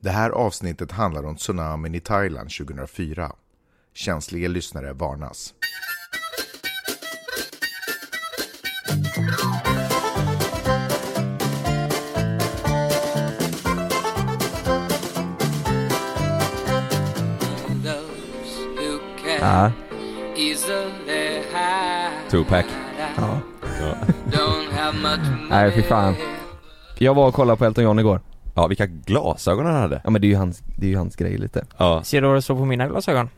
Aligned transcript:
Det 0.00 0.10
här 0.10 0.30
avsnittet 0.30 0.92
handlar 0.92 1.26
om 1.26 1.36
tsunamin 1.36 1.94
i 1.94 2.00
Thailand 2.00 2.50
2004. 2.50 3.32
Känsliga 3.94 4.48
lyssnare 4.48 4.92
varnas. 4.92 5.54
Ja. 19.40 19.72
Tupac. 22.30 22.64
Ja. 23.16 23.40
Nej 25.50 25.72
fy 25.72 25.82
fan. 25.82 26.14
Jag 26.98 27.14
var 27.14 27.28
och 27.28 27.34
kollade 27.34 27.56
på 27.56 27.64
Elton 27.64 27.84
John 27.84 27.98
igår. 27.98 28.20
Ja, 28.58 28.66
vilka 28.66 28.86
glasögon 28.86 29.66
han 29.66 29.74
hade. 29.74 30.00
Ja 30.04 30.10
men 30.10 30.20
det 30.20 30.26
är 30.26 30.28
ju 30.28 30.36
hans, 30.36 30.62
det 30.76 30.86
är 30.86 30.90
ju 30.90 30.96
hans 30.96 31.16
grej 31.16 31.38
lite. 31.38 31.64
Ja. 31.76 32.02
Ser 32.02 32.20
du 32.20 32.26
vad 32.26 32.36
det 32.36 32.42
står 32.42 32.56
på 32.56 32.64
mina 32.64 32.88
glasögon? 32.88 33.28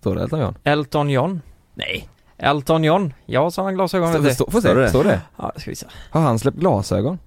Står 0.00 0.14
det 0.14 0.22
Elton 0.22 0.40
John? 0.40 0.54
Elton 0.64 1.10
John? 1.10 1.40
Nej. 1.74 2.08
Elton 2.38 2.84
John? 2.84 3.14
Jag 3.26 3.42
har 3.42 3.50
sådana 3.50 3.72
glasögon 3.72 4.08
Står, 4.08 4.20
vet 4.20 4.30
du. 4.30 4.34
stå, 4.34 4.50
får 4.50 4.60
Står 4.60 4.74
det? 4.74 4.86
se, 4.86 4.90
står 4.90 5.04
det? 5.04 5.20
Ja, 5.36 5.52
det 5.54 5.60
ska 5.60 5.70
vi 5.70 5.76
se. 5.76 5.86
Har 6.10 6.20
han 6.20 6.38
släppt 6.38 6.56
glasögon? 6.58 7.18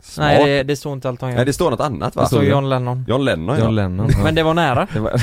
Smart. 0.00 0.26
Nej 0.28 0.46
det, 0.46 0.62
det 0.62 0.76
står 0.76 0.92
inte 0.92 1.08
Elton 1.08 1.28
John. 1.28 1.36
Nej, 1.36 1.46
det 1.46 1.52
står 1.52 1.70
något 1.70 1.80
annat 1.80 2.16
va? 2.16 2.22
det 2.22 2.28
står 2.28 2.44
John 2.44 2.68
Lennon. 2.68 3.04
John 3.08 3.24
Lennon 3.24 3.58
ja. 3.58 3.64
John 3.64 3.74
Lennon. 3.74 4.08
ja. 4.10 4.18
Men 4.24 4.34
det 4.34 4.42
var 4.42 4.54
nära. 4.54 4.86
Det 4.92 5.00
var, 5.00 5.12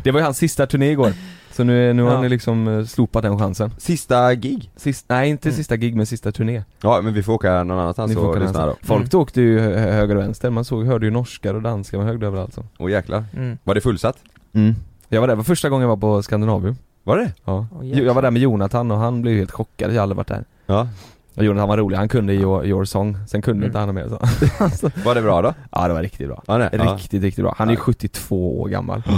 det 0.02 0.10
var 0.10 0.20
ju 0.20 0.24
hans 0.24 0.38
sista 0.38 0.66
turné 0.66 0.90
igår. 0.90 1.12
Så 1.56 1.64
nu, 1.64 1.92
nu 1.92 2.02
har 2.02 2.22
ju 2.22 2.28
liksom 2.28 2.68
eh, 2.68 2.84
slopat 2.84 3.22
den 3.22 3.38
chansen. 3.38 3.70
Sista 3.78 4.34
gig. 4.34 4.70
Sist, 4.76 5.04
nej 5.08 5.30
inte 5.30 5.48
Mm. 5.48 5.56
sista 5.56 5.76
gig 5.76 5.96
men 5.96 6.06
sista 6.06 6.32
turné. 6.32 6.62
Ja, 6.82 7.00
men 7.02 7.14
vi 7.14 7.22
får 7.22 7.32
åka 7.32 7.64
någon 7.64 7.78
annanstans 7.78 8.08
Ni 8.08 8.14
får 8.14 8.28
och 8.28 8.40
lyssna 8.40 8.66
då. 8.66 8.76
Folk 8.82 9.12
Mm. 9.14 9.22
åkte 9.22 9.40
ju 9.40 9.58
hö- 9.60 9.90
höger 9.92 10.16
och 10.16 10.22
vänster, 10.22 10.50
man 10.50 10.64
såg, 10.64 10.86
hörde 10.86 11.06
ju 11.06 11.12
norskar 11.12 11.54
och 11.54 11.62
danskar, 11.62 11.98
man 11.98 12.06
hörde 12.06 12.26
överallt 12.26 12.54
så. 12.54 12.64
Åh 12.78 12.90
jäklar. 12.90 13.24
Mm. 13.36 13.58
Var 13.64 13.74
det 13.74 13.80
fullsatt? 13.80 14.16
Mm. 14.52 14.74
Jag 15.08 15.20
var 15.20 15.28
där, 15.28 15.34
det 15.34 15.36
var 15.36 15.44
första 15.44 15.68
gången 15.68 15.82
jag 15.82 15.88
var 15.88 16.16
på 16.16 16.22
Skandinavium. 16.22 16.76
Var 17.04 17.16
det? 17.16 17.32
Ja. 17.44 17.66
Jäklar. 17.82 18.04
jag 18.06 18.14
var 18.14 18.22
där 18.22 18.30
med 18.30 18.42
Jonathan 18.42 18.90
och 18.90 18.98
han 18.98 19.22
blev 19.22 19.36
helt 19.36 19.50
chockad, 19.52 19.90
jag 19.90 19.94
har 19.96 20.02
aldrig 20.02 20.16
varit 20.16 20.28
där. 20.28 20.44
Ja. 20.66 20.88
Och 21.36 21.44
Jonathan 21.44 21.68
var 21.68 21.76
rolig, 21.76 21.96
han 21.96 22.08
kunde 22.08 22.34
your, 22.34 22.66
your 22.66 22.84
song, 22.84 23.16
sen 23.28 23.42
kunde 23.42 23.56
Mm. 23.58 23.66
inte 23.66 23.78
han 23.78 23.94
mer 23.94 24.08
så. 24.08 24.90
Var 25.04 25.14
det 25.14 25.22
bra 25.22 25.42
då? 25.42 25.54
Ja 25.70 25.88
det 25.88 25.94
var 25.94 26.02
riktigt 26.02 26.28
bra. 26.28 26.42
Ja, 26.46 26.58
nej. 26.58 26.68
Ja. 26.72 26.94
Riktigt, 26.94 27.22
riktigt 27.22 27.44
bra. 27.44 27.54
Han 27.58 27.68
är 27.68 27.72
Ja. 27.74 27.78
72 27.80 28.60
år 28.60 28.68
gammal. 28.68 29.02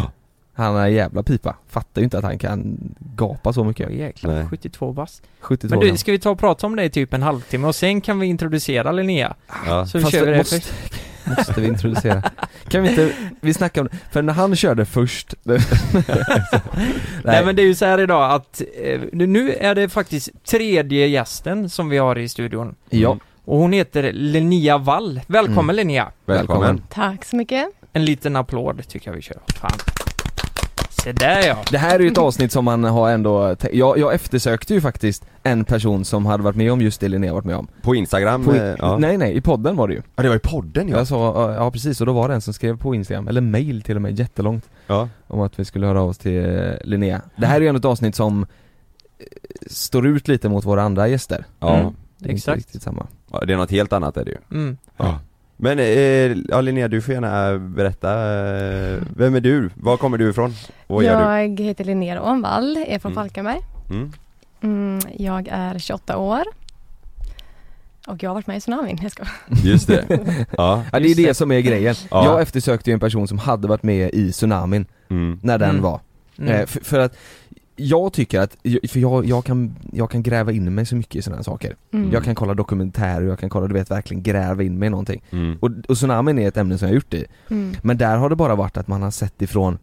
Han 0.56 0.76
är 0.76 0.86
en 0.86 0.92
jävla 0.92 1.22
pipa. 1.22 1.56
Fattar 1.68 2.00
ju 2.00 2.04
inte 2.04 2.18
att 2.18 2.24
han 2.24 2.38
kan 2.38 2.78
gapa 2.98 3.52
så 3.52 3.64
mycket. 3.64 3.90
Jäklar, 3.92 4.34
Nej. 4.34 4.46
72 4.50 4.92
bast. 4.92 5.22
72 5.40 5.74
Men 5.76 5.88
du, 5.88 5.96
ska 5.96 6.12
vi 6.12 6.18
ta 6.18 6.30
och 6.30 6.38
prata 6.38 6.66
om 6.66 6.76
det 6.76 6.84
i 6.84 6.90
typ 6.90 7.14
en 7.14 7.22
halvtimme 7.22 7.66
och 7.66 7.74
sen 7.74 8.00
kan 8.00 8.20
vi 8.20 8.26
introducera 8.26 8.92
Linnea? 8.92 9.34
Ja. 9.66 9.86
Så 9.86 10.00
Fast 10.00 10.12
kör 10.12 10.24
vi 10.24 10.30
det 10.30 10.36
måste, 10.38 10.60
först. 10.60 10.72
måste 11.38 11.60
vi 11.60 11.66
introducera. 11.66 12.22
Kan 12.68 12.82
vi 12.82 12.88
inte, 12.88 13.12
vi 13.40 13.54
snackar 13.54 13.80
om 13.82 13.88
för 14.10 14.22
när 14.22 14.32
han 14.32 14.56
körde 14.56 14.84
först 14.84 15.34
Nej, 15.42 15.60
Nej 17.24 17.44
men 17.44 17.56
det 17.56 17.62
är 17.62 17.66
ju 17.66 17.74
så 17.74 17.84
här 17.84 18.00
idag 18.00 18.32
att 18.32 18.62
eh, 18.82 19.00
nu 19.12 19.52
är 19.52 19.74
det 19.74 19.88
faktiskt 19.88 20.44
tredje 20.44 21.06
gästen 21.06 21.70
som 21.70 21.88
vi 21.88 21.98
har 21.98 22.18
i 22.18 22.28
studion. 22.28 22.74
Ja, 22.90 23.18
Och 23.44 23.58
hon 23.58 23.72
heter 23.72 24.12
Linnea 24.12 24.78
Wall. 24.78 25.20
Välkommen 25.26 25.64
Mm. 25.64 25.76
Linnea! 25.76 26.12
Välkommen. 26.24 26.60
Välkommen. 26.60 26.82
Tack 26.90 27.24
så 27.24 27.36
mycket. 27.36 27.68
En 27.92 28.04
liten 28.04 28.36
applåd 28.36 28.88
tycker 28.88 29.10
jag 29.10 29.16
vi 29.16 29.22
kör. 29.22 29.40
Fan. 29.60 29.95
Se 31.06 31.12
där 31.12 31.46
ja! 31.46 31.56
det 31.70 31.78
här 31.78 31.94
är 31.94 32.02
ju 32.02 32.08
ett 32.08 32.18
avsnitt 32.18 32.52
som 32.52 32.64
man 32.64 32.84
har 32.84 33.10
ändå, 33.10 33.56
jag, 33.72 33.98
jag 33.98 34.14
eftersökte 34.14 34.74
ju 34.74 34.80
faktiskt 34.80 35.26
en 35.42 35.64
person 35.64 36.04
som 36.04 36.26
hade 36.26 36.42
varit 36.42 36.56
med 36.56 36.72
om 36.72 36.80
just 36.80 37.00
det 37.00 37.08
Linnea 37.08 37.32
varit 37.32 37.44
med 37.44 37.56
om. 37.56 37.68
På 37.82 37.94
Instagram? 37.94 38.44
På, 38.44 38.54
eh, 38.54 38.74
ja. 38.78 38.98
Nej 38.98 39.18
nej, 39.18 39.36
i 39.36 39.40
podden 39.40 39.76
var 39.76 39.88
det 39.88 39.94
ju. 39.94 40.02
ja, 40.16 40.22
det 40.22 40.28
var 40.28 40.36
i 40.36 40.38
podden 40.38 40.88
ja. 40.88 40.96
Jag 40.96 41.06
sa, 41.06 41.52
ja 41.54 41.70
precis, 41.70 42.00
och 42.00 42.06
då 42.06 42.12
var 42.12 42.28
det 42.28 42.34
en 42.34 42.40
som 42.40 42.54
skrev 42.54 42.78
på 42.78 42.94
Instagram, 42.94 43.28
eller 43.28 43.40
mail 43.40 43.82
till 43.82 43.96
och 43.96 44.02
med, 44.02 44.18
jättelångt. 44.18 44.70
Ja. 44.86 45.08
om 45.26 45.40
att 45.40 45.58
vi 45.58 45.64
skulle 45.64 45.86
höra 45.86 46.00
av 46.00 46.08
oss 46.08 46.18
till 46.18 46.58
eh, 46.58 46.72
Linnea. 46.84 47.20
Det 47.36 47.46
här 47.46 47.56
är 47.56 47.60
ju 47.60 47.68
ändå 47.68 47.78
ett 47.78 47.84
avsnitt 47.84 48.14
som 48.14 48.42
eh, 48.42 49.26
står 49.66 50.06
ut 50.06 50.28
lite 50.28 50.48
mot 50.48 50.64
våra 50.64 50.82
andra 50.82 51.08
gäster. 51.08 51.44
Ja. 51.60 51.76
Mm. 51.76 51.94
Det 52.18 52.24
är 52.24 52.30
inte 52.30 52.36
Exakt. 52.36 52.56
riktigt 52.56 52.82
samma. 52.82 53.06
ja. 53.32 53.44
Det 53.46 53.52
är 53.52 53.56
något 53.56 53.70
helt 53.70 53.92
annat 53.92 54.16
är 54.16 54.24
det 54.24 54.30
ju. 54.30 54.38
Mm. 54.58 54.76
Ja. 54.96 55.18
Men, 55.56 55.78
eh, 55.78 56.36
ja 56.48 56.60
Linnea 56.60 56.88
du 56.88 57.02
får 57.02 57.14
gärna 57.14 57.50
eh, 57.52 57.58
berätta, 57.58 58.10
eh, 58.12 58.98
vem 59.16 59.34
är 59.34 59.40
du? 59.40 59.70
Var 59.74 59.96
kommer 59.96 60.18
du 60.18 60.30
ifrån? 60.30 60.54
Vad 60.86 61.04
gör 61.04 61.16
du? 61.36 61.42
Jag 61.42 61.60
heter 61.66 61.84
Linnea 61.84 62.22
Ånvall, 62.22 62.76
är 62.86 62.98
från 62.98 63.12
Mm. 63.12 63.24
Falkenberg. 63.24 63.58
Mm. 63.90 64.12
Mm, 64.62 65.00
jag 65.18 65.48
är 65.50 65.78
28 65.78 66.16
år. 66.16 66.42
Och 68.06 68.22
jag 68.22 68.30
har 68.30 68.34
varit 68.34 68.46
med 68.46 68.56
i 68.56 68.60
tsunamin, 68.60 68.98
jag 69.02 69.12
ska. 69.12 69.24
Just 69.64 69.86
det. 69.86 70.04
Ja. 70.56 70.82
Ja 70.92 71.00
det 71.00 71.08
är 71.10 71.14
det 71.14 71.34
som 71.34 71.52
är 71.52 71.60
grejen. 71.60 71.94
Ja. 72.10 72.24
Jag 72.24 72.42
eftersökte 72.42 72.90
ju 72.90 72.94
en 72.94 73.00
person 73.00 73.28
som 73.28 73.38
hade 73.38 73.68
varit 73.68 73.82
med 73.82 74.10
i 74.14 74.32
tsunamin 74.32 74.86
Mm. 75.10 75.38
när 75.42 75.58
den 75.58 75.70
Mm. 75.70 75.82
var. 75.82 76.00
Mm. 76.38 76.52
Eh, 76.52 76.66
för, 76.66 76.84
för 76.84 76.98
att 76.98 77.16
jag 77.76 78.12
tycker 78.12 78.40
att, 78.40 78.56
för 78.88 78.98
jag, 78.98 79.24
jag, 79.26 79.44
kan, 79.44 79.76
jag 79.92 80.10
kan 80.10 80.22
gräva 80.22 80.52
in 80.52 80.74
mig 80.74 80.86
så 80.86 80.96
mycket 80.96 81.16
i 81.16 81.22
sådana 81.22 81.36
här 81.36 81.42
saker. 81.44 81.76
Mm. 81.92 82.12
Jag 82.12 82.24
kan 82.24 82.34
kolla 82.34 82.54
dokumentärer, 82.54 83.22
jag 83.26 83.38
kan 83.38 83.50
kolla, 83.50 83.66
du 83.66 83.74
vet 83.74 83.90
verkligen 83.90 84.22
gräva 84.22 84.62
in 84.62 84.78
mig 84.78 84.86
i 84.86 84.90
någonting. 84.90 85.22
Mm. 85.30 85.58
Och, 85.60 85.70
och 85.88 85.96
tsunamin 85.96 86.38
är 86.38 86.48
ett 86.48 86.56
ämne 86.56 86.78
som 86.78 86.86
jag 86.88 86.90
har 86.92 86.94
gjort 86.94 87.14
i. 87.14 87.24
Mm. 87.50 87.74
Men 87.82 87.98
där 87.98 88.16
har 88.16 88.30
det 88.30 88.36
bara 88.36 88.54
varit 88.54 88.76
att 88.76 88.88
man 88.88 89.02
har 89.02 89.10
sett 89.10 89.42
ifrån 89.42 89.78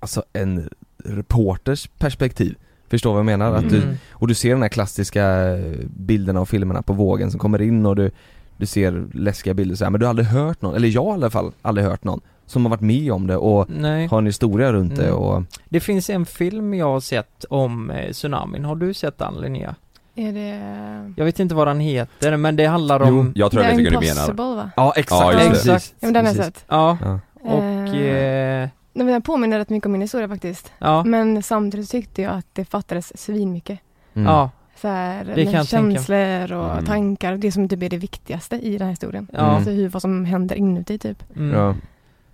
Alltså 0.00 0.22
en 0.32 0.68
reporters 1.04 1.88
perspektiv 1.98 2.54
Förstår 2.90 3.10
vad 3.10 3.18
jag 3.18 3.26
menar? 3.26 3.52
Att 3.54 3.70
du, 3.70 3.82
Mm. 3.82 3.94
och 4.10 4.28
du 4.28 4.34
ser 4.34 4.50
den 4.50 4.62
här 4.62 4.68
klassiska 4.68 5.56
bilderna 5.96 6.40
och 6.40 6.48
filmerna 6.48 6.82
på 6.82 6.92
vågen 6.92 7.30
som 7.30 7.40
kommer 7.40 7.62
in 7.62 7.86
och 7.86 7.96
du 7.96 8.10
Du 8.56 8.66
ser 8.66 9.04
läskiga 9.12 9.54
bilder 9.54 9.76
så 9.76 9.84
här, 9.84 9.90
men 9.90 10.00
du 10.00 10.06
har 10.06 10.10
aldrig 10.10 10.28
hört 10.28 10.62
någon, 10.62 10.74
eller 10.74 10.88
jag 10.88 11.04
har 11.04 11.10
i 11.10 11.14
alla 11.14 11.30
fall 11.30 11.52
aldrig 11.62 11.86
hört 11.86 12.04
någon 12.04 12.20
Som 12.48 12.64
har 12.64 12.70
varit 12.70 12.80
med 12.80 13.12
om 13.12 13.26
det 13.26 13.36
och 13.36 13.70
Nej. 13.70 14.06
har 14.06 14.18
en 14.18 14.26
historia 14.26 14.72
runt 14.72 14.96
det 14.96 15.02
Mm. 15.08 15.14
och 15.18 15.42
Det 15.68 15.80
finns 15.80 16.10
en 16.10 16.26
film 16.26 16.74
jag 16.74 16.86
har 16.86 17.00
sett 17.00 17.44
om 17.50 17.90
eh, 17.90 18.10
tsunamin. 18.12 18.64
Har 18.64 18.76
du 18.76 18.94
sett 18.94 19.18
den 19.18 19.34
Linnea? 19.34 19.74
Är 20.14 20.32
det... 20.32 21.12
Jag 21.16 21.24
vet 21.24 21.40
inte 21.40 21.54
vad 21.54 21.66
den 21.66 21.80
heter 21.80 22.36
men 22.36 22.56
det 22.56 22.64
handlar 22.66 23.00
om... 23.02 23.32
Jag 23.34 23.50
tror 23.50 23.60
det 23.60 23.66
jag 23.66 23.72
är 23.72 23.76
vet 23.76 23.86
vilken 23.92 24.00
du 24.00 24.34
menar. 24.36 24.54
va? 24.56 24.70
Ja 24.76 24.92
exakt, 24.96 25.20
Ja, 25.22 25.32
just 25.48 25.64
det. 25.66 25.74
Exakt. 25.74 25.94
Ja, 26.00 26.06
men 26.06 26.12
den 26.14 26.26
har 26.26 26.34
jag 26.34 26.44
sett. 26.44 26.64
Ja, 26.68 26.98
Ja. 27.02 27.20
och... 27.42 27.62
Eh, 27.94 28.62
Eh, 28.62 29.04
nej, 29.04 29.06
Den 29.12 29.22
påminner 29.22 29.58
rätt 29.58 29.70
mycket 29.70 29.86
om 29.86 29.92
min 29.92 30.00
historia 30.00 30.28
faktiskt. 30.28 30.72
ja, 30.78 31.04
Men 31.04 31.42
samtidigt 31.42 31.90
tyckte 31.90 32.22
jag 32.22 32.32
att 32.34 32.46
det 32.52 32.64
fattades 32.64 33.20
svinmycket. 33.20 33.78
Mm. 34.14 34.26
ja, 34.28 34.50
Så 34.80 34.88
här, 34.88 35.32
Det 35.34 35.66
känslor 35.66 36.52
och 36.52 36.72
Mm. 36.72 36.84
tankar, 36.84 37.36
det 37.36 37.52
som 37.52 37.68
typ 37.68 37.82
är 37.82 37.88
det 37.88 37.96
viktigaste 37.96 38.56
i 38.56 38.72
den 38.72 38.82
här 38.82 38.90
historien. 38.90 39.26
ja. 39.32 39.38
Alltså 39.38 39.70
hur, 39.70 39.88
vad 39.88 40.02
som 40.02 40.24
händer 40.24 40.56
inuti 40.56 40.98
typ. 40.98 41.22
Mm. 41.36 41.58
Ja. 41.58 41.74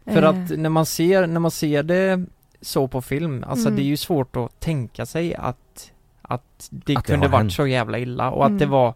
För 0.04 0.22
Eh, 0.22 0.28
att 0.28 0.58
när 0.58 0.70
man 0.70 0.86
ser, 0.86 1.26
när 1.26 1.40
man 1.40 1.50
ser 1.50 1.82
det 1.82 2.24
så 2.60 2.88
på 2.88 3.02
film, 3.02 3.44
alltså 3.48 3.66
Mm. 3.68 3.76
det 3.76 3.82
är 3.82 3.86
ju 3.86 3.96
svårt 3.96 4.36
att 4.36 4.60
tänka 4.60 5.06
sig 5.06 5.34
att, 5.34 5.92
att 6.22 6.68
det 6.70 6.96
Att 6.96 7.04
det 7.04 7.12
kunde 7.12 7.26
har 7.26 7.32
varit 7.32 7.40
hänt. 7.42 7.52
så 7.52 7.66
jävla 7.66 7.98
illa 7.98 8.30
och 8.30 8.44
att 8.44 8.48
Mm. 8.48 8.58
det 8.58 8.66
var, 8.66 8.94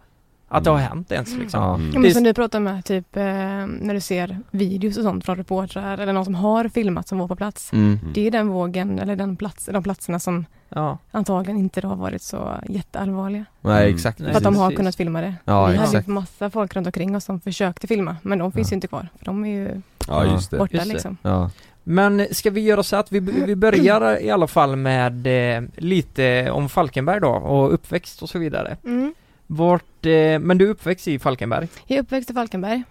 att 0.49 0.65
det 0.65 0.71
har 0.71 0.79
Mm. 0.79 0.89
hänt 0.89 1.13
ens 1.13 1.37
liksom. 1.37 1.63
Ja. 1.63 1.75
Mm. 1.75 1.91
Ja, 1.95 1.99
men 2.01 2.15
som 2.15 2.23
du 2.23 2.35
pratar 2.35 2.61
med, 2.61 2.85
typ 2.85 3.17
eh, 3.17 3.23
när 3.67 3.95
du 3.95 4.01
ser 4.01 4.39
videos 4.51 4.97
och 4.97 5.03
sånt 5.03 5.25
från 5.25 5.37
reportrar 5.37 5.99
eller 5.99 6.13
någon 6.13 6.25
som 6.25 6.35
har 6.35 6.69
filmat 6.69 7.09
som 7.09 7.19
var 7.19 7.29
på 7.29 7.37
plats. 7.37 7.73
Mm. 7.73 7.99
Det 8.15 8.27
är 8.27 8.31
den 8.31 8.49
vågen, 8.49 8.99
eller 8.99 9.17
den 9.17 9.37
plats, 9.37 9.69
de 9.73 9.83
platserna 9.83 10.19
som 10.21 10.47
Ja, 10.75 10.99
antagligen 11.11 11.59
inte 11.59 11.87
har 11.87 11.97
varit 11.97 12.23
så 12.23 12.53
jätteallvarliga. 12.69 13.45
Nej 13.61 13.83
Mm. 13.83 13.95
exakt 13.95 14.19
För 14.19 14.31
att 14.31 14.43
de 14.43 14.57
har 14.57 14.71
kunnat 14.71 14.97
filma 14.97 15.21
det. 15.21 15.35
Ja 15.45 15.67
Vi 15.67 15.77
hade 15.77 15.85
exakt 15.89 16.09
ju 16.09 16.13
massa 16.13 16.51
folk 16.51 16.77
runt 16.77 16.87
omkring 16.87 17.17
oss 17.17 17.25
som 17.25 17.41
försökte 17.41 17.87
filma, 17.87 18.17
men 18.23 18.39
de 18.39 18.53
finns 18.53 18.69
Ja. 18.71 18.73
ju 18.73 18.75
inte 18.75 18.87
kvar. 18.87 19.09
För 19.19 19.25
de 19.25 19.45
är 19.45 19.49
ju 19.49 19.83
Ja, 20.09 20.25
just 20.27 20.51
det. 20.51 20.59
borta 20.59 20.73
Just 20.77 20.87
det. 20.87 20.93
liksom. 20.93 21.17
Ja. 21.23 21.51
Men 21.85 22.27
ska 22.33 22.51
vi 22.51 22.61
göra 22.61 22.83
så 22.83 22.97
att 22.97 23.13
vi, 23.13 23.21
vi 23.21 23.57
börjar 23.57 24.23
i 24.23 24.31
alla 24.31 24.47
fall 24.47 24.77
med 24.77 25.27
eh, 25.57 25.63
lite 25.77 26.51
om 26.51 26.69
Falkenberg 26.69 27.21
då 27.21 27.29
och 27.31 27.75
uppväxt 27.75 28.23
och 28.23 28.29
så 28.29 28.39
vidare. 28.39 28.77
Mm. 28.85 29.15
Vart, 29.51 30.07
eh, 30.07 30.39
men 30.39 30.59
du 30.59 30.67
är 30.67 30.71
uppväxt 30.71 31.09
i 31.09 31.19
Falkenberg? 31.19 31.69
Jag 31.87 31.97
är 31.99 32.03
uppväxt 32.03 32.31
i 32.31 32.35
Falkenberg. 32.35 32.83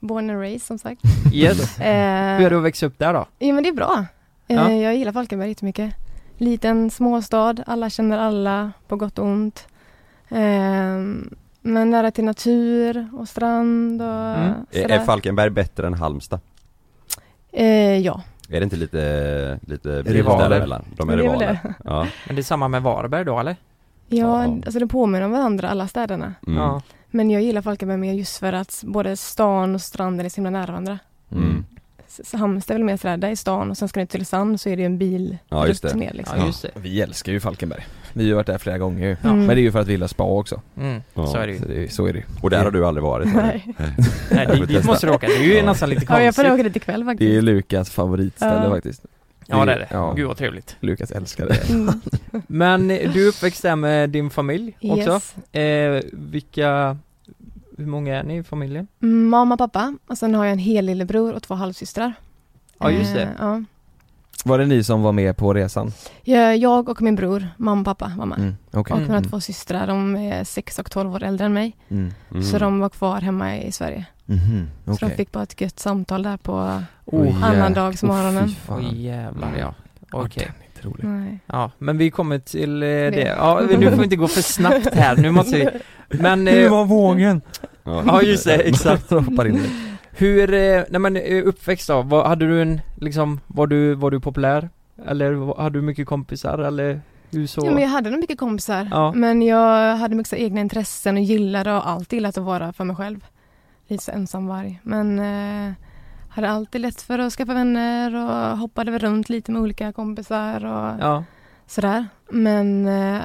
Born 0.00 0.30
and 0.30 0.40
raised 0.40 0.62
som 0.62 0.78
sagt. 0.78 1.00
Yes. 1.32 1.78
Eh, 1.78 1.84
Hur 2.36 2.46
är 2.46 2.50
det 2.50 2.56
att 2.56 2.62
växa 2.62 2.86
upp 2.86 2.98
där 2.98 3.12
då? 3.14 3.26
Ja 3.38 3.52
men 3.54 3.62
det 3.62 3.68
är 3.68 3.72
bra. 3.74 4.06
Eh, 4.48 4.56
Ja. 4.56 4.70
Jag 4.70 4.96
gillar 4.96 5.12
Falkenberg 5.12 5.48
jättemycket. 5.48 5.94
Liten 6.36 6.90
småstad, 6.90 7.56
alla 7.66 7.90
känner 7.90 8.18
alla 8.18 8.72
på 8.88 8.96
gott 8.96 9.18
och 9.18 9.24
ont. 9.26 9.66
Eh, 10.28 10.38
men 11.60 11.90
nära 11.90 12.10
till 12.10 12.24
natur 12.24 13.08
och 13.12 13.28
strand 13.28 14.02
och 14.02 14.08
Mm. 14.08 14.52
Är, 14.70 14.82
sådär. 14.82 14.94
är 14.98 15.04
Falkenberg 15.04 15.50
bättre 15.50 15.86
än 15.86 15.94
Halmstad? 15.94 16.40
eh, 17.52 17.98
ja. 17.98 18.22
Är 18.50 18.60
det 18.60 18.64
inte 18.64 18.76
lite, 18.76 19.58
lite 19.66 20.02
Rivaler. 20.02 20.48
däremellan? 20.48 20.84
De 20.96 21.08
är 21.10 21.16
rivaler. 21.16 21.58
Ja. 21.84 22.06
Men 22.26 22.36
det 22.36 22.40
är 22.40 22.44
samma 22.44 22.68
med 22.68 22.82
Varberg 22.82 23.24
då 23.24 23.38
eller? 23.40 23.56
Ja, 24.08 24.44
Ja. 24.44 24.54
alltså 24.64 24.78
det 24.78 24.86
påminner 24.86 25.24
om 25.26 25.30
varandra 25.32 25.68
alla 25.68 25.88
städerna. 25.88 26.34
Mm. 26.46 26.58
Ja. 26.58 26.82
Men 27.10 27.30
jag 27.30 27.42
gillar 27.42 27.62
Falkenberg 27.62 27.98
mer 27.98 28.12
just 28.12 28.36
för 28.38 28.52
att 28.52 28.82
både 28.86 29.16
stan 29.16 29.74
och 29.74 29.80
stranden 29.80 30.26
är 30.26 30.30
så 30.30 30.36
himla 30.36 30.50
nära 30.50 30.66
varandra. 30.66 30.98
Mm. 31.32 31.64
S- 32.08 32.32
Halmstad 32.34 32.74
är 32.74 32.78
väl 32.78 32.84
mer 32.84 32.96
sådär, 32.96 33.16
där 33.16 33.28
är 33.30 33.34
stan 33.34 33.70
och 33.70 33.76
sen 33.78 33.88
ska 33.88 34.00
ni 34.00 34.06
till 34.06 34.26
sand 34.26 34.60
så 34.60 34.68
är 34.68 34.76
det 34.76 34.82
ju 34.82 34.86
en 34.86 34.98
bil 34.98 35.38
Ja, 35.48 35.66
just 35.66 35.82
det. 35.82 35.94
ner 35.94 36.12
liksom. 36.12 36.38
Ja 36.40 36.46
just 36.46 36.62
det. 36.62 36.70
Vi 36.74 37.00
älskar 37.00 37.32
ju 37.32 37.40
Falkenberg. 37.40 37.86
Vi 38.12 38.22
har 38.22 38.28
ju 38.28 38.34
varit 38.34 38.46
där 38.46 38.58
flera 38.58 38.78
gånger 38.78 39.06
ju. 39.08 39.16
Ja. 39.22 39.34
Men 39.34 39.46
det 39.46 39.54
är 39.54 39.58
ju 39.58 39.72
för 39.72 39.78
att 39.80 39.86
vi 39.86 39.92
gillar 39.92 40.06
spa 40.06 40.24
också. 40.24 40.60
Mm, 40.76 41.02
Ja. 41.14 41.26
så 41.26 41.36
är 41.38 41.46
det 41.46 41.52
ju. 41.52 41.58
Så, 41.58 41.64
det, 41.68 41.84
är- 41.84 41.88
så 41.88 42.06
är 42.06 42.12
det. 42.12 42.22
Och 42.42 42.50
där 42.50 42.64
har 42.64 42.70
du 42.70 42.86
aldrig 42.86 43.02
varit? 43.04 43.34
Nej. 43.34 43.74
Nej, 44.30 44.66
dit, 44.68 44.84
måste 44.86 45.06
du 45.06 45.12
åka. 45.12 45.26
Det 45.26 45.36
är 45.36 45.42
ju 45.42 45.54
Ja. 45.54 45.64
nästan 45.64 45.88
lite 45.88 46.06
Ja, 46.08 46.22
jag 46.22 46.34
får 46.34 46.42
konstigt. 46.42 46.54
åka 46.60 46.62
dit 46.62 46.76
ikväll 46.76 47.04
faktiskt. 47.04 47.30
Det 47.30 47.36
är 47.36 47.42
Lukas 47.42 47.90
favoritställe 47.90 48.60
Ja. 48.64 48.70
faktiskt. 48.70 49.06
Ja 49.50 49.64
det 49.64 49.72
är 49.72 49.78
det. 49.78 49.88
Ja. 49.90 50.12
Gud 50.12 50.26
vad 50.26 50.36
trevligt. 50.36 50.76
Lukas 50.80 51.10
älskar 51.10 51.46
det. 51.46 51.68
Mm. 51.70 52.00
Men 52.46 52.90
eh, 52.90 53.12
du 53.12 53.24
är 53.24 53.28
uppväxt 53.28 53.62
där 53.62 53.76
med 53.76 54.10
din 54.10 54.30
familj 54.30 54.76
också. 54.82 55.10
Yes. 55.12 55.54
Eh, 55.54 56.02
vilka, 56.12 56.96
hur 57.78 57.86
många 57.86 58.16
är 58.18 58.22
ni 58.22 58.36
i 58.36 58.42
familjen? 58.42 58.86
Mamma, 58.98 59.56
pappa 59.56 59.94
och 60.06 60.18
sen 60.18 60.34
har 60.34 60.44
jag 60.44 60.52
en 60.52 60.58
hel 60.58 60.84
lillebror 60.84 61.32
och 61.32 61.42
två 61.42 61.54
halvsystrar. 61.54 62.12
Ja 62.78 62.90
just 62.90 63.10
Eh, 63.10 63.14
det. 63.16 63.28
ja. 63.38 63.62
Var 64.44 64.58
det 64.58 64.66
ni 64.66 64.84
som 64.84 65.02
var 65.02 65.12
med 65.12 65.36
på 65.36 65.54
resan? 65.54 65.92
Jag, 66.22 66.56
jag 66.56 66.88
och 66.88 67.02
min 67.02 67.14
bror, 67.16 67.48
mamma 67.56 67.80
och 67.80 67.84
pappa 67.84 68.12
var 68.18 68.26
med. 68.26 68.38
Mm, 68.38 68.56
okej. 68.72 68.94
Och 68.94 69.00
mina 69.00 69.16
Mm. 69.16 69.30
två 69.30 69.40
systrar, 69.40 69.86
de 69.86 70.16
är 70.16 70.44
6 70.44 70.78
och 70.78 70.90
12 70.90 71.14
år 71.14 71.22
äldre 71.22 71.46
än 71.46 71.52
mig. 71.52 71.76
Mm. 71.88 72.12
Mm. 72.30 72.42
Så 72.42 72.58
de 72.58 72.80
var 72.80 72.88
kvar 72.88 73.20
hemma 73.20 73.56
i 73.58 73.72
Sverige. 73.72 74.04
Mhm, 74.28 74.68
Så 74.84 74.92
okej. 74.92 75.08
de 75.08 75.14
fick 75.16 75.32
bara 75.32 75.42
ett 75.42 75.60
gött 75.60 75.78
samtal 75.80 76.22
där 76.22 76.36
på 76.36 76.82
Oh, 77.04 77.44
annandagsmorgonen. 77.44 78.44
Åh, 78.44 78.48
fy 78.48 78.54
fan. 78.54 78.86
Oj 78.92 79.02
jävlar 79.04 79.52
ja. 79.58 79.74
Okej. 80.10 80.50
Ja. 80.82 80.90
Nej. 81.02 81.38
Ja, 81.46 81.70
men 81.78 81.98
vi 81.98 82.10
kommer 82.10 82.38
till 82.38 82.82
eh, 82.82 82.86
det. 82.86 83.10
Det. 83.10 83.34
Ja, 83.38 83.60
nu 83.78 83.90
får 83.90 83.96
vi 83.96 84.04
inte 84.04 84.16
gå 84.16 84.28
för 84.28 84.42
snabbt 84.42 84.94
här. 84.94 85.16
Nu 85.16 85.30
måste 85.30 85.56
vi... 85.56 85.68
Men... 86.18 86.48
Eh, 86.48 86.70
var 86.70 86.84
vågen? 86.84 87.40
ja 87.84 88.22
just 88.22 88.44
det, 88.44 88.54
exakt. 88.56 89.12
Hur, 90.10 90.54
eh, 90.54 90.82
nej 90.90 91.00
men 91.00 91.16
eh, 91.16 91.46
uppväxt 91.46 91.88
då, 91.88 92.02
var, 92.02 92.28
hade 92.28 92.46
du 92.46 92.62
en, 92.62 92.80
liksom, 92.96 93.40
var 93.46 93.66
du, 93.66 93.94
var 93.94 94.10
du 94.10 94.20
populär? 94.20 94.68
Eller 95.06 95.32
var- 95.32 95.56
hade 95.62 95.78
du 95.78 95.82
mycket 95.82 96.06
kompisar 96.06 96.58
eller 96.58 97.00
hur 97.30 97.46
så? 97.46 97.60
Ja, 97.66 97.70
men 97.70 97.82
jag 97.82 97.90
hade 97.90 98.10
nog 98.10 98.20
mycket 98.20 98.38
kompisar. 98.38 98.88
Ja. 98.90 99.12
Men 99.12 99.42
jag 99.42 99.96
hade 99.96 100.14
mycket 100.14 100.30
så 100.30 100.36
egna 100.36 100.60
intressen 100.60 101.16
och 101.16 101.22
gillade 101.22 101.72
och 101.74 101.88
alltid 101.88 102.16
gillat 102.16 102.38
att 102.38 102.44
vara 102.44 102.72
för 102.72 102.84
mig 102.84 102.96
själv. 102.96 103.24
Lite 103.88 104.12
ensamvarg. 104.12 104.80
Men 104.82 105.18
eh, 105.18 105.72
hade 106.28 106.50
alltid 106.50 106.80
lätt 106.80 107.02
för 107.02 107.18
att 107.18 107.32
skaffa 107.32 107.54
vänner 107.54 108.14
och 108.14 108.58
hoppade 108.58 108.90
väl 108.90 109.00
runt 109.00 109.28
lite 109.28 109.52
med 109.52 109.62
olika 109.62 109.92
kompisar 109.92 110.64
och 110.64 111.00
Ja, 111.00 111.24
sådär. 111.66 112.06
Men 112.30 112.86
eh, 112.88 113.20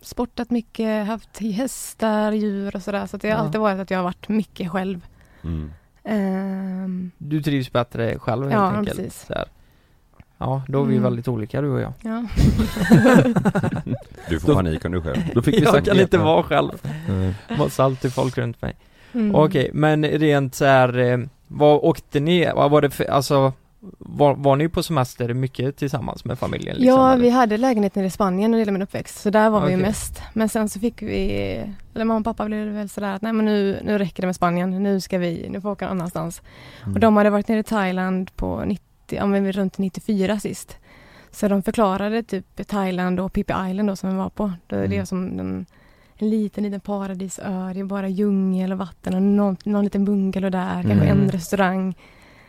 sportat 0.00 0.50
mycket, 0.50 1.06
haft 1.06 1.38
hästar, 1.38 2.32
djur 2.32 2.76
och 2.76 2.82
sådär. 2.82 3.06
Så 3.06 3.16
det 3.16 3.30
har 3.30 3.36
Ja. 3.38 3.42
alltid 3.44 3.60
varit 3.60 3.80
att 3.80 3.90
jag 3.90 3.98
har 3.98 4.04
varit 4.04 4.28
mycket 4.28 4.70
själv. 4.70 5.06
Mm. 5.44 5.72
Ehm, 6.04 7.10
du 7.18 7.42
trivs 7.42 7.72
bättre 7.72 8.18
själv 8.18 8.42
helt 8.42 8.54
Ja, 8.54 8.70
enkelt. 8.70 8.96
precis. 8.98 9.26
Så 9.26 9.34
här. 9.34 9.44
Ja, 10.38 10.62
då 10.68 10.80
är 10.82 10.86
vi 10.86 10.92
Mm. 10.92 11.02
väldigt 11.04 11.28
olika 11.28 11.60
du 11.60 11.68
och 11.70 11.80
jag. 11.80 11.92
ja. 12.02 12.24
Du 14.28 14.40
får 14.40 14.54
panik 14.54 14.84
om 14.84 14.92
du 14.92 15.02
själv. 15.02 15.16
Då 15.34 15.42
fick 15.42 15.54
vi 15.54 15.62
Jag 15.62 15.72
sagt 15.74 15.86
kan 15.86 16.00
inte 16.00 16.18
vara 16.18 16.42
själv. 16.42 16.70
Mm. 17.08 17.34
Måste 17.58 17.84
alltid 17.84 18.12
folk 18.12 18.38
runt 18.38 18.62
mig. 18.62 18.76
Mm. 19.14 19.34
Okej, 19.34 19.70
men 19.72 20.04
rent 20.04 20.54
så 20.54 20.64
här, 20.64 20.98
eh, 20.98 21.18
vad 21.48 21.76
åkte 21.82 22.20
ni, 22.20 22.50
vad 22.54 22.70
var 22.70 22.82
det 22.82 22.90
för, 22.90 23.04
alltså 23.04 23.52
var, 23.98 24.34
var 24.34 24.56
ni 24.56 24.68
på 24.68 24.82
semester 24.82 25.34
mycket 25.34 25.76
tillsammans 25.76 26.24
med 26.24 26.38
familjen? 26.38 26.76
Liksom, 26.76 26.86
Ja, 27.00 27.12
eller? 27.12 27.22
vi 27.22 27.30
hade 27.30 27.56
lägenhet 27.56 27.94
nere 27.94 28.06
i 28.06 28.10
Spanien 28.10 28.50
det 28.52 28.58
gällde 28.58 28.72
min 28.72 28.82
uppväxt. 28.82 29.20
Så 29.20 29.30
där 29.30 29.50
var 29.50 29.60
vi 29.60 29.66
Okej. 29.66 29.76
ju 29.76 29.82
mest. 29.82 30.22
Men 30.32 30.48
sen 30.48 30.68
så 30.68 30.80
fick 30.80 31.02
vi, 31.02 31.30
eller 31.94 32.04
mamma 32.04 32.18
och 32.18 32.24
pappa 32.24 32.44
blev 32.44 32.66
väl 32.66 32.88
sådär 32.88 33.14
att 33.14 33.22
nej 33.22 33.32
men 33.32 33.44
nu, 33.44 33.80
nu 33.84 33.98
räcker 33.98 34.22
det 34.22 34.26
med 34.26 34.36
Spanien. 34.36 34.82
Nu 34.82 35.00
ska 35.00 35.18
vi, 35.18 35.46
nu 35.50 35.60
får 35.60 35.68
vi 35.68 35.72
åka 35.72 35.84
någon 35.88 35.98
annanstans. 35.98 36.42
Mm. 36.82 36.94
Och 36.94 37.00
de 37.00 37.16
hade 37.16 37.30
varit 37.30 37.48
nere 37.48 37.58
i 37.60 37.62
Thailand 37.62 38.36
på 38.36 38.62
90, 38.66 38.84
ja 39.08 39.26
men 39.26 39.52
runt 39.52 39.78
94 39.78 40.38
sist. 40.40 40.76
Så 41.30 41.48
de 41.48 41.62
förklarade 41.62 42.22
typ 42.22 42.66
Thailand 42.66 43.20
och 43.20 43.32
Phi 43.32 43.40
Island 43.40 43.86
då 43.88 43.96
som 43.96 44.10
vi 44.10 44.16
var 44.16 44.30
på. 44.30 44.52
Det 44.66 44.76
är 44.76 44.84
Mm. 44.84 44.90
det 44.98 45.06
som 45.06 45.38
en, 45.40 45.66
en 46.18 46.30
liten, 46.30 46.64
liten 46.64 46.80
paradisö. 46.80 47.72
Det 47.74 47.80
är 47.80 47.84
bara 47.84 48.08
djungel 48.08 48.72
och 48.72 48.78
vatten 48.78 49.14
och 49.14 49.22
någon, 49.22 49.56
någon 49.64 49.84
liten 49.84 50.04
bungalow 50.04 50.50
där, 50.50 50.72
kanske 50.72 50.92
Mm. 50.92 51.08
en 51.20 51.30
restaurang. 51.30 51.94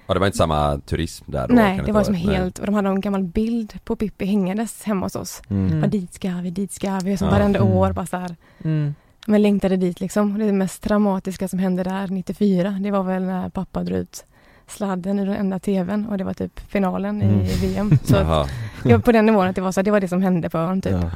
Ja 0.08 0.14
det 0.14 0.20
var 0.20 0.28
inte 0.28 0.38
samma 0.38 0.80
turism 0.86 1.32
där 1.32 1.48
då? 1.48 1.54
nej, 1.56 1.82
det 1.86 1.92
var 1.92 2.00
inte 2.02 2.06
som 2.06 2.14
nej. 2.14 2.36
helt, 2.38 2.60
och 2.60 2.66
de 2.66 2.76
hade 2.76 2.90
en 2.90 3.02
gammal 3.02 3.24
bild 3.24 3.74
på 3.86 3.96
Pippi 3.96 4.26
hängandes 4.26 4.84
hemma 4.84 5.06
hos 5.06 5.16
oss. 5.16 5.42
Mm. 5.50 5.82
Bara 5.82 5.88
dit 5.88 6.14
ska 6.14 6.30
vi, 6.30 6.50
dit 6.50 6.72
ska 6.72 7.00
vi. 7.04 7.18
Som 7.18 7.28
Ja. 7.28 7.34
varenda 7.34 7.60
Mm. 7.60 7.72
år 7.74 7.92
bara 7.92 8.06
så 8.06 8.18
här. 8.18 8.36
Mm. 8.64 8.96
Men 9.28 9.42
längtade 9.42 9.78
dit 9.78 10.00
liksom. 10.00 10.34
Och 10.34 10.40
Det 10.40 10.52
mest 10.52 10.84
dramatiska 10.84 11.48
som 11.48 11.60
hände 11.60 11.84
där 11.84 12.08
94, 12.08 12.70
det 12.84 12.92
var 12.92 13.04
väl 13.04 13.24
när 13.24 13.50
pappa 13.50 13.84
drog 13.84 13.98
ut 14.00 14.26
sladden 14.68 15.20
ur 15.20 15.26
den 15.26 15.36
enda 15.36 15.60
tvn 15.60 16.06
och 16.06 16.18
det 16.18 16.24
var 16.24 16.34
typ 16.34 16.60
finalen 16.60 17.22
Mm. 17.22 17.40
i 17.42 17.54
VM. 17.62 17.92
Så 18.04 18.18
att, 18.18 19.06
på 19.06 19.12
den 19.12 19.26
nivån 19.26 19.48
att 19.48 19.56
det 19.56 19.62
var 19.62 19.72
så, 19.72 19.82
det 19.82 19.92
var 19.92 20.00
det 20.00 20.08
som 20.08 20.22
hände 20.22 20.50
på 20.50 20.58
ön 20.58 20.82
typ. 20.82 20.92
Ja. 20.94 21.10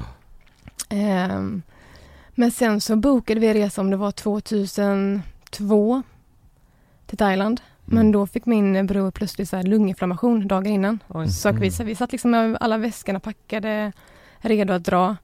Ehm, 0.90 1.62
men 2.40 2.52
sen 2.52 2.82
så 2.82 2.96
bokade 2.96 3.40
vi 3.40 3.48
en 3.48 3.54
resa 3.54 3.82
om 3.82 3.90
det 3.90 3.98
var 3.98 4.12
2002 4.12 6.04
till 7.06 7.18
Thailand. 7.18 7.62
Men 7.86 7.98
Mm. 8.00 8.12
då 8.12 8.28
fick 8.28 8.46
min 8.46 8.88
bror 8.88 9.12
plötsligt 9.12 9.50
så 9.50 9.62
lunginflammation 9.62 10.48
dagen 10.48 10.66
innan. 10.74 11.00
Oj. 11.08 11.28
Så 11.30 11.52
vi, 11.52 11.72
så 11.72 11.84
vi 11.84 11.96
satt 11.96 12.12
liksom 12.12 12.32
med 12.32 12.58
alla 12.60 12.78
väskorna 12.78 13.20
packade, 13.20 13.92
redo 14.40 14.74
att 14.74 14.84
dra. 14.84 15.16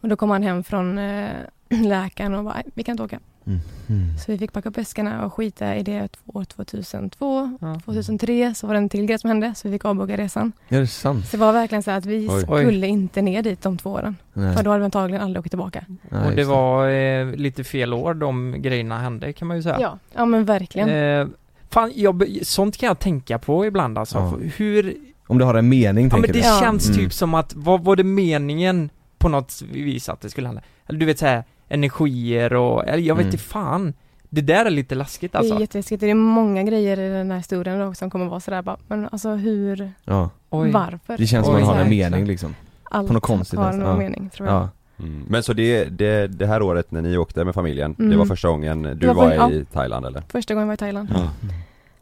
Och 0.00 0.08
då 0.08 0.16
kom 0.16 0.30
han 0.30 0.42
hem 0.42 0.64
från 0.64 0.98
eh, 0.98 1.30
läkaren 1.68 2.34
och 2.34 2.44
bara, 2.44 2.54
"Nej, 2.54 2.64
vi 2.74 2.82
kan 2.82 2.92
inte 2.92 3.02
åka. 3.02 3.20
Mm. 3.48 3.60
Mm. 3.88 4.18
Så 4.18 4.32
vi 4.32 4.38
fick 4.38 4.52
packa 4.52 4.68
upp 4.68 4.78
väskorna 4.78 5.24
och 5.26 5.32
skita 5.34 5.76
i 5.76 5.82
det 5.82 6.08
år 6.26 6.44
2002. 6.44 7.56
Ja. 7.60 7.80
2003 7.84 8.54
så 8.54 8.66
var 8.66 8.74
det 8.74 8.78
en 8.78 8.88
till 8.88 9.06
grej 9.06 9.18
som 9.18 9.28
hände 9.28 9.54
så 9.56 9.68
vi 9.68 9.74
fick 9.74 9.84
avboka 9.84 10.16
resan. 10.16 10.52
Är 10.68 10.80
det 10.80 10.86
sant? 10.86 11.26
Så 11.28 11.36
det 11.36 11.40
var 11.40 11.52
verkligen 11.52 11.82
så 11.82 11.90
att 11.90 12.06
vi 12.06 12.28
Oj. 12.30 12.40
skulle 12.64 12.86
inte 12.86 13.22
ner 13.22 13.42
dit 13.42 13.62
de 13.62 13.76
två 13.78 13.90
åren. 13.90 14.16
Nej. 14.32 14.56
För 14.56 14.62
då 14.62 14.70
hade 14.70 14.78
vi 14.80 14.84
antagligen 14.84 15.22
aldrig 15.22 15.40
åkt 15.40 15.50
tillbaka. 15.50 15.84
Nej, 16.10 16.26
Och 16.28 16.32
det 16.36 16.44
var 16.44 16.88
eh, 16.88 17.26
lite 17.36 17.64
fel 17.64 17.94
år 17.94 18.14
de 18.14 18.54
grejerna 18.58 18.98
hände 18.98 19.32
kan 19.32 19.48
man 19.48 19.56
ju 19.56 19.62
säga. 19.62 19.78
Ja, 19.80 19.98
ja 20.14 20.24
men 20.24 20.44
verkligen. 20.44 20.88
Eh, 20.88 21.26
fan, 21.70 21.92
jag, 21.94 22.38
sånt 22.42 22.76
kan 22.76 22.86
jag 22.86 22.98
tänka 22.98 23.38
på 23.38 23.66
ibland 23.66 23.98
alltså. 23.98 24.18
Ja. 24.18 24.38
Hur, 24.56 24.94
Om 25.26 25.38
det 25.38 25.44
har 25.44 25.54
en 25.54 25.68
mening 25.68 26.04
ja 26.04 26.10
tänker 26.10 26.28
men 26.28 26.32
det 26.32 26.40
du? 26.40 26.46
Ja. 26.54 26.60
känns 26.60 26.86
Mm. 26.88 26.98
typ 26.98 27.12
som 27.12 27.34
att, 27.34 27.54
vad 27.56 27.84
var 27.84 27.96
det 27.96 28.04
meningen 28.04 28.90
på 29.18 29.28
något 29.28 29.62
vis 29.72 30.08
att 30.08 30.20
det 30.20 30.30
skulle 30.30 30.46
hända? 30.46 30.62
Eller 30.86 30.98
du 31.00 31.06
vet 31.06 31.18
såhär, 31.18 31.44
energier 31.68 32.52
och, 32.54 32.88
eller 32.88 33.02
jag 33.02 33.14
vet 33.14 33.22
Mm. 33.24 33.32
inte 33.34 33.44
fan. 33.44 33.94
Det 34.30 34.40
där 34.40 34.64
är 34.66 34.70
lite 34.70 34.94
läskigt 34.94 35.32
Det 35.32 35.38
alltså. 35.38 35.54
är 35.54 35.60
jätteläskigt. 35.60 36.00
Det 36.00 36.10
är 36.10 36.14
många 36.14 36.62
grejer 36.62 37.00
i 37.00 37.08
den 37.08 37.30
här 37.30 37.38
historien 37.38 37.78
då 37.78 37.94
som 37.94 38.10
kommer 38.10 38.26
vara 38.26 38.40
sådär 38.40 38.62
bara, 38.62 38.76
men 38.86 39.08
alltså 39.12 39.30
hur, 39.34 39.92
Ja, 40.04 40.30
varför? 40.50 41.16
det 41.18 41.26
känns 41.26 41.46
som 41.46 41.54
Oj, 41.56 41.60
man 41.62 41.74
har 41.76 41.82
en 41.82 41.90
mening 41.90 42.24
liksom. 42.26 42.54
Allt 42.90 43.06
på 43.08 43.14
något 43.14 43.22
konstigt 43.22 43.58
har 43.58 43.72
någon 43.72 43.88
Ja. 43.88 43.96
mening 43.96 44.30
tror 44.30 44.48
jag. 44.48 44.56
Ja. 44.56 44.68
Mm. 45.00 45.24
Men 45.28 45.42
så 45.42 45.52
det, 45.52 45.84
det, 45.84 46.26
det 46.26 46.46
här 46.46 46.62
året 46.62 46.90
när 46.90 47.02
ni 47.02 47.16
åkte 47.18 47.44
med 47.44 47.54
familjen, 47.54 47.94
det 47.98 48.04
Mm. 48.04 48.18
var 48.18 48.26
första 48.26 48.48
gången 48.48 48.82
du 49.00 49.06
var 49.06 49.14
var, 49.14 49.52
i 49.52 49.64
Thailand 49.64 50.06
eller? 50.06 50.22
Första 50.28 50.54
gången 50.54 50.62
jag 50.62 50.66
var 50.66 50.74
i 50.74 50.76
Thailand. 50.76 51.08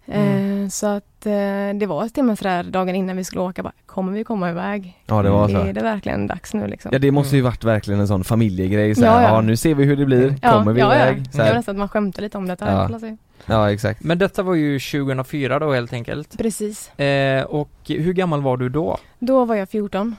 Ja. 0.07 0.15
Eh, 0.15 0.69
så 0.69 0.87
att 0.87 1.27
eh, 1.27 1.33
det 1.75 1.87
var 1.87 2.09
till 2.09 2.21
och 2.21 2.27
med 2.27 2.39
sådär 2.39 2.63
dagen 2.63 2.95
innan 2.95 3.17
vi 3.17 3.25
skulle 3.25 3.43
åka 3.43 3.63
bara, 3.63 3.73
kommer 3.87 4.13
vi 4.13 4.25
komma 4.25 4.51
iväg? 4.51 5.03
Ja 5.07 5.23
det 5.23 5.31
var 5.31 5.49
så. 5.49 5.57
Är 5.57 5.73
det 5.73 5.83
verkligen 5.83 6.27
dags 6.27 6.55
nu 6.55 6.67
liksom? 6.67 6.91
Ja 6.93 6.99
det 6.99 7.11
måste 7.11 7.37
ju 7.37 7.43
varit 7.43 7.65
verkligen 7.65 8.01
en 8.01 8.09
sån 8.09 8.25
familjegrej 8.25 8.95
så 8.95 9.05
här, 9.05 9.23
Ja, 9.23 9.23
ja, 9.23 9.35
ja. 9.35 9.41
nu 9.41 9.57
ser 9.57 9.75
vi 9.75 9.85
hur 9.85 9.97
det 9.97 10.07
blir, 10.07 10.35
ja, 10.43 10.53
kommer 10.53 10.73
vi 10.73 10.81
ja, 10.81 10.95
iväg? 10.95 11.19
Ja, 11.19 11.31
Så 11.33 11.39
det 11.39 11.45
var 11.45 11.55
nästan 11.55 11.75
att 11.75 11.79
man 11.79 11.89
skämtade 11.89 12.23
lite 12.23 12.39
om 12.39 12.49
det. 12.49 12.57
Ja. 12.61 12.91
Ja. 12.91 12.99
Ja. 13.03 13.17
ja 13.47 13.73
exakt. 13.73 14.03
Men 14.03 14.19
detta 14.19 14.43
var 14.43 14.55
ju 14.55 14.79
2004 14.79 15.59
då 15.59 15.73
helt 15.73 15.93
enkelt. 15.93 16.39
Precis. 16.39 16.99
Eh, 16.99 17.45
och 17.45 17.71
hur 17.87 18.13
gammal 18.13 18.43
var 18.43 18.57
du 18.57 18.69
då? 18.69 18.99
Då 19.19 19.45
var 19.45 19.55
jag 19.55 19.69
14. 19.69 20.17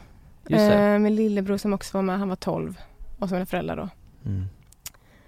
Just 0.47 0.69
det. 0.69 0.75
Eh, 0.75 0.99
min 0.99 1.15
lillebror 1.15 1.57
som 1.57 1.73
också 1.73 1.97
var 1.97 2.01
med, 2.01 2.19
han 2.19 2.29
var 2.29 2.35
12. 2.35 2.77
Och 3.19 3.29
så 3.29 3.35
mina 3.35 3.45
föräldrar 3.45 3.75
då. 3.75 3.89
Mm. 4.25 4.45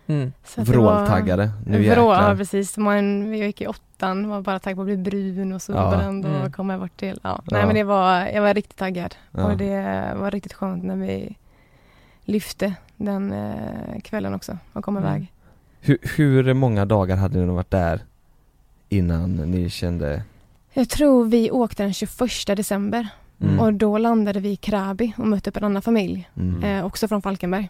Mm. 0.10 0.34
Så 0.44 0.62
Vråltaggade, 0.64 1.52
nu 1.66 1.78
Vrå, 1.78 1.84
jäklar. 1.84 2.30
ja 2.30 2.36
precis. 2.36 2.78
Man, 2.78 3.30
vi 3.30 3.38
gick 3.46 3.62
i 3.62 3.68
åttan, 3.68 4.30
var 4.30 4.42
bara 4.42 4.60
taggad 4.60 4.78
på 4.78 4.82
att 4.82 4.86
bli 4.88 4.98
brun 4.98 5.54
och 5.54 5.62
solbränd 5.62 6.26
Ja. 6.26 6.30
och 6.30 6.36
Mm. 6.40 6.52
komma 6.52 6.78
bort 6.78 6.98
till. 6.98 7.20
Ja. 7.24 7.30
Ja. 7.46 7.58
Nej 7.58 7.66
men 7.66 7.76
det 7.76 7.84
var, 7.84 8.26
jag 8.26 8.42
var 8.42 8.54
riktigt 8.54 8.78
taggad. 8.78 9.16
Ja. 9.32 9.44
Och 9.46 9.58
det 9.58 10.14
var 10.16 10.32
riktigt 10.32 10.54
skönt 10.54 10.84
när 10.84 10.96
vi 10.96 11.36
lyfte 12.26 12.74
den 12.98 13.32
eh, 13.34 14.00
kvällen 14.04 14.34
också 14.34 14.58
och 14.74 14.84
kom 14.84 14.98
Mm. 14.98 15.10
iväg. 15.10 15.32
Hur, 15.82 15.98
hur 16.16 16.54
många 16.54 16.86
dagar 16.86 17.16
hade 17.18 17.40
ni 17.40 17.46
varit 17.46 17.72
där 17.72 18.00
innan 18.90 19.36
ni 19.36 19.70
kände 19.70 20.24
Jag 20.74 20.90
tror 20.90 21.26
vi 21.26 21.52
åkte 21.52 21.84
den 21.84 21.94
21 21.94 22.56
december 22.56 23.08
Mm. 23.42 23.60
och 23.60 23.74
då 23.74 23.98
landade 23.98 24.40
vi 24.40 24.50
i 24.50 24.56
Krabi 24.56 25.14
och 25.18 25.28
mötte 25.28 25.50
upp 25.50 25.58
en 25.58 25.64
annan 25.64 25.82
familj, 25.82 26.30
Mm. 26.38 26.64
eh, 26.64 26.86
också 26.86 27.08
från 27.08 27.22
Falkenberg. 27.22 27.70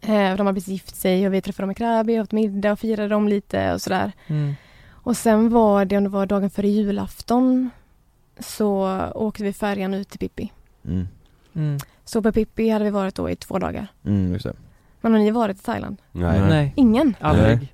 Mm. 0.00 0.32
Eh, 0.32 0.36
de 0.36 0.46
har 0.46 0.52
precis 0.54 0.68
gift 0.68 0.96
sig 0.96 1.26
och 1.26 1.34
vi 1.34 1.40
träffade 1.40 1.62
dem 1.62 1.70
i 1.70 1.74
Krabi, 1.74 2.20
åt 2.20 2.32
middag 2.32 2.72
och 2.72 2.78
firade 2.78 3.08
dem 3.08 3.28
lite 3.28 3.72
och 3.72 3.82
sådär. 3.82 4.12
Mm. 4.26 4.54
Och 4.90 5.16
sen 5.16 5.48
var 5.50 5.84
det, 5.84 5.96
om 5.96 6.04
det 6.04 6.10
var 6.10 6.26
dagen 6.26 6.50
före 6.50 6.68
julafton, 6.68 7.70
så 8.38 9.00
åkte 9.14 9.42
vi 9.42 9.52
färjan 9.52 9.94
ut 9.94 10.08
till 10.08 10.18
Pippi. 10.18 10.52
Mm. 10.84 11.08
Mm. 11.54 11.78
Så 12.04 12.22
på 12.22 12.32
Pippi 12.32 12.68
hade 12.68 12.84
vi 12.84 12.90
varit 12.90 13.14
då 13.14 13.30
i 13.30 13.36
två 13.36 13.58
dagar. 13.58 13.86
Mm, 14.04 14.32
just 14.32 14.44
det. 14.44 14.52
Men 15.00 15.12
har 15.12 15.18
ni 15.18 15.30
varit 15.30 15.56
i 15.60 15.62
Thailand? 15.62 15.96
Nej. 16.12 16.40
Nej. 16.40 16.72
Ingen? 16.76 17.14
Aldrig. 17.20 17.46
Nej. 17.58 17.72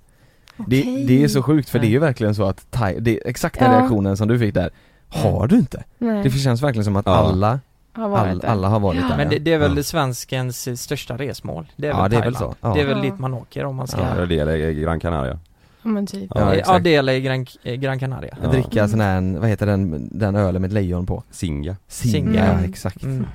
Det, 0.57 0.81
Okej. 0.81 1.05
det 1.07 1.25
är 1.25 1.29
så 1.29 1.43
sjukt 1.43 1.69
för 1.71 1.79
det 1.79 1.87
är 1.87 1.90
ju 1.90 1.99
verkligen 1.99 2.35
så 2.35 2.45
att 2.45 2.71
thai, 2.71 3.00
det 3.00 3.17
är 3.17 3.29
exakt 3.29 3.59
den 3.59 3.73
Ja. 3.73 3.79
reaktionen 3.79 4.17
som 4.17 4.29
du 4.29 4.38
fick 4.38 4.55
där 4.55 4.71
Har 5.09 5.47
du 5.47 5.57
inte? 5.59 5.85
Nej. 5.99 6.23
Det 6.23 6.31
känns 6.31 6.62
verkligen 6.62 6.85
som 6.85 6.97
att 6.97 7.07
Ja. 7.07 7.12
alla, 7.12 7.61
har 7.92 8.09
varit 8.09 8.30
all, 8.30 8.38
där. 8.38 8.49
alla 8.49 8.68
har 8.68 8.80
varit 8.80 9.00
Ja. 9.00 9.09
där 9.09 9.16
Men 9.16 9.28
det, 9.28 9.38
det 9.38 9.52
är 9.52 9.59
väl 9.59 9.76
ja. 9.76 9.82
svenskens 9.82 10.80
största 10.82 11.16
resmål. 11.16 11.66
Det 11.76 11.87
är 11.87 11.90
Ja, 11.90 12.02
väl 12.02 12.11
det 12.11 12.16
är 12.16 12.23
väl 12.23 12.37
så. 12.37 12.54
Ja. 12.61 12.75
Det 12.75 12.80
är 12.80 12.87
väl 12.87 12.97
Ja. 12.97 13.02
dit 13.02 13.18
man 13.18 13.35
åker 13.35 13.64
om 13.64 13.76
man 13.76 13.87
ska... 13.87 14.00
Ja. 14.00 14.26
Det 14.26 14.38
är 14.38 14.70
Gran 14.73 15.00
Canaria. 15.00 15.38
Ja 15.82 15.88
men 15.88 16.06
typ. 16.06 16.30
Ja, 16.35 16.54
Ja, 16.54 16.78
det 16.78 16.94
i 17.12 17.20
Gran, 17.20 17.47
eh, 17.62 17.75
Gran 17.75 17.99
Canaria. 17.99 18.37
Ja. 18.42 18.49
Dricka 18.49 18.88
sån 18.88 19.00
här, 19.00 19.38
vad 19.38 19.49
heter 19.49 19.66
den, 19.66 20.09
den 20.18 20.37
ölen 20.37 20.62
med 20.62 20.68
ett 20.68 20.75
lejon 20.75 21.06
på? 21.06 21.23
Singa. 21.30 21.76
Singa, 21.88 22.44
Mm. 22.44 22.61
ja 22.62 22.68
exakt 22.68 23.02
Mm. 23.02 23.26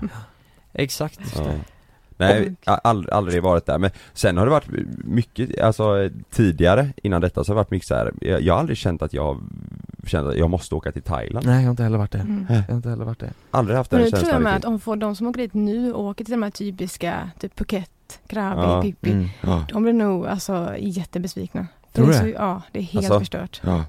Exakt. 0.73 1.19
Ja. 1.35 1.43
Nej, 2.17 2.55
jag 2.65 2.71
har 2.83 2.93
ald- 2.93 3.09
aldrig 3.11 3.43
varit 3.43 3.65
där 3.65 3.77
men 3.77 3.89
sen 4.13 4.37
har 4.37 4.45
det 4.45 4.51
varit 4.51 4.67
mycket, 5.05 5.59
alltså 5.61 6.09
tidigare 6.29 6.93
innan 7.03 7.21
detta 7.21 7.43
så 7.43 7.51
har 7.51 7.55
det 7.55 7.59
varit 7.59 7.71
mycket 7.71 7.87
så 7.87 7.95
här. 7.95 8.11
Jag, 8.21 8.41
jag 8.41 8.53
har 8.53 8.59
aldrig 8.59 8.77
känt 8.77 9.01
att 9.01 9.13
jag 9.13 9.41
känt 10.07 10.27
att 10.27 10.37
jag 10.37 10.49
måste 10.49 10.75
åka 10.75 10.91
till 10.91 11.01
Thailand 11.01 11.45
Nej 11.45 11.55
jag 11.55 11.63
har 11.63 11.71
inte 11.71 11.83
heller 11.83 11.97
varit 11.97 12.11
det, 12.11 12.17
Mm. 12.19 12.45
jag 12.49 12.55
har 12.67 12.75
inte 12.75 12.89
heller 12.89 13.05
varit 13.05 13.19
det 13.19 13.33
Aldrig 13.51 13.77
haft 13.77 13.91
Men 13.91 13.97
den 13.99 14.05
nu 14.05 14.09
tror 14.11 14.19
jag 14.19 14.25
känslan 14.25 14.43
med 14.43 14.55
att 14.55 14.65
om 14.65 14.79
får 14.79 14.95
de 14.95 15.15
som 15.15 15.27
åker 15.27 15.39
dit 15.41 15.53
nu 15.53 15.93
åker 15.93 16.25
till 16.25 16.31
de 16.31 16.43
här 16.43 16.49
typiska, 16.51 17.29
typ 17.39 17.55
Phuket, 17.55 18.19
Krabi, 18.27 18.61
Ja. 18.61 18.81
Pippi. 18.81 19.11
mm. 19.11 19.27
Ja. 19.41 19.65
De 19.73 19.83
blir 19.83 19.93
nog 19.93 20.27
alltså 20.27 20.75
jättebesvikna. 20.79 21.67
Tror 21.93 22.07
det 22.07 22.17
är 22.17 22.23
du 22.23 22.31
så, 22.31 22.35
Ja, 22.37 22.61
det 22.71 22.79
är 22.79 22.83
helt 22.83 23.05
Alltså? 23.05 23.19
förstört. 23.19 23.61
Ja. 23.63 23.83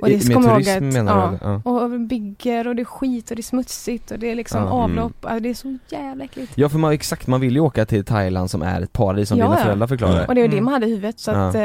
Och 0.00 0.08
det 0.08 0.28
Med 0.28 0.42
turism 0.44 0.86
att- 0.86 0.92
menar 0.94 1.38
ja. 1.40 1.48
du? 1.48 1.60
Ja. 1.70 1.70
Och 1.70 2.00
bygger 2.00 2.68
och 2.68 2.76
det 2.76 2.82
är 2.82 2.84
skit 2.84 3.30
och 3.30 3.36
det 3.36 3.40
är 3.40 3.42
smutsigt 3.44 4.10
och 4.10 4.18
det 4.18 4.30
är 4.30 4.34
liksom 4.34 4.62
Ja. 4.62 4.68
avlopp. 4.70 5.24
Alltså, 5.24 5.40
det 5.40 5.50
är 5.50 5.54
så 5.54 5.78
jävla 5.88 6.24
äckligt. 6.24 6.52
Ja 6.54 6.68
för 6.68 6.78
man, 6.78 6.92
exakt, 6.92 7.26
man 7.26 7.40
vill 7.40 7.54
ju 7.54 7.60
åka 7.60 7.84
till 7.84 8.04
Thailand 8.04 8.50
som 8.50 8.62
är 8.62 8.80
ett 8.80 8.92
paradis 8.92 9.28
som 9.28 9.38
Ja, 9.38 9.44
dina 9.44 9.58
ja. 9.58 9.64
föräldrar 9.64 9.86
förklarade 9.86 10.26
Och 10.26 10.34
det 10.34 10.40
var 10.40 10.48
det 10.48 10.52
Mm. 10.54 10.64
man 10.64 10.74
hade 10.74 10.86
i 10.86 10.90
huvudet. 10.90 11.20
Så 11.20 11.30
Ja. 11.30 11.48
att 11.48 11.54
eh, 11.54 11.60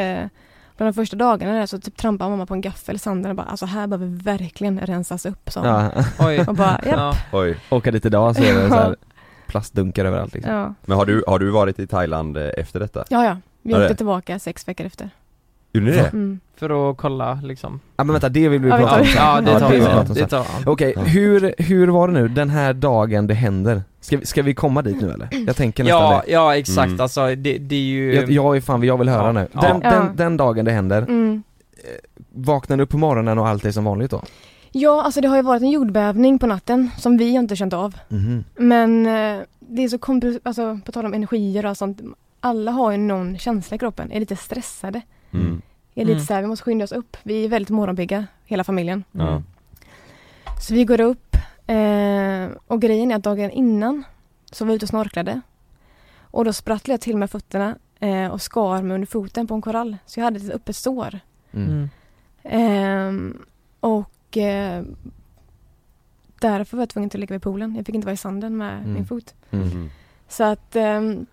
bland 0.77 0.89
de 0.89 0.93
första 0.93 1.15
dagarna 1.17 1.53
där 1.53 1.65
så 1.65 1.79
typ 1.79 1.97
trampade 1.97 2.29
mamma 2.31 2.45
på 2.45 2.53
en 2.53 2.61
gaffel 2.61 2.95
i 2.95 2.99
sanden 2.99 3.29
och 3.29 3.35
bara 3.35 3.47
alltså 3.47 3.65
här 3.65 3.87
behöver 3.87 4.23
verkligen 4.23 4.79
rensas 4.79 5.25
upp 5.25 5.49
hon. 5.55 5.65
Ja, 5.65 5.91
Oj. 6.19 6.39
Och 6.47 6.55
bara 6.55 6.79
japp. 6.85 6.95
Ja. 6.97 7.13
Oj. 7.31 7.57
åka 7.69 7.91
dit 7.91 8.05
idag 8.05 8.35
så 8.35 8.43
är 8.43 8.53
det 8.53 8.69
så 8.69 8.75
här 8.75 8.95
plastdunkar 9.47 10.05
överallt 10.05 10.33
liksom. 10.33 10.53
Ja. 10.53 10.73
Men 10.85 10.97
har 10.97 11.05
du, 11.05 11.23
har 11.27 11.39
du 11.39 11.49
varit 11.49 11.79
i 11.79 11.87
Thailand 11.87 12.37
eh, 12.37 12.49
efter 12.57 12.79
detta? 12.79 13.03
ja, 13.09 13.25
ja. 13.25 13.37
Vi 13.61 13.73
Ja, 13.73 13.81
åkte 13.81 13.95
tillbaka 13.95 14.39
sex 14.39 14.67
veckor 14.67 14.85
efter. 14.85 15.09
Gjorde 15.79 15.91
ni 15.91 15.97
det? 15.97 16.07
Mm. 16.07 16.39
För 16.55 16.91
att 16.91 16.97
kolla 16.97 17.39
liksom. 17.43 17.79
Ja 17.97 18.03
men 18.03 18.13
vänta, 18.13 18.29
det 18.29 18.49
vill 18.49 18.61
vi 18.61 18.69
Ja, 18.69 18.77
prata 18.77 18.99
om 18.99 19.05
sen. 19.05 19.15
Ja, 19.15 19.41
det 19.41 19.59
tar 19.59 19.69
vi 19.69 19.81
sen. 19.81 20.13
Det 20.13 20.27
tar 20.27 20.39
vi. 20.39 20.65
Okej, 20.65 20.93
Ja. 20.95 21.01
hur, 21.01 21.53
hur 21.57 21.87
var 21.87 22.07
det 22.07 22.13
nu, 22.13 22.27
den 22.27 22.49
här 22.49 22.73
dagen 22.73 23.27
det 23.27 23.33
händer? 23.33 23.83
Ska 24.01 24.17
vi, 24.17 24.25
ska 24.25 24.41
vi 24.41 24.53
komma 24.53 24.81
dit 24.81 25.01
nu 25.01 25.11
eller? 25.11 25.29
Jag 25.47 25.55
tänker 25.55 25.83
nästan 25.83 26.01
Ja, 26.01 26.21
det 26.25 26.31
ja 26.31 26.55
exakt 26.57 26.87
Mm. 26.87 27.01
alltså 27.01 27.27
det, 27.35 27.57
det 27.57 27.75
är 27.75 27.79
ju... 27.79 28.15
jag, 28.15 28.29
jag 28.31 28.55
är 28.57 28.61
fan, 28.61 28.83
jag 28.83 28.97
vill 28.97 29.09
höra 29.09 29.25
Ja. 29.25 29.31
nu. 29.31 29.47
Ja. 29.51 29.61
Den, 29.61 29.81
Ja. 29.83 29.89
den, 29.91 30.15
den 30.15 30.37
dagen 30.37 30.65
det 30.65 30.71
händer, 30.71 31.01
Mm. 31.01 31.43
vaknar 32.33 32.77
du 32.77 32.83
upp 32.83 32.89
på 32.89 32.97
morgonen 32.97 33.37
och 33.39 33.47
allt 33.47 33.65
är 33.65 33.71
som 33.71 33.83
vanligt 33.83 34.11
då? 34.11 34.21
Ja, 34.71 35.01
alltså 35.03 35.21
det 35.21 35.27
har 35.27 35.35
ju 35.35 35.41
varit 35.41 35.61
en 35.61 35.69
jordbävning 35.71 36.39
på 36.39 36.47
natten 36.47 36.89
som 36.97 37.17
vi 37.17 37.29
inte 37.29 37.55
känt 37.55 37.73
av. 37.73 37.95
Mhm. 38.09 38.43
Men 38.55 39.05
eh, 39.05 39.41
det 39.59 39.83
är 39.83 39.87
så 39.87 39.97
kompl- 39.97 40.39
alltså 40.43 40.79
på 40.85 40.91
tal 40.91 41.05
om 41.05 41.13
energier 41.13 41.65
och 41.65 41.77
sånt. 41.77 42.01
Alla 42.39 42.71
har 42.71 42.91
ju 42.91 42.97
någon 42.97 43.37
känsla 43.37 43.75
i 43.75 43.77
kroppen, 43.77 44.11
är 44.11 44.19
lite 44.19 44.35
stressade. 44.35 45.01
Mm. 45.33 45.61
Är 45.97 46.05
lite 46.05 46.11
Mm. 46.13 46.25
så 46.25 46.33
här, 46.33 46.41
vi 46.41 46.47
måste 46.47 46.63
skynda 46.63 46.83
oss 46.83 46.91
upp. 46.91 47.17
Vi 47.23 47.45
är 47.45 47.49
väldigt 47.49 47.69
morgonpigga, 47.69 48.25
hela 48.45 48.63
familjen. 48.63 49.03
Ja. 49.11 49.41
Så 50.61 50.73
vi 50.73 50.85
går 50.85 51.01
upp 51.01 51.35
eh, 51.67 52.47
och 52.67 52.81
grejen 52.81 53.11
är 53.11 53.15
att 53.15 53.23
dagen 53.23 53.51
innan 53.51 54.03
så 54.51 54.65
var 54.65 54.69
vi 54.69 54.75
ute 54.75 54.85
och 54.85 54.89
snorklade. 54.89 55.41
Och 56.21 56.45
då 56.45 56.53
sprattlade 56.53 56.93
jag 56.93 57.01
till 57.01 57.17
med 57.17 57.31
fötterna 57.31 57.75
eh, 57.99 58.27
och 58.27 58.41
skar 58.41 58.81
mig 58.81 58.95
under 58.95 59.07
foten 59.07 59.47
på 59.47 59.53
en 59.55 59.61
korall. 59.61 59.97
Så 60.05 60.19
jag 60.19 60.23
hade 60.25 60.37
ett 60.39 60.49
öppet 60.51 60.75
sår. 60.75 61.19
Mm. 61.51 61.67
Mm. 61.69 61.89
Ehm, 62.43 63.37
och 63.79 64.37
eh, 64.37 64.83
därför 66.39 66.77
var 66.77 66.81
jag 66.81 66.89
tvungen 66.89 67.07
att 67.07 67.13
ligga 67.13 67.33
vid 67.35 67.41
poolen. 67.41 67.75
Jag 67.75 67.85
fick 67.85 67.95
inte 67.95 68.05
vara 68.05 68.13
i 68.13 68.17
sanden 68.17 68.57
med 68.57 68.77
Mm. 68.77 68.93
min 68.93 69.05
fot. 69.05 69.35
Mm. 69.51 69.67
Mm. 69.71 69.89
Så 70.27 70.43
att 70.43 70.75
ehm, 70.75 71.25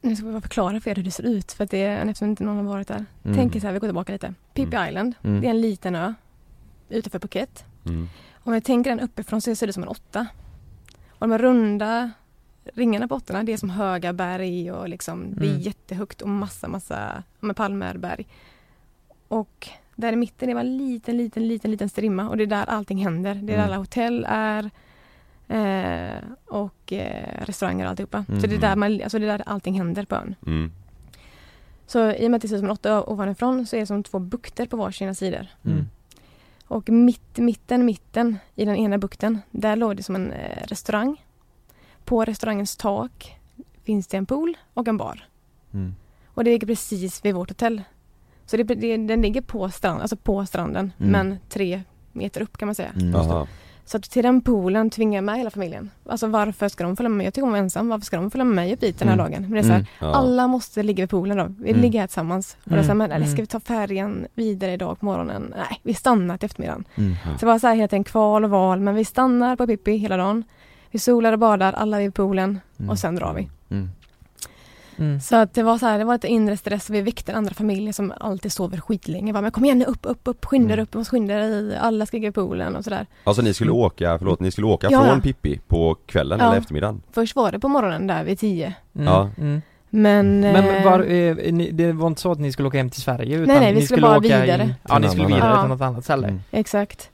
nu 0.00 0.16
ska 0.16 0.24
jag 0.26 0.34
bara 0.34 0.40
förklara 0.40 0.80
för 0.80 0.90
er 0.90 0.94
hur 0.94 1.02
det 1.02 1.10
ser 1.10 1.22
ut 1.26 1.52
för 1.52 1.64
att 1.64 1.70
det 1.70 1.82
eftersom 1.84 2.28
inte 2.28 2.44
någon 2.44 2.56
har 2.56 2.64
varit 2.64 2.88
där. 2.88 3.04
Mm. 3.24 3.36
Tänk 3.36 3.56
er 3.56 3.60
så 3.60 3.66
här, 3.66 3.74
vi 3.74 3.78
går 3.78 3.88
tillbaka 3.88 4.12
lite. 4.12 4.34
Pippi 4.54 4.76
Mm. 4.76 4.88
Island, 4.88 5.14
Mm. 5.22 5.40
det 5.40 5.46
är 5.46 5.50
en 5.50 5.60
liten 5.60 5.94
ö 5.94 6.14
utanför 6.88 7.18
Phuket. 7.18 7.64
Mm. 7.86 8.08
Om 8.34 8.54
jag 8.54 8.64
tänker 8.64 8.90
den 8.90 9.00
uppifrån 9.00 9.40
så 9.40 9.54
ser 9.54 9.66
det 9.66 9.68
ut 9.70 9.74
som 9.74 9.82
en 9.82 9.88
åtta. 9.88 10.26
Och 11.08 11.18
de 11.20 11.30
här 11.30 11.38
runda 11.38 12.10
ringarna 12.74 13.08
på 13.08 13.14
åttorna, 13.14 13.42
det 13.42 13.52
är 13.52 13.56
som 13.56 13.70
höga 13.70 14.12
berg 14.12 14.72
och 14.72 14.88
liksom, 14.88 15.34
det 15.34 15.46
är 15.46 15.50
Mm. 15.50 15.60
jättehögt 15.62 16.22
och 16.22 16.28
massa, 16.28 16.68
massa 16.68 17.22
med 17.40 17.56
palmer, 17.56 17.96
berg. 17.98 18.26
Och 19.28 19.68
där 19.96 20.12
i 20.12 20.16
mitten 20.16 20.48
är 20.50 20.54
bara 20.54 20.60
en 20.60 20.78
liten, 20.78 21.16
liten, 21.16 21.48
liten, 21.48 21.70
liten 21.70 21.88
strimma 21.88 22.28
och 22.28 22.36
det 22.36 22.42
är 22.42 22.46
där 22.46 22.66
allting 22.66 22.98
händer. 23.04 23.34
Det 23.34 23.40
är 23.40 23.46
där 23.46 23.54
Mm. 23.54 23.66
alla 23.66 23.76
hotell 23.76 24.26
är 24.28 24.70
eh, 25.48 26.18
och 26.46 26.92
eh, 26.92 27.44
restauranger 27.46 27.84
och 27.84 27.90
alltihopa. 27.90 28.24
Så 28.26 28.32
det 28.32 28.38
är, 28.44 28.48
Mm. 28.48 28.60
där 28.60 28.76
man, 28.76 29.00
alltså 29.02 29.18
det 29.18 29.24
är 29.26 29.38
där 29.38 29.42
allting 29.46 29.74
händer 29.78 30.04
på 30.04 30.14
ön. 30.14 30.34
Mm. 30.46 30.72
Så 31.86 32.10
i 32.12 32.26
och 32.26 32.30
med 32.30 32.36
att 32.36 32.42
det 32.42 32.48
ser 32.48 32.54
ut 32.56 32.60
som 32.60 32.66
en 32.66 32.72
åtta 32.72 33.04
ovanifrån 33.04 33.66
så 33.66 33.76
är 33.76 33.80
det 33.80 33.86
som 33.86 34.02
två 34.02 34.18
bukter 34.18 34.66
på 34.66 34.76
varsina 34.76 35.14
sidor. 35.14 35.46
Mm. 35.64 35.88
Och 36.64 36.88
mitt, 36.88 37.38
mitten, 37.38 37.84
mitten 37.84 38.38
i 38.54 38.64
den 38.64 38.76
ena 38.76 38.98
bukten, 38.98 39.38
där 39.50 39.76
låg 39.76 39.96
det 39.96 40.02
som 40.02 40.14
en 40.14 40.32
eh, 40.32 40.66
restaurang. 40.66 41.24
På 42.04 42.24
restaurangens 42.24 42.76
tak 42.76 43.36
finns 43.84 44.06
det 44.06 44.16
en 44.16 44.26
pool 44.26 44.56
och 44.74 44.88
en 44.88 44.96
bar. 44.96 45.28
Mm. 45.74 45.94
Och 46.26 46.44
det 46.44 46.50
ligger 46.50 46.66
precis 46.66 47.24
vid 47.24 47.34
vårt 47.34 47.48
hotell. 47.50 47.82
Så 48.46 48.56
det, 48.56 48.62
det, 48.64 48.96
den 48.96 49.22
ligger 49.22 49.40
på, 49.40 49.70
strand, 49.70 50.00
alltså 50.02 50.16
på 50.16 50.46
stranden, 50.46 50.92
Mm. 50.98 51.12
men 51.12 51.38
tre 51.48 51.82
meter 52.12 52.42
upp 52.42 52.58
kan 52.58 52.66
man 52.68 52.74
säga. 52.74 52.92
Mm. 53.88 53.90
Så 53.90 53.96
att 53.96 54.02
till 54.10 54.22
den 54.22 54.40
poolen 54.40 54.90
tvingar 54.90 55.16
jag 55.16 55.24
med 55.24 55.36
hela 55.38 55.50
familjen. 55.50 55.90
Alltså 56.08 56.26
varför 56.26 56.68
ska 56.68 56.84
de 56.84 56.96
följa 56.96 57.08
med 57.08 57.16
mig? 57.16 57.24
Jag 57.26 57.34
tycker 57.34 57.42
om 57.42 57.48
att 57.48 57.52
vara 57.52 57.62
ensam. 57.62 57.88
Varför 57.88 58.04
ska 58.06 58.16
de 58.16 58.30
följa 58.30 58.44
med 58.44 58.54
mig 58.54 58.74
upp 58.74 58.80
dit 58.80 58.98
den 58.98 59.08
här 59.08 59.14
Mm. 59.18 59.30
dagen? 59.30 59.42
Men 59.42 59.52
det 59.52 59.58
är 59.58 59.62
så 59.62 59.68
här, 59.68 59.74
Mm. 59.76 59.86
Ja. 59.98 60.14
alla 60.14 60.46
måste 60.46 60.82
ligga 60.82 61.02
vid 61.02 61.10
poolen 61.10 61.36
då. 61.36 61.54
Vi 61.58 61.70
Mm. 61.70 61.82
ligger 61.82 62.00
här 62.00 62.06
tillsammans. 62.06 62.56
Och 62.64 62.68
Mm. 62.68 62.76
det 62.76 62.82
är 62.82 62.84
så 62.84 62.88
här, 62.88 62.94
men, 62.94 63.12
eller 63.12 63.26
ska 63.26 63.32
Mm. 63.34 63.42
vi 63.42 63.46
ta 63.46 63.60
färjan 63.60 64.26
vidare 64.34 64.72
idag 64.72 65.00
på 65.00 65.04
morgonen? 65.06 65.54
Nej, 65.56 65.80
vi 65.82 65.94
stannar 65.94 66.36
till 66.38 66.46
eftermiddagen. 66.46 66.84
Mm. 66.96 67.14
Så 67.24 67.38
det 67.40 67.46
var 67.46 67.58
så 67.58 67.66
här 67.66 67.74
hela 67.74 67.88
tiden 67.88 68.04
kval 68.04 68.44
och 68.44 68.50
val, 68.50 68.80
men 68.80 68.94
vi 68.94 69.04
stannar 69.04 69.56
på 69.56 69.66
Pippi 69.66 69.96
hela 69.96 70.16
dagen. 70.16 70.44
Vi 70.90 70.98
solar 70.98 71.32
och 71.32 71.38
badar, 71.38 71.72
alla 71.72 71.98
vid 71.98 72.14
poolen 72.14 72.60
Mm. 72.78 72.90
och 72.90 72.98
sen 72.98 73.14
drar 73.16 73.34
vi. 73.34 73.48
Mm. 74.98 75.08
Mm. 75.10 75.20
Så 75.20 75.36
att 75.36 75.54
det 75.54 75.62
var 75.62 75.78
så 75.78 75.86
här, 75.86 75.98
det 75.98 76.04
var 76.04 76.14
ett 76.14 76.24
inre 76.24 76.56
stress 76.56 76.88
och 76.88 76.94
vi 76.94 77.00
väckte 77.00 77.34
andra 77.34 77.54
familjer 77.54 77.92
som 77.92 78.12
alltid 78.20 78.52
sover 78.52 78.78
skitlänge. 78.80 79.32
Bara, 79.32 79.40
men 79.40 79.50
kom 79.50 79.64
igen 79.64 79.78
nu, 79.78 79.84
upp, 79.84 80.00
upp, 80.02 80.20
upp, 80.24 80.44
skynda 80.44 80.74
Mm. 80.74 80.82
upp, 80.82 80.94
måste 80.94 81.10
skynda 81.10 81.34
er, 81.34 81.78
alla 81.80 82.06
ska 82.06 82.16
ligga 82.16 82.28
i 82.28 82.32
poolen 82.32 82.76
och 82.76 82.84
sådär. 82.84 83.06
Alltså 83.24 83.42
ni 83.42 83.54
skulle 83.54 83.70
åka, 83.70 84.18
förlåt, 84.18 84.40
ni 84.40 84.50
skulle 84.50 84.66
åka 84.66 84.88
Ja, 84.90 84.98
från 84.98 85.08
ja. 85.16 85.20
Pippi 85.22 85.60
på 85.68 85.96
kvällen 86.06 86.38
Ja. 86.40 86.46
eller 86.48 86.58
eftermiddagen? 86.58 87.02
Först 87.12 87.36
var 87.36 87.52
det 87.52 87.58
på 87.58 87.68
morgonen 87.68 88.06
där 88.06 88.24
vid 88.24 88.38
tio. 88.38 88.74
Mm. 88.94 89.06
Ja. 89.06 89.30
Mm. 89.38 89.62
Men... 89.90 90.40
Men 90.40 90.56
eh, 90.68 90.84
var, 90.84 91.00
eh, 91.00 91.52
ni, 91.52 91.70
det 91.70 91.92
var 91.92 92.06
inte 92.06 92.20
så 92.20 92.32
att 92.32 92.38
ni 92.38 92.52
skulle 92.52 92.68
åka 92.68 92.78
hem 92.78 92.90
till 92.90 93.02
Sverige 93.02 93.36
utan 93.36 93.54
nej, 93.56 93.72
vi 93.74 93.80
ni 93.80 93.86
skulle 93.86 94.02
bara 94.02 94.18
åka 94.18 94.40
vidare. 94.40 94.62
In, 94.62 94.74
ja, 94.88 94.98
ni 94.98 95.08
skulle 95.08 95.26
vidare 95.26 95.42
annan. 95.42 95.64
till 95.64 95.68
något 95.70 95.80
annat 95.80 96.04
ställe. 96.04 96.26
Mm. 96.28 96.40
Exakt. 96.50 97.10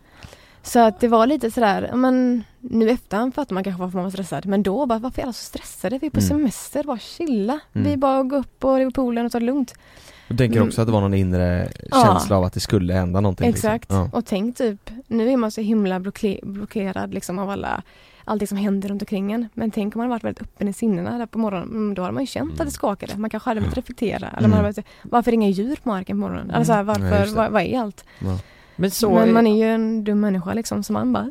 Så 0.65 0.79
att 0.81 1.01
det 1.01 1.09
var 1.09 1.27
lite 1.27 1.51
sådär, 1.51 1.87
ja, 1.91 1.97
men 1.97 2.45
nu 2.61 2.91
efterhand 2.91 3.35
fattar 3.35 3.55
man 3.55 3.65
kanske 3.65 3.81
varför 3.83 3.97
man 3.97 4.05
var 4.05 4.11
stressad. 4.11 4.47
Men 4.47 4.63
då 4.63 4.87
bara, 4.87 4.99
varför 4.99 5.21
är 5.23 5.25
alla 5.27 5.33
så 5.33 5.45
stressade? 5.45 5.99
Vi 5.99 6.07
är 6.07 6.11
på 6.11 6.21
Mm. 6.21 6.29
semester, 6.29 6.85
bara 6.85 6.99
chilla. 6.99 7.61
Mm. 7.75 7.91
Vi 7.91 7.97
bara 7.97 8.23
gå 8.23 8.37
upp 8.37 8.65
och 8.65 8.79
ligga 8.79 8.91
på 8.91 8.95
poolen 9.03 9.27
och 9.27 9.33
ta 9.33 9.39
det 9.39 9.45
lugnt. 9.47 9.75
Jag 10.29 10.39
tänker 10.39 10.57
Mm. 10.57 10.69
också 10.69 10.81
att 10.81 10.87
det 10.87 10.93
var 10.93 11.01
någon 11.01 11.15
inre 11.15 11.69
Ja. 11.91 12.03
känsla 12.05 12.37
av 12.37 12.45
att 12.45 12.53
det 12.53 12.61
skulle 12.61 12.95
hända 12.95 13.21
någonting 13.21 13.49
Exakt. 13.49 13.85
liksom. 13.91 14.09
Och 14.13 14.25
tänk 14.27 14.57
typ, 14.57 14.91
nu 15.07 15.31
är 15.31 15.37
man 15.37 15.51
så 15.51 15.61
himla 15.61 15.99
blocke- 15.99 16.41
blockerad 16.43 17.15
liksom 17.15 17.39
av 17.39 17.51
alla 17.51 17.83
allting 18.25 18.49
som 18.49 18.57
händer 18.59 18.89
runt 18.89 19.03
omkring 19.03 19.33
en. 19.33 19.49
Men 19.55 19.71
tänk 19.71 19.97
om 19.97 20.01
man 20.01 20.09
varit 20.09 20.25
väldigt 20.25 20.43
öppen 20.43 20.69
i 20.69 20.73
sinnena 20.73 21.19
där 21.19 21.27
på 21.27 21.39
morgonen, 21.39 21.69
mm, 21.69 21.95
då 21.95 22.03
hade 22.03 22.15
man 22.15 22.23
ju 22.23 22.27
känt 22.27 22.61
att 22.61 22.67
det 22.67 22.73
skakade. 22.73 23.17
Man 23.17 23.31
kanske 23.31 23.51
hade 23.51 23.61
behövt 23.61 23.77
reflektera. 23.77 24.29
Eller 24.39 24.49
man 24.49 24.59
hade 24.59 24.73
behövt, 24.73 24.87
varför 25.03 25.31
är 25.31 25.33
det 25.33 25.35
inga 25.35 25.49
djur 25.49 25.77
på 25.83 25.89
marken 25.89 26.17
på 26.17 26.21
morgonen? 26.21 26.51
Eller 26.51 26.65
så 26.65 26.73
här, 26.73 26.81
Mm. 26.81 27.03
Ja, 27.03 27.09
varför, 27.11 27.27
det. 27.27 27.33
vad, 27.33 27.51
vad 27.53 27.63
är 27.63 27.79
allt? 27.81 28.05
Ja. 28.19 28.39
Men 28.77 28.91
så, 28.91 29.15
Men 29.15 29.33
man 29.33 29.47
är 29.47 29.57
ju 29.57 29.71
en 29.75 30.05
dum 30.05 30.21
människa 30.21 30.53
liksom, 30.55 30.83
så 30.83 30.93
man 30.93 31.13
bara 31.13 31.31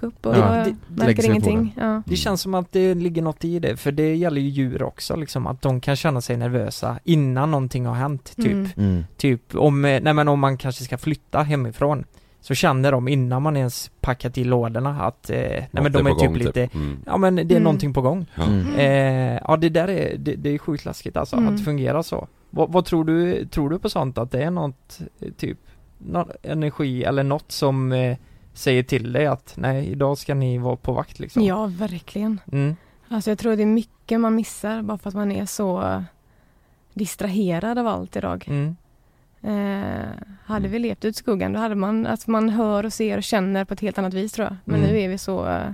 gå 0.00 0.06
upp 0.06 0.26
och 0.26 0.36
Ja, 0.36 0.64
det- 0.64 0.76
märker 1.04 1.24
ingenting. 1.24 1.74
Ja. 1.80 2.02
Det 2.06 2.16
känns 2.16 2.40
som 2.40 2.54
att 2.54 2.72
det 2.72 2.94
ligger 2.94 3.22
något 3.22 3.44
i 3.44 3.58
det, 3.58 3.76
för 3.76 3.92
det 3.92 4.14
gäller 4.14 4.40
ju 4.40 4.48
djur 4.48 4.82
också 4.82 5.16
liksom, 5.16 5.46
att 5.46 5.62
de 5.62 5.80
kan 5.80 5.96
känna 5.96 6.20
sig 6.20 6.36
nervösa 6.36 6.98
innan 7.04 7.50
någonting 7.50 7.86
har 7.86 7.94
hänt, 7.94 8.32
typ. 8.36 8.46
Mm. 8.46 8.68
Mm. 8.76 9.04
Typ 9.16 9.54
om, 9.54 9.84
eh, 9.84 10.00
nej 10.02 10.12
men 10.14 10.28
om 10.28 10.40
man 10.40 10.56
kanske 10.58 10.84
ska 10.84 10.98
flytta 10.98 11.42
hemifrån 11.42 12.04
Så 12.40 12.54
känner 12.54 12.92
de 12.92 13.08
innan 13.08 13.42
man 13.42 13.56
ens 13.56 13.90
packat 14.00 14.38
i 14.38 14.44
lådorna 14.44 15.02
att, 15.02 15.30
eh, 15.30 15.36
nej 15.38 15.68
men 15.70 15.92
de 15.92 16.06
är 16.06 16.10
är 16.10 16.14
typ 16.14 16.26
gång, 16.28 16.34
typ. 16.34 16.44
lite, 16.46 16.68
Mm. 16.74 16.96
ja 17.06 17.16
men 17.16 17.36
det 17.36 17.42
är 17.42 17.50
Mm. 17.50 17.62
någonting 17.62 17.94
på 17.94 18.00
gång 18.02 18.26
Ja. 18.34 18.42
Mm. 18.42 18.66
eh, 18.74 19.40
Ja 19.48 19.56
det 19.56 19.68
där 19.68 19.88
är, 19.88 20.16
det, 20.18 20.34
det 20.36 20.50
är 20.54 20.58
sjukt 20.58 20.84
läskigt 20.84 21.16
alltså, 21.16 21.36
Mm. 21.36 21.48
att 21.48 21.56
det 21.58 21.62
fungerar 21.64 22.02
så 22.02 22.28
vad, 22.50 22.72
vad 22.72 22.84
tror 22.84 23.04
du, 23.04 23.46
tror 23.46 23.70
du 23.70 23.78
på 23.78 23.88
sånt 23.90 24.18
att 24.18 24.30
det 24.30 24.42
är 24.42 24.50
något, 24.50 25.00
eh, 25.20 25.28
typ, 25.36 25.58
någon 26.06 26.30
energi 26.42 27.04
eller 27.04 27.22
något 27.22 27.52
som 27.52 27.92
eh, 27.92 28.16
säger 28.52 28.82
till 28.82 29.12
dig 29.12 29.26
att 29.26 29.54
nej 29.56 29.86
idag 29.90 30.18
ska 30.18 30.34
ni 30.34 30.58
vara 30.58 30.76
på 30.76 30.92
vakt 30.92 31.18
liksom? 31.18 31.42
ja, 31.42 31.66
verkligen. 31.66 32.40
Mm. 32.52 32.76
Alltså 33.08 33.30
jag 33.30 33.38
tror 33.38 33.56
det 33.56 33.62
är 33.62 33.66
mycket 33.66 34.20
man 34.20 34.34
missar 34.34 34.82
bara 34.82 34.98
för 34.98 35.08
att 35.08 35.14
man 35.14 35.32
är 35.32 35.46
så 35.46 36.02
distraherad 36.94 37.78
av 37.78 37.86
allt 37.86 38.16
idag. 38.16 38.44
Mm. 38.48 38.76
Eh, 39.42 40.08
hade 40.44 40.68
vi 40.68 40.78
levt 40.78 41.04
ut 41.04 41.14
i 41.14 41.18
skogen 41.18 41.52
då 41.52 41.58
hade 41.58 41.74
man, 41.74 42.06
att 42.06 42.26
man 42.26 42.48
hör 42.48 42.84
och 42.86 42.92
ser 42.92 43.16
och 43.16 43.22
känner 43.22 43.64
på 43.64 43.74
ett 43.74 43.80
helt 43.80 43.98
annat 43.98 44.14
vis 44.14 44.32
tror 44.32 44.46
jag. 44.46 44.56
Men 44.64 44.80
Mm. 44.80 44.90
nu 44.90 45.00
är 45.00 45.08
vi 45.08 45.18
så, 45.18 45.46
eh, 45.48 45.70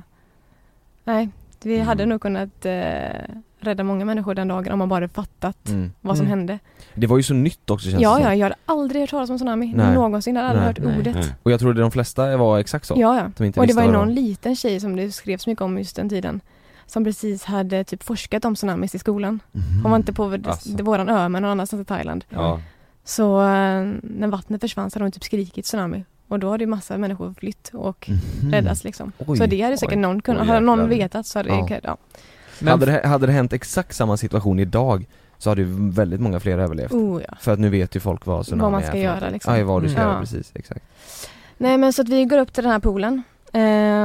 nej, 1.05 1.29
vi 1.63 1.75
Mm. 1.75 1.87
hade 1.87 2.07
nog 2.07 2.21
kunnat 2.21 2.67
eh, 2.67 3.25
rädda 3.61 3.85
många 3.85 4.05
människor 4.05 4.35
den 4.35 4.49
dagen 4.49 4.73
om 4.73 4.79
man 4.79 4.89
bara 4.89 4.95
hade 4.97 5.09
fattat 5.09 5.69
Mm. 5.69 5.93
vad 6.01 6.17
som 6.17 6.27
Mm. 6.27 6.39
hände. 6.39 6.59
Det 6.95 7.07
var 7.07 7.17
ju 7.17 7.23
så 7.23 7.35
nytt 7.35 7.71
också 7.71 7.91
känns 7.91 8.03
Ja, 8.03 8.15
det 8.15 8.21
ja, 8.23 8.29
som. 8.31 8.39
jag 8.39 8.45
hade 8.45 8.57
aldrig 8.67 9.01
hört 9.03 9.11
talas 9.11 9.31
om 9.31 9.37
tsunami 9.37 9.73
Nej. 9.77 9.95
någonsin. 9.95 10.35
Jag 10.37 10.43
hade 10.43 10.51
aldrig 10.69 10.85
Nej, 10.87 10.95
hört 10.95 11.05
nej, 11.05 11.13
ordet. 11.13 11.27
nej. 11.29 11.35
Och 11.43 11.51
jag 11.53 11.61
tror 11.61 11.75
det 11.75 11.81
de 11.81 11.91
flesta 11.91 12.37
var 12.37 12.59
exakt 12.59 12.87
så. 12.87 12.95
Ja, 12.97 13.17
ja. 13.17 13.31
De 13.37 13.45
inte 13.45 13.61
Och 13.61 13.67
det 13.67 13.75
var 13.75 13.83
ju 13.83 13.93
någon 13.93 14.15
liten 14.15 14.57
tjej 14.57 14.81
som 14.81 14.97
det 14.97 15.13
skrevs 15.13 15.47
mycket 15.47 15.63
om 15.63 15.79
just 15.79 15.97
den 15.97 16.09
tiden. 16.09 16.41
Som 16.87 17.05
precis 17.05 17.45
hade 17.45 17.85
typ 17.85 18.03
forskat 18.03 18.45
om 18.45 18.55
tsunamis 18.55 18.95
i 18.95 18.99
skolan. 18.99 19.41
Mhm. 19.53 19.83
Hon 19.83 19.91
var 19.91 19.97
inte 19.99 20.13
på 20.13 20.39
Alltså. 20.47 20.83
våran 20.83 21.09
ö 21.09 21.29
men 21.29 21.43
någon 21.43 21.51
annanstans 21.51 21.83
i 21.83 21.85
Thailand. 21.85 22.25
Ja. 22.31 22.61
Så 23.05 23.41
eh, 23.41 23.47
när 24.03 24.27
vattnet 24.29 24.61
försvann 24.61 24.91
så 24.91 24.95
hade 24.97 25.05
hon 25.05 25.13
typ 25.13 25.25
skrikit 25.25 25.65
tsunami. 25.65 26.05
Och 26.29 26.39
då 26.39 26.51
hade 26.51 26.65
ju 26.65 26.69
massa 26.71 26.99
människor 26.99 27.35
flytt 27.39 27.71
och 27.75 28.11
Mhm. 28.43 28.53
räddats 28.53 28.85
liksom. 28.85 29.13
Oj, 29.19 29.39
så 29.39 29.47
det 29.47 29.61
hade 29.61 29.77
säkert 29.79 29.95
oj. 29.97 30.01
någon 30.01 30.23
kunnat, 30.23 30.47
hade 30.47 30.61
någon 30.61 30.89
vetat 30.89 31.27
så 31.27 31.39
hade 31.39 31.49
Ja. 31.49 31.67
det, 31.69 31.81
ja. 31.85 31.97
Men 32.61 32.69
hade, 32.71 32.87
det, 32.87 33.09
hade 33.09 33.27
det 33.27 33.33
hänt 33.33 33.53
exakt 33.53 33.97
samma 33.97 34.17
situation 34.17 34.59
idag 34.59 35.07
så 35.39 35.51
hade 35.51 35.61
ju 35.63 35.91
väldigt 35.91 36.21
många 36.21 36.41
fler 36.41 36.59
överlevt. 36.59 36.93
Oh, 36.93 37.23
ja. 37.29 37.35
För 37.41 37.53
att 37.53 37.59
nu 37.59 37.69
vet 37.69 37.97
ju 37.97 38.01
folk 38.01 38.27
vad 38.27 38.45
tsunami 38.45 38.63
Vad 38.63 38.73
man 38.73 38.81
är 38.81 38.85
ska 38.85 38.93
för 38.93 38.99
göra, 38.99 39.31
liksom. 39.31 39.59
Ja, 39.59 39.65
vad 39.65 39.83
du 39.83 39.89
ska 39.89 39.99
Mm. 40.01 40.11
göra 40.11 40.21
precis, 40.21 40.51
exakt. 40.55 40.85
Nej 41.57 41.79
men 41.79 41.93
så 41.93 42.03
att 42.03 42.09
vi 42.09 42.25
går 42.25 42.39
upp 42.39 42.53
till 42.53 42.63
den 42.65 42.73
här 42.73 42.79
poolen. 42.81 43.23
Eh, 43.53 43.61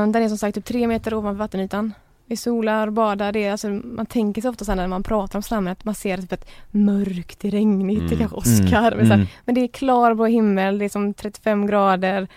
den 0.08 0.16
är 0.16 0.28
som 0.28 0.38
sagt 0.38 0.56
typ 0.56 0.66
tre 0.66 0.88
meter 0.88 1.14
ovanför 1.14 1.40
vattenytan. 1.40 1.94
Vi 2.26 2.38
solar, 2.38 2.90
badar, 2.90 3.32
det 3.32 3.44
är 3.44 3.52
alltså, 3.52 3.68
man 3.70 4.06
tänker 4.06 4.42
sig 4.42 4.50
ofta 4.50 4.66
sen 4.66 4.78
när 4.78 4.88
man 4.88 5.04
pratar 5.04 5.40
om 5.40 5.44
slammet 5.44 5.72
att 5.80 5.86
man 5.86 5.96
ser 5.96 6.18
typ 6.18 6.32
ett 6.32 6.46
mörkt, 6.72 7.40
det 7.40 7.48
är 7.48 7.52
regnigt, 7.52 8.00
det 8.00 8.06
är 8.16 8.16
Mm. 8.16 8.20
kanske 8.30 8.38
Oscar. 8.38 8.92
Men, 8.96 9.06
så 9.06 9.14
här, 9.14 9.16
Mm. 9.16 9.28
men 9.46 9.56
det 9.56 9.62
är 9.62 9.68
klarblå 9.68 10.26
himmel, 10.26 10.78
det 10.80 10.86
är 10.86 10.90
som 10.90 11.14
35 11.14 11.68
grader. 11.68 12.28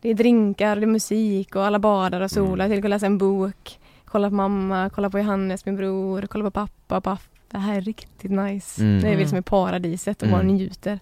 Det 0.00 0.08
är 0.10 0.14
drinkar, 0.14 0.76
det 0.76 0.82
är 0.84 0.86
musik 0.86 1.56
och 1.56 1.64
alla 1.64 1.78
badar 1.78 2.20
och 2.20 2.30
solar. 2.30 2.64
Mm. 2.64 2.76
Till 2.76 2.84
och 2.84 2.90
läsa 2.90 3.06
en 3.06 3.18
bok. 3.18 3.78
Kolla 4.10 4.28
på 4.28 4.34
mamma, 4.34 4.90
kolla 4.94 5.10
på 5.10 5.18
Johannes, 5.18 5.66
min 5.66 5.76
bror, 5.76 6.26
kolla 6.30 6.44
på 6.44 6.50
pappa, 6.50 7.00
pappa. 7.00 7.18
Det 7.50 7.58
här 7.58 7.76
är 7.76 7.80
riktigt 7.80 8.30
nice. 8.30 8.82
Mm. 8.82 9.02
Det 9.02 9.08
är 9.08 9.16
liksom 9.16 9.38
i 9.38 9.42
paradiset 9.42 10.22
och 10.22 10.28
Mm. 10.28 10.38
bara 10.38 10.42
njuter. 10.46 11.00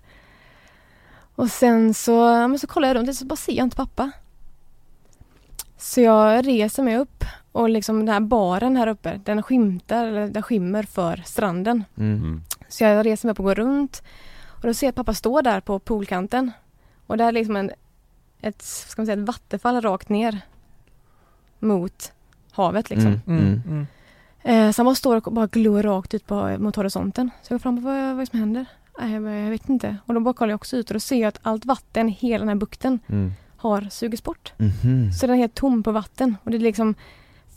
Och 1.34 1.50
sen 1.50 1.94
så, 1.94 2.26
men 2.48 2.58
så 2.58 2.66
kollar 2.66 2.88
jag 2.88 2.94
runt 2.96 3.08
och 3.08 3.14
så 3.14 3.24
bara 3.26 3.36
ser 3.36 3.52
jag 3.52 3.66
inte 3.66 3.76
pappa. 3.76 4.10
Så 5.76 6.00
jag 6.00 6.46
reser 6.46 6.82
mig 6.82 6.96
upp 6.96 7.24
och 7.52 7.68
liksom 7.70 7.98
den 7.98 8.08
här 8.08 8.20
baren 8.20 8.76
här 8.76 8.86
uppe, 8.86 9.20
den 9.24 9.42
skymtar, 9.42 10.06
eller 10.06 10.28
den 10.28 10.42
skymmer 10.42 10.82
för 10.82 11.22
stranden. 11.26 11.84
Mm. 11.96 12.16
Mm. 12.18 12.42
Så 12.68 12.84
jag 12.84 13.06
reser 13.06 13.28
mig 13.28 13.32
upp 13.32 13.38
och 13.38 13.44
går 13.44 13.54
runt 13.54 14.02
och 14.46 14.62
då 14.66 14.74
ser 14.74 14.86
jag 14.86 14.90
att 14.90 14.96
pappa 14.96 15.14
står 15.14 15.42
där 15.42 15.60
på 15.60 15.78
poolkanten. 15.78 16.52
Och 17.06 17.16
där 17.16 17.28
är 17.28 17.32
liksom 17.32 17.56
en, 17.56 17.70
ett, 18.40 18.62
ska 18.62 19.02
man 19.02 19.06
säga, 19.06 19.18
ett 19.20 19.26
vattenfall 19.28 19.80
rakt 19.80 20.08
ner 20.08 20.40
mot 21.58 22.12
havet 22.56 22.90
liksom. 22.90 23.20
Mm. 23.26 23.38
mm, 23.40 23.62
mm. 23.66 23.86
Eh, 24.42 24.72
så 24.72 24.80
han 24.82 24.86
bara 24.86 24.94
står 24.94 25.16
och 25.26 25.32
bara 25.32 25.46
glor 25.46 25.82
rakt 25.82 26.14
ut 26.14 26.26
på, 26.26 26.56
mot 26.58 26.76
horisonten. 26.76 27.30
Så 27.42 27.52
jag 27.52 27.58
går 27.58 27.62
fram 27.62 27.76
och 27.78 27.82
vad, 27.82 27.94
vad 27.94 28.12
är 28.14 28.20
det 28.20 28.26
som 28.26 28.38
händer? 28.38 28.66
Nej, 29.00 29.12
jag, 29.12 29.22
bara, 29.22 29.34
jag 29.34 29.50
vet 29.50 29.68
inte. 29.68 29.96
Och 30.06 30.14
då 30.14 30.20
bara 30.20 30.34
kollar 30.34 30.50
jag 30.50 30.56
också 30.56 30.76
ut 30.76 30.90
och 30.90 30.94
då 30.94 31.00
ser 31.00 31.20
jag 31.20 31.28
att 31.28 31.38
allt 31.42 31.64
vatten 31.64 32.08
i 32.08 32.12
hela 32.12 32.38
den 32.38 32.48
här 32.48 32.54
bukten 32.56 32.98
Mm. 33.06 33.32
har 33.56 33.88
sugits 33.90 34.22
bort. 34.24 34.52
Mhm. 34.56 35.12
Så 35.12 35.26
den 35.26 35.34
är 35.34 35.38
helt 35.40 35.54
tom 35.54 35.82
på 35.82 35.92
vatten 35.92 36.36
och 36.44 36.50
det 36.50 36.56
är 36.56 36.58
liksom 36.58 36.94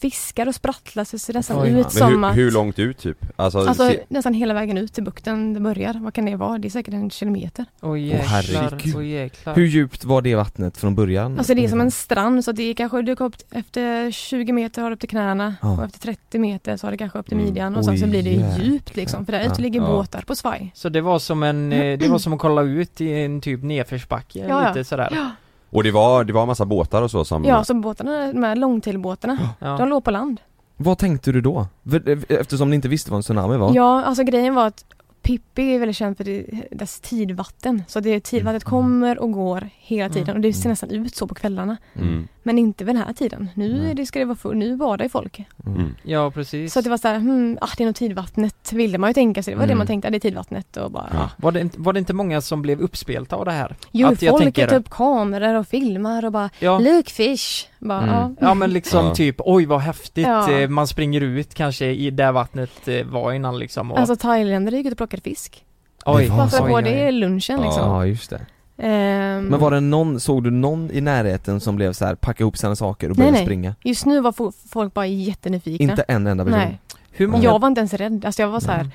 fiskar 0.02 0.48
och 0.48 0.56
sprattlar 0.56 1.04
så 1.04 1.16
det 1.16 1.20
ser 1.20 1.34
nästan 1.34 1.62
Oj. 1.62 1.70
ut 1.80 1.92
som 1.92 2.24
hur, 2.24 2.30
att 2.30 2.38
hur 2.38 2.52
långt 2.52 2.80
ut 2.80 2.98
typ? 2.98 3.18
Alltså, 3.36 3.60
Alltså 3.60 3.88
se, 3.88 4.00
nästan 4.08 4.34
hela 4.34 4.54
vägen 4.54 4.78
ut 4.78 4.94
till 4.94 5.04
bukten 5.04 5.54
det 5.54 5.60
börjar. 5.60 5.94
Vad 5.94 6.14
kan 6.14 6.26
det 6.26 6.36
vara? 6.36 6.58
Det 6.58 6.68
är 6.68 6.70
säkert 6.70 6.94
en 6.94 7.10
kilometer. 7.10 7.66
Åh 7.82 8.00
jäklar, 8.02 8.26
herregud. 8.28 8.96
åh 8.96 9.06
jäklar 9.08 9.56
Hur 9.56 9.66
djupt 9.66 10.04
var 10.06 10.22
det 10.22 10.36
vattnet 10.36 10.78
från 10.78 10.96
början? 10.96 11.38
Alltså 11.38 11.54
det 11.54 11.64
är 11.66 11.68
som 11.68 11.82
en 11.82 11.92
strand 11.92 12.46
så 12.46 12.52
det 12.52 12.64
är 12.64 12.74
kanske, 12.74 13.02
du 13.02 13.16
går 13.16 13.26
upp 13.26 13.36
efter 13.52 14.12
20 14.12 14.54
meter 14.54 14.82
har 14.82 14.90
du 14.90 14.94
upp 14.94 15.00
till 15.00 15.10
knäna 15.10 15.56
Ja. 15.62 15.78
och 15.78 15.84
efter 15.84 16.00
30 16.00 16.40
meter 16.40 16.78
så 16.78 16.88
har 16.88 16.92
du 16.92 16.98
kanske 16.98 17.20
upp 17.20 17.26
till 17.26 17.34
Mm. 17.38 17.46
midjan 17.46 17.76
och 17.76 17.86
sen 17.86 17.98
så 17.98 18.08
blir 18.08 18.24
det 18.24 18.30
jäklar. 18.30 18.60
djupt 18.66 18.96
liksom. 18.96 19.26
För 19.26 19.32
där 19.34 19.46
ute 19.46 19.62
ligger 19.62 19.82
båtar 19.82 20.22
på 20.28 20.36
svaj. 20.36 20.72
Så 20.76 20.90
det 20.90 21.02
var 21.02 21.20
som 21.20 21.44
en, 21.44 21.72
eh, 21.72 21.98
det 22.00 22.08
var 22.08 22.18
som 22.20 22.34
att 22.34 22.40
kolla 22.40 22.62
ut 22.62 23.02
i 23.02 23.14
en 23.14 23.42
typ 23.42 23.64
nedförsbacke 23.64 24.40
ja. 24.50 24.68
lite 24.68 24.84
sådär 24.84 25.10
Ja, 25.16 25.32
och 25.70 25.84
det 25.84 25.92
var, 25.92 26.24
det 26.24 26.34
var 26.34 26.46
massa 26.46 26.66
båtar 26.66 27.02
och 27.02 27.12
så 27.12 27.26
som 27.26 27.44
ja 27.46 27.64
så 27.64 27.74
båtarna, 27.74 28.34
de 28.34 28.44
här 28.44 28.56
långtailbåtarna, 28.56 29.38
Ja. 29.60 29.78
de 29.78 29.90
låg 29.90 30.04
på 30.04 30.12
land. 30.12 30.42
Vad 30.78 30.98
tänkte 30.98 31.32
du 31.32 31.42
då? 31.42 31.68
För- 31.90 32.32
Eftersom 32.34 32.70
ni 32.70 32.76
inte 32.76 32.88
visste 32.88 33.12
vad 33.12 33.18
en 33.18 33.22
tsunami 33.24 33.58
var? 33.58 33.72
Ja, 33.76 34.04
alltså 34.04 34.24
grejen 34.24 34.56
var 34.56 34.68
att 34.68 34.86
Pippi 35.22 35.76
är 35.76 35.80
väldigt 35.80 35.98
känd 35.98 36.18
för 36.18 36.24
det, 36.24 36.46
dess 36.72 37.00
tidvatten. 37.00 37.84
Så 37.88 38.00
det 38.00 38.10
är 38.10 38.20
tidvattnet 38.20 38.64
Mm. 38.64 38.70
kommer 38.70 39.20
och 39.20 39.32
går 39.32 39.70
hela 39.78 40.10
tiden 40.10 40.24
Mm. 40.30 40.36
och 40.36 40.42
det 40.42 40.54
ser 40.54 40.66
Mm. 40.66 40.72
nästan 40.72 40.92
ut 40.92 41.16
så 41.16 41.28
på 41.28 41.36
kvällarna. 41.36 41.78
Mm. 41.96 42.28
Men 42.44 42.58
inte 42.60 42.84
vid 42.84 42.96
den 42.96 43.04
här 43.04 43.14
tiden. 43.14 43.50
Nu 43.54 43.94
det, 43.94 44.06
ska 44.06 44.20
det 44.20 44.26
vara 44.26 44.36
full, 44.38 44.58
nu 44.58 44.78
badar 44.78 45.06
ju 45.06 45.10
folk. 45.10 45.44
Mm. 45.66 45.96
Ja 46.04 46.32
precis 46.32 46.74
Så 46.74 46.82
det 46.82 46.90
var 46.90 46.98
så 46.98 47.08
här, 47.08 47.16
hmm, 47.20 47.58
ah, 47.62 47.68
det 47.78 47.84
är 47.84 47.86
nog 47.86 47.96
tidvattnet 47.96 48.74
ville 48.74 48.98
man 48.98 49.10
ju 49.10 49.14
tänka 49.14 49.44
sig. 49.44 49.54
Det 49.54 49.58
var 49.60 49.66
det 49.68 49.72
Mm. 49.72 49.78
man 49.78 49.88
tänkte, 49.88 50.08
ah, 50.08 50.12
det 50.12 50.18
är 50.18 50.20
tidvattnet 50.20 50.78
och 50.78 50.92
bara 50.92 51.10
Ja. 51.14 51.30
var, 51.38 51.52
det, 51.52 51.60
inte- 51.62 51.82
var 51.82 51.94
det 51.94 52.00
inte 52.00 52.14
många 52.14 52.42
som 52.42 52.62
blev 52.62 52.82
uppspelta 52.82 53.36
av 53.36 53.46
det 53.46 53.52
här? 53.52 53.76
Jo, 53.92 54.08
Att 54.08 54.20
folk 54.20 54.44
tänker- 54.44 54.68
tar 54.68 54.76
upp 54.76 54.90
kameror 54.90 55.56
och 55.56 55.68
filmar 55.68 56.26
och 56.26 56.32
bara 56.32 56.50
Ja, 56.60 56.80
Look 56.80 57.10
fish! 57.10 57.68
Bara, 57.80 58.04
Mm. 58.04 58.16
ja. 58.16 58.32
ja 58.40 58.54
men 58.54 58.74
liksom 58.74 59.06
Ja. 59.06 59.16
typ, 59.16 59.36
oj 59.40 59.66
vad 59.66 59.80
häftigt, 59.80 60.28
Ja. 60.28 60.52
eh, 60.52 60.70
man 60.70 60.88
springer 60.88 61.22
ut 61.22 61.54
kanske 61.54 61.86
i 61.86 62.12
där 62.12 62.32
vattnet 62.32 62.88
eh, 62.88 63.06
var 63.06 63.34
innan 63.34 63.60
liksom 63.60 63.92
och, 63.92 64.00
Alltså 64.00 64.16
thailändare 64.16 64.78
gick 64.78 64.86
ut 64.86 64.92
och 64.92 64.98
plockade 64.98 65.22
fisk. 65.24 65.66
oj, 66.06 66.24
det 66.24 66.30
Bara 66.30 66.48
för 66.48 66.58
att 66.58 66.72
oj, 66.74 66.84
det 66.84 67.08
i 67.08 67.12
lunchen 67.12 67.60
Ja. 67.60 67.66
liksom. 67.66 67.84
Ja, 67.90 68.06
just 68.06 68.30
det. 68.30 68.42
Ehm, 68.78 69.46
Men 69.46 69.60
var 69.60 69.72
det 69.72 69.80
någon, 69.80 70.20
såg 70.20 70.44
du 70.44 70.52
någon 70.52 70.92
i 70.92 71.02
närheten 71.02 71.60
som 71.60 71.76
blev 71.76 71.94
så 71.94 72.06
här, 72.06 72.16
packa 72.16 72.44
ihop 72.44 72.58
sina 72.58 72.76
saker 72.76 73.10
och 73.12 73.18
Nej, 73.18 73.22
började 73.24 73.38
nej. 73.38 73.46
springa? 73.46 73.76
Just 73.84 74.06
nu 74.06 74.22
var 74.22 74.32
fo- 74.32 74.54
folk 74.70 74.94
bara 74.94 75.06
jättenyfikna. 75.08 75.84
Inte 75.92 76.02
en 76.02 76.28
enda 76.28 76.46
person? 76.46 76.60
Nej. 76.60 76.80
Hur 77.12 77.28
många? 77.28 77.44
Jag 77.44 77.60
var 77.60 77.68
inte 77.68 77.80
ens 77.80 77.94
rädd. 77.94 78.26
Alltså 78.26 78.42
jag 78.42 78.50
var 78.50 78.60
så 78.60 78.72
här, 78.72 78.80
Mm. 78.80 78.92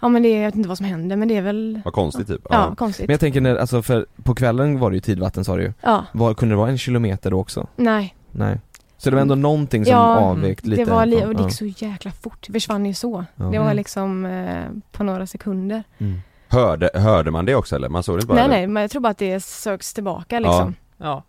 ja 0.00 0.08
men 0.08 0.22
det 0.22 0.28
är, 0.28 0.36
jag 0.38 0.44
vet 0.48 0.54
inte 0.54 0.68
vad 0.68 0.78
som 0.78 0.86
händer 0.86 1.16
men 1.16 1.28
det 1.28 1.36
är 1.36 1.42
väl, 1.42 1.80
Vad 1.84 1.94
konstigt 1.94 2.26
typ 2.28 2.46
ja, 2.50 2.74
konstigt. 2.74 3.06
Men 3.06 3.12
jag 3.12 3.20
tänker 3.20 3.40
när, 3.40 3.56
alltså 3.56 3.82
för 3.82 4.06
på 4.22 4.34
kvällen 4.34 4.78
var 4.78 4.90
det 4.90 4.94
ju 4.96 5.00
tidvatten 5.00 5.44
sa 5.44 5.56
du 5.56 5.62
ju. 5.62 5.72
Ja, 5.80 6.04
Var, 6.12 6.34
kunde 6.34 6.52
det 6.54 6.56
vara 6.56 6.70
en 6.70 6.78
kilometer 6.78 7.30
då 7.30 7.40
också? 7.40 7.66
nej. 7.76 8.14
Nej. 8.34 8.60
Så 8.96 9.10
det 9.10 9.16
var 9.16 9.22
ändå 9.22 9.34
någonting 9.34 9.84
som 9.84 9.92
Ja, 9.92 10.16
avvek 10.16 10.64
lite? 10.66 10.84
Det 10.84 10.90
var 10.90 11.06
li- 11.06 11.24
och 11.24 11.34
det 11.34 11.40
ja. 11.42 11.48
gick 11.48 11.56
så 11.56 11.66
jäkla 11.86 12.10
fort. 12.10 12.46
Det 12.46 12.52
försvann 12.52 12.86
ju 12.86 12.94
så. 12.94 13.24
Ja. 13.36 13.44
Det 13.44 13.58
var 13.58 13.64
Mm. 13.64 13.76
liksom 13.76 14.24
eh, 14.26 14.64
på 14.92 15.04
några 15.04 15.26
sekunder. 15.26 15.84
Mm. 15.98 16.20
Hörde, 16.48 16.90
hörde 16.94 17.30
man 17.30 17.44
det 17.44 17.54
också 17.54 17.76
eller? 17.76 17.88
Man 17.88 18.02
såg 18.02 18.20
det 18.20 18.26
bara 18.26 18.34
nej 18.34 18.44
eller? 18.44 18.54
nej, 18.56 18.66
men 18.66 18.80
jag 18.80 18.90
tror 18.90 19.00
bara 19.02 19.08
att 19.08 19.18
det 19.18 19.40
söks 19.44 19.94
tillbaka 19.94 20.38
liksom. 20.38 20.74
Ja, 20.96 21.22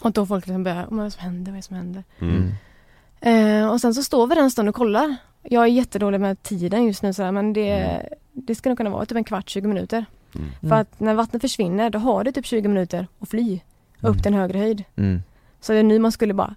Och 0.00 0.12
då 0.12 0.26
folk 0.26 0.46
liksom 0.46 0.62
börjar, 0.64 0.84
"Oh, 0.84 0.88
men 0.88 0.96
vad 0.96 1.00
är 1.00 1.04
det 1.04 1.10
som 1.10 1.22
händer, 1.24 1.52
vad 1.52 1.56
är 1.56 1.58
det 1.58 1.62
som 1.62 1.76
händer? 1.76 2.04
Mm. 2.20 2.52
Eh, 3.20 3.68
och 3.70 3.80
sen 3.80 3.94
så 3.94 4.02
står 4.02 4.26
vi 4.26 4.34
där 4.34 4.42
en 4.42 4.50
stund 4.50 4.68
och 4.68 4.74
kollar. 4.74 5.16
Jag 5.42 5.62
är 5.62 5.66
jättedålig 5.68 6.20
med 6.20 6.42
tiden 6.42 6.84
just 6.84 7.02
nu 7.02 7.12
så 7.12 7.22
här, 7.22 7.32
men 7.32 7.52
det, 7.52 7.70
Mm. 7.70 8.06
det 8.32 8.54
ska 8.54 8.68
nog 8.68 8.78
kunna 8.78 8.90
vara 8.90 9.06
typ 9.06 9.16
en 9.16 9.24
kvart, 9.24 9.48
20 9.50 9.68
minuter. 9.68 10.04
Mm. 10.34 10.48
För 10.60 10.76
att 10.76 11.00
när 11.00 11.14
vattnet 11.14 11.42
försvinner 11.42 11.90
då 11.90 11.98
har 11.98 12.24
det 12.24 12.32
typ 12.32 12.46
20 12.46 12.68
minuter 12.68 13.06
att 13.20 13.28
fly 13.28 13.60
Mm. 14.00 14.12
upp 14.12 14.22
till 14.22 14.32
en 14.32 14.38
högre 14.38 14.58
höjd. 14.58 14.84
Mm. 15.62 15.66
Så 15.66 15.72
det 15.72 15.78
är 15.78 15.82
nu 15.82 15.98
man 15.98 16.12
skulle 16.12 16.34
bara 16.34 16.54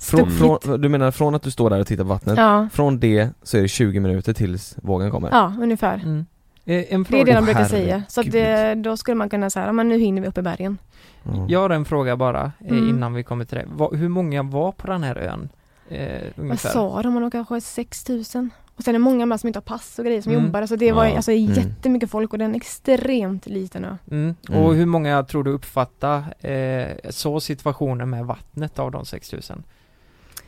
Från, 0.00 0.30
från, 0.30 0.80
du 0.80 0.88
menar 0.88 1.10
från 1.10 1.34
att 1.34 1.42
du 1.42 1.50
står 1.50 1.70
där 1.70 1.80
och 1.80 1.86
tittar 1.86 2.04
på 2.04 2.08
vattnet, 2.08 2.38
Ja, 2.38 2.68
från 2.72 3.00
det 3.00 3.30
så 3.42 3.56
är 3.58 3.62
det 3.62 3.68
20 3.68 4.00
minuter 4.00 4.32
tills 4.34 4.76
vågen 4.82 5.10
kommer? 5.10 5.28
ja, 5.30 5.52
ungefär. 5.60 5.94
mm. 5.94 6.26
eh, 6.64 6.74
En 6.74 6.84
Det 6.84 6.94
är 6.94 7.04
fråga, 7.04 7.24
det 7.24 7.32
de 7.34 7.44
brukar 7.44 7.60
herregud. 7.60 7.70
säga. 7.86 8.02
Så 8.08 8.20
att 8.20 8.30
det, 8.32 8.74
då 8.74 8.96
skulle 8.96 9.14
man 9.14 9.28
kunna 9.30 9.50
säga, 9.50 9.72
men 9.72 9.88
nu 9.88 9.98
hinner 9.98 10.22
vi 10.22 10.28
upp 10.28 10.38
i 10.38 10.42
bergen. 10.42 10.78
Ja. 11.22 11.46
jag 11.48 11.60
har 11.60 11.70
en 11.70 11.84
fråga 11.84 12.16
bara 12.16 12.52
eh, 12.60 12.70
Mm. 12.72 12.88
innan 12.88 13.14
vi 13.14 13.22
kommer 13.22 13.44
till 13.44 13.58
det. 13.58 13.96
Hur 13.96 14.08
många 14.08 14.42
var 14.42 14.72
på 14.72 14.86
den 14.86 15.02
här 15.02 15.16
ön? 15.18 15.48
Eh, 15.90 16.22
Vad 16.36 16.60
sa 16.60 17.02
de? 17.02 17.14
Man 17.14 17.30
kanske 17.30 17.60
6000. 17.60 18.50
Och 18.78 18.84
sen 18.84 18.94
är 18.94 18.98
det 18.98 19.04
många 19.04 19.26
med 19.26 19.40
som 19.40 19.46
inte 19.46 19.56
har 19.56 19.62
pass 19.62 19.98
och 19.98 20.04
grejer 20.04 20.22
som 20.22 20.32
Mm. 20.32 20.44
jobbar. 20.44 20.66
Så 20.66 20.76
det 20.76 20.92
var 20.92 21.04
Ja. 21.06 21.16
alltså 21.16 21.32
Mm. 21.32 21.52
jättemycket 21.52 22.10
folk 22.10 22.32
och 22.32 22.38
det 22.38 22.44
är 22.44 22.48
en 22.48 22.54
extremt 22.54 23.46
liten 23.46 23.84
ö. 23.84 23.96
Mm. 24.10 24.34
Mm. 24.48 24.62
Och 24.62 24.74
hur 24.74 24.86
många 24.86 25.22
tror 25.22 25.44
du 25.44 25.50
uppfattar 25.50 26.34
eh, 26.50 26.86
så 27.10 27.40
situationen 27.40 28.10
med 28.10 28.24
vattnet 28.26 28.78
av 28.78 28.90
de 28.90 29.04
6000? 29.04 29.62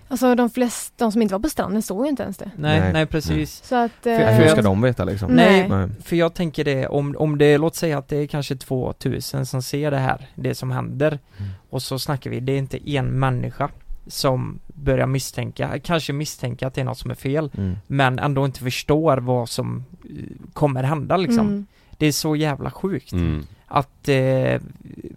Alltså 0.08 0.34
de 0.34 0.50
flesta, 0.50 0.94
de 1.04 1.12
som 1.12 1.22
inte 1.22 1.34
var 1.34 1.40
på 1.40 1.48
stranden 1.48 1.82
såg 1.82 2.04
ju 2.04 2.10
inte 2.10 2.22
ens 2.22 2.36
det. 2.36 2.50
Nej, 2.56 2.80
Nej. 2.80 2.92
nej, 2.92 3.06
precis. 3.06 3.62
Så 3.64 3.74
att... 3.76 3.92
För- 4.02 4.10
eh, 4.10 4.18
för 4.18 4.32
Hur 4.42 4.48
ska 4.48 4.62
de 4.62 4.82
veta 4.82 5.04
liksom? 5.04 5.32
Nej. 5.32 5.68
Nej, 5.68 5.88
för 6.04 6.16
jag 6.16 6.34
tänker 6.34 6.64
det, 6.64 6.86
om, 6.86 7.14
om 7.18 7.38
det, 7.38 7.58
låt 7.58 7.76
säga 7.76 7.98
att 7.98 8.08
det 8.08 8.16
är 8.16 8.26
kanske 8.26 8.56
2000 8.56 9.46
som 9.46 9.62
ser 9.62 9.90
det 9.90 9.98
här, 9.98 10.28
det 10.34 10.54
som 10.54 10.70
händer 10.70 11.18
Mm. 11.38 11.50
Och 11.70 11.82
så 11.82 11.98
snackar 11.98 12.30
vi, 12.30 12.40
det 12.40 12.52
är 12.52 12.58
inte 12.58 12.90
en 12.90 13.18
människa 13.18 13.68
som 14.10 14.58
börjar 14.66 15.06
misstänka, 15.06 15.78
kanske 15.78 16.12
misstänka 16.12 16.66
att 16.66 16.74
det 16.74 16.80
är 16.80 16.84
något 16.84 16.98
som 16.98 17.10
är 17.10 17.14
fel 17.14 17.50
Mm. 17.56 17.76
Men 17.86 18.18
ändå 18.18 18.44
inte 18.44 18.60
förstår 18.60 19.16
vad 19.16 19.48
som 19.48 19.84
eh, 20.04 20.50
kommer 20.52 20.82
hända 20.82 21.16
liksom 21.16 21.46
Mm. 21.46 21.66
Det 21.98 22.06
är 22.06 22.12
så 22.12 22.36
jävla 22.36 22.70
sjukt 22.70 23.12
Mm. 23.12 23.46
att 23.66 24.08
eh, 24.08 24.60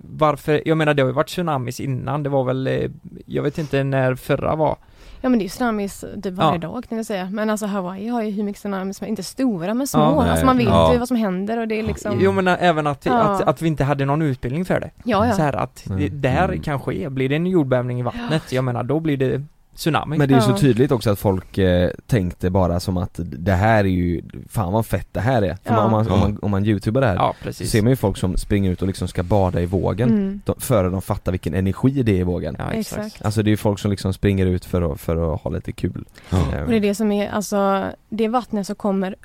varför, 0.01 0.61
jag 0.65 0.77
menar 0.77 0.93
det 0.93 1.01
har 1.01 1.09
ju 1.09 1.13
varit 1.15 1.27
tsunamis 1.27 1.79
innan, 1.79 2.23
det 2.23 2.29
var 2.29 2.43
väl, 2.43 2.67
eh, 2.67 2.89
jag 3.25 3.43
vet 3.43 3.57
inte 3.57 3.83
när 3.83 4.15
förra 4.15 4.55
var 4.55 4.77
Ja 5.25 5.29
men 5.29 5.39
det 5.39 5.43
är 5.43 5.45
ju 5.45 5.49
tsunamis 5.49 6.05
typ 6.23 6.33
varje 6.33 6.51
Ja. 6.53 6.57
dag 6.57 6.83
kan 6.89 6.97
jag 6.97 7.05
säga. 7.05 7.29
Men 7.31 7.49
alltså 7.49 7.65
Hawaii 7.65 8.07
har 8.07 8.21
ju 8.21 8.31
hur 8.31 8.43
mycket 8.43 8.59
tsunamis 8.61 8.97
som 8.97 9.07
inte 9.07 9.23
stora 9.23 9.73
men 9.73 9.87
små. 9.87 9.99
Ja, 10.01 10.21
nej. 10.21 10.29
alltså 10.29 10.45
man 10.45 10.57
vet 10.57 10.67
Ja. 10.67 10.93
ju 10.93 10.99
vad 10.99 11.07
som 11.07 11.17
händer 11.17 11.57
och 11.59 11.67
det 11.67 11.79
är 11.79 11.83
liksom 11.83 12.17
Jo 12.21 12.31
men 12.31 12.47
även 12.47 12.87
att, 12.87 13.05
Ja. 13.05 13.13
att, 13.19 13.41
att 13.41 13.61
vi 13.61 13.67
inte 13.67 13.83
hade 13.83 14.05
någon 14.05 14.21
utbildning 14.21 14.65
för 14.65 14.79
det 14.79 14.89
Ja 15.03 15.27
ja. 15.27 15.33
Så 15.33 15.41
här 15.41 15.53
att 15.53 15.83
det, 15.87 15.93
Mm. 15.93 16.21
det 16.21 16.29
här 16.29 16.43
Mm. 16.49 16.61
kan 16.61 16.79
ske, 16.79 17.09
blir 17.09 17.29
det 17.29 17.35
en 17.35 17.45
jordbävning 17.47 17.99
i 17.99 18.03
vattnet, 18.03 18.51
jag 18.51 18.63
menar 18.63 18.83
då 18.83 18.99
blir 18.99 19.17
det 19.17 19.41
tsunami 19.75 20.17
Men 20.17 20.27
det 20.27 20.33
är 20.33 20.35
ju 20.35 20.41
så 20.41 20.57
tydligt 20.57 20.91
också 20.91 21.09
att 21.09 21.19
folk 21.19 21.57
eh, 21.57 21.89
tänkte 22.07 22.49
bara 22.49 22.79
som 22.79 22.97
att 22.97 23.19
det 23.23 23.51
här 23.53 23.83
är 23.83 23.87
ju, 23.89 24.21
fan 24.49 24.73
vad 24.73 24.85
fett 24.85 25.07
det 25.11 25.19
här 25.19 25.41
är. 25.41 25.55
För 25.63 25.73
Ja. 25.73 25.83
om, 25.85 25.91
man, 25.91 26.07
om, 26.11 26.19
man, 26.19 26.39
om 26.41 26.51
man 26.51 26.65
youtubar 26.65 27.01
det 27.01 27.07
här 27.07 27.15
Ja 27.15 27.35
så 27.39 27.43
precis 27.43 27.71
ser 27.71 27.81
man 27.81 27.89
ju 27.89 27.95
folk 27.95 28.17
som 28.17 28.37
springer 28.37 28.71
ut 28.71 28.81
och 28.81 28.87
liksom 28.87 29.07
ska 29.07 29.23
bada 29.23 29.61
i 29.61 29.65
vågen 29.65 30.09
Mm. 30.09 30.41
de, 30.45 30.55
före 30.59 30.89
de 30.89 31.01
fattar 31.01 31.31
vilken 31.31 31.53
energi 31.53 32.03
det 32.03 32.11
är 32.11 32.19
i 32.19 32.23
vågen. 32.23 32.55
Ja 32.59 32.71
exakt, 32.71 33.05
Exakt. 33.05 33.25
Alltså 33.25 33.43
det 33.43 33.47
är 33.49 33.51
ju 33.51 33.57
folk 33.57 33.79
som 33.79 33.91
liksom 33.91 34.13
springer 34.13 34.45
ut 34.45 34.65
för 34.65 34.93
att, 34.93 34.99
för 35.01 35.33
att 35.33 35.41
ha 35.41 35.51
lite 35.51 35.71
kul. 35.71 36.05
Ja. 36.29 36.37
Eh, 36.53 36.63
Och 36.63 36.69
det 36.69 36.75
är 36.75 36.79
det 36.79 36.95
som 36.95 37.11
är, 37.11 37.29
alltså 37.29 37.85
det 38.09 38.27
vattnet 38.27 38.67
som 38.67 38.75
kommer 38.75 39.15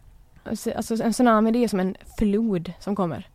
Alltså 0.77 1.03
en 1.05 1.13
tsunami 1.13 1.51
det 1.53 1.65
är 1.65 1.69
som 1.69 1.81
en 1.81 1.97
flod 2.19 2.73
som 2.81 2.97
kommer. 2.97 3.27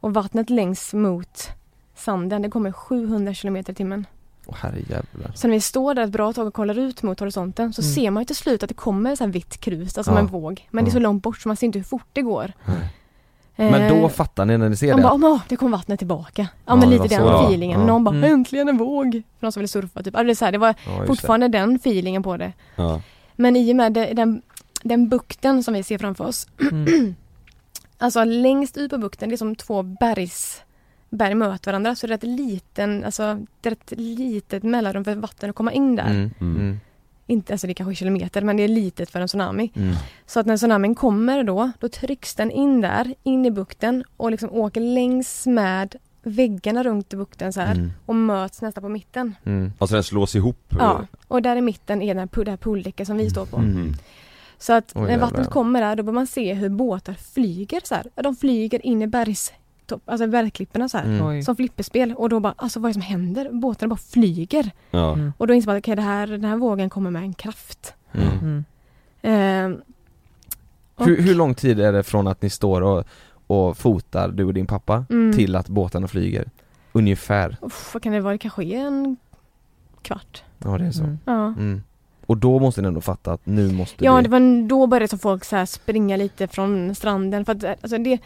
Och 0.00 0.14
vattnet 0.14 0.50
längs 0.50 0.94
mot 0.94 1.50
sanden 1.96 2.42
det 2.42 2.50
kommer 2.50 2.72
700 2.72 3.34
kilometer 3.34 3.72
i 3.72 3.76
timmen. 3.76 4.06
Åh 4.48 4.54
herrejävlar. 4.60 5.32
Så 5.34 5.46
när 5.48 5.54
vi 5.54 5.60
står 5.60 5.94
där 5.94 6.02
ett 6.04 6.10
bra 6.10 6.32
tag 6.32 6.46
och 6.46 6.54
kollar 6.54 6.78
ut 6.78 7.02
mot 7.02 7.20
horisonten 7.20 7.72
så 7.72 7.82
Mm. 7.82 7.94
ser 7.94 8.10
man 8.10 8.20
ju 8.22 8.24
till 8.24 8.36
slut 8.36 8.62
att 8.62 8.68
det 8.68 8.74
kommer 8.74 9.16
så 9.16 9.24
här 9.24 9.30
vitt 9.30 9.60
krus, 9.60 9.98
alltså 9.98 10.00
Ja. 10.12 10.16
som 10.16 10.16
en 10.16 10.26
våg. 10.26 10.68
Men 10.70 10.84
det 10.84 10.90
är 10.90 10.92
så 10.92 10.98
långt 10.98 11.22
bort 11.22 11.38
så 11.40 11.48
man 11.48 11.56
ser 11.56 11.66
inte 11.66 11.78
hur 11.78 11.84
fort 11.84 12.06
det 12.12 12.22
går. 12.22 12.52
Men 13.56 13.74
Eh, 13.82 14.00
då 14.02 14.08
fattar 14.08 14.44
ni 14.44 14.58
när 14.58 14.68
ni 14.68 14.76
ser 14.76 14.90
de 14.90 14.96
det? 14.96 15.02
bara, 15.02 15.14
"Åh, 15.32 15.40
det 15.48 15.56
kom 15.56 15.70
vattnet 15.70 15.98
tillbaka. 15.98 16.42
Ja, 16.42 16.46
Ja, 16.66 16.76
men 16.76 16.90
det 16.90 17.02
lite 17.02 17.08
den 17.16 17.28
så. 17.28 17.44
Feelingen. 17.46 17.80
ja. 17.80 17.86
Någon 17.86 18.04
bara, 18.04 18.16
Mm. 18.16 18.32
äntligen 18.32 18.68
en 18.68 18.76
våg! 18.78 19.12
För 19.12 19.46
någon 19.46 19.52
som 19.52 19.60
ville 19.60 19.68
surfa 19.68 20.02
typ. 20.02 20.14
Ja, 20.16 20.22
det, 20.22 20.30
är 20.30 20.34
så 20.34 20.44
här, 20.44 20.52
det 20.52 20.58
var 20.58 20.74
fortfarande 21.06 21.48
den 21.48 21.74
feelingen 21.76 22.22
på 22.22 22.36
det. 22.36 22.52
Ja. 22.76 23.00
Men 23.36 23.56
i 23.56 23.72
och 23.72 23.76
med 23.76 23.92
det, 23.92 24.06
den, 24.14 24.42
den 24.82 25.08
bukten 25.08 25.62
som 25.62 25.74
vi 25.74 25.82
ser 25.82 25.98
framför 25.98 26.24
oss. 26.26 26.46
mm. 26.60 27.14
Alltså 28.00 28.24
längst 28.24 28.76
ut 28.76 28.90
på 28.90 28.98
bukten, 28.98 29.28
det 29.28 29.34
är 29.34 29.36
som 29.36 29.56
två 29.56 29.82
bergs 29.82 30.60
berg 31.10 31.34
möter 31.34 31.70
varandra 31.72 31.94
så 31.94 32.06
det 32.06 32.12
är 32.12 32.16
ett 32.16 32.22
liten, 32.24 33.04
alltså 33.04 33.38
det 33.60 33.68
är 33.68 33.72
ett 33.72 33.92
litet 33.96 34.62
mellanrum 34.62 35.04
för 35.04 35.14
vatten 35.14 35.50
att 35.50 35.56
komma 35.56 35.72
in 35.72 35.96
där. 35.96 36.10
Mm. 36.10 36.30
Mm. 36.40 36.56
Mm. 36.56 36.80
Inte, 37.26 37.52
alltså 37.54 37.66
det 37.66 37.72
är 37.72 37.74
kanske 37.74 37.94
kilometer 37.94 38.42
men 38.42 38.56
det 38.56 38.62
är 38.62 38.68
litet 38.68 39.10
för 39.10 39.20
en 39.20 39.28
tsunami. 39.28 39.72
Mm. 39.74 39.94
Så 40.26 40.40
att 40.40 40.46
när 40.46 40.56
tsunamin 40.56 40.94
kommer 40.94 41.44
då, 41.44 41.70
då 41.78 41.88
trycks 41.88 42.34
den 42.34 42.50
in 42.50 42.80
där, 42.80 43.14
in 43.22 43.46
i 43.46 43.50
bukten 43.50 44.04
och 44.16 44.30
liksom 44.30 44.52
åker 44.52 44.80
längs 44.80 45.46
med 45.46 45.96
väggarna 46.22 46.82
runt 46.82 47.08
bukten 47.08 47.52
så 47.52 47.60
här 47.60 47.74
Mm. 47.74 47.90
och 48.06 48.14
möts 48.14 48.62
nästan 48.62 48.82
på 48.82 48.88
mitten. 48.88 49.34
Mm. 49.44 49.72
Alltså 49.78 49.94
den 49.94 50.04
slås 50.04 50.34
ihop? 50.36 50.74
Ja, 50.78 51.06
och 51.28 51.42
där 51.42 51.56
i 51.56 51.60
mitten 51.60 52.02
är 52.02 52.14
den 52.14 52.28
här, 52.34 52.44
det 52.44 52.50
här 52.50 52.56
pooldäcket 52.56 53.06
som 53.06 53.16
vi 53.16 53.30
står 53.30 53.46
på. 53.46 53.56
Mm. 53.56 53.94
Så 54.58 54.72
att 54.72 54.92
Oj, 54.94 55.02
när 55.02 55.08
jävlar. 55.10 55.26
vattnet 55.26 55.50
kommer 55.50 55.80
där, 55.80 55.96
då 55.96 56.02
bör 56.02 56.12
man 56.12 56.26
se 56.26 56.54
hur 56.54 56.68
båtar 56.68 57.14
flyger 57.34 57.80
så 57.84 57.94
här. 57.94 58.06
De 58.14 58.36
flyger 58.36 58.86
in 58.86 59.02
i 59.02 59.06
bergs, 59.06 59.52
topp, 59.88 60.02
alltså 60.06 60.26
bergklipporna 60.26 60.88
så 60.88 60.98
här. 60.98 61.04
Mm. 61.04 61.42
Som 61.42 61.56
flipperspel 61.56 62.14
och 62.14 62.28
då 62.28 62.40
bara, 62.40 62.54
alltså 62.56 62.80
vad 62.80 62.88
är 62.88 62.90
det 62.90 63.00
som 63.00 63.02
händer? 63.02 63.48
Båtarna 63.52 63.88
bara 63.90 63.96
flyger. 63.96 64.70
Ja. 64.90 65.12
Mm. 65.12 65.32
Och 65.38 65.46
då 65.46 65.54
inser 65.54 65.66
man 65.68 65.76
att 65.76 65.80
okej, 65.82 65.96
det 65.96 66.02
här, 66.02 66.26
den 66.26 66.44
här 66.44 66.56
vågen 66.56 66.90
kommer 66.90 67.10
med 67.10 67.22
en 67.22 67.34
kraft. 67.34 67.94
Mm. 68.12 68.64
Och- 70.94 71.06
Hur, 71.06 71.22
hur 71.22 71.34
lång 71.34 71.54
tid 71.54 71.80
är 71.80 71.92
det 71.92 72.02
från 72.02 72.26
att 72.26 72.42
ni 72.42 72.50
står 72.50 72.80
och, 72.80 73.04
och 73.46 73.76
fotar, 73.78 74.28
du 74.28 74.44
och 74.44 74.54
din 74.54 74.66
pappa, 74.66 75.04
Mm. 75.10 75.32
till 75.36 75.56
att 75.56 75.68
båtarna 75.68 76.08
flyger? 76.08 76.50
Ungefär? 76.92 77.56
Uff, 77.62 77.90
vad 77.94 78.02
kan 78.02 78.12
det 78.12 78.20
vara? 78.20 78.32
Det 78.32 78.38
kanske 78.38 78.64
är 78.64 78.78
en 78.86 79.16
kvart. 80.02 80.42
Ja 80.58 80.78
det 80.78 80.84
är 80.86 80.90
så. 80.90 81.02
Mm. 81.04 81.18
Ja. 81.24 81.46
Mm. 81.46 81.82
Och 82.26 82.36
då 82.36 82.58
måste 82.58 82.82
ni 82.82 82.88
ändå 82.88 83.00
fatta 83.00 83.32
att 83.32 83.46
nu 83.46 83.72
måste 83.72 84.04
Ja, 84.04 84.16
vi... 84.16 84.22
det 84.22 84.28
var 84.28 84.68
då 84.68 84.86
började 84.86 85.18
folk 85.18 85.44
så 85.44 85.56
här 85.56 85.66
springa 85.66 86.16
lite 86.16 86.48
från 86.48 86.94
stranden 86.94 87.44
för 87.44 87.52
att 87.52 87.64
alltså 87.64 87.98
det 87.98 88.18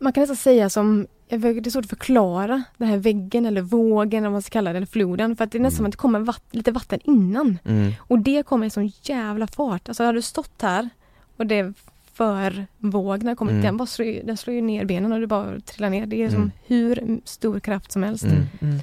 Man 0.00 0.12
kan 0.12 0.20
nästan 0.20 0.36
säga 0.36 0.70
som 0.70 1.06
Det 1.28 1.36
är 1.36 1.70
svårt 1.70 1.84
att 1.84 1.90
förklara 1.90 2.62
den 2.76 2.88
här 2.88 2.96
väggen 2.96 3.46
eller 3.46 3.60
vågen 3.62 4.18
eller 4.18 4.28
vad 4.28 4.32
man 4.32 4.42
ska 4.42 4.50
kalla 4.52 4.70
eller 4.70 4.86
floden 4.86 5.36
för 5.36 5.44
att 5.44 5.52
det 5.52 5.58
är 5.58 5.62
nästan 5.62 5.76
som 5.76 5.82
Mm. 5.84 5.88
att 5.88 5.92
det 5.92 5.96
kommer 5.98 6.20
vatt, 6.20 6.44
lite 6.50 6.72
vatten 6.72 7.00
innan. 7.04 7.58
Mm. 7.64 7.92
Och 8.00 8.18
det 8.18 8.42
kommer 8.42 8.66
i 8.66 8.70
sån 8.70 8.92
jävla 9.02 9.46
fart. 9.46 9.88
Alltså 9.88 10.04
hade 10.04 10.18
du 10.18 10.22
stått 10.22 10.62
här 10.62 10.88
och 11.36 11.46
det 11.46 11.72
för 12.12 12.66
vågorna 12.78 13.34
kommer, 13.36 13.52
Mm. 13.52 13.62
den 13.64 13.76
bara 13.76 13.86
slår, 13.86 14.26
den 14.26 14.36
slår 14.36 14.54
ju 14.56 14.62
ner 14.62 14.84
benen 14.84 15.12
och 15.12 15.20
du 15.20 15.26
bara 15.26 15.60
trillar 15.60 15.90
ner. 15.90 16.06
Det 16.06 16.22
är 16.22 16.28
som 16.28 16.36
Mm. 16.36 16.50
hur 16.66 17.20
stor 17.24 17.60
kraft 17.60 17.92
som 17.92 18.02
helst. 18.02 18.24
Mm. 18.24 18.42
Mm. 18.60 18.78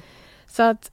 Så 0.46 0.62
att 0.62 0.90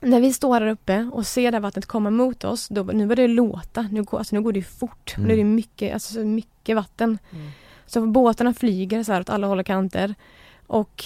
när 0.00 0.20
vi 0.20 0.32
står 0.32 0.60
där 0.60 0.66
uppe 0.66 1.10
och 1.12 1.26
ser 1.26 1.50
det 1.50 1.56
här 1.56 1.62
vattnet 1.62 1.86
komma 1.86 2.10
mot 2.10 2.44
oss, 2.44 2.68
då, 2.68 2.82
nu 2.82 3.06
börjar 3.06 3.28
det 3.28 3.34
låta. 3.34 3.82
Nu 3.82 4.02
går, 4.02 4.18
alltså, 4.18 4.36
nu 4.36 4.42
går 4.42 4.52
det 4.52 4.62
fort. 4.62 5.14
Mm. 5.16 5.26
Nu 5.28 5.32
är 5.34 5.38
det 5.38 5.44
mycket, 5.44 5.94
alltså, 5.94 6.14
så 6.14 6.20
mycket 6.20 6.76
vatten. 6.76 7.18
Mm. 7.32 7.50
Så 7.86 8.06
båtarna 8.06 8.54
flyger 8.54 9.02
så 9.02 9.12
här 9.12 9.20
åt 9.20 9.30
alla 9.30 9.46
håll 9.46 9.58
och 9.60 9.66
kanter. 9.66 10.14
Och 10.66 11.04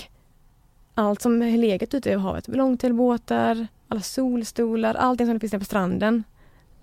allt 0.95 1.23
som 1.23 1.43
är 1.43 1.59
legat 1.59 1.95
ute 1.95 2.11
i 2.11 2.15
havet, 2.15 2.49
långtailbåtar, 2.49 3.67
alla 3.89 4.01
solstolar, 4.01 4.95
allting 4.95 5.27
som 5.27 5.41
finns 5.41 5.53
nere 5.53 5.61
på 5.61 5.65
stranden. 5.65 6.25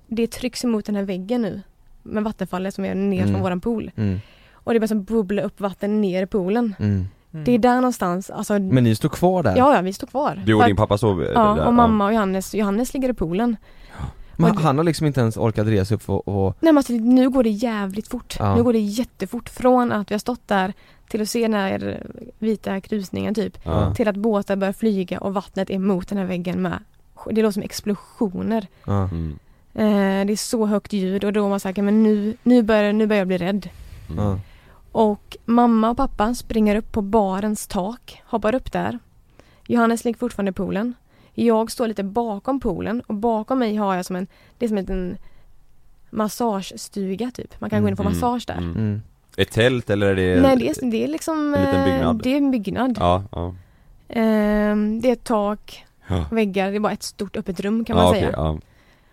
Det 0.08 0.28
trycks 0.28 0.64
emot 0.64 0.86
den 0.86 0.96
här 0.96 1.04
väggen 1.04 1.42
nu. 1.42 1.62
Med 2.04 2.24
vattenfallet 2.24 2.74
som 2.74 2.86
är 2.86 2.96
ner 2.96 3.22
Mm. 3.22 3.34
från 3.34 3.42
våran 3.42 3.62
pool. 3.62 3.92
Mm. 3.96 4.20
Och 4.54 4.74
det 4.74 4.80
börjar 4.80 4.88
som 4.88 5.04
bubbla 5.04 5.42
upp 5.42 5.60
vatten 5.60 6.02
ner 6.02 6.24
i 6.24 6.26
poolen. 6.28 6.76
Mm. 6.80 7.08
Mm. 7.34 7.46
Det 7.46 7.52
är 7.52 7.60
där 7.60 7.76
någonstans, 7.76 8.30
alltså 8.30 8.60
Men 8.60 8.84
ni 8.84 8.96
står 8.96 9.10
kvar 9.10 9.44
där? 9.44 9.58
Ja, 9.58 9.76
ja, 9.76 9.82
vi 9.82 9.94
står 9.94 10.08
kvar. 10.08 10.42
Du 10.46 10.54
och 10.54 10.62
För 10.62 10.68
din 10.68 10.76
pappa 10.76 10.98
sov 10.98 11.24
Ja, 11.24 11.54
där? 11.56 11.66
och 11.66 11.74
mamma 11.74 12.06
och 12.06 12.14
Johannes, 12.14 12.54
Johannes 12.56 12.94
ligger 12.94 13.10
i 13.10 13.14
poolen. 13.14 13.58
Men 14.38 14.58
han 14.58 14.78
har 14.78 14.84
liksom 14.84 15.08
inte 15.08 15.22
ens 15.22 15.38
orkat 15.38 15.68
resa 15.68 15.96
upp 15.96 16.10
och, 16.10 16.28
och 16.28 16.58
Nej 16.60 16.74
men 16.74 16.78
alltså, 16.78 16.94
nu 16.94 17.30
går 17.30 17.44
det 17.44 17.50
jävligt 17.50 18.08
fort. 18.08 18.36
Ja. 18.40 18.56
Nu 18.56 18.64
går 18.64 18.74
det 18.74 18.80
jättefort. 18.80 19.50
Från 19.50 19.92
att 19.92 20.12
vi 20.12 20.14
har 20.14 20.20
stått 20.20 20.48
där 20.48 20.74
till 21.08 21.22
att 21.22 21.30
se 21.30 21.42
den 21.42 21.54
här 21.54 22.08
vita 22.40 22.82
krusningen 22.82 23.36
typ. 23.36 23.58
Ja. 23.64 23.96
Till 23.96 24.08
att 24.08 24.16
båtar 24.16 24.56
börjar 24.56 24.74
flyga 24.74 25.20
och 25.20 25.34
vattnet 25.34 25.70
är 25.70 25.80
mot 25.80 26.08
den 26.08 26.18
här 26.18 26.26
väggen 26.26 26.62
med. 26.62 26.80
Det 27.32 27.42
låter 27.42 27.54
som 27.54 27.64
explosioner. 27.64 28.68
ja. 28.86 29.04
Mm. 29.04 29.40
Eh, 29.76 30.26
det 30.26 30.34
är 30.34 30.36
så 30.36 30.66
högt 30.66 30.94
ljud 30.94 31.24
och 31.24 31.34
då 31.34 31.42
var 31.42 31.50
man 31.50 31.60
säker 31.60 31.82
men 31.82 32.04
nu, 32.04 32.38
nu, 32.44 32.64
börjar, 32.64 32.94
nu 32.94 33.08
börjar 33.08 33.20
jag 33.20 33.28
bli 33.28 33.38
rädd. 33.38 33.70
Mm. 34.10 34.26
Ja. 34.26 34.40
Och 34.92 35.38
mamma 35.46 35.90
och 35.90 35.98
pappa 35.98 36.36
springer 36.36 36.76
upp 36.76 36.92
på 36.92 37.02
barens 37.02 37.68
tak, 37.68 38.22
hoppar 38.26 38.56
upp 38.56 38.72
där. 38.72 39.00
Johannes 39.68 40.06
ligger 40.06 40.20
fortfarande 40.20 40.50
i 40.50 40.54
poolen. 40.54 40.94
Jag 41.34 41.72
står 41.72 41.88
lite 41.88 42.04
bakom 42.04 42.60
poolen 42.60 43.02
och 43.08 43.16
bakom 43.16 43.60
mig 43.60 43.76
har 43.76 43.96
jag 43.96 44.06
som 44.06 44.16
en, 44.16 44.28
det 44.58 44.66
är 44.66 44.68
som 44.68 44.78
en 44.78 44.84
liten 44.84 45.18
massagestuga 46.10 47.32
typ. 47.32 47.62
Man 47.62 47.70
kan 47.70 47.82
gå 47.82 47.88
in 47.88 47.94
och 47.94 47.98
få 47.98 48.04
Mm, 48.04 48.14
massage 48.14 48.44
där. 48.48 48.58
mm. 48.58 48.72
Mm. 48.76 49.02
Ett 49.38 49.52
tält 49.52 49.90
eller 49.90 50.08
är 50.08 50.16
det? 50.36 50.42
Nej 50.42 50.56
det 50.58 50.70
är, 50.70 50.92
det 50.92 51.04
är 51.04 51.08
liksom 51.08 51.54
en 51.54 51.62
liten 51.66 51.80
eh, 51.80 51.86
byggnad? 51.86 52.22
Det 52.24 52.34
är 52.34 52.38
en 52.38 52.52
byggnad. 52.52 52.98
Ja, 53.00 53.24
ja. 53.32 53.56
Ehm, 54.10 55.02
det 55.02 55.10
är 55.10 55.14
ett 55.14 55.24
tak, 55.24 55.86
Ja. 56.08 56.26
väggar, 56.32 56.70
det 56.72 56.78
är 56.78 56.80
bara 56.80 56.94
ett 56.94 57.04
stort 57.04 57.38
öppet 57.38 57.60
rum 57.60 57.86
kan 57.86 57.96
man 57.96 58.06
ja, 58.06 58.12
säga. 58.14 58.30
ja. 58.34 58.60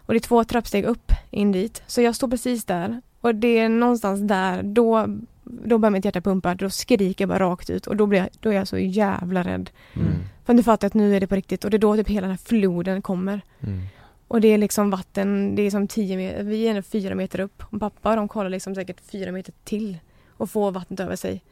Och 0.06 0.14
det 0.14 0.18
är 0.18 0.20
två 0.20 0.44
trappsteg 0.44 0.84
upp 0.84 1.12
in 1.30 1.52
dit. 1.52 1.82
Så 1.86 2.00
jag 2.00 2.14
står 2.14 2.28
precis 2.28 2.64
där 2.64 3.00
och 3.20 3.34
det 3.34 3.58
är 3.58 3.68
någonstans 3.68 4.20
där, 4.20 4.62
då, 4.62 5.06
då 5.44 5.78
börjar 5.78 5.90
mitt 5.90 6.04
hjärta 6.04 6.20
pumpa, 6.20 6.54
då 6.54 6.70
skriker 6.70 7.22
jag 7.22 7.28
bara 7.28 7.38
rakt 7.50 7.70
ut 7.70 7.86
och 7.86 7.96
då, 7.96 8.06
blir 8.06 8.18
jag, 8.18 8.28
då 8.40 8.50
är 8.50 8.54
jag 8.54 8.68
så 8.68 8.78
jävla 8.78 9.42
rädd. 9.42 9.70
Mm. 9.94 10.08
För 10.50 10.54
nu 10.54 10.62
fattar 10.62 10.84
jag 10.84 10.90
att 10.90 10.94
nu 10.94 11.16
är 11.16 11.20
det 11.20 11.26
på 11.26 11.34
riktigt 11.34 11.64
och 11.64 11.70
det 11.70 11.76
är 11.76 11.78
då 11.78 11.96
typ 11.96 12.08
hela 12.08 12.20
den 12.20 12.30
här 12.30 12.44
floden 12.44 13.02
kommer. 13.02 13.40
Mm. 13.60 13.82
Och 14.28 14.40
det 14.40 14.48
är 14.48 14.58
liksom 14.58 14.90
vatten, 14.90 15.54
det 15.54 15.62
är 15.62 15.70
som 15.70 15.88
10 15.88 16.16
meter, 16.16 16.42
vi 16.42 16.68
är 16.68 16.82
fyra 16.82 17.14
meter 17.14 17.40
upp. 17.40 17.62
Och 17.70 17.80
pappa 17.80 18.10
och 18.10 18.16
de 18.16 18.28
kollar 18.28 18.50
liksom 18.50 18.74
säkert 18.74 19.00
fyra 19.00 19.32
meter 19.32 19.52
till 19.64 19.98
och 20.36 20.50
får 20.50 20.72
vattnet 20.72 21.00
över 21.00 21.16
sig. 21.16 21.42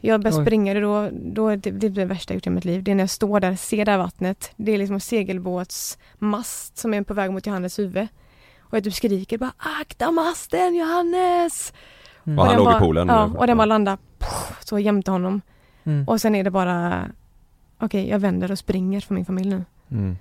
Jag 0.00 0.22
börjar 0.22 0.38
Oj. 0.38 0.44
springa 0.44 0.74
och 0.74 0.80
då, 0.80 1.10
då 1.12 1.48
det, 1.48 1.70
det 1.70 1.90
blir 1.90 1.90
det 1.90 2.04
värsta 2.04 2.32
jag 2.32 2.36
gjort 2.36 2.46
i 2.46 2.50
mitt 2.50 2.64
liv. 2.64 2.82
Det 2.82 2.90
är 2.90 2.94
när 2.94 3.02
jag 3.02 3.10
står 3.10 3.40
där, 3.40 3.56
ser 3.56 3.84
det 3.84 3.90
här 3.90 3.98
vattnet. 3.98 4.52
Det 4.56 4.72
är 4.72 4.78
liksom 4.78 4.94
en 4.94 5.00
segelbåtsmast 5.00 6.78
som 6.78 6.94
är 6.94 7.02
på 7.02 7.14
väg 7.14 7.32
mot 7.32 7.46
Johannes 7.46 7.78
huvud. 7.78 8.08
Och 8.60 8.76
jag 8.76 8.84
typ 8.84 8.94
skriker 8.94 9.38
bara 9.38 9.52
akta 9.80 10.10
masten 10.10 10.74
Johannes! 10.74 11.72
Mm. 12.26 12.38
Och 12.38 12.44
han 12.44 12.54
den 12.54 12.64
låg 12.64 12.72
i 12.72 12.72
bara, 12.72 12.80
poolen? 12.80 13.08
Ja, 13.08 13.30
och 13.36 13.46
den 13.46 13.56
bara 13.56 13.66
landar 13.66 13.98
så 14.60 14.78
jämte 14.78 15.10
honom. 15.10 15.40
Mm. 15.84 16.08
Och 16.08 16.20
sen 16.20 16.34
är 16.34 16.44
det 16.44 16.50
bara 16.50 17.10
okej 17.78 18.08
jag 18.08 18.18
vänder 18.18 18.50
och 18.52 18.58
springer 18.58 19.00
för 19.00 19.14
min 19.14 19.24
familj 19.24 19.50
nu. 19.50 19.64
Mm. 19.90 20.16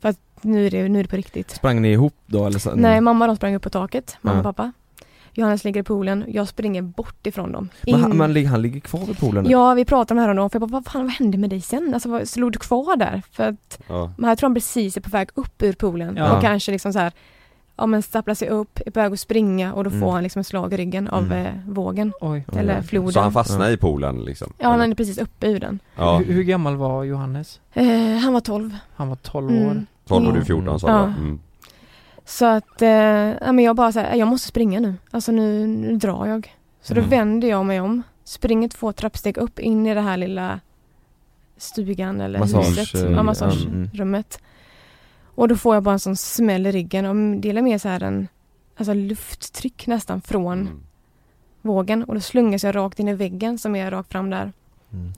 För 0.00 0.08
att 0.08 0.18
nu 0.42 0.66
är 0.66 0.70
det, 0.70 0.88
nu 0.88 0.98
är 0.98 1.02
det 1.02 1.08
på 1.08 1.16
riktigt. 1.16 1.50
Sprang 1.50 1.82
ni 1.82 1.92
ihop 1.92 2.14
då 2.26 2.46
eller? 2.46 2.58
Så, 2.58 2.74
Nej, 2.74 3.00
mamma 3.00 3.26
de 3.26 3.36
sprang 3.36 3.54
upp 3.54 3.62
på 3.62 3.70
taket, 3.70 4.16
mamma 4.20 4.34
Ja. 4.36 4.38
och 4.48 4.56
pappa. 4.56 4.72
Johannes 5.32 5.64
ligger 5.64 5.80
i 5.80 5.84
poolen, 5.84 6.24
jag 6.28 6.48
springer 6.48 6.82
bort 6.82 7.26
ifrån 7.26 7.52
dem. 7.52 7.68
Men 7.86 8.00
han, 8.00 8.12
In- 8.12 8.18
men 8.18 8.32
ligger- 8.32 8.48
han 8.48 8.62
ligger 8.62 8.80
kvar 8.80 9.06
vid 9.06 9.18
poolen 9.18 9.44
nu? 9.44 9.50
Ja, 9.50 9.74
vi 9.74 9.84
pratade 9.84 10.20
om 10.20 10.22
det 10.26 10.32
här 10.34 10.38
om 10.38 10.50
för 10.50 10.60
jag 10.60 10.68
bara, 10.68 10.72
vad 10.80 10.92
fan 10.92 11.02
vad 11.02 11.10
hände 11.12 11.38
med 11.38 11.50
dig 11.50 11.60
sen? 11.60 11.94
Alltså 11.94 12.08
vad, 12.08 12.28
slog 12.28 12.52
du 12.52 12.58
kvar 12.58 12.96
där? 12.96 13.22
För 13.30 13.48
att, 13.48 13.80
Ja. 13.88 14.12
men 14.18 14.28
jag 14.28 14.38
tror 14.38 14.48
han 14.48 14.54
precis 14.54 14.96
är 14.96 15.00
på 15.00 15.10
väg 15.10 15.28
upp 15.34 15.62
ur 15.62 15.72
poolen 15.72 16.16
Ja. 16.16 16.36
och 16.36 16.42
kanske 16.42 16.72
liksom 16.72 16.92
så 16.92 16.98
här 16.98 17.12
Ja 17.78 17.86
men 17.86 18.02
stapplar 18.02 18.34
sig 18.34 18.48
upp, 18.48 18.80
är 18.86 18.90
på 18.90 19.00
väg 19.00 19.12
att 19.12 19.20
springa 19.20 19.74
och 19.74 19.84
då 19.84 19.90
Mm. 19.90 20.00
får 20.00 20.12
han 20.12 20.22
liksom 20.22 20.40
ett 20.40 20.46
slag 20.46 20.72
i 20.72 20.76
ryggen 20.76 21.08
av 21.08 21.24
Mm. 21.24 21.46
eh, 21.46 21.52
vågen. 21.66 22.12
Oj. 22.20 22.44
Eller 22.56 22.76
Ja. 22.76 22.82
floden. 22.82 23.12
Så 23.12 23.20
han 23.20 23.32
fastnade 23.32 23.72
i 23.72 23.76
poolen 23.76 24.24
liksom? 24.24 24.52
Ja, 24.58 24.68
han 24.68 24.80
är 24.92 24.94
precis 24.94 25.18
uppe 25.18 25.46
ur 25.46 25.60
den. 25.60 25.78
Ja, 25.96 26.18
Hur, 26.18 26.32
hur 26.34 26.42
gammal 26.42 26.76
var 26.76 27.04
Johannes? 27.04 27.60
Eh, 27.72 28.16
han 28.22 28.32
var 28.32 28.40
12. 28.40 28.76
Han 28.96 29.08
var 29.08 29.16
12 29.16 29.50
Mm. 29.50 29.66
år. 29.68 29.86
12 30.06 30.26
och 30.26 30.32
du 30.32 30.38
Mm. 30.38 30.46
14 30.46 30.80
sa 30.80 30.86
du 30.86 30.92
Ja. 30.92 31.04
mm. 31.04 31.40
Så 32.24 32.46
att, 32.46 32.82
eh, 32.82 32.88
ja, 32.88 33.52
men 33.52 33.58
jag 33.64 33.76
bara 33.76 33.92
så 33.92 34.00
här, 34.00 34.14
jag 34.14 34.28
måste 34.28 34.48
springa 34.48 34.80
nu. 34.80 34.94
Alltså 35.10 35.32
nu, 35.32 35.66
nu 35.66 35.96
drar 35.96 36.26
jag. 36.26 36.54
Så 36.82 36.94
då 36.94 37.00
Mm. 37.00 37.10
vänder 37.10 37.48
jag 37.48 37.66
mig 37.66 37.80
om, 37.80 38.02
springer 38.24 38.68
två 38.68 38.92
trappsteg 38.92 39.38
upp 39.38 39.58
in 39.58 39.86
i 39.86 39.94
det 39.94 40.00
här 40.00 40.16
lilla 40.16 40.60
stugan 41.56 42.20
eller 42.20 42.38
Massage, 42.38 42.66
huset, 42.78 42.94
eh, 43.04 43.10
ja, 43.12 43.22
massagerummet. 43.22 44.38
mm. 44.38 44.44
Och 45.38 45.48
då 45.48 45.56
får 45.56 45.74
jag 45.76 45.82
bara 45.82 45.92
en 45.92 45.98
sån 46.00 46.16
smäll 46.16 46.66
i 46.66 46.72
ryggen 46.72 47.06
och 47.06 47.40
det 47.40 47.50
är 47.50 47.62
mer 47.62 47.78
så 47.78 47.88
här 47.88 48.02
en 48.02 48.28
alltså 48.76 48.94
lufttryck 48.94 49.86
nästan 49.86 50.20
från 50.20 50.60
Mm. 50.60 50.80
vågen 51.62 52.04
och 52.04 52.14
då 52.14 52.20
slungas 52.20 52.64
jag 52.64 52.74
rakt 52.76 52.98
in 53.00 53.08
i 53.08 53.14
väggen 53.14 53.58
som 53.58 53.76
är 53.76 53.90
rakt 53.90 54.12
fram 54.12 54.30
där. 54.30 54.52
Mm. 54.92 55.12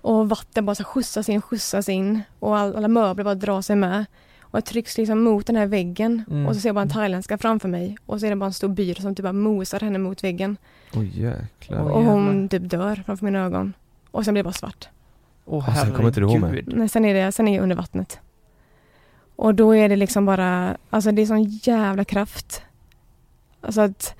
Och 0.00 0.28
vatten 0.28 0.66
bara 0.66 0.74
så 0.74 0.84
skjutsas 0.84 1.28
in, 1.28 1.42
skjutsas 1.42 1.88
in 1.88 2.20
och 2.38 2.56
all, 2.58 2.76
alla 2.76 2.88
möbler 2.88 3.24
bara 3.24 3.34
drar 3.34 3.62
sig 3.62 3.76
med. 3.76 4.04
Och 4.40 4.54
jag 4.56 4.64
trycks 4.64 4.98
liksom 4.98 5.22
mot 5.22 5.46
den 5.46 5.56
här 5.56 5.66
väggen 5.66 6.24
Mm. 6.30 6.46
och 6.46 6.54
så 6.54 6.60
ser 6.60 6.68
jag 6.68 6.74
bara 6.74 6.82
en 6.82 6.88
thailändska 6.88 7.38
framför 7.38 7.68
mig 7.68 7.96
och 8.06 8.20
så 8.20 8.26
är 8.26 8.30
det 8.30 8.36
bara 8.36 8.46
en 8.46 8.52
stor 8.52 8.68
byrå 8.68 9.00
som 9.02 9.14
typ 9.14 9.22
bara 9.22 9.32
mosar 9.32 9.80
henne 9.80 9.98
mot 9.98 10.24
väggen. 10.24 10.56
Oj 10.94 11.20
jäklar. 11.22 11.80
Och 11.80 12.02
hon 12.04 12.48
typ 12.48 12.70
dör 12.70 13.02
framför 13.06 13.24
mina 13.24 13.38
ögon. 13.44 13.72
Och 14.10 14.24
sen 14.24 14.34
blir 14.34 14.42
det 14.42 14.44
bara 14.46 14.52
svart. 14.52 14.88
Åh 15.44 15.68
Och 15.68 15.76
sen 15.76 15.92
kommer 15.92 16.08
inte 16.08 16.20
du 16.20 16.26
ihåg 16.26 16.40
mig. 16.40 16.50
herregud. 16.50 16.76
Nej, 16.76 16.88
sen 16.88 17.04
är, 17.04 17.14
det, 17.14 17.32
sen 17.32 17.48
är 17.48 17.54
jag 17.56 17.62
under 17.62 17.76
vattnet. 17.76 18.20
Och 19.36 19.54
då 19.54 19.74
är 19.74 19.88
det 19.88 19.96
liksom 19.96 20.26
bara, 20.26 20.76
alltså 20.90 21.12
det 21.12 21.22
är 21.22 21.26
sån 21.26 21.44
jävla 21.44 22.04
kraft. 22.04 22.62
Alltså 23.60 23.80
att 23.80 24.14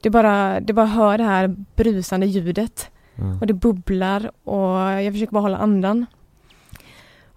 det 0.00 0.10
bara, 0.10 0.60
det 0.60 0.72
bara 0.72 0.86
hör 0.86 1.18
det 1.18 1.24
här 1.24 1.56
brusande 1.76 2.26
ljudet. 2.26 2.90
Ja. 3.14 3.38
Och 3.40 3.46
det 3.46 3.54
bubblar 3.54 4.30
och 4.44 4.78
jag 5.02 5.12
försöker 5.14 5.32
bara 5.32 5.40
hålla 5.42 5.56
andan. 5.56 6.06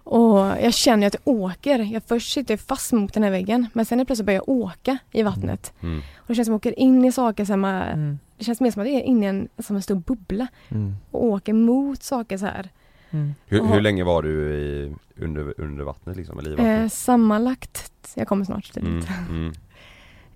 Och 0.04 0.38
jag 0.38 0.74
känner 0.74 1.06
att 1.06 1.14
jag 1.24 1.34
åker. 1.36 1.78
Jag 1.78 2.02
först 2.02 2.32
sitter 2.32 2.52
jag 2.52 2.60
fast 2.60 2.92
mot 2.92 3.14
den 3.14 3.22
här 3.22 3.30
väggen 3.30 3.66
men 3.72 3.84
sen 3.84 4.00
är 4.00 4.04
det 4.04 4.06
plötsligt 4.06 4.26
börjar 4.26 4.40
jag 4.46 4.56
åka 4.56 4.98
i 5.12 5.22
vattnet. 5.22 5.72
Mm. 5.80 5.98
Och 6.16 6.24
det 6.28 6.34
känns 6.34 6.46
som 6.46 6.54
att 6.56 6.64
jag 6.64 6.72
åker 6.72 6.80
in 6.80 7.04
i 7.04 7.12
saker 7.12 7.44
som 7.44 7.64
är, 7.64 7.92
Mm. 7.92 8.18
Det 8.38 8.44
känns 8.44 8.60
mer 8.60 8.70
som 8.70 8.82
att 8.82 8.88
jag 8.88 8.96
är 8.96 9.02
inne 9.04 9.26
i 9.26 9.28
en, 9.28 9.48
som 9.58 9.76
en 9.76 9.82
stor 9.82 9.94
bubbla 9.94 10.46
Mm. 10.68 10.94
och 11.10 11.24
åker 11.24 11.52
mot 11.52 12.02
saker 12.02 12.38
så 12.38 12.46
här. 12.46 12.68
Mm. 13.12 13.34
Hur, 13.46 13.64
hur 13.64 13.80
länge 13.80 14.04
var 14.04 14.22
du 14.22 14.54
i, 14.54 14.92
under, 15.16 15.54
under 15.60 15.84
vattnet 15.84 16.16
liksom, 16.16 16.38
eller 16.38 16.50
i 16.50 16.52
Eh, 16.52 16.56
vattnet? 16.58 16.92
sammanlagt, 16.92 17.92
jag 18.14 18.28
kommer 18.28 18.44
snart 18.44 18.72
till 18.72 18.82
Mm, 18.86 19.02
mm. 19.30 19.52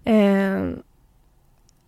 Eh, 0.04 0.78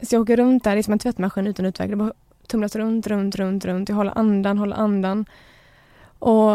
så 0.06 0.14
jag 0.14 0.22
åker 0.22 0.36
runt 0.36 0.64
där, 0.64 0.74
det 0.74 0.80
är 0.80 0.82
som 0.82 0.92
en 0.92 0.98
tvättmaskin 0.98 1.46
utan 1.46 1.66
utväg. 1.66 1.90
Det 1.90 1.96
bara 1.96 2.12
tumlas 2.46 2.76
runt, 2.76 3.06
runt, 3.06 3.36
runt, 3.36 3.64
runt. 3.64 3.88
Jag 3.88 3.96
håller 3.96 4.18
andan, 4.18 4.58
håller 4.58 4.76
andan. 4.76 5.24
Och 6.18 6.52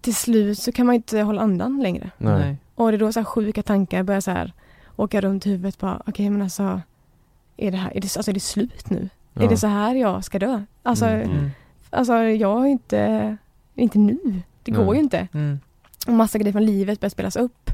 till 0.00 0.14
slut 0.14 0.58
så 0.58 0.72
kan 0.72 0.86
man 0.86 0.94
inte 0.94 1.20
hålla 1.20 1.40
andan 1.42 1.82
längre. 1.82 2.10
Nej. 2.18 2.56
Och 2.74 2.90
det 2.90 2.96
är 2.96 2.98
då 2.98 3.12
så 3.12 3.20
här 3.20 3.24
sjuka 3.24 3.62
tankar 3.62 4.02
börjar 4.02 4.20
så 4.20 4.30
här 4.30 4.52
åka 4.96 5.20
runt 5.20 5.46
huvudet. 5.46 5.78
Bara, 5.78 6.02
Okej 6.06 6.30
men 6.30 6.42
alltså, 6.42 6.80
är 7.56 7.70
det, 7.70 7.76
här, 7.76 7.96
är 7.96 8.00
det, 8.00 8.16
alltså, 8.16 8.30
är 8.30 8.34
det 8.34 8.40
slut 8.40 8.90
nu? 8.90 9.08
Ja. 9.32 9.42
Är 9.42 9.48
det 9.48 9.56
så 9.56 9.66
här 9.66 9.94
jag 9.94 10.24
ska 10.24 10.38
dö? 10.38 10.62
Alltså, 10.82 11.04
Mm. 11.06 11.30
Mm. 11.30 11.50
alltså 11.90 12.14
jag 12.22 12.54
har 12.54 12.66
inte, 12.66 13.36
inte 13.82 13.98
nu. 13.98 14.42
Det 14.62 14.70
går 14.70 14.84
Nej. 14.84 14.94
ju 14.94 15.00
inte. 15.00 15.28
Mm. 15.32 15.60
Och 16.06 16.12
massa 16.12 16.38
grejer 16.38 16.52
från 16.52 16.66
livet 16.66 17.00
börjar 17.00 17.10
spelas 17.10 17.36
upp. 17.36 17.70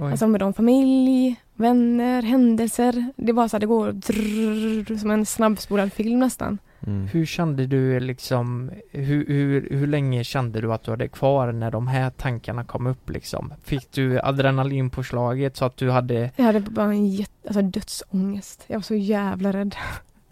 Oj. 0.00 0.10
Alltså 0.10 0.26
med 0.26 0.40
de 0.40 0.54
familj, 0.54 1.36
vänner, 1.54 2.22
händelser. 2.22 3.12
Det 3.16 3.32
bara 3.32 3.48
så 3.48 3.56
här, 3.56 3.60
det 3.60 3.66
går 3.66 3.92
drrrr, 3.92 4.98
som 4.98 5.10
en 5.10 5.26
snabbspolad 5.26 5.92
film 5.92 6.18
nästan. 6.18 6.58
Mm. 6.86 7.06
Hur 7.06 7.26
kände 7.26 7.66
du 7.66 8.00
liksom, 8.00 8.70
hur, 8.92 9.26
hur, 9.26 9.68
hur 9.70 9.86
länge 9.86 10.24
kände 10.24 10.60
du 10.60 10.72
att 10.72 10.82
du 10.82 10.90
hade 10.90 11.08
kvar 11.08 11.52
när 11.52 11.70
de 11.70 11.86
här 11.86 12.10
tankarna 12.10 12.64
kom 12.64 12.86
upp 12.86 13.10
liksom? 13.10 13.54
Fick 13.64 13.92
du 13.92 14.20
adrenalinpåslaget 14.20 15.56
så 15.56 15.64
att 15.64 15.76
du 15.76 15.90
hade, 15.90 16.30
Jag 16.36 16.44
hade 16.44 16.60
bara 16.60 16.86
en 16.86 17.06
jätte, 17.06 17.48
alltså 17.48 17.62
dödsångest. 17.62 18.64
Jag 18.66 18.76
var 18.76 18.82
så 18.82 18.94
jävla 18.94 19.52
rädd. 19.52 19.74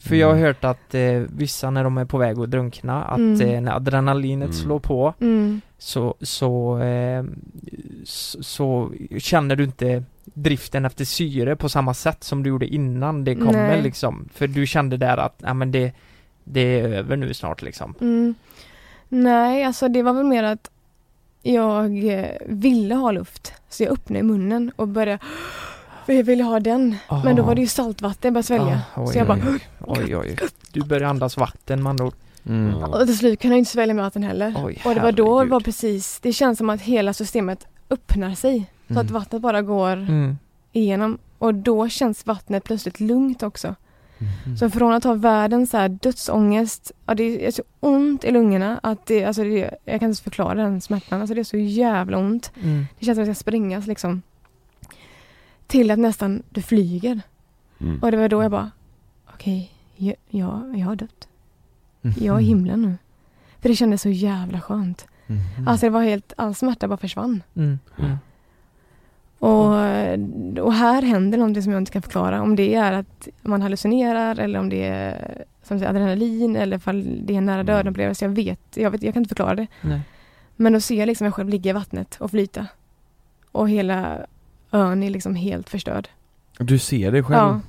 För 0.09 0.16
jag 0.16 0.29
har 0.29 0.37
hört 0.40 0.64
att 0.64 0.95
eh, 0.95 1.23
vissa 1.37 1.71
när 1.71 1.85
de 1.85 1.99
är 1.99 2.05
på 2.05 2.19
väg 2.19 2.38
att 2.38 2.51
drunkna, 2.51 3.05
att 3.05 3.19
Mm. 3.19 3.40
eh, 3.40 3.61
när 3.61 3.73
adrenalinet 3.77 4.47
Mm. 4.49 4.53
slår 4.62 4.79
på 4.79 5.14
Mm. 5.21 5.61
så, 5.79 6.14
så, 6.21 6.79
eh, 6.79 7.25
så, 8.05 8.42
så 8.42 8.90
känner 9.19 9.57
du 9.57 9.64
inte 9.64 10.03
driften 10.25 10.85
efter 10.85 11.05
syre 11.05 11.57
på 11.57 11.69
samma 11.69 11.95
sätt 11.95 12.25
som 12.25 12.42
du 12.42 12.49
gjorde 12.51 12.66
innan 12.66 13.25
det 13.25 13.35
kommer 13.35 13.53
Nej. 13.69 13.83
liksom. 13.83 14.29
För 14.35 14.47
du 14.47 14.66
kände 14.66 14.97
där 14.97 15.16
att, 15.16 15.35
ja 15.38 15.55
men 15.55 15.73
det, 15.73 15.92
det 16.45 16.81
är 16.81 16.88
över 16.88 17.16
nu 17.16 17.35
snart 17.35 17.62
liksom. 17.62 17.95
Mm. 18.01 18.35
Nej, 19.09 19.64
alltså 19.64 19.88
det 19.88 20.03
var 20.03 20.12
väl 20.12 20.25
mer 20.27 20.42
att 20.42 20.71
jag 21.42 22.05
eh, 22.05 22.27
ville 22.47 22.95
ha 22.95 23.11
luft. 23.11 23.53
Så 23.69 23.83
jag 23.83 23.92
öppnade 23.92 24.23
munnen 24.23 24.73
och 24.77 24.88
började 24.88 25.19
jag 26.14 26.25
ville 26.25 26.45
ha 26.45 26.61
den. 26.61 26.97
Men 27.25 27.37
då 27.37 27.42
var 27.42 27.55
det 27.55 27.61
ju 27.61 27.66
saltvatten 27.66 28.21
jag 28.23 28.33
började 28.35 28.47
svälja. 28.47 28.81
Ah, 28.95 29.01
oj, 29.03 29.12
så 29.12 29.19
jag 29.19 29.27
bara 29.27 29.38
oj, 29.81 30.16
oj. 30.16 30.37
Du 30.73 30.81
började 30.85 31.09
andas 31.09 31.37
vatten 31.37 31.83
med 31.83 31.90
andra 31.90 32.05
ord. 32.05 32.14
Mm. 32.47 32.75
Och 32.75 33.07
till 33.07 33.19
slut 33.19 33.40
kunde 33.40 33.55
jag 33.55 33.59
inte 33.59 33.71
svälja 33.71 33.95
med 33.95 34.05
vatten 34.05 34.23
heller. 34.23 34.55
Oj, 34.64 34.83
och 34.85 34.95
det 34.95 35.01
var 35.01 35.12
då 35.12 35.45
det 35.45 35.51
var 35.51 35.61
precis, 35.61 36.19
det 36.23 36.33
känns 36.33 36.59
som 36.59 36.71
att 36.71 36.81
hela 36.81 37.12
systemet 37.12 37.66
öppnar 37.90 38.35
sig. 38.35 38.71
Så 38.87 38.92
Mm. 38.92 39.05
att 39.07 39.11
vattnet 39.11 39.42
bara 39.42 39.62
går 39.62 39.92
Mm. 39.92 40.38
igenom. 40.73 41.19
Och 41.38 41.55
då 41.55 41.88
känns 41.88 42.27
vattnet 42.27 42.64
plötsligt 42.64 43.01
lugnt 43.01 43.42
också. 43.42 43.75
Mm. 44.45 44.57
Så 44.57 44.71
från 44.71 44.92
att 44.92 45.05
ha 45.05 45.14
världens 45.14 45.71
så 45.71 45.77
här 45.77 45.88
dödsångest, 45.88 46.92
ja, 47.07 47.14
det 47.14 47.47
är 47.47 47.51
så 47.51 47.62
ont 47.81 48.25
i 48.25 48.31
lungorna 48.31 48.81
att 48.83 49.07
det, 49.07 49.25
alltså 49.25 49.42
det, 49.45 49.71
jag 49.85 50.01
kan 50.01 50.09
inte 50.11 50.23
förklara 50.23 50.55
den 50.55 50.81
smärtan. 50.81 51.21
Alltså 51.21 51.35
det 51.35 51.40
är 51.40 51.45
så 51.45 51.57
jävla 51.57 52.19
ont. 52.19 52.53
Mm. 52.62 52.87
Det 52.99 53.05
känns 53.05 53.16
som 53.16 53.23
att 53.23 53.27
jag 53.29 53.37
ska 53.37 53.40
springas 53.42 53.87
liksom. 53.87 54.23
Till 55.66 55.90
att 55.90 55.98
nästan 55.98 56.42
du 56.50 56.62
flyger. 56.62 57.20
Mm. 57.81 57.98
Och 58.02 58.11
det 58.11 58.16
var 58.16 58.29
då 58.29 58.42
jag 58.42 58.50
bara, 58.50 58.70
okej, 59.35 59.72
jag, 59.96 60.14
jag, 60.29 60.72
jag 60.76 60.87
har 60.87 60.96
dött. 60.96 61.29
Mm. 62.02 62.16
Jag 62.20 62.37
är 62.37 62.40
i 62.40 62.44
himlen 62.44 62.83
nu. 62.83 62.94
För 63.61 63.68
det 63.68 63.76
kändes 63.76 64.02
så 64.02 64.09
jävla 64.09 64.61
skönt. 64.61 65.07
Mm. 65.26 65.68
Alltså 65.68 65.87
det 65.87 65.90
var 65.90 66.02
helt, 66.02 66.33
all 66.37 66.55
smärta 66.55 66.88
bara 66.88 66.96
försvann. 66.96 67.42
Mm. 67.55 67.79
Mm. 67.98 68.16
Och, 69.38 70.64
och 70.64 70.72
här 70.72 71.02
händer 71.02 71.38
någonting 71.38 71.62
som 71.62 71.72
jag 71.72 71.81
inte 71.81 71.92
kan 71.92 72.02
förklara. 72.02 72.42
Om 72.42 72.57
det 72.57 72.74
är 72.74 72.92
att 72.92 73.29
man 73.42 73.62
hallucinerar 73.62 74.38
eller 74.38 74.59
om 74.59 74.68
det 74.68 74.85
är 74.87 75.44
som 75.62 75.79
säger, 75.79 75.90
adrenalin 75.90 76.57
eller 76.57 76.76
ifall 76.76 77.22
det 77.26 77.35
är 77.35 77.38
en 77.38 77.46
nära 77.46 77.55
Mm. 77.61 77.66
döden 77.66 77.88
upplevelse. 77.92 78.24
Jag 78.24 78.31
vet, 78.31 78.61
jag 78.74 78.90
vet, 78.90 79.02
jag 79.02 79.14
kan 79.14 79.20
inte 79.20 79.29
förklara 79.29 79.55
det. 79.55 79.66
Nej. 79.83 80.00
Men 80.57 80.72
då 80.72 80.81
ser 80.81 80.98
jag 80.98 81.07
liksom 81.07 81.24
mig 81.24 81.33
själv 81.33 81.48
ligga 81.48 81.70
i 81.70 81.72
vattnet 81.72 82.16
och 82.20 82.31
flyta. 82.31 82.66
Och 83.52 83.68
hela 83.68 84.26
ön 84.77 85.03
är 85.03 85.11
liksom 85.11 85.35
helt 85.35 85.71
förstörd. 85.71 86.09
Du 86.59 86.79
ser 86.79 87.12
det 87.12 87.23
själv? 87.23 87.39
Ja. 87.39 87.61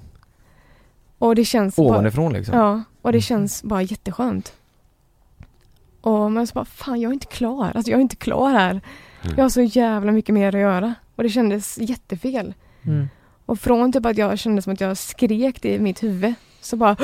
Och 1.19 1.35
det 1.35 1.45
känns 1.45 1.77
Ovanifrån 1.79 2.31
bara, 2.31 2.37
liksom? 2.37 2.57
Ja, 2.57 2.83
och 3.01 3.11
det 3.11 3.17
Mm. 3.17 3.21
känns 3.21 3.63
bara 3.63 3.81
jätteskönt. 3.81 4.53
Och 6.01 6.31
man 6.31 6.47
så 6.47 6.53
bara, 6.53 6.65
fan 6.65 7.01
jag 7.01 7.09
är 7.09 7.13
inte 7.13 7.25
klar. 7.25 7.71
Alltså 7.75 7.91
jag 7.91 7.97
är 7.97 8.01
inte 8.01 8.15
klar 8.15 8.51
här. 8.51 8.81
Jag 9.35 9.43
har 9.43 9.49
så 9.49 9.61
jävla 9.61 10.11
mycket 10.11 10.33
mer 10.35 10.55
att 10.55 10.61
göra. 10.61 10.93
Och 11.15 11.23
det 11.23 11.29
kändes 11.29 11.77
jättefel. 11.77 12.53
Mm. 12.83 13.07
Och 13.45 13.59
från 13.59 13.93
typ 13.93 14.05
att 14.05 14.17
jag 14.17 14.39
kände 14.39 14.61
som 14.61 14.73
att 14.73 14.81
jag 14.81 14.97
skrek 14.97 15.65
i 15.65 15.79
mitt 15.79 16.03
huvud 16.03 16.33
så 16.61 16.75
bara 16.77 16.95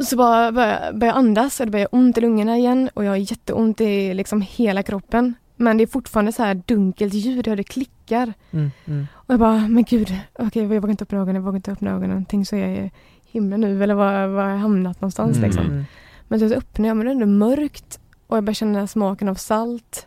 så 0.00 0.16
bara 0.16 0.52
började 0.52 1.06
jag 1.06 1.16
andas 1.16 1.60
och 1.60 1.66
det 1.66 1.72
började 1.72 1.88
ont 1.92 2.18
i 2.18 2.20
lungorna 2.20 2.56
igen 2.58 2.90
och 2.94 3.04
jag 3.04 3.10
har 3.10 3.16
jätteont 3.16 3.80
i 3.80 4.14
liksom 4.14 4.40
hela 4.50 4.82
kroppen. 4.82 5.34
Men 5.56 5.76
det 5.76 5.84
är 5.84 5.86
fortfarande 5.86 6.32
så 6.32 6.42
här 6.42 6.62
dunkelt 6.66 7.14
ljud, 7.14 7.48
och 7.48 7.56
det 7.56 7.64
klickar. 7.64 8.32
Mm. 8.50 8.70
Mm. 8.84 9.06
Och 9.14 9.32
jag 9.32 9.40
bara, 9.40 9.68
men 9.68 9.84
gud, 9.84 10.16
okej 10.38 10.62
jag 10.62 10.68
vågar 10.68 10.90
inte 10.90 11.04
öppna 11.04 11.18
ögonen, 11.18 11.34
jag 11.34 11.42
vågar 11.42 11.56
inte 11.56 11.72
öppna 11.72 11.90
ögonen. 11.90 12.24
Tänk 12.28 12.48
så 12.48 12.56
är 12.56 12.80
jag 12.80 12.90
himlen 13.24 13.60
nu 13.60 13.82
eller 13.82 13.94
var, 13.94 14.26
var 14.26 14.42
har 14.42 14.50
jag 14.50 14.58
hamnat 14.58 15.00
någonstans 15.00 15.36
Mm. 15.36 15.48
liksom. 15.48 15.66
Mm. 15.66 15.84
Men 16.28 16.40
så 16.40 16.54
öppnar 16.54 16.88
jag, 16.88 16.96
men 16.96 17.06
det 17.06 17.10
är 17.10 17.14
ändå 17.14 17.26
mörkt 17.26 18.00
och 18.26 18.36
jag 18.36 18.44
börjar 18.44 18.54
känna 18.54 18.86
smaken 18.86 19.28
av 19.28 19.34
salt. 19.34 20.06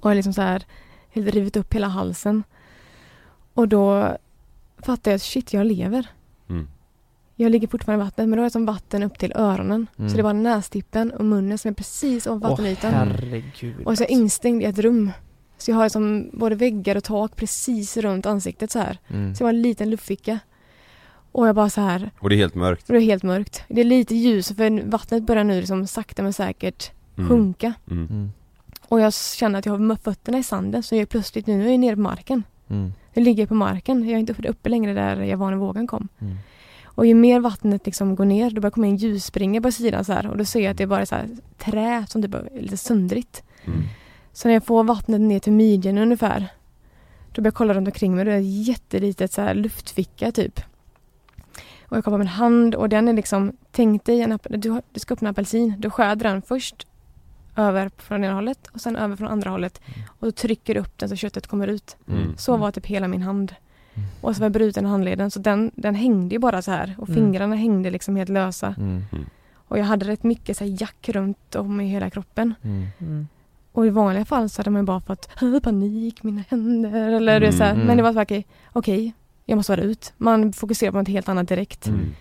Och 0.00 0.10
jag 0.10 0.16
liksom 0.16 0.32
så 0.32 0.42
här 0.42 0.64
helt 1.10 1.34
rivit 1.34 1.56
upp 1.56 1.74
hela 1.74 1.88
halsen. 1.88 2.44
Och 3.54 3.68
då 3.68 4.16
fattar 4.78 5.10
jag 5.10 5.16
att 5.16 5.22
shit, 5.22 5.52
jag 5.52 5.66
lever. 5.66 6.06
Mm. 7.38 7.44
Jag 7.44 7.52
ligger 7.52 7.68
fortfarande 7.68 8.02
i 8.02 8.06
vattnet 8.06 8.28
men 8.28 8.36
då 8.36 8.42
är 8.42 8.44
det 8.44 8.50
som 8.50 8.66
vatten 8.66 9.02
upp 9.02 9.18
till 9.18 9.32
öronen. 9.36 9.86
Mm. 9.98 10.10
Så 10.10 10.16
det 10.16 10.22
var 10.22 10.32
nästippen 10.32 11.10
och 11.10 11.24
munnen 11.24 11.58
som 11.58 11.68
är 11.68 11.72
precis 11.74 12.26
ovanför 12.26 12.46
Åh 12.46 12.50
vattenytan. 12.50 12.92
herregud 12.92 13.86
och 13.86 13.98
så 13.98 14.04
är 14.04 14.06
jag 14.10 14.10
instängd 14.18 14.62
i 14.62 14.64
ett 14.64 14.78
rum. 14.78 15.10
Så 15.58 15.70
jag 15.70 15.76
har 15.76 15.84
liksom 15.84 16.30
både 16.32 16.54
väggar 16.54 16.96
och 16.96 17.04
tak 17.04 17.36
precis 17.36 17.96
runt 17.96 18.26
ansiktet 18.26 18.70
så 18.70 18.78
här. 18.78 18.98
Mm. 19.08 19.34
Så 19.34 19.42
jag 19.42 19.46
har 19.46 19.52
en 19.54 19.62
liten 19.62 19.90
luftficka. 19.90 20.38
Och 21.32 21.48
jag 21.48 21.54
bara 21.54 21.70
så 21.70 21.80
här, 21.80 22.10
Och 22.20 22.28
det 22.28 22.34
är 22.34 22.36
helt 22.36 22.54
mörkt. 22.54 22.88
och 22.88 22.92
det 22.94 23.00
är 23.00 23.04
helt 23.04 23.22
mörkt. 23.22 23.62
Det 23.68 23.80
är 23.80 23.84
lite 23.84 24.14
ljus 24.14 24.48
för 24.48 24.90
vattnet 24.90 25.22
börjar 25.22 25.44
nu 25.44 25.60
liksom 25.60 25.86
sakta 25.86 26.22
men 26.22 26.32
säkert 26.32 26.90
Mm. 27.16 27.28
sjunka. 27.28 27.72
Mm. 27.90 28.06
Mm. 28.10 28.30
Och 28.88 29.00
jag 29.00 29.14
känner 29.14 29.58
att 29.58 29.66
jag 29.66 29.72
har 29.78 29.96
fötterna 29.96 30.38
i 30.38 30.42
sanden 30.42 30.82
så 30.82 30.94
jag 30.94 31.02
är 31.02 31.06
plötsligt 31.06 31.46
nu, 31.46 31.66
är 31.66 31.70
jag 31.70 31.80
nere 31.80 31.94
på 31.96 32.02
marken. 32.02 32.42
Mm. 32.68 32.92
Jag 33.12 33.24
ligger 33.24 33.46
på 33.46 33.54
marken. 33.54 34.04
Jag 34.04 34.14
är 34.14 34.18
inte 34.18 34.32
uppe, 34.32 34.48
uppe 34.48 34.68
längre 34.68 34.94
där 34.94 35.22
jag 35.22 35.36
var 35.38 35.50
när 35.50 35.58
vågen 35.58 35.86
kom. 35.86 36.08
Mm. 36.98 37.02
Och 37.02 37.06
ju 37.06 37.14
mer 37.14 37.40
vattnet 37.40 37.86
liksom 37.86 38.14
går 38.14 38.24
ner, 38.24 38.50
då 38.50 38.60
börjar 38.60 38.70
komma 38.70 38.86
in 38.86 38.96
ljusspringor 38.96 39.60
på 39.60 39.72
sidan 39.72 40.04
så 40.04 40.12
här. 40.12 40.26
Och 40.26 40.36
då 40.36 40.44
ser 40.44 40.60
jag 40.60 40.70
att 40.70 40.76
det 40.76 40.82
är 40.82 40.86
bara 40.86 41.06
så 41.06 41.14
här 41.14 41.28
trä 41.58 42.06
som 42.08 42.22
typ 42.22 42.34
är 42.34 42.60
lite 42.60 42.76
söndrigt. 42.76 43.42
Mm. 43.64 43.82
Så 44.32 44.48
när 44.48 44.54
jag 44.54 44.64
får 44.64 44.84
vattnet 44.84 45.20
ner 45.20 45.38
till 45.38 45.52
midjan 45.52 45.98
ungefär, 45.98 46.48
då 47.32 47.42
börjar 47.42 47.46
jag 47.46 47.54
kolla 47.54 47.74
runt 47.74 47.88
omkring 47.88 48.14
mig. 48.14 48.24
Då 48.24 48.30
är 48.30 48.34
det 48.34 48.40
ett 48.40 48.66
jättelitet 48.68 49.32
så 49.32 49.42
här 49.42 49.54
luftficka 49.54 50.32
typ. 50.32 50.60
Och 51.88 51.96
jag 51.96 52.04
kollar 52.04 52.18
på 52.18 52.18
min 52.18 52.26
hand 52.26 52.74
och 52.74 52.88
den 52.88 53.08
är 53.08 53.12
liksom, 53.12 53.52
tänk 53.70 54.04
dig 54.04 54.20
en 54.20 54.38
du, 54.50 54.82
du 54.92 55.00
ska 55.00 55.14
öppna 55.14 55.30
apelsin. 55.30 55.74
Du 55.78 55.90
skär 55.90 56.16
den 56.16 56.42
först 56.42 56.86
över 57.56 57.90
från 57.96 58.24
ena 58.24 58.34
hållet 58.34 58.66
och 58.66 58.80
sen 58.80 58.96
över 58.96 59.16
från 59.16 59.28
andra 59.28 59.50
hållet. 59.50 59.80
Och 60.06 60.26
så 60.26 60.32
trycker 60.32 60.74
du 60.74 60.80
upp 60.80 60.98
den 60.98 61.08
så 61.08 61.16
köttet 61.16 61.46
kommer 61.46 61.66
ut. 61.66 61.96
Mm. 62.08 62.36
Så 62.36 62.56
var 62.56 62.70
typ 62.70 62.86
hela 62.86 63.08
min 63.08 63.22
hand. 63.22 63.54
Mm. 63.98 64.10
Och 64.20 64.34
så 64.36 64.40
var 64.40 64.44
jag 64.44 64.52
bruten 64.52 64.84
handleden 64.86 65.30
så 65.30 65.38
den, 65.38 65.70
den 65.74 65.94
hängde 65.94 66.34
ju 66.34 66.38
bara 66.38 66.62
så 66.62 66.70
här 66.70 66.94
och 66.98 67.08
Mm. 67.08 67.20
fingrarna 67.20 67.54
hängde 67.56 67.90
liksom 67.90 68.16
helt 68.16 68.30
lösa. 68.30 68.74
Mm. 68.78 69.02
Och 69.54 69.78
jag 69.78 69.84
hade 69.84 70.06
rätt 70.06 70.22
mycket 70.22 70.56
så 70.56 70.64
här 70.64 70.76
jack 70.82 71.08
runt 71.08 71.54
om 71.54 71.80
i 71.80 71.88
hela 71.88 72.10
kroppen. 72.10 72.54
Mm. 72.62 72.86
Mm. 73.00 73.28
Och 73.72 73.86
i 73.86 73.90
vanliga 73.90 74.24
fall 74.24 74.48
så 74.48 74.60
hade 74.60 74.70
man 74.70 74.82
ju 74.82 74.86
bara 74.86 75.00
fått 75.00 75.28
"Åh, 75.42 75.60
panik, 75.62 76.22
mina 76.22 76.42
händer 76.48 77.10
eller 77.12 77.40
det 77.40 77.52
så 77.52 77.64
här. 77.64 77.70
Mm, 77.74 77.86
Men 77.86 77.96
det 77.96 78.02
mm. 78.02 78.04
var 78.04 78.12
så 78.12 78.22
okej, 78.22 78.46
okej, 78.72 79.12
jag 79.46 79.56
måste 79.56 79.72
vara 79.72 79.80
ut. 79.82 80.12
Man 80.16 80.52
fokuserar 80.52 80.92
på 80.92 80.98
något 80.98 81.08
helt 81.08 81.28
annat 81.28 81.48
direkt. 81.48 81.86
Mm. 81.86 82.14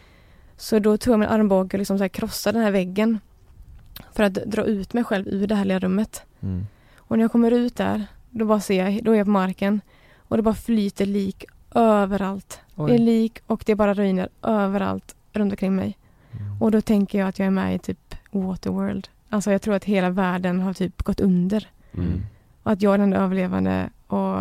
Så 0.57 0.79
då 0.79 0.97
tog 0.97 1.13
jag 1.13 1.19
min 1.19 1.29
armbåge 1.29 1.75
och 1.77 1.79
liksom 1.79 1.97
så 1.97 2.03
här 2.03 2.09
krossade 2.09 2.57
den 2.57 2.63
här 2.65 2.71
väggen. 2.71 3.19
För 4.13 4.23
att 4.23 4.33
dra 4.33 4.63
ut 4.63 4.93
mig 4.93 5.03
själv 5.03 5.27
ur 5.27 5.47
det 5.47 5.55
här 5.55 5.65
lilla 5.65 5.79
rummet. 5.79 6.21
Mm. 6.41 6.67
Och 6.97 7.17
när 7.17 7.23
jag 7.23 7.31
kommer 7.31 7.51
ut 7.51 7.75
där, 7.75 8.05
då 8.29 8.45
bara 8.45 8.59
ser 8.59 8.83
jag, 8.85 9.03
då 9.03 9.11
är 9.11 9.15
jag 9.17 9.25
på 9.25 9.31
marken. 9.31 9.81
Och 10.17 10.37
det 10.37 10.43
bara 10.43 10.55
flyter 10.55 11.05
lik 11.05 11.45
överallt. 11.77 12.59
Oj. 12.75 12.93
Är 12.93 12.97
lik 12.97 13.39
och 13.47 13.63
det 13.65 13.75
bara 13.75 13.93
röjnar 13.93 14.29
överallt 14.43 15.15
runt 15.33 15.53
omkring 15.53 15.75
mig. 15.75 15.97
Mm. 16.31 16.61
Och 16.61 16.71
då 16.71 16.81
tänker 16.81 17.19
jag 17.19 17.27
att 17.27 17.39
jag 17.39 17.45
är 17.45 17.51
med 17.51 17.75
i 17.75 17.79
typ 17.79 18.15
Waterworld. 18.31 19.07
Alltså 19.29 19.51
jag 19.51 19.61
tror 19.61 19.73
att 19.73 19.83
hela 19.83 20.09
världen 20.09 20.59
har 20.59 20.73
typ 20.73 21.03
gått 21.03 21.19
under. 21.19 21.67
Mm. 21.93 22.21
Och 22.63 22.71
att 22.71 22.81
jag 22.81 22.93
är 22.93 22.97
den 22.97 23.13
överlevande 23.13 23.89
och 24.07 24.37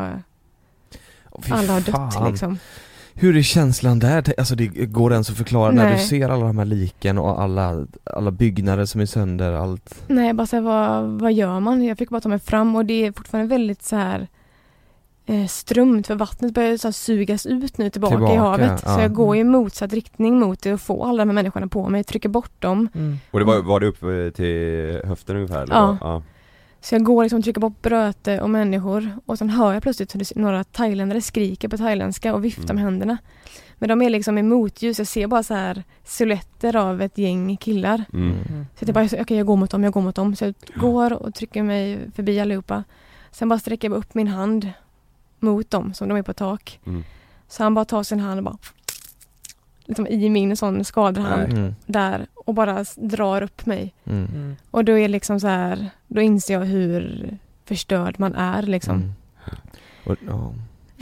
fy 1.43 1.53
alla 1.53 1.73
har 1.73 1.81
dött 1.81 2.15
fan. 2.15 2.31
liksom. 2.31 2.59
Hur 3.15 3.37
är 3.37 3.43
känslan 3.43 3.99
där? 3.99 4.35
Alltså 4.39 4.55
det 4.55 4.67
går 4.67 5.13
ens 5.13 5.31
att 5.31 5.37
förklara 5.37 5.73
när 5.73 5.85
du 5.85 5.91
Nej. 5.91 6.07
ser 6.07 6.29
alla 6.29 6.47
de 6.47 6.59
här 6.59 6.65
liken 6.65 7.19
och 7.19 7.43
alla, 7.43 7.87
alla 8.05 8.31
byggnader 8.31 8.85
som 8.85 9.01
är 9.01 9.07
sönder, 9.07 9.53
allt 9.53 10.03
Nej, 10.07 10.33
bara 10.33 10.47
så 10.47 10.57
här, 10.57 10.63
vad, 10.63 11.05
vad 11.21 11.33
gör 11.33 11.61
man? 11.61 11.85
Jag 11.85 11.99
fick 11.99 12.11
bara 12.11 12.21
ta 12.21 12.29
mig 12.29 12.39
fram 12.39 12.77
och 12.77 12.87
det 12.87 13.07
är 13.07 13.13
fortfarande 13.13 13.49
väldigt 13.49 13.83
så 13.83 13.97
här 13.97 14.29
eh, 15.27 15.47
strömt 15.47 16.07
för 16.07 16.15
vattnet 16.15 16.55
börjar 16.55 16.77
så 16.77 16.93
sugas 16.93 17.47
ut 17.47 17.79
nu 17.79 17.91
tillbaka, 17.91 18.15
Tillbaka, 18.17 18.35
i 18.35 18.37
havet. 18.37 18.83
ja. 18.85 18.95
Så 18.95 19.01
jag 19.01 19.13
går 19.13 19.37
i 19.37 19.45
motsatt 19.45 19.93
riktning 19.93 20.39
mot 20.39 20.63
det 20.63 20.73
och 20.73 20.81
får 20.81 21.09
alla 21.09 21.19
de 21.25 21.29
här 21.29 21.35
människorna 21.35 21.69
på 21.69 21.89
mig, 21.89 22.05
trycker 22.05 22.29
bort 22.29 22.63
dem. 22.63 22.89
Mm. 22.95 23.19
Och 23.31 23.39
det 23.39 23.45
var, 23.45 23.63
var 23.63 23.81
det 23.81 23.87
upp 23.87 24.03
eh, 24.03 24.31
till 24.37 25.01
höften 25.09 25.37
ungefär? 25.37 25.63
Eller? 25.63 25.75
Ja. 25.75 25.99
ja. 26.01 26.23
Så 26.81 26.95
jag 26.95 27.05
går 27.05 27.23
liksom 27.23 27.39
och 27.39 27.45
trycker 27.45 27.61
bort 27.61 27.83
bröte 27.83 28.41
och 28.41 28.51
människor 28.51 29.11
och 29.27 29.39
sen 29.39 29.51
hör 29.51 29.73
jag 29.73 29.83
plötsligt 29.83 30.15
hur 30.15 30.39
några 30.41 30.65
thailändare 30.65 31.21
skriker 31.21 31.69
på 31.69 31.77
thailändska 31.77 32.35
och 32.35 32.45
viftar 32.45 32.63
Mm. 32.65 32.75
med 32.77 32.85
händerna. 32.85 33.19
Men 33.79 33.89
de 33.89 34.03
är 34.03 34.11
liksom 34.11 34.39
i 34.39 34.43
motljus, 34.43 34.99
jag 34.99 35.07
ser 35.09 35.27
bara 35.27 35.43
så 35.43 35.55
här 35.55 35.83
silhuetter 36.05 36.77
av 36.77 37.03
ett 37.03 37.19
gäng 37.19 37.57
killar. 37.57 38.05
Mm. 38.13 38.33
Mm. 38.49 38.67
Så 38.79 38.85
jag 38.85 38.95
bara, 38.95 39.05
okej 39.05 39.37
jag 39.37 39.47
går 39.47 39.57
mot 39.57 39.71
dem, 39.71 39.85
jag 39.85 39.93
går 39.93 40.01
mot 40.01 40.15
dem. 40.15 40.37
Så 40.37 40.45
jag 40.45 40.55
går 40.81 41.13
och 41.23 41.35
trycker 41.35 41.63
mig 41.63 41.99
förbi 42.15 42.41
allihopa. 42.41 42.85
Sen 43.31 43.49
bara 43.49 43.59
sträcker 43.59 43.89
jag 43.91 43.97
upp 43.99 44.15
min 44.15 44.29
hand 44.29 44.71
mot 45.39 45.71
dem 45.71 45.95
som 45.95 46.09
de 46.09 46.19
är 46.19 46.23
på 46.23 46.33
tak. 46.33 46.81
Mm. 46.87 47.05
Så 47.49 47.63
han 47.63 47.75
bara 47.75 47.85
tar 47.85 48.03
sin 48.03 48.21
hand 48.21 48.39
och 48.39 48.45
bara 48.45 48.59
liksom 49.85 50.07
i 50.07 50.31
min 50.31 50.57
sån 50.57 50.85
skadad 50.85 51.25
hand 51.25 51.49
Nej. 51.49 51.59
mm. 51.59 51.75
där 51.87 52.27
och 52.35 52.55
bara 52.55 52.85
drar 52.97 53.43
upp 53.43 53.67
mig. 53.67 53.95
Mm. 54.05 54.27
Mm. 54.35 54.57
Och 54.71 54.85
då 54.85 54.99
är 54.99 55.09
liksom 55.09 55.41
så 55.41 55.47
här, 55.47 55.91
då 56.07 56.21
inser 56.21 56.55
jag 56.55 56.65
hur 56.65 57.31
förstörd 57.65 58.19
man 58.19 58.35
är 58.35 58.63
liksom. 58.63 58.97
Mm. 58.97 59.13
Och, 60.05 60.17
ja. 60.27 60.55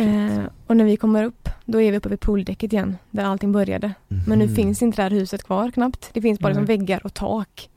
Eh, 0.04 0.44
och 0.66 0.76
när 0.76 0.84
vi 0.84 0.96
kommer 0.96 1.24
upp, 1.24 1.48
då 1.64 1.80
är 1.80 1.90
vi 1.90 1.98
uppe 1.98 2.08
vid 2.08 2.20
pooldäcket 2.20 2.72
igen, 2.72 2.96
där 3.10 3.24
allting 3.24 3.52
började. 3.52 3.94
Men 4.26 4.38
nu 4.38 4.48
finns 4.48 4.82
inte 4.82 4.96
det 4.96 5.02
här 5.02 5.10
huset 5.10 5.42
kvar 5.42 5.70
knappt. 5.70 6.10
Det 6.12 6.20
finns 6.20 6.38
bara 6.38 6.48
liksom 6.48 6.64
väggar 6.64 7.06
och 7.06 7.14
tak. 7.14 7.68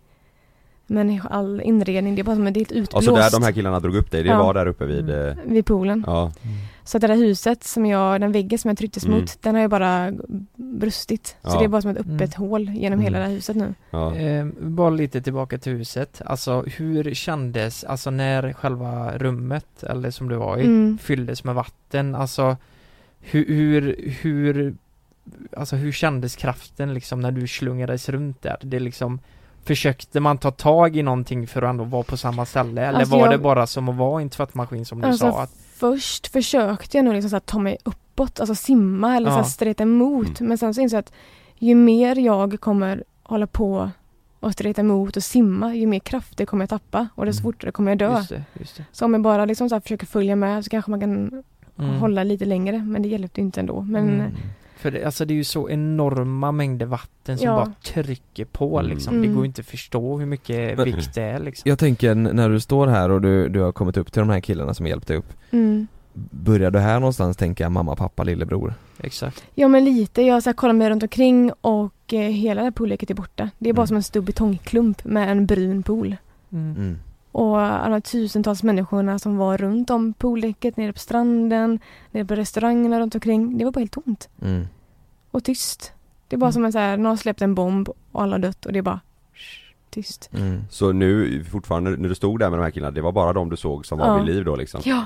Men 0.87 1.21
all 1.29 1.61
inredning, 1.61 2.15
det 2.15 2.21
är 2.21 2.23
bara 2.23 2.35
som 2.35 2.47
ett 2.47 2.55
helt 2.55 2.71
utblåst 2.71 2.95
Alltså 3.07 3.15
där 3.15 3.31
de 3.39 3.43
här 3.45 3.51
killarna 3.51 3.79
drog 3.79 3.95
upp 3.95 4.11
dig, 4.11 4.23
det 4.23 4.29
Ja. 4.29 4.43
var 4.43 4.53
där 4.53 4.65
uppe 4.67 4.85
vid, 4.85 5.09
eh, 5.09 5.33
vid 5.45 5.65
poolen. 5.65 6.03
ja. 6.07 6.31
Så 6.83 6.97
det 6.97 7.07
där 7.07 7.15
huset 7.15 7.63
som 7.63 7.85
jag, 7.85 8.21
den 8.21 8.31
väggen 8.31 8.59
som 8.59 8.69
jag 8.69 8.77
trycktes 8.77 9.05
Mm. 9.05 9.19
mot, 9.19 9.41
den 9.41 9.55
har 9.55 9.61
ju 9.61 9.67
bara 9.67 10.11
brustit. 10.55 11.27
Så 11.43 11.49
Ja. 11.49 11.59
det 11.59 11.63
är 11.65 11.67
bara 11.67 11.81
som 11.81 11.91
ett 11.91 11.97
öppet 11.97 12.37
Mm. 12.37 12.49
hål 12.49 12.61
genom 12.69 12.99
Mm. 12.99 12.99
hela 12.99 13.19
det 13.19 13.25
här 13.25 13.31
huset 13.31 13.55
nu. 13.55 13.73
ja. 13.89 14.15
Eh, 14.15 14.45
bara 14.59 14.89
lite 14.89 15.21
tillbaka 15.21 15.57
till 15.57 15.73
huset, 15.73 16.21
alltså 16.25 16.61
hur 16.61 17.13
kändes, 17.13 17.83
alltså 17.83 18.09
när 18.11 18.53
själva 18.53 19.17
rummet, 19.17 19.83
eller 19.83 20.11
som 20.11 20.29
du 20.29 20.35
var 20.35 20.57
i, 20.57 20.65
Mm. 20.65 20.97
fylldes 21.01 21.43
med 21.43 21.55
vatten, 21.55 22.15
alltså 22.15 22.57
hur, 23.19 23.45
hur, 23.45 23.95
hur, 24.21 24.75
alltså 25.57 25.75
hur 25.75 25.91
kändes 25.91 26.35
kraften 26.35 26.93
liksom 26.93 27.19
när 27.21 27.31
du 27.31 27.47
slungades 27.47 28.09
runt 28.09 28.41
där? 28.41 28.57
Det 28.61 28.79
liksom 28.79 29.19
Försökte 29.67 30.19
man 30.19 30.37
ta 30.37 30.51
tag 30.51 30.95
i 30.97 31.03
någonting 31.03 31.47
för 31.47 31.61
att 31.61 31.69
ändå 31.69 31.83
vara 31.83 32.03
på 32.03 32.17
samma 32.17 32.45
ställe 32.45 32.85
eller 32.85 32.99
Alltså, 32.99 33.15
var 33.15 33.25
jag- 33.25 33.33
det 33.33 33.37
bara 33.37 33.67
som 33.67 33.89
att 33.89 33.95
vara 33.95 34.21
i 34.21 34.23
en 34.23 34.29
tvättmaskin 34.29 34.85
som 34.85 35.01
du 35.01 35.07
Alltså, 35.07 35.31
sa? 35.31 35.41
Att, 35.41 35.51
Först 35.77 36.27
försökte 36.27 36.97
jag 36.97 37.05
nog 37.05 37.13
liksom 37.13 37.29
så 37.29 37.35
här 37.35 37.39
ta 37.41 37.59
mig 37.59 37.77
uppåt, 37.83 38.39
alltså 38.39 38.55
simma 38.55 39.15
eller 39.15 39.29
så 39.29 39.35
här 39.35 39.39
Ja. 39.39 39.43
streta 39.49 39.83
emot. 39.83 40.39
Men 40.41 40.57
sen 40.57 40.73
så 40.73 40.81
insåg 40.81 40.97
jag 40.97 40.99
att 41.01 41.13
ju 41.55 41.75
mer 41.75 42.15
jag 42.15 42.59
kommer 42.59 43.03
hålla 43.23 43.47
på 43.47 43.89
och 44.39 44.53
streta 44.53 44.81
emot 44.81 45.17
och 45.17 45.23
simma, 45.23 45.75
ju 45.75 45.87
mer 45.87 45.99
krafter 45.99 46.45
kommer 46.45 46.61
jag 46.63 46.69
tappa 46.69 47.07
och 47.15 47.25
desto 47.25 47.41
Mm. 47.41 47.53
fortare 47.53 47.71
kommer 47.71 47.91
jag 47.91 47.97
dö. 47.97 48.17
just 48.17 48.29
det, 48.29 48.43
just 48.59 48.77
det. 48.77 48.85
Så 48.91 49.05
om 49.05 49.13
jag 49.13 49.21
bara 49.21 49.45
liksom 49.45 49.69
så 49.69 49.75
här 49.75 49.79
försöker 49.79 50.05
följa 50.07 50.35
med 50.35 50.63
så 50.63 50.69
kanske 50.69 50.91
man 50.91 50.99
kan 50.99 51.43
Mm. 51.79 51.95
hålla 51.99 52.23
lite 52.23 52.45
längre. 52.45 52.77
Men 52.77 53.01
det 53.01 53.07
hjälpte 53.07 53.41
ju 53.41 53.45
inte 53.45 53.59
ändå. 53.59 53.81
Men 53.81 54.09
Mm. 54.09 54.31
För 54.77 54.91
det, 54.91 55.05
alltså 55.05 55.25
det 55.25 55.33
är 55.33 55.35
ju 55.35 55.43
så 55.43 55.69
enorma 55.69 56.51
mängder 56.51 56.85
vatten 56.85 57.37
som 57.37 57.47
Ja. 57.47 57.55
bara 57.55 57.73
trycker 57.93 58.45
på 58.45 58.79
Mm. 58.79 58.91
liksom. 58.91 59.13
Det 59.13 59.19
Mm. 59.23 59.33
går 59.35 59.43
ju 59.43 59.47
inte 59.47 59.61
att 59.61 59.65
förstå 59.67 60.17
hur 60.17 60.25
mycket 60.25 60.77
Men- 60.77 60.85
vikt 60.85 61.13
det 61.15 61.21
är 61.21 61.39
liksom. 61.39 61.69
Jag 61.69 61.79
tänker 61.79 62.15
när 62.15 62.49
du 62.49 62.59
står 62.59 62.87
här 62.87 63.09
och 63.11 63.21
du, 63.21 63.49
du 63.49 63.59
har 63.61 63.71
kommit 63.71 63.97
upp 63.97 64.11
till 64.13 64.19
de 64.19 64.29
här 64.29 64.39
killarna 64.39 64.73
som 64.73 64.87
hjälpte 64.87 65.15
upp 65.15 65.33
mm. 65.51 65.87
Börjar 66.31 66.71
du 66.71 66.79
här 66.79 66.99
någonstans 66.99 67.37
tänka 67.37 67.69
mamma, 67.69 67.95
pappa, 67.95 68.23
lillebror? 68.23 68.73
Exakt. 68.99 69.43
Ja 69.55 69.67
men 69.67 69.85
lite. 69.85 70.21
Jag 70.21 70.43
så 70.43 70.49
här, 70.49 70.53
kollar 70.55 70.73
mig 70.73 70.89
runt 70.89 71.03
omkring 71.03 71.51
och 71.61 72.13
eh, 72.13 72.19
hela 72.19 72.61
det 72.61 72.65
här 72.65 72.71
poolleket 72.71 73.09
är 73.09 73.13
borta. 73.15 73.49
Det 73.59 73.69
är 73.69 73.73
bara 73.73 73.81
Mm. 73.81 73.87
som 73.87 73.97
en 73.97 74.03
stor 74.03 74.21
betongklump 74.21 75.05
med 75.05 75.31
en 75.31 75.45
brun 75.45 75.83
pool. 75.83 76.15
Mm. 76.51 76.75
Mm. 76.75 76.97
Och 77.31 77.59
alla 77.61 78.01
tusentals 78.01 78.63
människorna 78.63 79.19
som 79.19 79.37
var 79.37 79.57
runt 79.57 79.89
om 79.89 80.13
pooldäcket, 80.13 80.77
nere 80.77 80.93
på 80.93 80.99
stranden, 80.99 81.79
nere 82.11 82.25
på 82.25 82.35
restaurangerna 82.35 82.99
runt 82.99 83.15
omkring. 83.15 83.57
Det 83.57 83.65
var 83.65 83.71
bara 83.71 83.79
helt 83.79 83.91
tomt 83.91 84.29
Mm. 84.41 84.67
och 85.31 85.43
tyst. 85.43 85.93
Det 86.27 86.35
är 86.35 86.37
bara 86.37 86.45
Mm. 86.45 86.53
som 86.53 86.65
en 86.65 86.71
så 86.71 86.79
här, 86.79 86.97
någon 86.97 87.05
har 87.09 87.15
släppt 87.17 87.41
en 87.41 87.55
bomb 87.55 87.89
och 88.11 88.21
alla 88.23 88.31
har 88.33 88.39
dött 88.39 88.65
och 88.65 88.73
det 88.73 88.79
är 88.79 88.83
bara 88.83 88.99
tyst. 89.89 90.29
Mm. 90.33 90.61
Så 90.69 90.91
nu, 90.91 91.43
fortfarande, 91.43 91.91
när 91.91 92.09
du 92.09 92.15
stod 92.15 92.39
där 92.39 92.49
med 92.49 92.59
de 92.59 92.63
här 92.63 92.71
killarna, 92.71 92.91
det 92.91 93.01
var 93.01 93.11
bara 93.11 93.33
de 93.33 93.49
du 93.49 93.57
såg 93.57 93.85
som 93.85 93.99
var 93.99 94.07
Ja. 94.07 94.17
vid 94.17 94.25
liv 94.35 94.45
då 94.45 94.55
liksom? 94.55 94.81
Ja. 94.85 95.05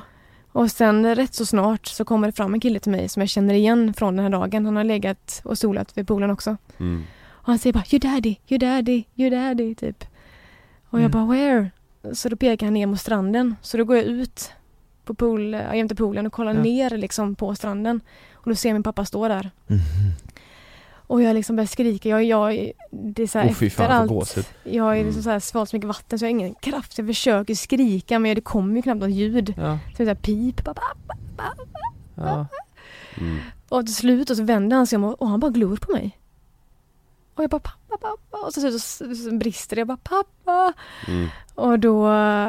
Och 0.51 0.71
sen 0.71 1.15
rätt 1.15 1.33
så 1.33 1.45
snart 1.45 1.85
så 1.87 2.05
kommer 2.05 2.27
det 2.27 2.33
fram 2.33 2.53
en 2.53 2.59
kille 2.59 2.79
till 2.79 2.91
mig 2.91 3.09
som 3.09 3.21
jag 3.21 3.29
känner 3.29 3.53
igen 3.53 3.93
från 3.93 4.15
den 4.15 4.23
här 4.23 4.29
dagen. 4.31 4.65
Han 4.65 4.75
har 4.75 4.83
legat 4.83 5.41
och 5.45 5.57
solat 5.57 5.97
vid 5.97 6.07
poolen 6.07 6.31
också. 6.31 6.57
Mm. 6.79 7.03
Och 7.29 7.47
han 7.47 7.59
säger 7.59 7.73
bara 7.73 7.83
your 7.91 7.99
daddy, 8.15 8.35
your 8.47 8.59
daddy, 8.59 9.03
your 9.15 9.31
daddy 9.31 9.75
typ. 9.75 10.03
Och 10.89 10.99
jag 10.99 11.05
Mm. 11.05 11.11
bara 11.11 11.25
where? 11.25 11.71
Så 12.13 12.29
då 12.29 12.35
pekar 12.35 12.65
han 12.65 12.73
ner 12.73 12.85
mot 12.87 12.99
stranden. 12.99 13.55
Så 13.61 13.77
då 13.77 13.83
går 13.83 13.95
jag 13.95 14.05
ut 14.05 14.51
på 15.05 15.13
pool, 15.13 15.53
ja, 15.53 15.75
jämte 15.75 15.95
poolen 15.95 16.25
och 16.25 16.33
kollar 16.33 16.53
Ja. 16.53 16.61
ner 16.61 16.89
liksom 16.97 17.35
på 17.35 17.55
stranden. 17.55 18.01
Och 18.33 18.49
då 18.49 18.55
ser 18.55 18.69
jag 18.69 18.73
min 18.75 18.83
pappa 18.83 19.05
stå 19.05 19.27
där. 19.27 19.51
Mhm. 19.67 19.79
Och 20.93 21.21
jag 21.21 21.33
liksom 21.33 21.55
börjar 21.55 21.67
skrika, 21.67 22.09
jag, 22.09 22.23
jag 22.23 22.71
det 22.91 23.23
är 23.23 23.27
så 23.27 23.39
här 23.39 23.47
Oh, 23.47 23.51
efter 23.51 23.69
fan, 23.69 23.91
allt. 23.91 24.49
Jag 24.63 24.83
har 24.83 24.93
Mm. 24.95 25.05
liksom 25.07 25.31
här 25.31 25.39
svalt 25.39 25.69
så 25.69 25.75
mycket 25.75 25.87
vatten 25.87 26.19
så 26.19 26.25
jag 26.25 26.27
har 26.27 26.31
ingen 26.31 26.53
kraft, 26.53 26.97
jag 26.97 27.07
försöker 27.07 27.55
skrika 27.55 28.19
men 28.19 28.35
det 28.35 28.41
kommer 28.41 28.75
ju 28.75 28.81
knappt 28.81 28.99
något 29.01 29.11
ljud. 29.11 29.53
Ja. 29.57 29.77
Så 29.91 29.97
det 29.97 30.03
är 30.03 30.05
så 30.05 30.09
här 30.09 30.15
pip, 30.15 30.63
pappa. 30.63 30.81
Ja. 32.15 32.47
Mm. 33.17 33.37
Och 33.69 33.85
till 33.85 33.95
slut 33.95 34.29
och 34.29 34.37
så 34.37 34.43
vänder 34.43 34.77
han 34.77 34.87
sig 34.87 34.95
om 34.95 35.03
och, 35.03 35.21
och 35.21 35.27
han 35.27 35.39
bara 35.39 35.51
glor 35.51 35.75
på 35.77 35.91
mig. 35.91 36.17
Och 37.41 37.43
jag 37.43 37.49
bara 37.49 37.59
pappa, 37.59 37.97
pappa. 37.97 38.45
Och 38.45 38.53
så, 38.53 38.61
så, 38.61 38.79
så, 38.79 39.15
så 39.15 39.35
brister 39.35 39.75
det. 39.75 39.79
Jag 39.79 39.87
bara 39.87 39.97
pappa. 40.03 40.73
Mm. 41.07 41.27
Och 41.55 41.79
då, 41.79 42.03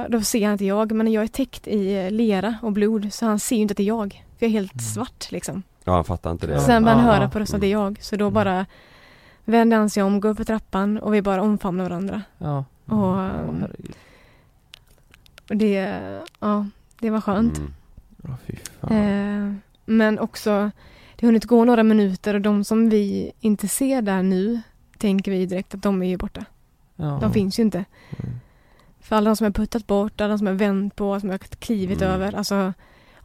då 0.08 0.20
ser 0.20 0.44
han 0.44 0.52
inte 0.52 0.64
jag. 0.64 0.92
Men 0.92 1.12
jag 1.12 1.24
är 1.24 1.28
täckt 1.28 1.68
i 1.68 2.10
lera 2.10 2.58
och 2.62 2.72
blod 2.72 3.12
så 3.12 3.26
han 3.26 3.38
ser 3.38 3.56
ju 3.56 3.62
inte 3.62 3.72
att 3.72 3.76
det 3.76 3.82
är 3.82 3.86
jag. 3.86 4.24
För 4.38 4.46
jag 4.46 4.48
är 4.48 4.52
helt 4.52 4.82
svart 4.82 5.30
liksom. 5.30 5.62
Ja 5.84 5.94
han 5.94 6.04
fattar 6.04 6.30
inte 6.30 6.46
det. 6.46 6.60
Sen 6.60 6.84
börjar 6.84 6.96
han 6.98 7.06
höra 7.06 7.30
på 7.30 7.38
rösten 7.38 7.56
att 7.56 7.60
det 7.60 7.66
är 7.66 7.70
jag. 7.70 8.02
Så 8.02 8.16
då 8.16 8.30
bara 8.30 8.66
vänder 9.44 9.76
han 9.76 9.90
sig 9.90 10.02
om, 10.02 10.20
går 10.20 10.28
upp 10.28 10.36
för 10.36 10.44
trappan 10.44 10.98
och 10.98 11.14
vi 11.14 11.22
bara 11.22 11.42
omfamnar 11.42 11.84
varandra. 11.84 12.22
Ja. 12.38 12.64
Och, 12.84 13.16
herregud. 13.16 13.96
och 15.48 15.56
det, 15.56 15.98
ja, 16.40 16.66
det 17.00 17.10
var 17.10 17.20
skönt. 17.20 17.58
Mm. 17.58 17.72
Fan. 18.80 18.96
Eh, 18.96 19.54
men 19.84 20.18
också, 20.18 20.70
det 21.16 21.26
har 21.26 21.28
hunnit 21.28 21.44
gå 21.44 21.64
några 21.64 21.82
minuter 21.82 22.34
och 22.34 22.40
de 22.40 22.64
som 22.64 22.88
vi 22.88 23.32
inte 23.40 23.68
ser 23.68 24.02
där 24.02 24.22
nu 24.22 24.60
tänker 25.02 25.30
vi 25.30 25.46
direkt 25.46 25.74
att 25.74 25.82
de 25.82 26.02
är 26.02 26.06
ju 26.06 26.16
borta. 26.16 26.44
Ja. 26.96 27.18
De 27.20 27.32
finns 27.32 27.58
ju 27.58 27.62
inte. 27.62 27.84
Mm. 28.18 28.34
För 29.00 29.16
alla 29.16 29.30
de 29.30 29.36
som 29.36 29.44
har 29.44 29.50
puttat 29.52 29.86
bort, 29.86 30.20
alla 30.20 30.38
som 30.38 30.46
har 30.46 30.54
vänt 30.54 30.96
på, 30.96 31.20
som 31.20 31.30
har 31.30 31.38
klivit 31.38 32.02
Mm. 32.02 32.14
över. 32.14 32.34
Alltså, 32.34 32.72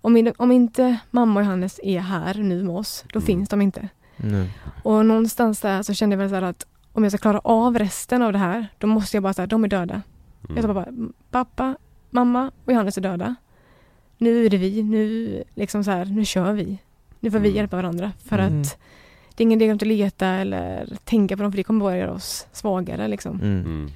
om, 0.02 0.32
om 0.38 0.52
inte 0.52 0.98
mamma 1.12 1.40
och 1.40 1.46
Johannes 1.46 1.80
är 1.84 2.00
här 2.00 2.34
nu 2.34 2.64
med 2.64 2.76
oss, 2.76 3.06
då 3.14 3.20
Mm. 3.20 3.26
finns 3.26 3.50
de 3.50 3.62
inte. 3.62 3.90
Nu. 4.18 4.50
Och 4.84 5.06
någonstans 5.06 5.62
där 5.62 5.84
så 5.84 5.94
kände 5.94 6.14
jag 6.14 6.20
väl 6.20 6.30
så 6.30 6.36
här 6.36 6.42
att 6.42 6.66
om 6.94 7.04
jag 7.04 7.12
ska 7.12 7.18
klara 7.18 7.40
av 7.40 7.80
resten 7.80 8.22
av 8.22 8.32
det 8.34 8.40
här, 8.40 8.68
då 8.78 8.88
måste 8.88 9.18
jag 9.18 9.24
bara 9.24 9.34
säga 9.34 9.48
de 9.48 9.64
är 9.64 9.68
döda. 9.68 10.02
Jag 10.50 10.64
sa 10.64 10.70
Mm. 10.72 10.76
bara, 10.76 10.88
pappa, 11.32 11.78
mamma 12.10 12.52
och 12.66 12.74
Johannes 12.74 12.98
är 12.98 13.02
döda. 13.02 13.36
Nu 14.18 14.46
är 14.46 14.50
det 14.50 14.58
vi, 14.58 14.84
nu 14.84 15.44
liksom 15.56 15.84
så 15.84 15.92
här, 15.92 16.06
nu 16.06 16.26
kör 16.26 16.54
vi. 16.54 16.78
Nu 17.20 17.32
får 17.32 17.40
vi 17.40 17.48
Mm. 17.50 17.58
hjälpa 17.58 17.76
varandra 17.76 18.12
för 18.26 18.40
Mm. 18.40 18.62
att 18.62 18.78
det 19.38 19.42
är 19.42 19.46
ingen 19.46 19.62
idé 19.62 19.72
att 19.72 19.82
leta 19.82 20.28
eller 20.28 20.88
tänka 21.04 21.38
på 21.38 21.44
dem 21.44 21.52
för 21.52 21.58
det 21.58 21.64
kommer 21.64 21.80
bara 21.80 21.98
göra 21.98 22.12
oss 22.14 22.48
svagare 22.52 23.08
liksom. 23.08 23.36
Mm. 23.42 23.60
Mm. 23.66 23.90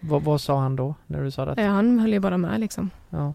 Vad, 0.00 0.22
vad 0.22 0.40
sa 0.40 0.60
han 0.60 0.76
då 0.76 0.94
när 1.06 1.22
du 1.24 1.30
sa 1.30 1.44
det? 1.44 1.62
Ja, 1.62 1.68
han 1.68 1.98
höll 1.98 2.12
ju 2.12 2.20
bara 2.20 2.38
med 2.38 2.60
liksom. 2.60 2.90
Ja. 3.10 3.32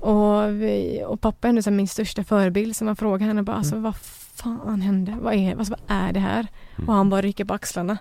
Och, 0.00 0.52
vi, 0.62 1.02
och 1.06 1.20
pappa 1.20 1.46
är 1.46 1.48
ändå 1.48 1.62
så 1.62 1.70
min 1.70 1.88
största 1.88 2.24
förebild 2.24 2.76
så 2.76 2.84
man 2.84 2.96
frågar 2.96 3.26
henne 3.26 3.42
bara 3.42 3.56
alltså 3.56 3.72
Mm. 3.74 3.82
vad 3.82 3.96
fan 3.96 4.80
hände? 4.82 5.16
Vad 5.20 5.34
är, 5.34 5.56
alltså, 5.56 5.74
vad 5.86 5.96
är 5.98 6.12
det 6.12 6.20
här? 6.20 6.46
Mm. 6.76 6.88
Och 6.88 6.94
han 6.94 7.10
bara 7.10 7.20
rycker 7.22 7.44
på 7.44 7.54
axlarna. 7.54 7.98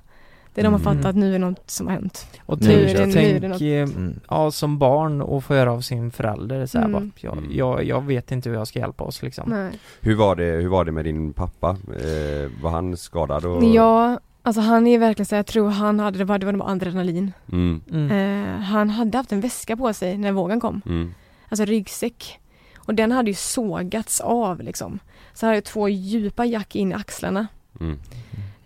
Det 0.53 0.61
är 0.61 0.63
de 0.63 0.73
har 0.73 0.79
Mm. 0.79 0.93
fattat 0.93 1.09
att 1.09 1.15
nu 1.15 1.35
är 1.35 1.39
något 1.39 1.69
som 1.69 1.87
har 1.87 1.93
hänt. 1.93 2.27
Och 2.45 2.61
Nu 2.61 2.67
tänk, 2.67 2.77
är 2.79 2.83
det- 2.83 3.05
nu 3.05 3.11
är 3.21 3.33
det 3.33 3.39
tänk 3.39 3.51
något- 3.51 3.61
eh, 3.61 3.67
Mm. 4.01 4.19
ja, 4.29 4.51
som 4.51 4.77
barn 4.77 5.21
och 5.21 5.43
få 5.43 5.53
höra 5.53 5.71
av 5.71 5.81
sin 5.81 6.11
förälder 6.11 6.65
så 6.65 6.77
här, 6.77 6.85
Mm. 6.85 6.91
bara, 7.01 7.11
jag, 7.19 7.37
Mm. 7.37 7.51
jag, 7.53 7.83
jag 7.83 8.01
vet 8.05 8.31
inte 8.31 8.49
hur 8.49 8.55
jag 8.57 8.67
ska 8.67 8.79
hjälpa 8.79 9.03
oss 9.03 9.21
liksom. 9.21 9.49
Nej. 9.49 9.71
Hur 10.01 10.15
var 10.15 10.35
det, 10.35 10.43
hur 10.43 10.67
var 10.69 10.85
det 10.85 10.91
med 10.91 11.05
din 11.05 11.33
pappa? 11.33 11.69
Eh, 11.69 12.51
var 12.61 12.69
han 12.69 12.97
skadad 12.97 13.45
och? 13.45 13.63
Ja, 13.63 14.19
alltså 14.43 14.61
han 14.61 14.87
är 14.87 14.99
verkligen 14.99 15.25
så 15.25 15.35
jag 15.35 15.45
tror 15.45 15.69
han 15.69 15.99
hade, 15.99 16.17
det 16.17 16.25
var, 16.25 16.37
det 16.39 16.45
var 16.45 16.53
nog 16.53 16.69
adrenalin. 16.69 17.31
Mm. 17.51 17.81
Mm. 17.91 18.11
Eh, 18.11 18.59
han 18.61 18.89
hade 18.89 19.17
haft 19.17 19.31
en 19.31 19.41
väska 19.41 19.77
på 19.77 19.93
sig 19.93 20.17
när 20.17 20.31
vågen 20.31 20.59
kom. 20.59 20.81
Mm. 20.85 21.13
Alltså 21.49 21.65
ryggsäck. 21.65 22.39
Och 22.77 22.95
den 22.95 23.11
hade 23.11 23.29
ju 23.29 23.35
sågats 23.35 24.19
av 24.21 24.61
liksom. 24.61 24.99
Så 25.33 25.45
han 25.45 25.49
hade 25.49 25.57
ju 25.57 25.61
två 25.61 25.89
djupa 25.89 26.45
jack 26.45 26.75
in 26.75 26.91
i 26.91 26.95
axlarna. 26.95 27.47
Mm. 27.79 27.99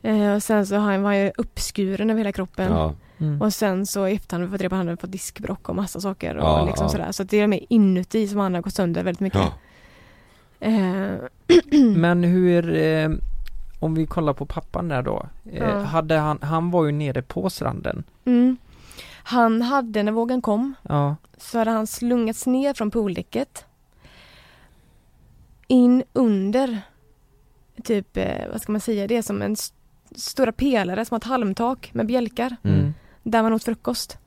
Eh, 0.05 0.33
och 0.35 0.43
sen 0.43 0.65
så 0.67 0.75
har 0.75 0.91
han- 0.91 1.01
var 1.01 1.09
han 1.09 1.19
ju 1.19 1.31
uppskuren 1.37 2.09
över 2.09 2.17
hela 2.17 2.31
kroppen. 2.31 2.71
Ja. 2.71 2.93
Mm. 3.17 3.41
Och 3.41 3.53
sen 3.53 3.85
så 3.85 4.07
i 4.07 4.13
efterhand 4.15 4.43
har 4.43 4.47
vi 4.47 4.51
fått 4.51 4.61
reda 4.61 4.69
på 4.69 4.75
att 4.75 4.79
han 4.79 4.87
hade 4.87 5.01
fått 5.01 5.11
diskbråck 5.11 5.69
och 5.69 5.75
massa 5.75 5.99
saker. 6.01 6.35
Och 6.37 6.43
Ja, 6.43 6.65
liksom 6.65 6.83
ja. 6.85 6.89
sådär. 6.89 7.11
Så 7.11 7.23
det 7.23 7.39
är 7.39 7.47
mer 7.47 7.65
inuti 7.69 8.27
som 8.27 8.39
han 8.39 8.53
har 8.53 8.61
gått 8.61 8.73
sönder 8.73 9.03
väldigt 9.03 9.19
mycket. 9.19 9.41
Ja. 10.59 10.67
Eh, 10.67 11.11
Men 11.95 12.23
hur, 12.23 12.75
eh, 12.75 13.09
om 13.79 13.95
vi 13.95 14.05
kollar 14.05 14.33
på 14.33 14.45
pappan 14.45 14.87
där 14.87 15.01
då. 15.01 15.25
Eh, 15.51 15.57
Ja. 15.63 15.79
hade 15.79 16.15
han, 16.17 16.39
han 16.41 16.71
var 16.71 16.85
ju 16.85 16.91
nere 16.91 17.21
på 17.21 17.49
stranden. 17.49 18.03
mm. 18.25 18.57
Han 19.27 19.61
hade, 19.61 20.03
när 20.03 20.11
vågen 20.11 20.41
kom, 20.41 20.73
Ja. 20.81 21.15
så 21.37 21.57
hade 21.57 21.71
han 21.71 21.87
slungats 21.87 22.45
ner 22.47 22.73
från 22.73 22.91
pooldäcket 22.91 23.65
in 25.67 26.03
under 26.13 26.81
typ, 27.83 28.17
eh, 28.17 28.47
vad 28.51 28.61
ska 28.61 28.71
man 28.71 28.81
säga, 28.81 29.07
det 29.07 29.17
är 29.17 29.21
som 29.21 29.41
en 29.41 29.55
stora 30.19 30.51
pelare 30.51 31.05
som 31.05 31.15
har 31.15 31.19
ett 31.19 31.23
halmtak 31.23 31.89
med 31.93 32.05
bjälkar 32.05 32.55
Mm. 32.63 32.93
där 33.23 33.43
man 33.43 33.53
åt 33.53 33.63
frukost. 33.63 34.17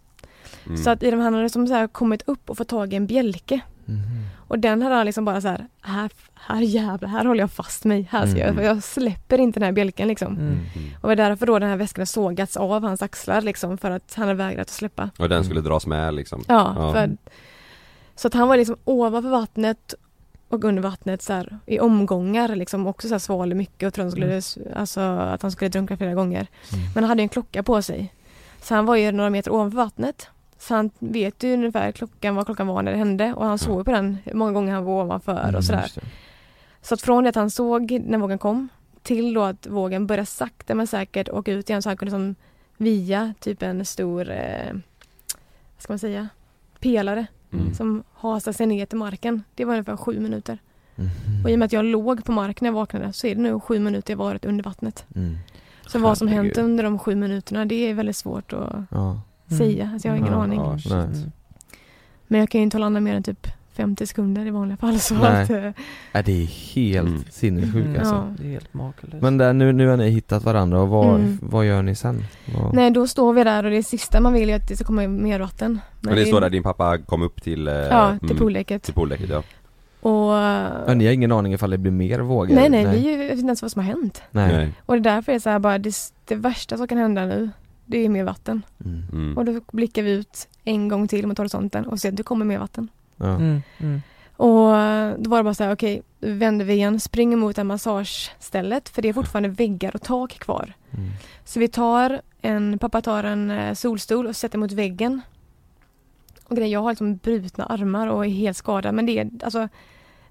Mm. 0.67 0.77
Så 0.79 0.91
att 0.91 1.03
i 1.03 1.11
de, 1.11 1.21
han 1.21 1.35
hade 1.35 1.49
som 1.51 1.67
så 1.67 1.75
här 1.75 1.87
kommit 1.87 2.23
upp 2.27 2.51
och 2.51 2.57
fått 2.57 2.69
tag 2.69 2.93
i 2.93 2.97
en 2.97 3.07
bjälke 3.07 3.61
Mhm. 3.85 4.27
och 4.49 4.59
den 4.59 4.83
hade 4.83 4.95
han 4.95 5.07
liksom 5.07 5.25
bara 5.25 5.41
så 5.41 5.49
här, 5.49 5.67
här, 5.81 6.11
här 6.35 6.61
jävlar, 6.61 7.09
här 7.09 7.25
håller 7.25 7.41
jag 7.41 7.51
fast 7.51 7.85
mig, 7.85 8.09
här 8.11 8.27
ska 8.27 8.41
Mm. 8.43 8.57
jag, 8.65 8.77
jag 8.77 8.83
släpper 8.83 9.39
inte 9.39 9.61
den 9.61 9.65
här 9.67 9.73
bjälken 9.73 10.09
liksom. 10.09 10.33
Mm. 10.33 10.47
Mm. 10.49 10.61
Och 11.01 11.09
det 11.09 11.09
var 11.09 11.17
därför 11.17 11.47
då 11.47 11.59
den 11.59 11.69
här 11.69 11.77
väskan 11.77 12.07
sågats 12.07 12.57
av 12.57 12.83
hans 12.83 13.03
axlar 13.03 13.41
liksom 13.41 13.79
för 13.79 13.91
att 13.91 14.15
han 14.15 14.29
hade 14.29 14.35
vägrat 14.39 14.61
att 14.61 14.71
släppa. 14.71 15.11
Och 15.19 15.29
den 15.29 15.45
skulle 15.45 15.61
dras 15.61 15.87
med 15.87 16.15
liksom? 16.15 16.45
Ja, 16.49 16.75
Ja. 16.79 16.93
För, 16.93 17.17
så 18.17 18.29
att 18.29 18.35
han 18.35 18.49
var 18.49 18.57
liksom 18.57 18.77
ovanför 18.85 19.31
vattnet 19.31 19.95
och 20.49 20.65
under 20.65 20.83
vattnet 20.83 21.23
så 21.23 21.33
här, 21.33 21.59
i 21.67 21.81
omgångar 21.81 22.57
liksom 22.57 22.87
också 22.87 23.09
så 23.09 23.15
här 23.15 23.19
svalde 23.19 23.55
mycket 23.55 23.87
och 23.87 23.95
trodde 23.95 24.05
han 24.05 24.43
skulle, 24.43 24.71
alltså, 24.77 25.01
att 25.01 25.43
han 25.43 25.51
skulle 25.51 25.69
drunkna 25.69 25.97
flera 25.97 26.15
gånger. 26.15 26.47
Mm. 26.73 26.85
Men 26.95 27.05
han 27.05 27.09
hade 27.09 27.23
ju 27.23 27.25
en 27.25 27.29
klocka 27.29 27.63
på 27.63 27.83
sig. 27.83 28.15
Så 28.63 28.75
han 28.75 28.87
var 28.87 28.97
ju 28.97 29.13
några 29.13 29.31
meter 29.31 29.53
ovanför 29.53 29.77
vattnet. 29.77 30.29
Så 30.59 30.75
han 30.75 30.91
vet 30.99 31.43
ju 31.43 31.55
ungefär 31.55 31.93
klockan, 31.93 32.35
vad 32.35 32.47
klockan 32.47 32.67
var 32.67 32.83
när 32.83 32.93
det 32.93 32.99
hände 32.99 33.35
och 33.35 33.47
han 33.47 33.59
såg 33.59 33.85
på 33.85 33.93
den 33.93 34.19
många 34.35 34.53
gånger 34.53 34.75
han 34.75 34.85
var 34.85 35.05
ovanför 35.05 35.43
Mm, 35.43 35.55
och 35.55 35.65
sådär. 35.65 35.93
Så 36.83 36.95
att 36.95 37.03
från 37.03 37.25
det 37.25 37.29
att 37.29 37.37
han 37.37 37.51
såg 37.51 37.91
när 37.91 38.19
vågen 38.19 38.39
kom 38.39 38.69
till 39.03 39.35
då 39.35 39.43
att 39.43 39.67
vågen 39.67 40.07
började 40.07 40.27
sakta 40.27 40.75
men 40.75 40.87
säkert 40.87 41.29
åka 41.29 41.53
ut 41.53 41.71
igen 41.71 41.83
så 41.83 41.89
han 41.89 41.97
kunde 41.97 42.11
som 42.11 42.35
via 42.77 43.35
typ 43.41 43.63
en 43.63 43.85
stor, 43.85 44.31
eh, 44.31 44.73
vad 45.75 45.83
ska 45.83 45.93
man 45.93 45.99
säga, 45.99 46.29
pelare 46.81 47.27
Mm. 47.53 47.75
som 47.75 48.03
hasade 48.15 48.55
sig 48.57 48.67
ner 48.67 48.87
till 48.87 48.99
marken. 48.99 49.43
Det 49.55 49.65
var 49.65 49.73
ungefär 49.73 49.97
sju 49.97 50.21
minuter. 50.21 50.59
Mhm. 50.97 51.45
Och 51.45 51.51
i 51.51 51.55
och 51.55 51.59
med 51.59 51.67
att 51.67 51.73
jag 51.73 51.85
låg 51.85 52.25
på 52.25 52.33
marken 52.33 52.59
när 52.65 52.69
jag 52.69 52.75
vaknade 52.75 53.13
så 53.13 53.27
är 53.27 53.35
det 53.35 53.41
nu 53.41 53.61
sju 53.61 53.79
minuter 53.79 54.13
jag 54.13 54.19
varit 54.19 54.45
under 54.45 54.65
vattnet. 54.65 55.05
Mm. 55.15 55.37
Så 55.87 55.99
vad 55.99 56.19
som 56.19 56.29
hänt 56.29 56.59
under 56.59 56.85
de 56.85 56.99
sju 56.99 57.15
minuterna 57.15 57.65
det 57.65 57.75
är 57.75 57.95
väldigt 57.95 58.17
svårt 58.17 58.53
att 58.53 58.73
Ja. 58.91 59.21
säga. 59.59 59.91
Alltså 59.93 60.09
jag 60.09 60.13
har 60.13 60.19
ingen 60.19 60.33
Ja, 60.33 60.43
aning. 60.43 60.61
ja. 60.91 61.07
Men 62.27 62.41
jag 62.41 62.51
kan 62.51 62.59
ju 62.61 62.63
inte 62.63 62.77
hålla 62.77 62.87
andan 62.87 63.05
mer 63.05 63.15
än 63.15 63.23
typ 63.23 63.47
50 63.79 64.07
sekunder 64.07 64.47
i 64.47 64.51
vanliga 64.51 64.77
fall. 64.77 64.99
Så 65.01 65.15
Nej. 65.15 65.43
att, 65.43 65.75
Ja, 66.13 66.23
det 66.23 66.43
är 66.43 66.47
helt 66.75 67.09
Mm. 67.09 67.23
sinnessjukt 67.31 67.77
Mm. 67.87 67.99
alltså. 68.01 68.15
Ja. 68.15 68.25
Det 68.39 68.47
är 68.49 68.51
helt 68.53 68.75
makalöst. 68.75 69.23
Men 69.23 69.39
där, 69.39 69.53
nu, 69.53 69.73
nu 69.73 69.89
har 69.89 69.97
ni 69.97 70.09
hittat 70.11 70.45
varandra 70.45 70.81
och 70.81 70.89
vad, 70.89 71.15
Mm. 71.15 71.39
vad 71.43 71.67
gör 71.67 71.83
ni 71.83 71.95
sen? 71.95 72.25
Vad... 72.57 72.75
Nej 72.75 72.91
då 72.91 73.07
står 73.07 73.33
vi 73.33 73.45
där 73.45 73.65
och 73.65 73.71
det 73.71 73.83
sista 73.83 74.21
man 74.21 74.33
vill 74.33 74.51
är 74.51 74.57
att 74.57 74.69
det 74.69 74.77
ska 74.77 74.85
komma 74.85 75.07
mer 75.09 75.41
vatten. 75.41 75.81
Men 76.01 76.15
det 76.15 76.23
är- 76.23 76.27
står 76.27 76.41
där 76.41 76.51
din 76.51 76.63
pappa 76.63 76.99
kom 76.99 77.23
upp 77.23 77.43
till 77.43 77.69
eh, 77.69 77.75
Ja, 77.75 78.17
till 78.21 78.31
mm, 78.31 78.39
pooldäcket. 78.39 78.83
Till 78.83 78.95
pooldäcket 78.95 79.31
ja. 79.31 79.43
Och... 80.01 80.33
Ja, 80.91 80.95
ni 80.95 81.07
har 81.07 81.13
ingen 81.13 81.33
aning 81.33 81.53
ifall 81.53 81.71
det 81.71 81.79
blir 81.79 81.93
mer 81.93 82.19
vågor? 82.21 82.55
Nej 82.55 82.69
nej, 82.71 82.87
vi 82.87 83.17
vet 83.17 83.33
inte 83.33 83.47
ens 83.47 83.63
vad 83.63 83.71
som 83.71 83.83
har 83.83 83.87
hänt. 83.95 84.23
Nej. 84.31 84.73
Och 84.87 84.95
det 84.95 85.11
är 85.11 85.15
därför 85.15 85.33
det 85.33 85.37
är 85.37 85.41
så 85.41 85.51
här 85.51 85.59
bara, 85.59 85.79
det, 85.79 85.95
det 86.25 86.35
värsta 86.35 86.77
som 86.77 86.89
kan 86.89 86.99
hända 86.99 87.25
nu, 87.27 87.51
det 87.87 88.05
är 88.05 88.09
mer 88.09 88.25
vatten. 88.25 88.63
Mm. 88.85 89.03
Mm. 89.13 89.37
Och 89.39 89.45
då 89.45 89.61
blickar 89.73 90.03
vi 90.03 90.11
ut 90.11 90.49
en 90.65 90.89
gång 90.89 91.09
till 91.09 91.27
mot 91.27 91.39
horisonten 91.39 91.87
och 91.87 91.99
ser 92.01 92.09
att 92.09 92.17
det 92.17 92.23
kommer 92.23 92.45
mer 92.45 92.59
vatten. 92.59 92.89
Ja. 93.19 93.35
Mm. 93.35 93.63
Mm. 93.79 94.03
Och 94.37 94.69
då 95.19 95.31
var 95.31 95.37
det 95.37 95.45
bara 95.45 95.55
så 95.55 95.65
här, 95.65 95.73
okej, 95.73 96.03
då 96.21 96.33
vänder 96.33 96.65
vi 96.65 96.73
igen, 96.73 97.01
springer 97.01 97.37
mot 97.37 97.57
det 97.57 97.61
här 97.61 97.65
massagestället 97.65 98.89
för 98.89 99.03
det 99.03 99.09
är 99.09 99.13
fortfarande 99.13 99.49
väggar 99.49 99.95
och 99.95 100.03
tak 100.03 100.39
kvar. 100.39 100.73
Mm. 100.91 101.11
Så 101.45 101.61
vi 101.61 101.69
tar 101.69 102.21
en, 102.43 102.79
pappa 102.79 103.03
tar 103.03 103.25
en 103.25 103.51
eh, 103.51 103.75
solstol 103.75 104.27
och 104.27 104.37
sätter 104.37 104.59
mot 104.59 104.73
väggen. 104.73 105.21
Och 106.45 106.57
grejen, 106.57 106.71
jag 106.71 106.81
har 106.81 106.91
liksom 106.91 107.17
brutna 107.17 107.65
armar 107.65 108.07
och 108.07 108.27
är 108.27 108.31
helt 108.31 108.57
skadad 108.57 108.95
men 108.95 109.07
det 109.07 109.19
är 109.19 109.31
alltså 109.43 109.69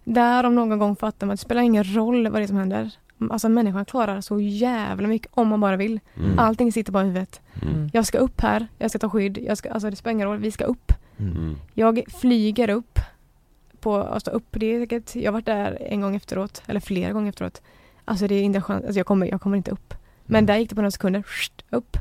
där 0.03 0.43
om 0.43 0.55
någon 0.55 0.79
gång 0.79 0.95
fattar 0.95 1.27
man 1.27 1.33
att 1.33 1.39
det 1.39 1.45
spelar 1.45 1.61
ingen 1.61 1.95
roll 1.95 2.27
vad 2.27 2.41
det 2.41 2.45
är 2.45 2.47
som 2.47 2.57
händer. 2.57 2.91
Alltså 3.29 3.49
människan 3.49 3.85
klarar 3.85 4.21
så 4.21 4.39
jävla 4.39 5.07
mycket 5.07 5.31
om 5.33 5.47
man 5.47 5.61
bara 5.61 5.75
vill. 5.75 5.99
Mm. 6.15 6.39
Allting 6.39 6.71
sitter 6.71 6.91
bara 6.91 7.03
i 7.03 7.07
huvudet. 7.07 7.41
Mm. 7.61 7.89
Jag 7.93 8.05
ska 8.05 8.17
upp 8.17 8.41
här, 8.41 8.67
jag 8.77 8.89
ska 8.89 8.99
ta 8.99 9.09
skydd, 9.09 9.37
jag 9.37 9.57
ska, 9.57 9.71
alltså 9.71 9.89
det 9.89 9.95
spelar 9.95 10.11
ingen 10.11 10.27
roll, 10.27 10.37
vi 10.37 10.51
ska 10.51 10.65
upp. 10.65 10.93
Mm. 11.19 11.55
Jag 11.73 12.03
flyger 12.21 12.69
upp. 12.69 12.99
På, 13.79 13.95
alltså 13.95 14.31
upp, 14.31 14.45
det 14.51 14.65
är 14.75 14.79
säkert, 14.79 15.15
jag 15.15 15.25
har 15.31 15.33
varit 15.33 15.45
där 15.45 15.77
en 15.81 16.01
gång 16.01 16.15
efteråt, 16.15 16.61
eller 16.67 16.79
flera 16.79 17.11
gånger 17.13 17.29
efteråt. 17.29 17.61
Alltså 18.05 18.27
det 18.27 18.35
är 18.35 18.43
inte 18.43 18.61
chans, 18.61 18.83
alltså 18.85 18.99
jag 18.99 19.05
kommer, 19.05 19.27
jag 19.27 19.41
kommer 19.41 19.57
inte 19.57 19.71
upp. 19.71 19.93
Men 20.25 20.45
där 20.45 20.57
gick 20.57 20.69
det 20.69 20.75
på 20.75 20.81
några 20.81 20.91
sekunder, 20.91 21.23
upp. 21.69 21.97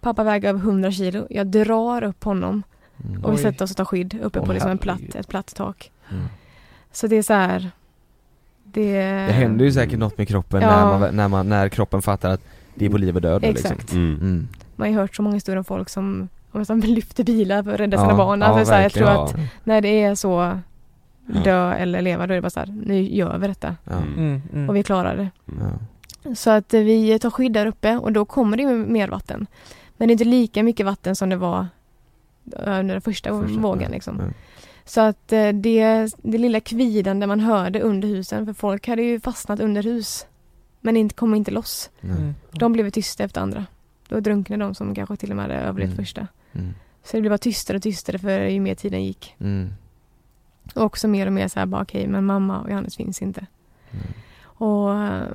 Pappa 0.00 0.24
väger 0.24 0.48
över 0.48 0.60
100 0.60 0.92
kilo, 0.92 1.26
jag 1.30 1.46
drar 1.46 2.02
upp 2.04 2.24
honom 2.24 2.62
Mm. 3.08 3.24
och 3.24 3.32
vi 3.32 3.38
sätter 3.38 3.64
oss 3.64 3.70
och 3.70 3.76
tar 3.76 3.84
skydd 3.84 4.18
uppe 4.22 4.40
Åh, 4.40 4.46
på 4.46 4.52
liksom 4.52 4.70
en 4.70 4.78
platt, 4.78 5.14
ett 5.14 5.28
platt 5.28 5.54
tak. 5.56 5.90
Mm. 6.10 6.24
Så 6.92 7.06
det 7.06 7.16
är 7.16 7.22
så 7.22 7.32
här. 7.32 7.70
Det, 8.64 8.92
Det 9.26 9.32
händer 9.32 9.64
ju 9.64 9.72
säkert 9.72 9.98
något 9.98 10.18
med 10.18 10.28
kroppen 10.28 10.62
Ja. 10.62 10.68
när, 10.90 10.98
man, 10.98 11.16
när, 11.16 11.28
man, 11.28 11.48
när 11.48 11.68
kroppen 11.68 12.02
fattar 12.02 12.30
att 12.30 12.40
Det 12.74 12.86
är 12.86 12.90
på 12.90 12.98
liv 12.98 13.16
och 13.16 13.22
död 13.22 13.44
Exakt. 13.44 13.78
liksom. 13.80 13.98
Mm. 13.98 14.48
Man 14.76 14.86
har 14.88 14.92
ju 14.92 14.98
hört 14.98 15.16
så 15.16 15.22
många 15.22 15.34
historier 15.34 15.58
om 15.58 15.64
folk 15.64 15.88
som, 15.88 16.04
om 16.14 16.28
som 16.64 16.80
lyfter 16.80 17.24
bilar 17.24 17.62
för 17.62 17.74
att 17.74 17.80
rädda 17.80 17.96
sina 17.98 18.10
Ja, 18.10 18.16
barn. 18.16 18.40
ja, 18.40 18.46
Alltså, 18.46 18.64
så 18.64 18.72
här, 18.72 18.82
jag 18.82 18.92
tror 18.92 19.08
att 19.08 19.34
Ja. 19.36 19.44
när 19.64 19.80
det 19.80 20.02
är 20.02 20.14
så 20.14 20.58
Ja. 21.26 21.40
dö 21.44 21.72
eller 21.74 22.02
leva, 22.02 22.26
då 22.26 22.32
är 22.32 22.36
det 22.36 22.42
bara 22.42 22.50
så 22.50 22.60
här, 22.60 22.74
nu 22.86 23.00
gör 23.02 23.38
vi 23.38 23.46
detta. 23.46 23.76
Ja. 23.84 23.92
Mm, 23.92 24.42
mm. 24.52 24.68
Och 24.68 24.76
vi 24.76 24.82
klarar 24.82 25.16
det. 25.16 25.30
Ja. 26.24 26.34
Så 26.34 26.50
att 26.50 26.74
eh, 26.74 26.80
vi 26.80 27.18
tar 27.18 27.30
skydd 27.30 27.52
där 27.52 27.66
uppe 27.66 27.96
och 27.96 28.12
då 28.12 28.24
kommer 28.24 28.56
det 28.56 28.66
mer 28.66 29.08
vatten. 29.08 29.46
Men 29.96 30.08
det 30.08 30.10
är 30.10 30.12
inte 30.12 30.24
lika 30.24 30.62
mycket 30.62 30.86
vatten 30.86 31.16
som 31.16 31.28
det 31.28 31.36
var 31.36 31.66
eh, 32.56 32.78
under 32.80 32.94
den 32.94 33.00
första, 33.00 33.40
Första, 33.42 33.60
vågen 33.60 33.82
ja, 33.82 33.88
liksom. 33.94 34.16
ja. 34.20 34.24
Så 34.84 35.00
att 35.00 35.32
eh, 35.32 35.48
det, 35.48 36.08
det 36.22 36.38
lilla 36.38 36.60
kvidande 36.60 37.26
man 37.26 37.40
hörde 37.40 37.80
under 37.80 38.08
husen, 38.08 38.46
för 38.46 38.52
folk 38.52 38.88
hade 38.88 39.02
ju 39.02 39.20
fastnat 39.20 39.60
under 39.60 39.82
hus. 39.82 40.26
Men 40.80 40.96
inte, 40.96 41.14
kom 41.14 41.34
inte 41.34 41.50
loss. 41.50 41.90
Mm. 42.00 42.34
De 42.52 42.72
blev 42.72 42.90
tysta 42.90 43.24
efter 43.24 43.40
andra. 43.40 43.66
Då 44.12 44.20
drunknade 44.20 44.64
de 44.64 44.74
som 44.74 44.94
kanske 44.94 45.16
till 45.16 45.30
och 45.30 45.36
med 45.36 45.42
hade 45.44 45.54
överlevt 45.54 45.88
Mm. 45.92 45.96
första. 45.96 46.26
Mm. 46.52 46.74
Så 47.02 47.16
det 47.16 47.20
blev 47.20 47.30
bara 47.30 47.38
tystare 47.38 47.76
och 47.76 47.82
tystare 47.82 48.18
för 48.18 48.40
ju 48.40 48.60
mer 48.60 48.74
tiden 48.74 49.04
gick. 49.04 49.34
Mm. 49.40 49.68
Och 50.74 50.82
också 50.82 51.08
mer 51.08 51.26
och 51.26 51.32
mer 51.32 51.48
så 51.48 51.58
här 51.58 51.66
bara 51.66 51.82
okej, 51.82 52.06
men 52.06 52.24
mamma 52.24 52.60
och 52.60 52.70
Johannes 52.70 52.96
finns 52.96 53.22
inte. 53.22 53.46
Och, 54.42 54.94
eh, 54.94 55.26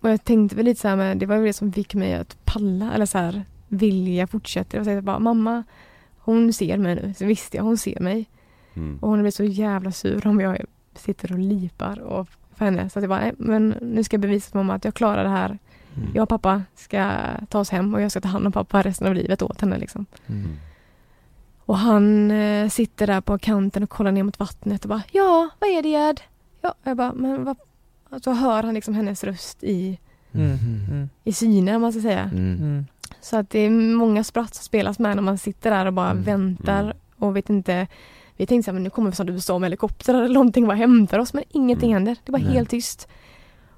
och 0.00 0.10
jag 0.10 0.24
tänkte 0.24 0.56
väl 0.56 0.64
lite 0.64 0.80
så 0.80 0.88
här 0.88 0.96
med, 0.96 1.18
det 1.18 1.26
var 1.26 1.36
väl 1.36 1.44
det 1.44 1.52
som 1.52 1.72
fick 1.72 1.94
mig 1.94 2.14
att 2.14 2.36
palla 2.44 2.92
eller 2.92 3.06
så 3.06 3.18
här 3.18 3.44
vilja 3.68 4.26
fortsätta. 4.26 4.76
Jag 4.76 4.86
säger 4.86 5.00
bara 5.00 5.18
mamma, 5.18 5.64
hon 6.18 6.52
ser 6.52 6.78
mig 6.78 6.94
nu. 6.94 7.14
Så 7.14 7.24
visste 7.24 7.56
jag, 7.56 7.64
hon 7.64 7.76
ser 7.78 8.00
mig. 8.00 8.26
Mm. 8.74 8.98
Och 8.98 9.08
hon 9.08 9.20
blir 9.20 9.30
så 9.30 9.44
jävla 9.44 9.92
sur 9.92 10.26
om 10.26 10.40
jag 10.40 10.64
sitter 10.94 11.32
och 11.32 11.38
lipar 11.38 12.00
och 12.00 12.28
för 12.54 12.64
henne. 12.64 12.90
Så 12.90 12.98
att 12.98 13.02
jag 13.02 13.10
bara, 13.10 13.20
nej, 13.20 13.32
men 13.38 13.68
nu 13.80 14.04
ska 14.04 14.14
jag 14.14 14.20
bevisa 14.20 14.50
för 14.50 14.58
mamma 14.58 14.74
att 14.74 14.84
jag 14.84 14.94
klarar 14.94 15.24
det 15.24 15.30
här. 15.30 15.58
Mm. 15.96 16.08
Jag 16.14 16.22
och 16.22 16.28
pappa 16.28 16.62
ska 16.74 17.12
ta 17.48 17.58
oss 17.60 17.70
hem 17.70 17.94
och 17.94 18.00
jag 18.00 18.10
ska 18.10 18.20
ta 18.20 18.28
hand 18.28 18.46
om 18.46 18.52
pappa 18.52 18.82
resten 18.82 19.06
av 19.06 19.14
livet 19.14 19.42
åt 19.42 19.60
henne 19.60 19.78
liksom. 19.78 20.06
Mm. 20.26 20.56
Och 21.64 21.78
han 21.78 22.30
eh, 22.30 22.68
sitter 22.68 23.06
där 23.06 23.20
på 23.20 23.38
kanten 23.38 23.82
och 23.82 23.90
kollar 23.90 24.12
ner 24.12 24.22
mot 24.22 24.38
vattnet 24.38 24.82
och 24.84 24.88
bara 24.88 25.02
Ja, 25.12 25.48
vad 25.58 25.70
är 25.70 25.82
det 25.82 25.88
Gerd? 25.88 26.20
Ja, 26.60 26.74
jag 26.82 26.96
bara, 26.96 27.12
men 27.12 27.44
vad? 27.44 27.56
Så 28.24 28.32
hör 28.32 28.62
han 28.62 28.74
liksom 28.74 28.94
hennes 28.94 29.24
röst 29.24 29.64
i, 29.64 29.98
Mm. 30.32 30.58
Mm. 30.90 31.08
i 31.24 31.32
syne 31.32 31.76
om 31.76 31.82
man 31.82 31.92
ska 31.92 32.02
säga. 32.02 32.22
Mm. 32.22 32.54
Mm. 32.60 32.86
Så 33.20 33.36
att 33.36 33.50
det 33.50 33.58
är 33.58 33.70
många 33.70 34.24
spratt 34.24 34.54
som 34.54 34.62
spelas 34.62 34.98
med 34.98 35.16
när 35.16 35.22
man 35.22 35.38
sitter 35.38 35.70
där 35.70 35.86
och 35.86 35.92
bara 35.92 36.10
Mm. 36.10 36.22
väntar 36.22 36.82
Mm. 36.84 36.96
och 37.18 37.36
vet 37.36 37.50
inte 37.50 37.86
Vi 38.38 38.46
tänkte 38.46 38.64
så 38.64 38.70
här, 38.70 38.74
men 38.74 38.82
nu 38.82 38.90
kommer 38.90 39.10
vi 39.10 39.16
från 39.16 39.28
USA 39.28 39.58
med 39.58 39.66
helikopter 39.66 40.14
eller 40.14 40.34
någonting 40.34 40.64
och 40.64 40.68
bara 40.68 40.76
hämtar 40.76 41.18
oss 41.18 41.32
men 41.34 41.44
ingenting 41.50 41.90
Mm. 41.92 41.94
händer. 42.06 42.16
Det 42.24 42.32
var 42.32 42.38
Nej. 42.38 42.48
helt 42.52 42.70
tyst. 42.70 43.08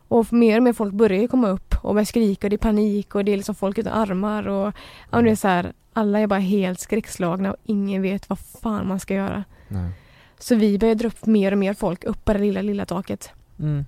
Och 0.09 0.33
mer 0.33 0.57
och 0.57 0.63
mer 0.63 0.73
folk 0.73 0.95
börjar 0.95 1.21
ju 1.21 1.29
komma 1.29 1.49
upp 1.49 1.75
och 1.83 1.95
börjar 1.95 2.05
skrika 2.05 2.47
och 2.47 2.51
det 2.51 2.57
är 2.57 2.59
panik 2.59 3.15
och 3.15 3.25
det 3.25 3.33
är 3.33 3.37
liksom 3.37 3.55
folk 3.55 3.79
utan 3.79 3.93
armar 3.93 4.49
och 4.49 4.73
ja, 5.11 5.23
det 5.23 5.31
är 5.31 5.37
så 5.37 5.49
här, 5.49 5.73
alla 5.93 6.19
är 6.19 6.27
bara 6.27 6.39
helt 6.39 6.81
skräckslagna 6.81 7.51
och 7.51 7.57
ingen 7.65 8.03
vet 8.03 8.29
vad 8.29 8.39
fan 8.39 8.89
man 8.89 9.01
ska 9.01 9.15
göra. 9.15 9.45
Nej. 9.69 9.91
Så 10.39 10.55
vi 10.55 10.79
började 10.79 10.99
dra 10.99 11.09
upp 11.09 11.27
mer 11.27 11.53
och 11.53 11.59
mer 11.59 11.75
folk 11.75 12.05
upp 12.05 12.25
på 12.25 12.33
det 12.33 12.39
lilla, 12.39 12.63
lilla 12.63 12.87
taket. 12.87 13.31
Mm. 13.59 13.85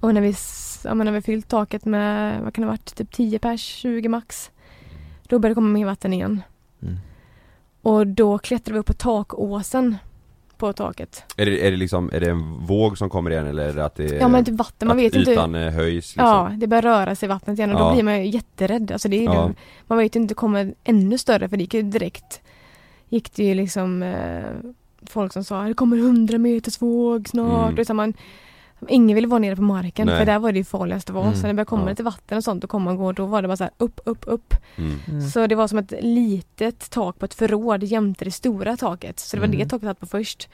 Och 0.00 0.14
när 0.14 0.20
vi, 0.20 0.34
ja, 0.84 0.94
men 0.94 1.04
när 1.04 1.12
vi 1.12 1.22
fyllt 1.22 1.48
taket 1.48 1.84
med, 1.84 2.42
vad 2.42 2.54
kan 2.54 2.62
det 2.62 2.66
ha 2.66 2.72
varit, 2.72 2.94
typ 2.94 3.12
10 3.12 3.38
pers, 3.38 3.60
20 3.60 4.08
max. 4.08 4.50
Då 5.22 5.38
började 5.38 5.50
det 5.50 5.54
komma 5.54 5.68
mer 5.68 5.86
vatten 5.86 6.12
igen. 6.12 6.42
Mm. 6.82 6.96
Och 7.82 8.06
då 8.06 8.38
klättrade 8.38 8.72
vi 8.72 8.78
upp 8.78 8.86
på 8.86 8.92
takåsen 8.92 9.96
på 10.58 10.72
taket. 10.72 11.22
Är 11.36 11.46
det, 11.46 11.66
är 11.66 11.70
det 11.70 11.76
liksom, 11.76 12.10
är 12.12 12.20
det 12.20 12.30
en 12.30 12.66
våg 12.66 12.98
som 12.98 13.10
kommer 13.10 13.30
igen 13.30 13.46
eller 13.46 13.68
är 13.68 13.72
det 13.72 13.84
att 13.84 13.94
det 13.94 14.04
är 14.04 14.20
Ja 14.20 14.28
men 14.28 14.44
typ 14.44 14.54
vatten, 14.54 14.88
man 14.88 14.96
vet 14.96 15.14
inte. 15.14 15.30
ytan 15.30 15.54
eh, 15.54 15.72
höjs 15.72 15.94
liksom? 16.16 16.24
Ja, 16.24 16.50
det 16.56 16.66
börjar 16.66 16.82
röra 16.82 17.14
sig 17.14 17.26
i 17.26 17.28
vattnet 17.28 17.58
igen 17.58 17.72
och 17.72 17.78
då 17.78 17.84
Ja. 17.84 17.92
blir 17.92 18.02
man 18.02 18.18
ju 18.24 18.26
jätterädd. 18.30 18.92
Alltså 18.92 19.08
det 19.08 19.16
är 19.16 19.20
ju, 19.20 19.24
Ja. 19.24 19.50
Man 19.86 19.98
vet 19.98 20.16
ju 20.16 20.20
inte, 20.20 20.30
det 20.30 20.36
kommer 20.36 20.74
ännu 20.84 21.18
större 21.18 21.48
för 21.48 21.56
det 21.56 21.62
gick 21.62 21.74
ju 21.74 21.82
direkt 21.82 22.40
Gick 23.08 23.34
det 23.36 23.44
ju 23.44 23.54
liksom 23.54 24.02
eh, 24.02 24.44
Folk 25.06 25.32
som 25.32 25.44
sa 25.44 25.62
det 25.62 25.74
kommer 25.74 25.96
100 25.96 26.38
meters 26.38 26.82
våg 26.82 27.28
snart. 27.28 27.72
Mm. 27.72 27.84
Så 27.84 27.94
man, 27.94 28.14
ingen 28.88 29.14
ville 29.14 29.26
vara 29.28 29.38
nere 29.38 29.56
på 29.56 29.62
marken 29.62 30.06
Nej. 30.06 30.18
för 30.18 30.26
där 30.26 30.38
var 30.38 30.52
det 30.52 30.58
ju 30.58 30.64
farligast 30.64 31.08
att 31.10 31.14
vara. 31.14 31.24
Mm. 31.24 31.36
Så 31.36 31.42
när 31.42 31.48
det 31.48 31.54
började 31.54 31.68
komma 31.68 31.82
Ja. 31.82 31.88
lite 31.88 32.02
vatten 32.02 32.38
och 32.38 32.44
sånt 32.44 32.64
och 32.64 32.70
komma 32.70 32.90
och 32.90 32.96
gå 32.96 33.12
då 33.12 33.26
var 33.26 33.42
det 33.42 33.48
bara 33.48 33.56
så 33.56 33.64
här 33.64 33.72
upp, 33.78 34.00
upp, 34.04 34.24
upp. 34.26 34.54
Mm. 34.76 34.98
Mm. 35.08 35.20
Så 35.30 35.46
det 35.46 35.54
var 35.54 35.68
som 35.68 35.78
ett 35.78 35.92
litet 36.00 36.90
tak 36.90 37.18
på 37.18 37.24
ett 37.24 37.34
förråd 37.34 37.82
jämte 37.82 38.24
det 38.24 38.30
stora 38.30 38.76
taket. 38.76 39.18
Så 39.20 39.36
det 39.36 39.40
var 39.40 39.46
Mm. 39.48 39.58
det 39.58 39.66
taket 39.68 39.86
hade 39.86 40.00
på 40.00 40.06
först. 40.06 40.48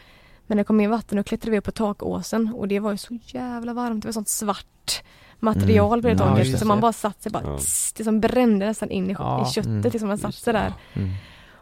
Men 0.47 0.57
när 0.57 0.61
det 0.65 0.67
kom 0.67 0.77
mer 0.77 0.89
vatten 0.89 1.19
och 1.19 1.27
klättrade 1.27 1.51
vi 1.51 1.59
upp 1.59 1.65
på 1.65 1.71
takåsen 1.71 2.55
och 2.57 2.69
det 2.69 2.81
var 2.81 2.91
ju 2.91 2.97
så 2.99 3.19
jävla 3.27 3.73
varmt. 3.73 4.03
Det 4.03 4.09
var 4.09 4.13
sånt 4.13 4.29
svart 4.29 5.03
material 5.41 6.03
på 6.03 6.09
det 6.09 6.13
Mm. 6.15 6.27
Ja, 6.27 6.31
taket. 6.33 6.47
just 6.47 6.59
så 6.61 6.67
man 6.67 6.81
bara 6.81 6.93
satt 6.93 7.23
sig 7.23 7.33
bara, 7.33 7.43
Ja. 7.47 7.59
tss, 7.59 7.93
det 7.93 8.05
som 8.05 8.21
brände 8.21 8.67
nästan 8.67 8.91
in 8.91 9.11
i, 9.11 9.17
Ja. 9.19 9.47
i 9.49 9.51
köttet. 9.51 9.67
Mm. 9.71 9.83
Liksom 9.93 10.09
man 10.09 10.19
satt 10.19 10.35
sig 10.35 10.53
där. 10.53 10.73
Mm. 10.95 11.09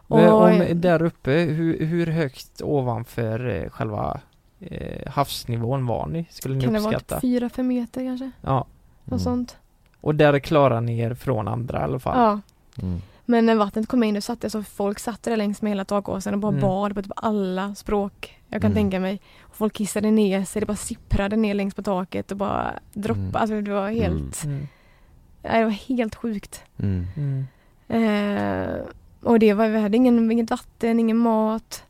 Men 0.07 0.29
Och, 0.29 0.43
om, 0.45 0.65
där 0.81 1.03
uppe, 1.03 1.31
hur, 1.31 1.87
hur 1.87 2.07
högt 2.07 2.63
ovanför 2.63 3.49
eh, 3.65 3.71
själva 3.71 4.21
eh, 4.71 5.11
havsnivån 5.13 5.87
var 5.87 6.07
ni? 6.07 6.27
Skulle 6.31 6.55
ni 6.55 6.65
kan 6.65 6.73
det 6.73 6.79
vara 6.81 6.89
uppskatta? 6.97 7.15
typ 7.15 7.21
fyra, 7.21 7.49
fem 7.49 7.67
meter 7.69 8.05
kanske? 8.05 8.31
Ja. 8.41 8.67
Något 9.05 9.23
sånt. 9.23 9.57
Och 10.01 10.15
där 10.15 10.39
klarar 10.39 10.81
ni 10.81 10.99
er 10.99 11.15
från 11.15 11.49
andra 11.49 11.81
i 11.81 11.83
alla 11.83 11.99
fall? 11.99 12.19
Ja. 12.19 12.41
Mm. 12.87 13.01
Men 13.25 13.47
när 13.47 13.55
vattnet 13.55 13.87
kom 13.89 14.03
in 14.03 14.15
då 14.15 14.21
satt 14.21 14.41
det 14.41 14.51
så 14.51 14.63
folk 14.63 14.99
satt 14.99 15.23
där 15.23 15.37
längs 15.37 15.63
med 15.63 15.71
hela 15.71 15.85
takåsen 15.85 16.35
och 16.35 16.41
bara 16.41 16.49
Mm. 16.53 16.61
bad 16.61 16.95
på 16.95 17.03
typ 17.03 17.13
alla 17.17 17.75
språk 17.75 18.39
jag 18.49 18.61
kan 18.63 18.71
Mm. 18.73 18.75
tänka 18.77 19.01
mig. 19.01 19.21
Och 19.41 19.57
folk 19.57 19.73
kissade 19.75 20.11
ner 20.11 20.45
sig, 20.45 20.61
det 20.61 20.67
bara 20.67 20.77
sipprade 20.77 21.37
ner 21.37 21.55
längs 21.55 21.75
på 21.75 21.83
taket 21.83 22.31
och 22.31 22.37
bara 22.37 22.73
droppade. 22.93 23.21
Mm. 23.29 23.37
Alltså 23.37 23.61
det 23.61 23.71
var 23.73 23.89
helt, 23.91 24.45
Mm. 24.45 24.69
nej, 25.43 25.59
det 25.59 25.65
var 25.65 25.71
helt 25.97 26.15
sjukt. 26.15 26.63
Mm. 26.79 27.07
Mm. 27.17 27.47
Eh, 27.89 28.75
och 29.23 29.39
det 29.39 29.55
var, 29.55 29.69
vi 29.69 29.81
hade 29.81 29.97
ingen, 29.97 30.31
inget 30.33 30.51
vatten, 30.51 31.01
ingen 31.01 31.17
mat. 31.17 31.85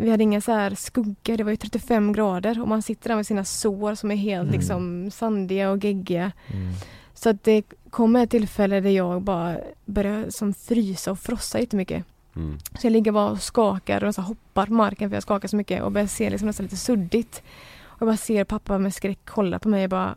Vi 0.00 0.10
hade 0.10 0.22
inga 0.22 0.40
så 0.40 0.52
här 0.52 0.74
skugga, 0.74 1.36
det 1.36 1.44
var 1.44 1.50
ju 1.50 1.56
35 1.56 2.12
grader 2.12 2.62
och 2.62 2.68
man 2.68 2.82
sitter 2.82 3.08
där 3.08 3.16
med 3.16 3.26
sina 3.26 3.44
sår 3.44 3.94
som 3.94 4.10
är 4.10 4.16
helt 4.16 4.48
Mm. 4.48 4.54
liksom 4.54 5.10
sandiga 5.10 5.70
och 5.70 5.84
geggiga. 5.84 6.32
Mm. 6.46 6.72
Så 7.14 7.30
att 7.30 7.44
det 7.44 7.62
kom 7.90 8.16
ett 8.16 8.30
tillfälle 8.30 8.80
där 8.80 8.90
jag 8.90 9.22
bara 9.22 9.56
började 9.84 10.32
som 10.32 10.54
frysa 10.54 11.10
och 11.10 11.18
frossa 11.18 11.60
jättemycket. 11.60 12.04
Mm. 12.36 12.58
Så 12.78 12.86
jag 12.86 12.92
ligger 12.92 13.12
bara 13.12 13.30
och 13.30 13.42
skakar 13.42 14.04
och 14.04 14.14
så 14.14 14.22
hoppar 14.22 14.66
på 14.66 14.72
marken 14.72 15.10
för 15.10 15.16
jag 15.16 15.22
skakar 15.22 15.48
så 15.48 15.56
mycket 15.56 15.82
och 15.82 15.92
börjar 15.92 16.06
se 16.06 16.30
liksom 16.30 16.46
nästan 16.46 16.64
lite 16.64 16.76
suddigt. 16.76 17.42
Och 17.80 18.02
jag 18.02 18.08
bara 18.08 18.16
ser 18.16 18.44
pappa 18.44 18.78
med 18.78 18.94
skräck 18.94 19.18
kolla 19.24 19.58
på 19.58 19.68
mig 19.68 19.84
och 19.84 19.90
bara 19.90 20.14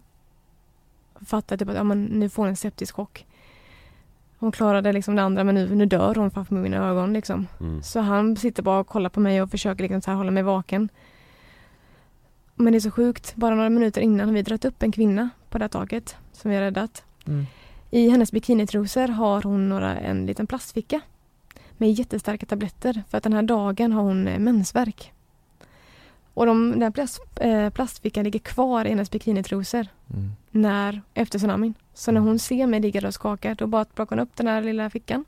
fattar 1.25 1.57
typ 1.57 1.69
att 1.69 1.75
ja, 1.75 1.83
men 1.83 2.03
nu 2.03 2.29
får 2.29 2.47
en 2.47 2.55
septisk 2.55 2.95
chock. 2.95 3.25
Hon 4.41 4.51
klarade 4.51 4.93
liksom 4.93 5.15
det 5.15 5.21
andra 5.21 5.43
men 5.43 5.55
nu, 5.55 5.75
nu 5.75 5.85
dör 5.85 6.15
hon 6.15 6.31
framför 6.31 6.55
mina 6.55 6.77
ögon 6.77 7.13
liksom. 7.13 7.47
Mm. 7.59 7.83
Så 7.83 7.99
han 7.99 8.37
sitter 8.37 8.63
bara 8.63 8.79
och 8.79 8.87
kollar 8.87 9.09
på 9.09 9.19
mig 9.19 9.41
och 9.41 9.49
försöker 9.51 9.83
liksom 9.83 10.01
så 10.01 10.11
här 10.11 10.17
hålla 10.17 10.31
mig 10.31 10.43
vaken. 10.43 10.89
Men 12.55 12.73
det 12.73 12.77
är 12.77 12.79
så 12.79 12.91
sjukt, 12.91 13.35
bara 13.35 13.55
några 13.55 13.69
minuter 13.69 14.01
innan 14.01 14.27
har 14.27 14.33
vi 14.33 14.41
dragit 14.41 14.65
upp 14.65 14.83
en 14.83 14.91
kvinna 14.91 15.29
på 15.49 15.57
det 15.57 15.63
här 15.63 15.69
taket 15.69 16.15
som 16.31 16.51
vi 16.51 16.57
har 16.57 16.63
räddat. 16.63 17.03
Mm. 17.27 17.45
I 17.91 18.09
hennes 18.09 18.31
bikinitrosor 18.31 19.07
har 19.07 19.41
hon 19.41 19.69
några, 19.69 19.97
en 19.99 20.25
liten 20.25 20.47
plastficka 20.47 21.01
med 21.77 21.91
jättestarka 21.91 22.45
tabletter 22.45 23.03
för 23.09 23.17
att 23.17 23.23
den 23.23 23.33
här 23.33 23.41
dagen 23.43 23.91
har 23.91 24.03
hon 24.03 24.27
eh, 24.27 24.39
mensvärk. 24.39 25.13
Och 26.33 26.45
de, 26.45 26.71
den 26.71 26.81
här 26.81 26.91
plast, 26.91 27.21
eh, 27.35 27.69
plastfickan 27.69 28.23
ligger 28.23 28.39
kvar 28.39 28.85
i 28.85 28.89
hennes 28.89 29.11
bikinitrosor 29.11 29.87
Mm. 30.13 30.31
när, 30.51 31.01
efter 31.13 31.39
tsunamin. 31.39 31.73
Så 31.93 32.11
när 32.11 32.21
hon 32.21 32.39
ser 32.39 32.67
mig 32.67 32.79
ligga 32.79 33.01
där 33.01 33.07
och 33.07 33.13
skaka 33.13 33.55
då 33.55 33.67
bara 33.67 33.85
plockar 33.85 34.15
hon 34.15 34.23
upp 34.23 34.35
den 34.35 34.47
här 34.47 34.61
lilla 34.61 34.89
fickan 34.89 35.25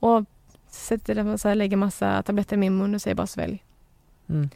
och 0.00 0.24
sätter 0.68 1.14
den, 1.14 1.38
så 1.38 1.48
här, 1.48 1.54
lägger 1.54 1.76
massa 1.76 2.22
tabletter 2.22 2.56
i 2.56 2.58
min 2.58 2.78
mun 2.78 2.94
och 2.94 3.02
säger 3.02 3.14
bara 3.14 3.26
svälj. 3.26 3.64
Mm. 4.28 4.50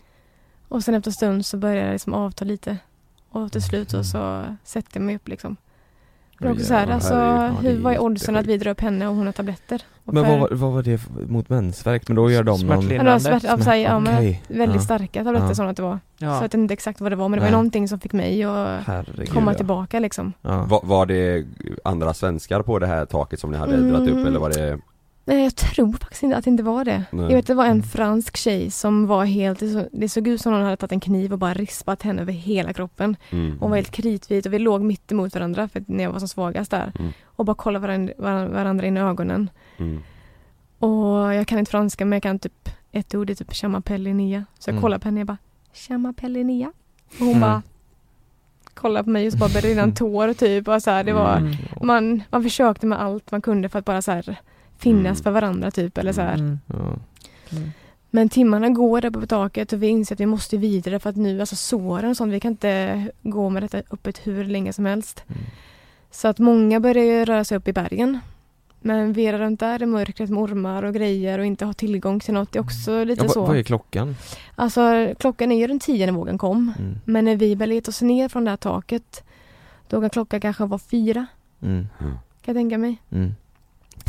Och 0.69 0.85
sen 0.85 0.95
efter 0.95 1.11
en 1.11 1.13
stund 1.13 1.47
så 1.47 1.57
börjar 1.57 1.87
det 1.87 1.93
liksom 1.93 2.15
avta 2.15 2.45
lite. 2.45 2.79
Och 3.31 3.53
till 3.53 3.63
slut 3.63 3.93
Mm. 3.93 4.05
så, 4.05 4.11
så 4.11 4.45
sätter 4.65 5.01
jag 5.01 5.07
mig 5.07 5.17
upp 5.17 5.29
liksom. 5.29 5.57
Oj, 6.41 6.51
också 6.51 6.65
så 6.65 6.75
här, 6.75 6.91
alltså, 6.91 7.15
hur, 7.63 7.83
vad 7.83 7.95
är 7.95 7.99
oddsen 7.99 8.37
att 8.37 8.47
vi 8.47 8.59
drar 8.59 8.71
upp 8.71 8.81
henne 8.81 9.09
och 9.09 9.15
hon 9.15 9.27
har 9.27 9.33
tabletter? 9.33 9.83
Och 10.07 10.15
Men 10.15 10.25
för- 10.25 10.31
vad, 10.31 10.41
var- 10.41 10.49
vad 10.57 10.73
var 10.73 10.83
det 10.83 10.99
för- 10.99 11.27
mot 11.27 11.49
mensvärk? 11.49 12.09
Men 12.09 12.17
då 12.17 12.31
gör 12.31 12.43
de 12.43 12.51
någon... 12.51 12.59
Smärtlindring. 12.59 12.97
Ja, 12.99 13.05
det 13.05 13.11
var 13.11 13.19
smärt, 13.19 13.43
ja, 13.45 13.59
så 13.59 13.71
här, 13.71 13.77
ja, 13.77 13.99
men 13.99 14.15
Okej. 14.15 14.43
väldigt 14.49 14.77
Ja. 14.77 14.83
starka 14.83 15.25
tabletter 15.25 15.49
Ja. 15.49 15.55
som 15.55 15.67
att 15.67 15.77
det 15.77 15.83
var. 15.83 15.99
Ja. 16.19 16.29
Så 16.31 16.35
jag 16.35 16.41
vet 16.43 16.55
inte 16.55 16.75
exakt 16.75 17.01
vad 17.01 17.13
det 17.13 17.17
var 17.17 17.29
men 17.29 17.37
det 17.39 17.41
var 17.41 17.47
Nej. 17.51 17.53
någonting 17.53 17.89
som 17.89 18.01
fick 18.01 18.13
mig 18.13 18.45
att 18.45 18.85
Herregud. 18.87 19.29
komma 19.33 19.51
ja. 19.53 19.57
tillbaka 19.57 19.99
liksom. 20.01 20.33
Ja. 20.43 20.65
Var, 20.69 20.81
var 20.85 21.07
det 21.07 21.45
andra 21.85 22.15
svenskar 22.15 22.63
på 22.63 22.79
det 22.79 22.87
här 22.87 23.05
taket 23.05 23.41
som 23.41 23.51
ni 23.51 23.57
hade 23.59 23.77
dragit 23.77 24.09
upp 24.09 24.15
Mm. 24.15 24.27
eller 24.27 24.41
var 24.41 24.51
det 24.51 24.79
Nej 25.27 25.43
jag 25.43 25.57
tror 25.57 25.93
faktiskt 25.93 26.23
inte 26.23 26.37
att 26.37 26.45
det 26.45 26.51
inte 26.51 26.63
var 26.63 26.85
det. 26.85 27.05
Nej. 27.11 27.25
Jag 27.25 27.37
vet 27.37 27.47
det 27.47 27.55
var 27.55 27.65
en 27.65 27.71
Mm. 27.71 27.83
fransk 27.83 28.37
tjej 28.37 28.71
som 28.71 29.07
var 29.07 29.25
helt, 29.25 29.59
det 29.61 29.69
så- 29.69 29.89
det 29.93 30.09
såg 30.09 30.29
ut 30.29 30.41
som 30.41 30.53
någon 30.53 30.63
hade 30.63 30.77
tagit 30.77 30.93
en 30.93 31.01
kniv 31.01 31.33
och 31.33 31.39
bara 31.39 31.55
rispat 31.55 32.03
henne 32.03 32.23
över 32.23 32.33
hela 32.33 32.73
kroppen. 32.73 33.17
mm. 33.31 33.57
Hon 33.61 33.71
var 33.71 33.77
helt 33.77 33.91
kritvit 33.91 34.47
och 34.47 34.53
vi 34.53 34.59
låg 34.59 34.83
mitt 34.83 35.13
emot 35.13 35.35
varandra 35.35 35.69
för 35.69 35.81
att 35.81 35.89
när 35.89 36.05
jag 36.05 36.13
var 36.13 36.19
som 36.19 36.29
svagast 36.29 36.71
där. 36.71 36.93
Mm. 36.99 37.13
Och 37.25 37.45
bara 37.45 37.55
kollade 37.55 37.87
varandra, 37.87 38.49
varandra, 38.49 38.87
in 38.87 38.97
i 38.97 39.01
ögonen. 39.01 39.51
Mm. 39.77 40.03
Och 40.79 41.35
jag 41.35 41.47
kan 41.47 41.59
inte 41.59 41.71
franska 41.71 42.05
men 42.05 42.17
jag 42.17 42.23
kan 42.23 42.39
typ 42.39 42.69
ett 42.93 43.15
ord, 43.15 43.27
det 43.27 43.33
är 43.33 43.35
typ 43.35 43.53
chamapellinia. 43.55 44.45
Så 44.59 44.69
jag 44.71 44.73
Mm. 44.73 44.83
kollar 44.83 44.99
på 44.99 45.05
henne 45.09 45.17
och 45.17 45.21
jag 45.21 45.27
bara 45.27 45.39
chamapellinia. 45.75 46.73
Och 47.11 47.19
hon 47.19 47.29
Mm. 47.29 47.41
bara 47.41 47.63
kollade 48.75 49.05
på 49.05 49.11
mig 49.11 49.27
och 49.27 49.33
så 49.33 49.39
bara 49.39 49.49
började 49.49 49.69
rinna 49.69 49.93
tår 49.97 50.33
typ 50.35 50.69
och 50.69 50.83
så 50.83 50.91
här, 50.91 51.05
det 51.05 51.13
var, 51.13 51.37
Mm. 51.37 51.55
man, 51.83 52.23
man 52.31 52.43
försökte 52.43 52.87
med 52.87 53.01
allt 53.03 53.31
man 53.31 53.43
kunde 53.43 53.69
för 53.69 53.79
att 53.79 53.85
bara 53.85 54.03
så 54.03 54.13
här 54.13 54.37
finnas 54.85 55.23
för 55.23 55.31
varandra 55.31 55.71
typ 55.71 55.99
eller 55.99 56.13
så 56.13 56.21
här. 56.21 56.35
Mm. 56.35 56.59
Ja. 56.67 56.97
Men 58.11 58.29
timmarna 58.29 58.69
går 58.69 59.01
där 59.01 59.11
på 59.11 59.27
taket 59.27 59.73
och 59.73 59.83
vi 59.83 59.87
inser 59.87 60.15
att 60.15 60.21
vi 60.21 60.27
måste 60.27 60.57
vidare 60.57 60.99
för 61.01 61.11
att 61.11 61.17
nu, 61.17 61.41
alltså 61.41 61.57
såren 61.57 62.11
och 62.11 62.17
sånt, 62.17 62.33
vi 62.33 62.41
kan 62.41 62.51
inte 62.51 63.05
gå 63.23 63.51
med 63.51 63.63
detta 63.63 63.79
öppet 63.91 64.27
hur 64.27 64.45
länge 64.45 64.73
som 64.73 64.87
helst. 64.87 65.25
Mm. 65.29 65.41
Så 66.11 66.29
att 66.29 66.39
många 66.39 66.81
börjar 66.81 67.05
ju 67.05 67.25
röra 67.25 67.45
sig 67.45 67.59
upp 67.59 67.69
i 67.69 67.73
bergen. 67.73 68.19
Men 68.81 69.13
vi 69.13 69.23
är 69.27 69.39
runt 69.39 69.61
där 69.61 69.83
i 69.83 69.87
mörkret 69.87 70.31
med 70.31 70.39
ormar 70.43 70.83
och 70.83 70.95
grejer 70.95 71.39
och 71.39 71.45
inte 71.45 71.65
ha 71.65 71.73
tillgång 71.73 72.21
till 72.21 72.35
något. 72.35 72.53
Det 72.53 72.59
är 72.59 72.63
också 72.63 73.05
lite 73.05 73.25
Ja, 73.25 73.29
så. 73.29 73.45
vad 73.47 73.57
är 73.57 73.63
klockan? 73.63 74.17
Alltså 74.55 75.15
klockan 75.19 75.53
är 75.53 75.57
ju 75.59 75.67
runt 75.69 75.83
tio 75.83 76.07
när 76.07 76.13
vågen 76.13 76.39
kom. 76.39 76.73
Mm. 76.79 76.95
Men 77.05 77.25
när 77.25 77.37
vi 77.37 77.55
väl 77.55 77.73
gett 77.73 77.89
oss 77.89 78.03
ner 78.03 78.29
från 78.29 78.45
det 78.45 78.51
här 78.51 78.57
taket 78.57 79.25
då 79.89 80.01
kan 80.01 80.11
klockan 80.11 80.41
kanske 80.41 80.65
vara 80.65 80.79
fyra, 80.79 81.27
Mm. 81.63 81.87
kan 81.99 82.19
jag 82.45 82.55
tänka 82.57 82.79
mig. 82.79 82.97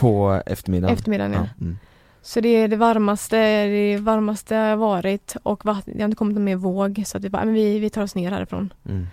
Mm. 0.01 0.11
På 0.11 0.41
eftermiddagen? 0.45 0.93
Eftermiddagen, 0.93 1.33
ja. 1.33 1.47
Mm. 1.61 1.77
Så 2.21 2.41
det 2.41 2.49
är 2.49 2.67
det 2.67 2.75
varmaste, 2.75 3.65
det 3.65 3.97
varmaste 3.97 4.55
har 4.55 4.75
varit 4.75 5.35
och 5.43 5.61
det 5.85 6.01
har 6.01 6.05
inte 6.05 6.15
kommit 6.15 6.35
någon 6.35 6.43
mer 6.43 6.55
våg 6.55 7.03
så 7.05 7.17
att 7.17 7.23
vi 7.23 7.29
bara, 7.29 7.45
men 7.45 7.53
vi, 7.53 7.79
vi 7.79 7.89
tar 7.89 8.01
oss 8.01 8.15
ner 8.15 8.31
härifrån. 8.31 8.73
Mm. 8.89 9.07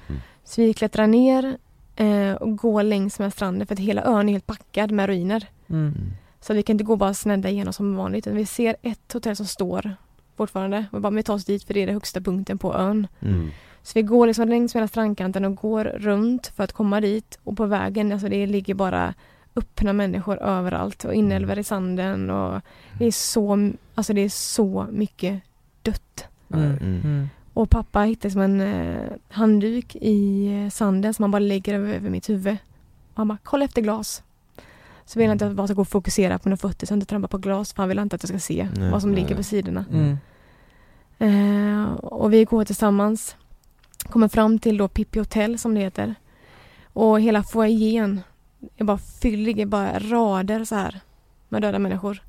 Så 0.45 0.61
vi 0.61 0.75
klättrar 0.75 1.07
ner 1.07 1.57
eh, 1.97 2.33
och 2.33 2.57
går 2.57 2.83
längs 2.83 3.19
med 3.19 3.33
stranden 3.33 3.67
för 3.67 3.75
att 3.75 3.79
hela 3.79 4.05
ön 4.05 4.29
är 4.29 4.33
helt 4.33 4.47
packad 4.47 4.91
med 4.91 5.07
ruiner. 5.07 5.47
Mm. 5.69 5.95
Så 6.41 6.55
vi 6.55 6.63
kan 6.63 6.75
inte 6.75 6.85
gå 6.85 6.97
bara 6.97 7.15
snedda 7.15 7.49
igenom 7.49 7.73
som 7.73 7.97
vanligt. 7.97 8.27
utan 8.27 8.37
Vi 8.37 8.47
ser 8.47 8.77
ett 8.83 9.13
hotell 9.13 9.37
som 9.37 9.47
står 9.47 9.97
fortfarande. 10.37 10.87
Och 10.91 11.01
bara, 11.01 11.11
men 11.11 11.17
vi 11.17 11.23
tar 11.23 11.35
oss 11.35 11.45
dit 11.45 11.65
för 11.65 11.75
det 11.75 11.81
är 11.81 11.87
den 11.87 11.95
högsta 11.95 12.21
punkten 12.21 12.59
på 12.59 12.75
ön. 12.75 13.07
Mm. 13.21 13.51
Så 13.83 13.93
vi 13.95 14.03
går 14.03 14.27
liksom 14.27 14.49
längs 14.49 14.75
med 14.75 14.81
hela 14.81 14.89
strandkanten 14.89 15.45
och 15.45 15.55
går 15.55 15.85
runt 15.85 16.47
för 16.47 16.65
att 16.65 16.73
komma 16.73 17.01
dit. 17.01 17.39
Och 17.45 17.57
på 17.57 17.67
vägen, 17.67 18.13
alltså 18.13 18.29
det 18.29 18.47
ligger 18.47 18.75
bara 18.75 19.15
öppna 19.57 19.93
människor 19.93 20.43
överallt 20.43 21.05
och 21.05 21.15
inälvor 21.15 21.59
i 21.59 21.65
sanden 21.65 22.31
och 22.31 22.61
det 22.99 23.07
är 23.07 23.13
så, 23.13 23.73
alltså 23.95 24.13
det 24.13 24.21
är 24.21 24.29
så 24.29 24.87
mycket 24.91 25.43
dött. 25.83 26.25
Mm. 26.55 26.65
Mm. 26.65 27.01
Mm. 27.05 27.29
Och 27.55 27.71
pappa 27.71 28.01
hittade 28.01 28.33
som 28.33 28.41
en 28.41 28.61
eh, 28.61 29.13
handduk 29.29 29.97
i 29.97 30.47
eh, 30.47 30.71
sanden 30.71 31.15
som 31.15 31.23
han 31.23 31.31
bara 31.31 31.39
lägger 31.39 31.75
över, 31.75 31.95
över 31.95 32.11
mitt 32.11 32.29
huvud. 32.29 32.57
Och 33.13 33.19
han 33.19 33.29
bara, 33.29 33.39
kolla 33.43 33.65
efter 33.65 33.83
glas. 33.83 34.23
Så 35.05 35.19
vill 35.19 35.29
han 35.29 35.35
inte 35.35 35.45
att 35.45 35.51
jag 35.51 35.57
bara 35.57 35.67
ska 35.67 35.75
gå 35.75 35.81
och 35.81 35.89
fokusera 35.89 36.39
på 36.39 36.49
mina 36.49 36.57
fötter 36.57 36.87
så 36.87 36.93
jag 36.93 36.97
inte 36.97 37.07
trampar 37.07 37.29
på 37.29 37.39
glas 37.39 37.73
för 37.73 37.83
han 37.83 37.89
vill 37.89 37.99
inte 37.99 38.17
att 38.17 38.23
jag 38.23 38.29
ska 38.29 38.39
se 38.39 38.69
Nej, 38.77 38.91
vad 38.91 39.01
som 39.01 39.11
nej. 39.11 39.21
ligger 39.21 39.37
på 39.37 39.43
sidorna. 39.43 39.85
Mm. 39.93 40.19
Eh, 41.19 41.93
och 41.93 42.33
vi 42.33 42.45
går 42.45 42.65
tillsammans. 42.65 43.37
Kommer 44.05 44.29
fram 44.29 44.59
till 44.59 44.77
då 44.77 44.89
Pippi 44.89 45.19
Hotel 45.19 45.59
som 45.59 45.75
det 45.75 45.81
heter. 45.81 46.15
Och 46.93 47.21
hela 47.21 47.43
foajén 47.43 48.21
är 48.77 48.85
bara 48.85 48.99
fylld, 48.99 49.45
ligger 49.45 49.67
bara 49.67 49.99
rader 49.99 50.65
så 50.65 50.75
här 50.75 51.01
med 51.49 51.63
döda 51.63 51.79
människor. 51.79 52.23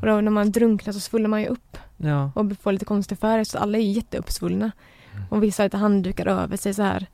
Och 0.00 0.06
då 0.06 0.20
när 0.20 0.30
man 0.30 0.52
drunknar 0.52 0.92
så 0.92 1.00
svullnar 1.00 1.28
man 1.28 1.40
ju 1.40 1.46
upp 1.46 1.76
Ja. 1.96 2.32
och 2.34 2.52
får 2.60 2.72
lite 2.72 2.84
konstig 2.84 3.18
färg 3.18 3.44
så 3.44 3.58
alla 3.58 3.78
är 3.78 3.82
jätteuppsvullna. 3.82 4.70
Och 5.30 5.42
vissa 5.42 5.62
har 5.62 5.66
lite 5.66 5.76
handdukar 5.76 6.26
över 6.26 6.56
sig 6.56 6.74
så 6.74 6.82
här. 6.82 7.06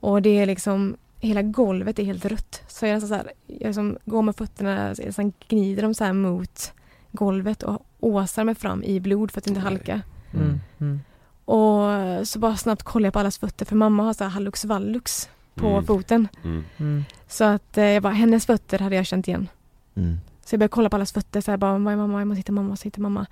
Och 0.00 0.22
det 0.22 0.38
är 0.38 0.46
liksom 0.46 0.96
Hela 1.20 1.42
golvet 1.42 1.98
är 1.98 2.04
helt 2.04 2.24
rött. 2.24 2.62
Så 2.68 2.86
jag, 2.86 3.02
så 3.02 3.14
här, 3.14 3.32
jag 3.46 3.66
liksom 3.66 3.98
går 4.04 4.22
med 4.22 4.36
fötterna, 4.36 4.94
så 4.94 5.02
jag 5.16 5.32
gnider 5.48 5.82
dem 5.82 5.94
så 5.94 6.04
här 6.04 6.12
mot 6.12 6.72
golvet 7.12 7.62
och 7.62 7.86
åsar 8.00 8.44
mig 8.44 8.54
fram 8.54 8.82
i 8.84 9.00
blod 9.00 9.30
för 9.30 9.40
att 9.40 9.46
inte 9.46 9.60
halka. 9.60 10.00
Mm. 10.34 10.60
Mm. 10.80 11.00
Och 11.44 12.28
så 12.28 12.38
bara 12.38 12.56
snabbt 12.56 12.82
kollar 12.82 13.06
jag 13.06 13.12
på 13.12 13.18
allas 13.18 13.38
fötter 13.38 13.66
för 13.66 13.76
mamma 13.76 14.02
har 14.02 14.12
så 14.12 14.24
här 14.24 14.30
hallux 14.30 14.64
vallux 14.64 15.28
på 15.54 15.66
Mm. 15.68 15.84
foten. 15.84 16.28
Mm. 16.44 16.64
Mm. 16.76 17.04
Så 17.28 17.44
att 17.44 17.78
eh, 17.78 17.84
jag 17.84 18.02
bara, 18.02 18.12
hennes 18.12 18.46
fötter 18.46 18.78
hade 18.78 18.96
jag 18.96 19.06
känt 19.06 19.28
igen. 19.28 19.48
Mm. 19.96 20.16
Så 20.44 20.54
jag 20.54 20.58
började 20.60 20.70
kolla 20.72 20.90
på 20.90 20.96
allas 20.96 21.12
fötter 21.12 21.40
så 21.40 21.50
jag 21.50 21.60
bara, 21.60 21.78
vad 21.78 21.92
är 21.92 21.96
mamma, 21.96 22.18
jag 22.20 22.28
måste 22.28 22.38
hitta 22.38 22.52
mamma, 22.52 22.64
jag 22.66 22.70
måste 22.70 22.86
hitta 22.88 23.00
mamma. 23.00 23.26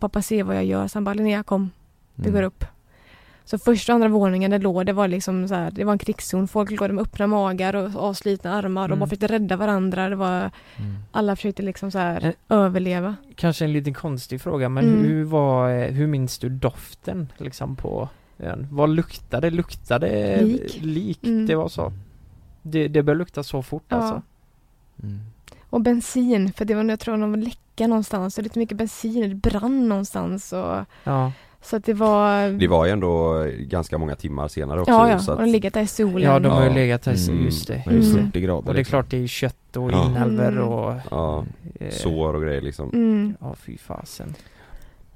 Pappa 0.00 0.22
ser 0.22 0.42
vad 0.44 0.56
jag 0.56 0.64
gör, 0.64 0.88
så 0.88 0.96
han 0.96 1.04
bara, 1.04 1.14
Linnea 1.14 1.42
kom, 1.42 1.70
vi 2.14 2.30
går 2.30 2.42
upp. 2.42 2.64
Så 3.44 3.58
första 3.58 3.92
och 3.92 3.94
andra 3.94 4.08
våningen 4.08 4.50
det 4.50 4.58
låg, 4.58 4.86
det 4.86 4.92
var 4.92 5.08
liksom 5.08 5.48
så 5.48 5.54
här, 5.54 5.70
det 5.70 5.84
var 5.84 5.92
en 5.92 5.98
krigszon. 5.98 6.48
Folk 6.48 6.70
låg 6.70 6.90
med 6.90 7.02
öppna 7.02 7.26
magar 7.26 7.76
och 7.76 7.96
avslitna 7.96 8.52
armar 8.54 8.82
och 8.82 8.86
Mm. 8.86 8.98
bara 8.98 9.06
försökte 9.06 9.26
rädda 9.26 9.56
varandra. 9.56 10.08
Det 10.08 10.16
var, 10.16 10.50
alla 11.12 11.36
försökte 11.36 11.62
liksom 11.62 11.90
så 11.90 11.98
här 11.98 12.24
Eh. 12.24 12.32
överleva. 12.56 13.16
Kanske 13.34 13.64
en 13.64 13.72
liten 13.72 13.94
konstig 13.94 14.40
fråga 14.40 14.68
men 14.68 14.84
Mm. 14.84 15.04
hur 15.04 15.24
var, 15.24 15.70
eh, 15.70 15.90
hur 15.92 16.06
minns 16.06 16.38
du 16.38 16.48
doften 16.48 17.32
liksom 17.36 17.76
på 17.76 18.08
ön? 18.38 18.66
Vad 18.70 18.90
luktade? 18.90 19.50
Luktade 19.50 20.40
Lik. 20.42 20.78
lik 20.82 21.24
Mm. 21.26 21.46
det 21.46 21.54
var 21.54 21.68
så? 21.68 21.92
Det, 22.62 22.88
det 22.88 23.02
började 23.02 23.18
lukta 23.18 23.42
så 23.42 23.62
fort 23.62 23.84
Ja. 23.88 23.96
alltså? 23.96 24.22
Mm. 25.02 25.20
Och 25.70 25.80
bensin, 25.80 26.52
för 26.52 26.64
det 26.64 26.74
var, 26.74 26.84
jag 26.84 27.00
tror 27.00 27.16
de 27.16 27.30
var 27.30 27.38
läcka 27.38 27.86
någonstans. 27.86 28.34
Så 28.34 28.42
lite 28.42 28.58
mycket 28.58 28.78
bensin, 28.78 29.28
det 29.28 29.50
brann 29.50 29.88
någonstans. 29.88 30.52
Och, 30.52 30.84
Ja. 31.04 31.32
så 31.62 31.76
att 31.76 31.84
det 31.84 31.94
var... 31.94 32.48
Det 32.50 32.68
var 32.68 32.84
ju 32.86 32.90
ändå 32.92 33.44
ganska 33.58 33.98
många 33.98 34.14
timmar 34.16 34.48
senare 34.48 34.80
också 34.80 34.92
ja, 34.92 35.10
ja, 35.10 35.18
så 35.18 35.32
och 35.32 35.38
att, 35.40 35.46
de 35.46 35.52
legat 35.52 35.74
där 35.74 35.82
i 35.82 35.86
solen. 35.86 36.22
Ja 36.22 36.38
de 36.38 36.48
har 36.48 36.62
ju 36.62 36.68
Ja. 36.68 36.74
legat 36.74 37.02
där, 37.02 37.28
Mm. 37.30 37.44
just 37.44 37.66
det. 37.66 37.82
Det 37.86 37.90
är 37.90 38.00
Mm. 38.16 38.26
40 38.26 38.40
grader 38.40 38.58
Och 38.58 38.64
det 38.64 38.70
är 38.70 38.74
liksom. 38.74 38.90
klart 38.90 39.10
det 39.10 39.16
är 39.22 39.26
kött 39.26 39.76
och 39.76 39.92
Ja. 39.92 40.06
inälvor 40.06 40.46
Mm. 40.48 40.68
och 40.68 40.94
ja, 41.10 41.44
eh, 41.80 41.90
sår 41.90 42.34
och 42.34 42.42
grejer 42.42 42.60
liksom 42.60 42.90
Mm. 42.92 43.34
Ja 43.40 43.54
fy 43.54 43.78
fasen. 43.78 44.34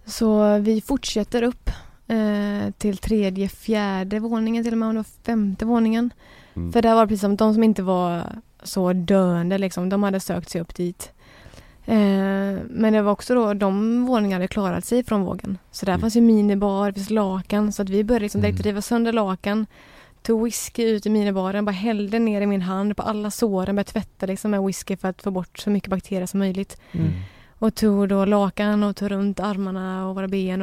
Så 0.07 0.59
vi 0.59 0.81
fortsätter 0.81 1.43
upp 1.43 1.71
eh, 2.11 2.71
till 2.79 2.97
tredje, 2.99 3.49
fjärde 3.49 4.19
våningen 4.21 4.65
till 4.65 4.73
och 4.73 4.79
med, 4.79 4.89
om 4.89 4.95
det 4.95 4.99
var 4.99 5.25
femte 5.25 5.65
våningen. 5.65 6.11
Mm. 6.57 6.73
För 6.73 6.83
där 6.83 6.95
var 6.95 7.01
det 7.01 7.09
precis 7.09 7.21
som 7.21 7.37
de 7.37 7.55
som 7.55 7.63
inte 7.65 7.83
var 7.83 8.23
så 8.63 8.93
döende 8.93 9.59
liksom, 9.59 9.89
de 9.89 10.03
hade 10.03 10.21
sökt 10.21 10.49
sig 10.51 10.61
upp 10.61 10.75
dit. 10.75 11.13
Eh, 11.87 11.97
men 12.71 12.93
det 12.93 13.03
var 13.03 13.13
också 13.13 13.35
då 13.35 13.55
de 13.55 14.05
våningarna 14.07 14.35
hade 14.37 14.49
klarat 14.49 14.85
sig 14.85 15.05
från 15.05 15.23
vågen. 15.23 15.59
Så 15.71 15.87
där 15.87 15.93
Mm. 15.93 16.01
fanns 16.01 16.17
ju 16.17 16.21
minibar, 16.21 16.87
det 16.87 16.95
finns 16.95 17.11
lakan 17.11 17.73
så 17.73 17.83
att 17.83 17.89
vi 17.89 18.05
började 18.05 18.23
liksom 18.23 18.41
direkt 18.41 18.61
Mm. 18.61 18.65
riva 18.65 18.83
sönder 18.83 19.13
lakan. 19.13 19.67
Tog 20.23 20.45
whisky 20.45 20.83
ut 20.91 21.07
i 21.07 21.11
minibaren, 21.11 21.65
bara 21.65 21.73
hällde 21.73 22.19
ner 22.19 22.41
i 22.41 22.47
min 22.47 22.63
hand 22.63 22.97
på 22.97 23.03
alla 23.03 23.31
såren, 23.31 23.77
började 23.77 23.91
tvätta 23.91 24.27
liksom 24.27 24.51
med 24.51 24.63
whisky 24.63 24.97
för 24.97 25.09
att 25.09 25.23
få 25.23 25.31
bort 25.31 25.59
så 25.59 25.71
mycket 25.71 25.91
bakterier 25.91 26.27
som 26.27 26.39
möjligt. 26.41 26.81
Mm. 26.93 27.11
Och 27.59 27.75
tog 27.75 28.09
då 28.09 28.25
lakan 28.25 28.83
och 28.83 28.97
tog 28.97 29.11
runt 29.11 29.41
armarna 29.41 30.09
och 30.09 30.15
våra 30.15 30.29
ben. 30.29 30.63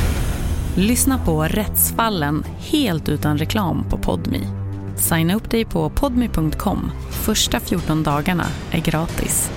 Lyssna 0.75 1.17
på 1.25 1.43
Rättsfallen 1.43 2.43
helt 2.57 3.09
utan 3.09 3.37
reklam 3.37 3.85
på 3.89 3.97
Podmi. 3.97 4.39
Signa 4.95 5.35
upp 5.35 5.49
dig 5.49 5.65
på 5.65 5.89
podmi.com. 5.89 6.91
Första 7.09 7.59
14 7.59 8.03
dagarna 8.03 8.45
är 8.71 8.81
gratis. 8.81 9.51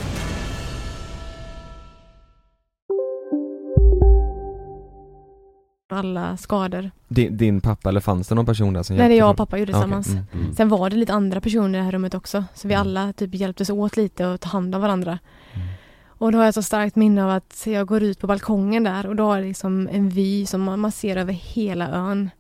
alla 5.89 6.37
skador. 6.37 6.91
Din, 7.09 7.37
din 7.37 7.61
pappa 7.61 7.89
eller 7.89 8.01
fanns 8.01 8.29
det 8.29 8.35
någon 8.35 8.47
person 8.47 8.73
där 8.73 8.83
som 8.83 8.97
Nej, 8.97 9.09
det 9.09 9.15
hjälpte 9.15 9.19
jag 9.19 9.31
och 9.31 9.37
pappa 9.37 9.59
gjorde 9.59 9.73
okej. 9.73 9.83
tillsammans. 9.83 10.09
Mm. 10.09 10.25
Mm. 10.33 10.55
Sen 10.55 10.69
var 10.69 10.91
det 10.91 10.97
lite 10.97 11.13
andra 11.13 11.41
personer 11.41 11.79
i 11.79 11.81
det 11.81 11.85
här 11.85 11.93
rummet 11.93 12.15
också. 12.15 12.45
Så 12.55 12.69
vi 12.69 12.75
alla 12.75 13.13
typ 13.13 13.35
hjälptes 13.35 13.71
åt 13.71 13.97
lite 13.97 14.27
och 14.27 14.41
ta 14.41 14.49
hand 14.49 14.75
om 14.75 14.81
varandra. 14.81 15.19
Och 16.19 16.33
då 16.33 16.39
har 16.39 16.45
jag 16.45 16.55
så 16.55 16.63
starkt 16.63 16.97
minne 16.97 17.25
av 17.25 17.31
att 17.31 17.63
jag 17.67 17.87
går 17.87 18.03
ut 18.03 18.21
på 18.21 18.27
balkongen 18.27 18.85
där 18.85 19.07
och 19.07 19.17
då 19.17 19.25
har 19.25 19.37
jag 19.37 19.47
liksom 19.47 19.89
en 19.93 20.09
vy 20.09 20.47
som 20.47 20.63
man, 20.63 20.81
man 20.81 20.93
ser 20.93 21.17
över 21.17 21.33
hela 21.33 21.89
ön. 21.89 22.31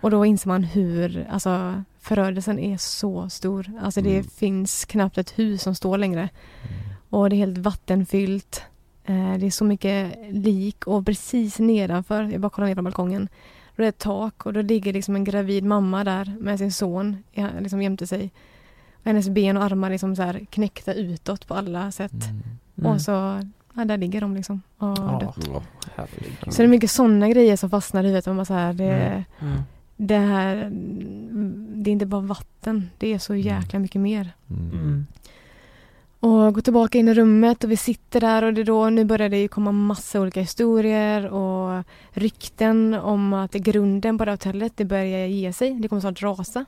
Och 0.00 0.10
då 0.10 0.26
inser 0.26 0.48
man 0.48 0.64
hur, 0.64 1.26
alltså 1.30 1.82
förödelsen 2.00 2.58
är 2.58 2.76
så 2.76 3.28
stor. 3.28 3.72
Alltså 3.82 4.00
det 4.00 4.32
finns 4.34 4.84
knappt 4.84 5.18
ett 5.18 5.38
hus 5.38 5.62
som 5.62 5.74
står 5.74 5.98
längre. 5.98 6.28
Och 7.10 7.30
det 7.30 7.36
är 7.36 7.38
helt 7.38 7.58
vattenfyllt. 7.58 8.62
Eh, 9.04 9.34
det 9.38 9.46
är 9.46 9.50
så 9.50 9.64
mycket 9.64 10.18
lik 10.30 10.86
och 10.86 11.06
precis 11.06 11.58
nedanför, 11.58 12.22
jag 12.22 12.40
bara 12.40 12.50
kollar 12.50 12.68
ner 12.68 12.74
från 12.74 12.84
balkongen, 12.84 13.28
då 13.76 13.82
är 13.82 13.84
det 13.84 13.88
ett 13.88 13.98
tak 13.98 14.46
och 14.46 14.52
då 14.52 14.62
ligger 14.62 14.92
liksom 14.92 15.16
en 15.16 15.24
gravid 15.24 15.64
mamma 15.64 16.04
där 16.04 16.36
med 16.40 16.58
sin 16.58 16.72
son 16.72 17.16
liksom 17.60 17.82
jämte 17.82 18.06
sig. 18.06 18.30
Och 18.94 19.06
hennes 19.06 19.28
ben 19.28 19.56
och 19.56 19.64
armar 19.64 19.90
liksom 19.90 20.16
så 20.16 20.32
knäckta 20.50 20.94
utåt 20.94 21.46
på 21.46 21.54
alla 21.54 21.92
sätt. 21.92 22.12
Mm. 22.12 22.42
Och 22.82 23.00
så, 23.00 23.40
ja 23.74 23.84
där 23.84 23.96
ligger 23.98 24.20
de 24.20 24.34
liksom. 24.36 24.62
Och 24.78 24.98
Ja, 24.98 25.34
herregud. 25.96 26.32
Så 26.54 26.62
det 26.62 26.66
är 26.66 26.68
mycket 26.68 26.90
sådana 26.90 27.28
grejer 27.28 27.56
som 27.56 27.70
fastnar 27.70 28.02
i 28.04 28.06
huvudet. 28.06 28.26
Man 28.26 28.36
bara 28.36 28.44
så 28.44 28.54
här, 28.54 28.72
det, 28.72 29.24
Mm. 29.40 29.52
Mm. 29.52 29.62
det 29.96 30.18
här, 30.18 30.68
det 31.82 31.90
är 31.90 31.92
inte 31.92 32.06
bara 32.06 32.20
vatten. 32.20 32.90
Det 32.98 33.12
är 33.14 33.18
så 33.18 33.34
jäkla 33.34 33.78
mycket 33.78 34.00
mer. 34.00 34.32
Mm. 34.50 35.06
Och 36.20 36.54
gå 36.54 36.60
tillbaka 36.60 36.98
in 36.98 37.08
i 37.08 37.14
rummet 37.14 37.64
och 37.64 37.70
vi 37.70 37.76
sitter 37.76 38.20
där 38.20 38.44
och 38.44 38.54
det 38.54 38.60
är 38.60 38.64
då, 38.64 38.90
nu 38.90 39.04
börjar 39.04 39.28
det 39.28 39.38
ju 39.40 39.48
komma 39.48 39.72
massa 39.72 40.20
olika 40.20 40.40
historier 40.40 41.26
och 41.28 41.84
rykten 42.10 42.94
om 42.94 43.32
att 43.32 43.52
grunden 43.52 44.18
på 44.18 44.24
det 44.24 44.30
hotellet, 44.30 44.72
det 44.76 44.84
börjar 44.84 45.26
ge 45.26 45.52
sig. 45.52 45.74
Det 45.74 45.88
kommer 45.88 46.00
snart 46.00 46.22
rasa. 46.22 46.64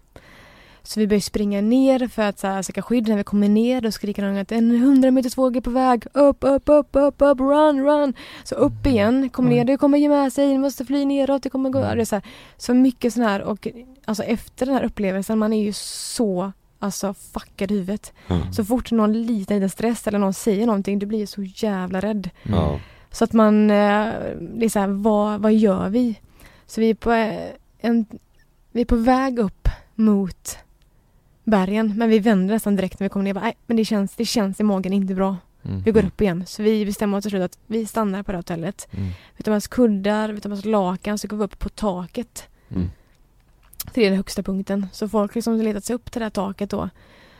Så 0.87 1.01
vi 1.01 1.07
börjar 1.07 1.21
springa 1.21 1.61
ner 1.61 2.09
för 2.09 2.23
att 2.23 2.39
så 2.39 2.47
här, 2.47 2.63
söka 2.63 2.83
skydd. 2.83 3.09
När 3.09 3.17
vi 3.17 3.25
kommer 3.25 3.49
ner 3.49 3.81
då 3.81 3.91
skriker 3.91 4.23
någon 4.23 4.37
att 4.37 4.53
en 4.53 4.71
100 4.71 5.11
meters 5.11 5.39
våg 5.39 5.57
är 5.57 5.61
på 5.61 5.71
väg. 5.71 6.07
Upp, 6.13 6.37
upp, 6.41 6.63
upp, 6.67 6.89
upp, 6.93 7.15
upp, 7.19 7.41
run, 7.41 7.85
run. 7.85 8.15
Så 8.45 8.55
upp 8.55 8.87
igen, 8.87 9.29
kom 9.31 9.49
ner, 9.49 9.65
det 9.65 9.77
kommer 9.77 9.99
ge 9.99 10.09
med 10.09 10.33
sig, 10.33 10.49
ni 10.49 10.59
måste 10.59 10.85
fly 10.85 11.05
neråt, 11.05 11.43
det 11.43 11.51
kommer 11.51 11.71
gå. 11.71 11.81
Det 11.81 12.01
är 12.01 12.05
så, 12.05 12.17
här, 12.17 12.25
så 12.57 12.75
mycket 12.75 13.15
sån 13.15 13.23
här 13.23 13.43
och 13.43 13.69
alltså 14.05 14.23
efter 14.23 14.67
den 14.67 14.75
här 14.75 14.85
upplevelsen, 14.85 15.39
man 15.39 15.53
är 15.53 15.63
ju 15.63 15.73
så 15.73 16.53
alltså 16.79 17.15
fuckad 17.15 17.71
i 17.71 17.75
huvudet. 17.75 18.13
Mm. 18.29 18.53
Så 18.53 18.65
fort 18.65 18.91
någon 18.91 19.13
liten, 19.13 19.57
liten 19.57 19.71
stress 19.71 20.07
eller 20.07 20.19
någon 20.19 20.35
säger 20.35 20.67
någonting, 20.67 20.99
du 20.99 21.07
blir 21.07 21.27
så 21.27 21.43
jävla 21.43 22.01
rädd. 22.01 22.31
Ja. 22.43 22.81
Så 23.11 23.25
att 23.25 23.33
man, 23.33 23.71
eh, 23.71 24.13
det 24.41 24.65
är 24.65 24.69
så 24.69 24.79
här, 24.79 24.89
vad, 24.89 25.41
vad 25.41 25.55
gör 25.55 25.89
vi? 25.89 26.21
Så 26.67 26.81
vi 26.81 26.91
är 26.91 26.95
på 26.95 27.13
eh, 27.13 27.51
en, 27.79 28.07
vi 28.73 28.81
är 28.81 28.85
på 28.85 28.97
väg 28.97 29.39
upp 29.39 29.69
mot 29.95 30.59
bergen, 31.45 31.95
men 31.97 32.09
vi 32.09 32.19
vänder 32.19 32.55
nästan 32.55 32.77
direkt 32.77 33.01
när 33.01 33.05
vi 33.05 33.09
kommer 33.09 33.25
ner. 33.25 33.35
Bara, 33.35 33.45
Nej, 33.45 33.57
men 33.67 33.77
det 33.77 33.85
känns, 33.85 34.17
det 34.17 34.25
känns 34.25 34.61
i 34.61 34.63
magen 34.63 34.93
inte 34.93 35.15
bra. 35.15 35.37
Mm. 35.63 35.83
Vi 35.83 35.91
går 35.91 36.05
upp 36.05 36.21
igen. 36.21 36.47
Så 36.47 36.63
vi 36.63 36.87
bestämmer 36.87 37.19
oss 37.19 37.25
till 37.25 37.31
slut 37.31 37.43
att 37.43 37.59
vi 37.67 37.87
stannar 37.87 38.23
på 38.23 38.33
det 38.33 38.37
här 38.37 38.39
hotellet. 38.39 38.89
Mm. 38.91 39.09
Vi 39.37 39.43
tar 39.43 39.53
med 39.53 39.57
oss 39.57 39.67
kuddar, 39.67 40.29
vi 40.29 40.41
tar 40.41 40.49
med 40.49 40.59
oss 40.59 40.65
lakan, 40.65 41.19
så 41.19 41.29
går 41.29 41.37
vi 41.37 41.45
upp 41.45 41.59
på 41.59 41.69
taket. 41.69 42.49
Mm. 42.69 42.91
Är 43.95 44.11
den 44.11 44.17
högsta 44.17 44.43
punkten. 44.43 44.87
Så 44.93 45.09
folk 45.09 45.35
liksom 45.35 45.57
letat 45.57 45.85
sig 45.85 45.97
upp 45.97 46.11
till 46.11 46.21
det 46.21 46.25
här 46.25 46.31
taket 46.31 46.71
då. 46.71 46.91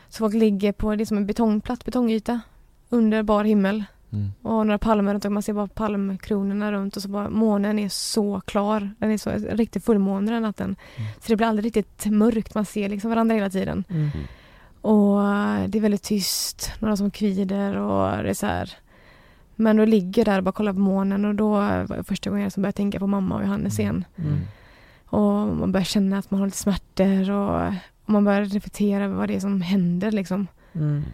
Så 0.09 0.19
folk 0.19 0.35
ligger 0.35 0.73
på, 0.73 0.95
det 0.95 1.03
är 1.03 1.07
som 1.07 1.17
en 1.17 1.27
betongplatt, 1.27 1.85
betongyta. 1.85 2.41
Under 2.89 3.23
bar 3.23 3.45
himmel. 3.45 3.85
Mm. 4.15 4.33
Och 4.43 4.67
några 4.67 4.79
palmer 4.79 5.15
runt 5.15 5.25
och 5.25 5.33
man 5.33 5.43
ser 5.43 5.53
bara 5.53 5.67
palmkronorna 5.67 6.73
runt 6.73 6.97
och 6.97 7.03
så 7.03 7.09
bara 7.09 7.29
månen 7.29 7.79
är 7.79 7.89
så 7.89 8.41
klar. 8.41 8.95
Den 8.99 9.11
är 9.11 9.19
så 9.19 9.31
en 9.31 9.41
riktig 9.41 9.83
fullmåne 9.83 10.33
den 10.33 10.43
natten. 10.43 10.77
Så 10.97 11.29
det 11.29 11.37
blir 11.37 11.47
aldrig 11.47 11.67
riktigt 11.67 12.07
mörkt, 12.07 12.55
man 12.55 12.65
ser 12.65 12.89
liksom 12.89 13.11
varandra 13.11 13.35
hela 13.35 13.51
tiden. 13.51 13.85
Mm. 13.89 14.11
Och 14.81 15.23
eh, 15.23 15.69
det 15.69 15.79
är 15.79 15.81
väldigt 15.81 16.03
tyst, 16.03 16.73
några 16.79 16.97
som 16.97 17.11
kvider 17.11 17.77
och 17.77 18.23
det 18.23 18.31
är 18.31 18.35
så 18.35 18.47
här. 18.47 18.73
Men 19.57 19.77
då 19.77 19.85
ligger 19.85 20.25
där 20.25 20.39
och 20.39 20.45
bara 20.45 20.53
kollar 20.53 20.73
på 20.73 20.79
månen 20.79 21.25
och 21.25 21.35
då 21.35 21.51
var 21.51 21.97
det 21.97 22.05
första 22.05 22.31
gången 22.31 22.43
jag 22.43 22.53
som 22.53 22.63
började 22.63 22.77
tänka 22.77 22.99
på 22.99 23.07
mamma 23.07 23.35
och 23.35 23.43
Johannes 23.43 23.79
igen. 23.79 24.05
Mm. 24.17 24.41
Och 25.07 25.57
man 25.57 25.73
börjar 25.73 25.85
känna 25.85 26.19
att 26.19 26.31
man 26.31 26.41
har 26.41 26.47
lite 26.47 26.59
smärtor 26.59 27.31
och, 27.31 27.67
och 28.05 28.11
man 28.13 28.25
börjar 28.25 28.45
reflektera 28.45 29.05
över 29.05 29.17
vad 29.17 29.29
det 29.29 29.37
är 29.37 29.41
som 29.41 29.61
händer 29.61 30.13
liksom. 30.13 30.47
Mm. 30.73 31.05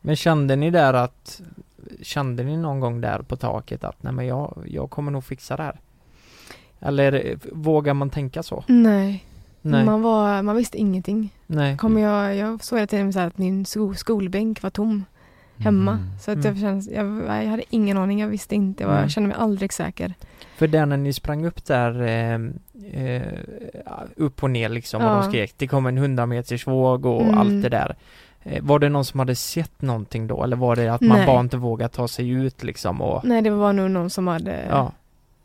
Men 0.00 0.16
kände 0.16 0.56
ni 0.56 0.70
där 0.70 0.94
att 0.94 1.40
Kände 2.02 2.42
ni 2.42 2.56
någon 2.56 2.80
gång 2.80 3.00
där 3.00 3.18
på 3.22 3.36
taket 3.36 3.84
att 3.84 4.02
nej 4.02 4.12
men 4.12 4.26
jag, 4.26 4.62
jag 4.66 4.90
kommer 4.90 5.12
nog 5.12 5.24
fixa 5.24 5.56
det 5.56 5.62
här? 5.62 5.80
Eller 6.80 7.12
eh, 7.30 7.36
vågar 7.52 7.94
man 7.94 8.10
tänka 8.10 8.42
så? 8.42 8.64
Nej. 8.68 9.24
Nej. 9.62 9.84
Man, 9.84 10.02
var, 10.02 10.42
man 10.42 10.56
visste 10.56 10.78
ingenting. 10.78 11.34
Nej. 11.46 11.76
Kommer 11.76 12.00
jag, 12.00 12.36
jag 12.36 12.64
såg 12.64 12.78
hela 12.78 12.86
tiden 12.86 13.12
så 13.12 13.20
att 13.20 13.38
min 13.38 13.64
sko, 13.66 13.94
skolbänk 13.94 14.62
var 14.62 14.70
tom 14.70 15.04
hemma. 15.56 15.98
Så 16.20 16.30
att 16.30 16.44
jag, 16.44 16.58
känns, 16.58 16.88
jag, 16.90 17.06
jag 17.26 17.50
hade 17.50 17.62
ingen 17.70 17.96
aning, 17.96 18.20
jag 18.20 18.28
visste 18.28 18.54
inte, 18.54 18.82
jag, 18.82 18.88
var, 18.88 18.94
Mm. 18.94 19.04
jag 19.04 19.10
kände 19.10 19.28
mig 19.28 19.36
aldrig 19.40 19.72
säker. 19.72 20.14
För 20.56 20.66
där 20.68 20.86
när 20.86 20.96
ni 20.96 21.12
sprang 21.12 21.44
upp 21.46 21.64
där 21.64 22.02
eh, 22.02 22.34
eh, 23.04 23.22
upp 24.16 24.42
och 24.42 24.50
ner 24.50 24.68
liksom 24.68 25.02
och 25.02 25.08
Ja. 25.10 25.14
de 25.14 25.28
skrek 25.30 25.54
det 25.56 25.66
kom 25.66 25.86
en 25.86 25.98
100 25.98 26.26
meters 26.26 26.66
våg 26.66 27.06
och 27.06 27.22
Mm. 27.22 27.38
allt 27.38 27.62
det 27.62 27.68
där. 27.68 27.96
Eh, 28.42 28.62
var 28.62 28.78
det 28.78 28.88
någon 28.88 29.04
som 29.04 29.20
hade 29.20 29.34
sett 29.36 29.82
någonting 29.82 30.26
då 30.26 30.44
eller 30.44 30.56
var 30.56 30.76
det 30.76 30.88
att 30.88 31.00
man 31.00 31.18
Nej. 31.18 31.26
bara 31.26 31.40
inte 31.40 31.56
vågade 31.56 31.94
ta 31.94 32.08
sig 32.08 32.28
ut 32.28 32.62
liksom 32.62 33.02
och 33.02 33.24
Nej, 33.24 33.42
det 33.42 33.50
var 33.50 33.72
nog 33.72 33.90
någon 33.90 34.10
som 34.10 34.26
hade 34.26 34.66
Ja. 34.70 34.92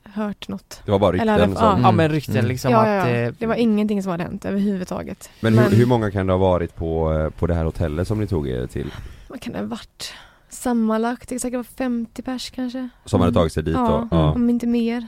hört 0.03 0.47
något. 0.47 0.81
Det 0.85 0.91
var 0.91 0.99
bara 0.99 1.11
rykten 1.11 1.29
Eller 1.29 1.55
som- 1.55 1.81
Ja 1.81 1.91
men 1.91 2.09
rykten 2.09 2.47
liksom 2.47 2.71
ja, 2.71 2.79
att 2.79 2.87
ja, 2.87 3.15
ja. 3.15 3.15
eh, 3.27 3.33
Det 3.39 3.45
var 3.45 3.55
ingenting 3.55 4.03
som 4.03 4.11
hade 4.11 4.23
hänt 4.23 4.45
överhuvudtaget. 4.45 5.29
Men, 5.41 5.57
hur, 5.57 5.77
hur 5.77 5.85
många 5.85 6.11
kan 6.11 6.27
det 6.27 6.33
ha 6.33 6.37
varit 6.37 6.75
på, 6.75 7.13
eh, 7.13 7.29
på 7.29 7.47
det 7.47 7.53
här 7.53 7.63
hotellet 7.65 8.07
som 8.07 8.19
ni 8.19 8.27
tog 8.27 8.49
er 8.49 8.67
till? 8.67 8.91
Vad 9.27 9.41
kan 9.41 9.53
det 9.53 9.59
ha 9.59 9.65
varit? 9.65 10.13
Sammanlagt, 10.49 11.29
det 11.29 11.39
säkert 11.39 11.55
vara 11.57 11.63
50 11.63 12.21
pers 12.21 12.49
kanske. 12.49 12.89
Som 13.05 13.21
hade 13.21 13.33
tagit 13.33 13.53
sig 13.53 13.63
dit 13.63 13.75
ja, 13.75 14.07
då? 14.11 14.17
Ja. 14.17 14.31
om 14.31 14.49
inte 14.49 14.67
mer. 14.67 15.07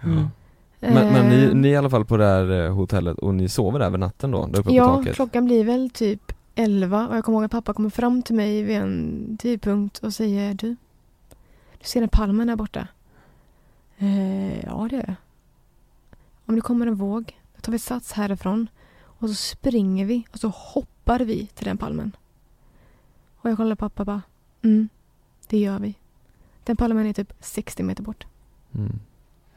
Men, 0.00 0.28
men 0.80 1.28
ni, 1.28 1.44
Eh, 1.44 1.54
ni 1.54 1.68
är 1.68 1.72
i 1.72 1.76
alla 1.76 1.90
fall 1.90 2.04
på 2.04 2.16
det 2.16 2.24
här 2.24 2.64
eh, 2.66 2.72
hotellet 2.74 3.18
och 3.18 3.34
ni 3.34 3.48
sover 3.48 3.78
där 3.78 3.86
över 3.86 3.98
natten 3.98 4.30
då? 4.30 4.46
Där 4.46 4.58
uppe 4.60 4.68
på 4.68 4.74
Ja, 4.74 4.96
taket? 4.96 5.14
klockan 5.14 5.44
blir 5.44 5.64
väl 5.64 5.90
typ 5.90 6.27
11 6.58 7.08
och 7.08 7.16
jag 7.16 7.24
kommer 7.24 7.38
ihåg 7.38 7.44
att 7.44 7.50
pappa 7.50 7.72
kommer 7.74 7.90
fram 7.90 8.22
till 8.22 8.34
mig 8.34 8.62
vid 8.62 8.76
en 8.76 9.36
tidpunkt 9.40 9.98
och 9.98 10.14
säger 10.14 10.54
du, 10.54 10.76
du 11.78 11.84
ser 11.84 12.00
den 12.00 12.08
palmen 12.08 12.46
där 12.46 12.56
borta? 12.56 12.88
Eh, 13.98 14.64
ja, 14.64 14.86
det 14.90 14.96
gör 14.96 15.04
jag. 15.06 15.14
Om 16.46 16.54
det 16.54 16.60
kommer 16.60 16.86
en 16.86 16.94
våg, 16.94 17.38
då 17.56 17.60
tar 17.60 17.72
vi 17.72 17.78
sats 17.78 18.12
härifrån 18.12 18.68
och 19.00 19.28
så 19.28 19.34
springer 19.34 20.06
vi 20.06 20.24
och 20.32 20.38
så 20.40 20.48
hoppar 20.48 21.20
vi 21.20 21.46
till 21.46 21.64
den 21.64 21.78
palmen. 21.78 22.16
Och 23.36 23.50
jag 23.50 23.56
kollar 23.56 23.76
pappa 23.76 24.02
och 24.02 24.06
bara, 24.06 24.22
mm, 24.62 24.88
det 25.48 25.58
gör 25.58 25.78
vi. 25.78 25.94
Den 26.64 26.76
palmen 26.76 27.06
är 27.06 27.12
typ 27.12 27.32
60 27.40 27.82
meter 27.82 28.02
bort. 28.02 28.26
Mm. 28.74 28.98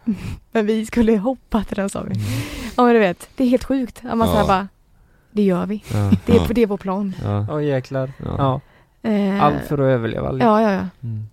Men 0.52 0.66
vi 0.66 0.86
skulle 0.86 1.18
hoppa 1.18 1.64
till 1.64 1.76
den 1.76 1.90
sa 1.90 2.04
vi. 2.04 2.16
Ja 2.78 2.84
men 2.84 2.94
du 2.94 3.00
vet, 3.00 3.30
det 3.36 3.44
är 3.44 3.48
helt 3.48 3.64
sjukt. 3.64 4.02
Att 4.06 4.18
man 4.18 4.28
Ja. 4.28 4.48
bara, 4.48 4.68
det 5.32 5.42
gör 5.44 5.66
vi. 5.66 5.84
Ja. 5.94 6.12
Det, 6.26 6.32
är, 6.34 6.36
Ja. 6.38 6.48
det 6.50 6.62
är 6.62 6.68
vår 6.68 6.78
plan. 6.78 7.16
Ja. 7.24 7.46
Åh 7.50 7.64
jäklar. 7.66 8.12
Ja. 8.26 8.36
Ja. 9.04 9.10
Eh, 9.10 9.44
Allt 9.44 9.64
för 9.68 9.74
att 9.78 9.94
överleva. 9.94 10.32
liksom. 10.32 10.50
Ja, 10.50 10.62
ja, 10.62 10.72
ja. 10.72 10.88
Mm. 11.08 11.28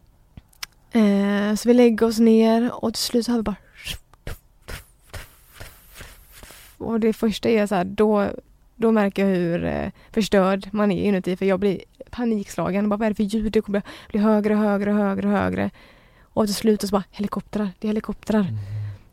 Eh, 1.50 1.54
så 1.56 1.68
vi 1.68 1.74
lägger 1.74 2.06
oss 2.06 2.18
ner 2.18 2.84
och 2.84 2.94
till 2.94 3.02
slut 3.02 3.24
så 3.26 3.32
hör 3.32 3.38
vi 3.38 3.42
bara 3.42 3.56
och 6.78 7.00
det 7.00 7.12
första 7.12 7.48
är 7.48 7.66
så 7.66 7.74
här, 7.74 7.84
då, 7.84 8.26
då 8.74 8.92
märker 8.92 9.26
jag 9.26 9.36
hur 9.36 9.64
eh, 9.64 9.88
förstörd 10.10 10.68
man 10.72 10.92
är 10.92 11.02
inuti 11.04 11.36
för 11.36 11.46
jag 11.46 11.60
blir 11.60 11.80
panikslagen. 12.10 12.88
Bara, 12.88 12.96
vad 12.96 13.06
är 13.06 13.10
det 13.10 13.14
för 13.14 13.22
ljud? 13.24 13.52
Det 13.52 13.60
kommer 13.60 13.82
bli 14.10 14.20
högre 14.20 14.54
och 14.54 14.60
högre 14.60 14.90
och 14.92 14.96
högre 14.98 15.26
och 15.26 15.32
högre. 15.32 15.70
Och 16.22 16.46
till 16.46 16.54
slut 16.54 16.80
så 16.80 16.86
bara 16.88 17.04
helikoptrar, 17.10 17.70
det 17.78 17.86
är 17.86 17.88
helikoptrar. 17.88 18.46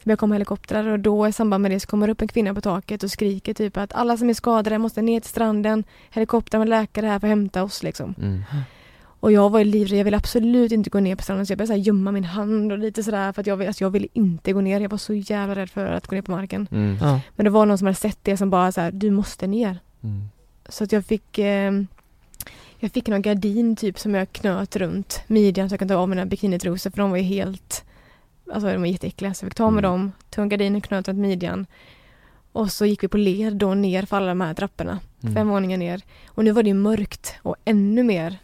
Det 0.05 0.09
börjar 0.09 0.17
komma 0.17 0.35
helikoptrar 0.35 0.87
och 0.87 0.99
då 0.99 1.27
i 1.27 1.31
samband 1.31 1.61
med 1.61 1.71
det 1.71 1.79
så 1.79 1.87
kommer 1.87 2.09
upp 2.09 2.21
en 2.21 2.27
kvinna 2.27 2.53
på 2.53 2.61
taket 2.61 3.03
och 3.03 3.11
skriker 3.11 3.53
typ 3.53 3.77
att 3.77 3.93
alla 3.93 4.17
som 4.17 4.29
är 4.29 4.33
skadade 4.33 4.77
måste 4.77 5.01
ner 5.01 5.19
till 5.19 5.29
stranden. 5.29 5.83
Helikoptern 6.09 6.59
med 6.59 6.69
läkare 6.69 7.05
här 7.05 7.19
för 7.19 7.27
att 7.27 7.29
hämta 7.29 7.63
oss 7.63 7.83
liksom. 7.83 8.15
Mm. 8.21 8.43
Och 9.19 9.31
jag 9.31 9.49
var 9.49 9.59
ju 9.59 9.65
livrädd, 9.65 9.99
jag 9.99 10.05
ville 10.05 10.17
absolut 10.17 10.71
inte 10.71 10.89
gå 10.89 10.99
ner 10.99 11.15
på 11.15 11.23
stranden 11.23 11.45
så 11.45 11.51
jag 11.51 11.57
började 11.57 11.67
så 11.67 11.73
här 11.73 11.79
gömma 11.79 12.11
min 12.11 12.23
hand 12.23 12.71
och 12.71 12.77
lite 12.77 13.03
sådär 13.03 13.31
för 13.31 13.41
att 13.41 13.47
jag, 13.47 13.65
alltså 13.65 13.83
jag 13.83 13.89
ville 13.89 14.07
inte 14.13 14.53
gå 14.53 14.61
ner. 14.61 14.79
Jag 14.79 14.89
var 14.89 14.97
så 14.97 15.13
jävla 15.13 15.55
rädd 15.55 15.69
för 15.69 15.85
att 15.85 16.07
gå 16.07 16.15
ner 16.15 16.21
på 16.21 16.31
marken. 16.31 16.67
Mm. 16.71 16.97
Ja. 17.01 17.19
Men 17.35 17.43
det 17.43 17.49
var 17.49 17.65
någon 17.65 17.77
som 17.77 17.87
hade 17.87 17.99
sett 17.99 18.19
det 18.21 18.37
som 18.37 18.49
bara 18.49 18.71
så 18.71 18.81
här, 18.81 18.91
du 18.91 19.11
måste 19.11 19.47
ner. 19.47 19.79
Mm. 20.03 20.21
Så 20.69 20.83
att 20.83 20.91
jag 20.91 21.05
fick 21.05 21.39
eh, 21.39 21.71
Jag 22.79 22.91
fick 22.91 23.07
någon 23.07 23.21
gardin 23.21 23.75
typ 23.75 23.99
som 23.99 24.15
jag 24.15 24.31
knöt 24.31 24.75
runt 24.75 25.21
midjan 25.27 25.69
så 25.69 25.73
jag 25.73 25.79
kunde 25.79 25.93
ta 25.93 25.99
av 25.99 26.09
mina 26.09 26.25
bikinitrosor 26.25 26.89
för 26.89 26.97
de 26.97 27.09
var 27.09 27.17
ju 27.17 27.23
helt 27.23 27.85
Alltså 28.53 28.67
de 28.71 28.77
var 28.77 28.85
jätteäckliga 28.87 29.33
så 29.33 29.45
jag 29.45 29.51
fick 29.51 29.57
ta 29.57 29.71
med 29.71 29.85
Mm. 29.85 29.91
dem, 29.91 30.11
tog 30.29 30.41
en 30.43 30.49
gardin 30.49 30.75
och 30.75 30.83
knöt 30.83 31.07
runt 31.07 31.19
midjan 31.19 31.65
Och 32.51 32.71
så 32.71 32.85
gick 32.85 33.03
vi 33.03 33.07
på 33.07 33.17
led 33.17 33.55
då 33.55 33.73
ner 33.73 34.05
för 34.05 34.17
alla 34.17 34.27
de 34.27 34.41
här 34.41 34.53
trapporna. 34.53 34.99
Mm. 35.23 35.35
Fem 35.35 35.49
våningar 35.49 35.77
ner. 35.77 36.01
Och 36.27 36.43
nu 36.43 36.51
var 36.51 36.63
det 36.63 36.69
ju 36.69 36.73
mörkt 36.75 37.35
och 37.41 37.55
ännu 37.65 38.03
mer 38.03 38.37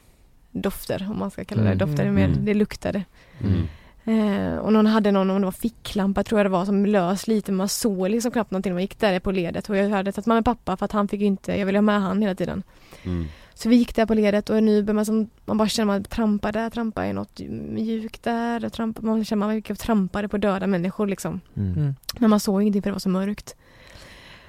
dofter 0.51 1.07
om 1.11 1.19
man 1.19 1.31
ska 1.31 1.45
kalla 1.45 1.61
det 1.61 1.67
Mm. 1.67 1.77
dofter. 1.77 2.03
Mm. 2.05 2.15
Mer. 2.15 2.37
Det 2.39 2.53
luktade. 2.53 3.03
Mm. 3.41 3.67
Eh, 4.03 4.57
och 4.57 4.73
någon 4.73 4.85
hade 4.85 5.11
någon, 5.11 5.29
om 5.29 5.41
det 5.41 5.45
var 5.47 5.51
ficklampa 5.51 6.23
tror 6.23 6.39
jag 6.39 6.45
det 6.45 6.49
var, 6.49 6.65
som 6.65 6.85
lös 6.85 7.27
lite. 7.27 7.51
Man 7.51 7.69
såg 7.69 8.09
liksom 8.09 8.31
knappt 8.31 8.51
någonting 8.51 8.69
när 8.71 8.75
man 8.75 8.81
gick 8.81 8.99
där 8.99 9.19
på 9.19 9.31
ledet. 9.31 9.69
Och 9.69 9.77
jag 9.77 9.89
hade 9.89 10.11
tagit 10.11 10.25
med 10.25 10.35
mig 10.35 10.43
pappa 10.43 10.77
för 10.77 10.85
att 10.85 10.91
han 10.91 11.07
fick 11.07 11.21
inte, 11.21 11.51
jag 11.59 11.65
ville 11.65 11.77
ha 11.77 11.81
med 11.81 12.01
han 12.01 12.21
hela 12.21 12.35
tiden. 12.35 12.63
Mm. 13.03 13.25
Så 13.61 13.69
vi 13.69 13.75
gick 13.75 13.95
där 13.95 14.05
på 14.05 14.13
ledet 14.13 14.49
och 14.49 14.63
nu 14.63 14.83
börjar 14.83 14.95
man 14.95 15.05
som, 15.05 15.29
man 15.45 15.57
bara 15.57 15.67
känner 15.67 15.85
man 15.85 16.03
trampar 16.03 16.51
där, 16.51 16.69
trampar 16.69 17.05
i 17.05 17.13
något 17.13 17.39
mjukt 17.69 18.23
där, 18.23 18.65
och 18.65 18.73
trampar, 18.73 19.01
man 19.03 19.25
känner 19.25 19.45
man 19.45 19.55
gick 19.55 19.69
och 19.69 19.79
trampade 19.79 20.27
på 20.27 20.37
döda 20.37 20.67
människor 20.67 21.07
liksom. 21.07 21.41
Mm. 21.55 21.73
Mm. 21.73 21.95
Men 22.19 22.29
man 22.29 22.39
såg 22.39 22.61
ingenting 22.61 22.81
för 22.81 22.89
det 22.89 22.93
var 22.93 22.99
så 22.99 23.09
mörkt. 23.09 23.55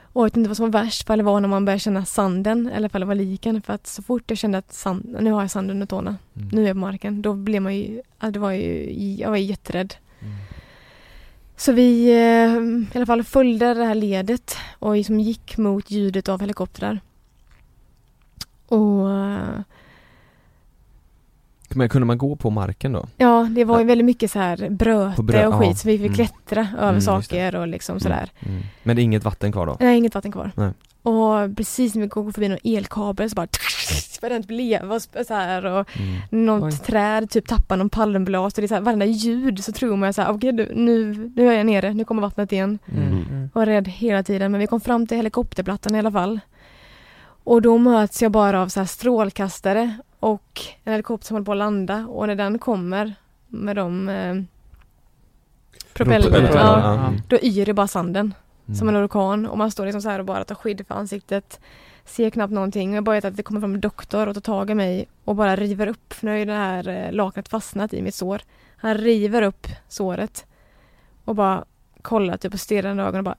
Och 0.03 0.21
jag 0.21 0.27
vet 0.27 0.37
inte 0.37 0.49
vad 0.49 0.57
som 0.57 0.71
var 0.71 0.83
värst, 0.83 1.07
för 1.07 1.17
det 1.17 1.23
var 1.23 1.41
när 1.41 1.49
man 1.49 1.65
började 1.65 1.81
känna 1.81 2.05
sanden 2.05 2.67
eller 2.75 2.89
för 2.89 2.99
det 2.99 3.05
var 3.07 3.15
liken. 3.15 3.63
För 3.63 3.73
att 3.73 3.87
så 3.87 4.03
fort 4.03 4.23
jag 4.27 4.39
kände 4.39 4.59
att 4.59 4.73
sand, 4.73 5.17
nu 5.21 5.33
har 5.33 5.41
jag 5.41 5.51
sand 5.51 5.71
under 5.71 5.87
tårna, 5.87 6.17
Mm. 6.37 6.49
nu 6.53 6.63
är 6.63 6.67
jag 6.67 6.75
på 6.75 6.81
marken, 6.81 7.23
då 7.23 7.35
blev 7.35 7.63
man 7.63 7.77
ju, 7.77 8.03
det 8.31 8.39
var 8.39 8.51
ju, 8.51 8.93
jag 9.19 9.31
var 9.31 9.37
jätterädd. 9.37 9.95
Så 11.57 11.73
vi 11.73 12.09
eh, 12.11 12.95
i 12.95 12.97
alla 12.97 13.07
fall 13.07 13.25
följde 13.25 13.75
det 13.75 13.85
här 13.85 13.95
ledet 13.95 14.57
och 14.79 14.97
liksom 14.97 15.21
gick 15.21 15.57
mot 15.59 15.91
ljudet 15.91 16.29
av 16.29 16.41
helikoptrar. 16.41 17.01
Och 18.73 19.11
eh, 19.11 19.61
Men 21.75 21.89
kunde 21.89 22.07
man 22.07 22.19
gå 22.19 22.37
på 22.37 22.51
marken 22.51 22.93
då? 22.93 23.07
ja, 23.17 23.49
det 23.51 23.65
var 23.65 23.79
ju 23.79 23.85
väldigt 23.85 24.05
mycket 24.05 24.31
så 24.31 24.39
här 24.39 24.71
bröte 24.71 25.23
brö- 25.23 25.47
och 25.47 25.55
skit 25.55 25.69
ja. 25.69 25.75
så 25.75 25.89
vi 25.89 25.99
fick 25.99 26.07
Mm. 26.07 26.15
klättra 26.15 26.69
över 26.79 26.89
Mm, 26.89 27.01
saker 27.01 27.55
och 27.55 27.69
liksom 27.69 28.01
sådär. 28.01 28.31
Mm. 28.41 28.63
Men 28.83 28.97
det 28.97 29.03
är 29.03 29.05
inget 29.05 29.25
vatten 29.25 29.53
kvar 29.53 29.67
då? 29.67 29.77
Nej, 29.81 29.99
inget 29.99 30.15
vatten 30.15 30.33
kvar. 30.33 30.51
Nej. 30.55 30.71
Och 31.03 31.57
precis 31.57 31.95
när 31.95 32.03
vi 32.03 32.09
går 32.09 32.33
förbi 32.33 32.49
någon 32.49 32.59
elkabel 32.65 33.31
så 33.31 33.35
bara 33.35 33.47
började 34.21 34.35
den 34.35 34.43
typ 34.43 34.51
leva 34.51 34.95
och 34.95 35.03
så 35.27 35.35
här 35.35 35.67
och 35.67 35.89
Mm. 35.99 36.47
något 36.47 36.65
Oj. 36.73 36.79
träd 36.79 37.31
typ 37.31 37.47
tappar 37.49 37.77
någon 37.77 37.89
palmblad 37.91 38.45
och 38.45 38.53
det 38.57 38.63
är 38.63 38.69
så 38.69 38.75
här, 38.75 38.81
varenda 38.81 39.07
ljud 39.07 39.65
så 39.65 39.73
tror 39.73 39.97
man 39.97 40.13
så 40.13 40.23
här, 40.23 40.33
okej 40.33 40.53
nu, 40.53 40.73
nu, 40.75 41.15
nu 41.37 41.49
är 41.49 41.53
jag 41.57 41.67
nere, 41.67 41.95
nu 41.95 42.05
kommer 42.05 42.23
vattnet 42.23 42.53
igen. 42.53 42.79
Mm. 42.93 43.09
Mm. 43.31 43.45
Och 43.53 43.57
var 43.57 43.67
rädd 43.67 43.89
hela 43.89 44.23
tiden 44.23 44.53
men 44.53 44.61
vi 44.61 44.67
kom 44.67 44.81
fram 44.81 45.07
till 45.07 45.17
helikopterplattan 45.17 45.95
i 45.95 45.99
alla 45.99 46.13
fall. 46.13 46.41
Och 47.45 47.63
då 47.63 47.79
möts 47.79 48.23
jag 48.23 48.33
bara 48.33 48.63
av 48.63 48.69
så 48.69 48.81
här 48.81 48.87
strålkastare 48.87 49.97
och 50.21 50.61
en 50.85 50.93
helikopter 50.93 51.27
som 51.27 51.35
håller 51.35 51.45
på 51.45 51.53
att 51.53 51.59
landa 51.59 52.07
och 52.07 52.27
när 52.27 52.35
den 52.35 52.59
kommer 52.59 53.15
med 53.49 53.77
de 53.77 54.09
eh, 54.09 54.43
propellrarna, 55.93 56.51
ja, 56.55 57.13
då 57.29 57.37
yr 57.43 57.67
det 57.67 57.75
bara 57.75 57.89
sanden 57.89 58.35
Mm. 58.67 58.77
som 58.77 58.89
en 58.89 58.97
orkan 58.97 59.47
och 59.47 59.59
man 59.59 59.71
står 59.71 59.85
liksom 59.85 60.03
så 60.03 60.09
här 60.09 60.19
och 60.19 60.25
bara 60.25 60.45
tar 60.45 60.55
skydd 60.55 60.87
för 60.89 60.95
ansiktet. 60.95 61.61
Ser 62.05 62.31
knappt 62.31 62.53
någonting 62.53 62.91
och 62.91 62.97
jag 62.97 63.05
bara 63.05 63.15
vet 63.17 63.25
att 63.25 63.37
det 63.37 63.43
kommer 63.43 63.61
fram 63.61 63.75
en 63.75 63.81
doktor 63.81 64.27
och 64.27 64.35
tar 64.35 64.41
tag 64.41 64.71
i 64.71 64.75
mig 64.75 65.09
och 65.25 65.37
bara 65.37 65.57
river 65.57 65.87
upp, 65.87 66.13
för 66.13 66.27
nu 66.27 66.33
har 66.33 66.39
ju 66.39 66.45
det 66.45 66.53
här 66.53 66.89
eh, 66.89 67.13
lakanet 67.13 67.49
fastnat 67.49 67.95
i 67.95 68.03
mitt 68.03 68.15
sår. 68.15 68.43
Han 68.77 68.95
river 68.95 69.43
upp 69.43 69.67
såret 69.89 70.47
och 71.25 71.35
bara 71.35 71.65
kollar 72.03 72.37
typ 72.37 72.55
och 72.55 72.61
stirrar 72.61 72.89
i 72.89 73.01
ögonen 73.01 73.17
och 73.19 73.25
bara 73.25 73.37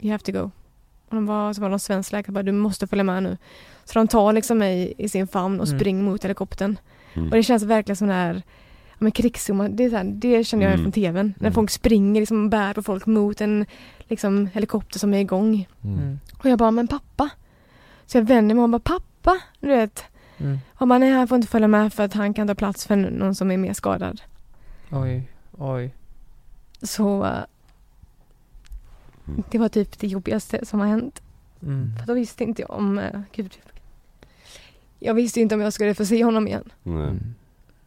You 0.00 0.12
have 0.12 0.24
to 0.24 0.32
go. 0.32 0.50
Och 1.08 1.14
de 1.14 1.26
var, 1.26 1.52
så 1.52 1.60
var 1.60 1.68
det 1.68 1.70
någon 1.70 1.80
svensk 1.80 2.12
läkare 2.12 2.32
bara 2.32 2.42
du 2.42 2.52
måste 2.52 2.86
följa 2.86 3.04
med 3.04 3.22
nu. 3.22 3.36
Så 3.84 3.98
de 3.98 4.08
tar 4.08 4.32
liksom 4.32 4.58
mig 4.58 4.94
i 4.98 5.08
sin 5.08 5.26
famn 5.26 5.60
och 5.60 5.66
Mm. 5.66 5.78
springer 5.78 6.02
mot 6.02 6.24
helikoptern. 6.24 6.76
Mm. 7.14 7.28
Och 7.28 7.36
det 7.36 7.42
känns 7.42 7.62
verkligen 7.62 7.96
som 7.96 8.06
den 8.08 8.16
här 8.16 8.34
ja, 8.88 8.96
men 8.98 9.12
krigsfilm, 9.12 9.76
det, 9.76 9.84
är 9.84 9.90
så 9.90 9.96
här, 9.96 10.04
det 10.04 10.44
känner 10.44 10.64
jag 10.64 10.72
Mm. 10.72 10.84
från 10.84 10.92
tvn. 10.92 11.34
När 11.38 11.46
Mm. 11.46 11.54
folk 11.54 11.70
springer 11.70 12.20
liksom 12.22 12.44
och 12.44 12.50
bär 12.50 12.74
på 12.74 12.82
folk 12.82 13.06
mot 13.06 13.40
en 13.40 13.66
liksom, 14.08 14.46
helikopter 14.54 14.98
som 14.98 15.14
är 15.14 15.18
igång. 15.18 15.68
Mm. 15.84 15.98
Mm. 15.98 16.18
Och 16.38 16.46
jag 16.46 16.58
bara, 16.58 16.70
men 16.70 16.88
pappa? 16.88 17.28
Så 18.06 18.18
jag 18.18 18.22
vänder 18.22 18.54
mig 18.54 18.62
och 18.62 18.68
bara, 18.70 18.78
pappa? 18.80 19.36
Du 19.60 19.68
vet. 19.68 20.04
Mm. 20.38 20.58
Och 20.74 20.88
bara, 20.88 20.98
nej 20.98 21.12
han 21.12 21.28
får 21.28 21.36
inte 21.36 21.48
följa 21.48 21.68
med 21.68 21.92
för 21.92 22.04
att 22.04 22.14
han 22.14 22.34
kan 22.34 22.46
ta 22.46 22.54
plats 22.54 22.86
för 22.86 22.96
någon 22.96 23.34
som 23.34 23.50
är 23.50 23.56
mer 23.56 23.72
skadad. 23.72 24.20
Oj, 24.90 25.28
oj. 25.58 25.94
Så 26.82 27.28
Mm. 29.28 29.42
det 29.50 29.58
var 29.58 29.68
typ 29.68 29.98
det 29.98 30.06
jobbigaste 30.06 30.66
som 30.66 30.80
har 30.80 30.86
hänt. 30.86 31.22
Mm. 31.62 31.90
För 31.98 32.06
då 32.06 32.14
visste 32.14 32.44
inte 32.44 32.62
jag 32.62 32.70
om, 32.70 32.98
eh, 32.98 33.20
gud. 33.32 33.58
Jag 34.98 35.14
visste 35.14 35.40
inte 35.40 35.54
om 35.54 35.60
jag 35.60 35.72
skulle 35.72 35.94
få 35.94 36.04
se 36.04 36.24
honom 36.24 36.46
igen. 36.48 36.72
Mm. 36.84 37.34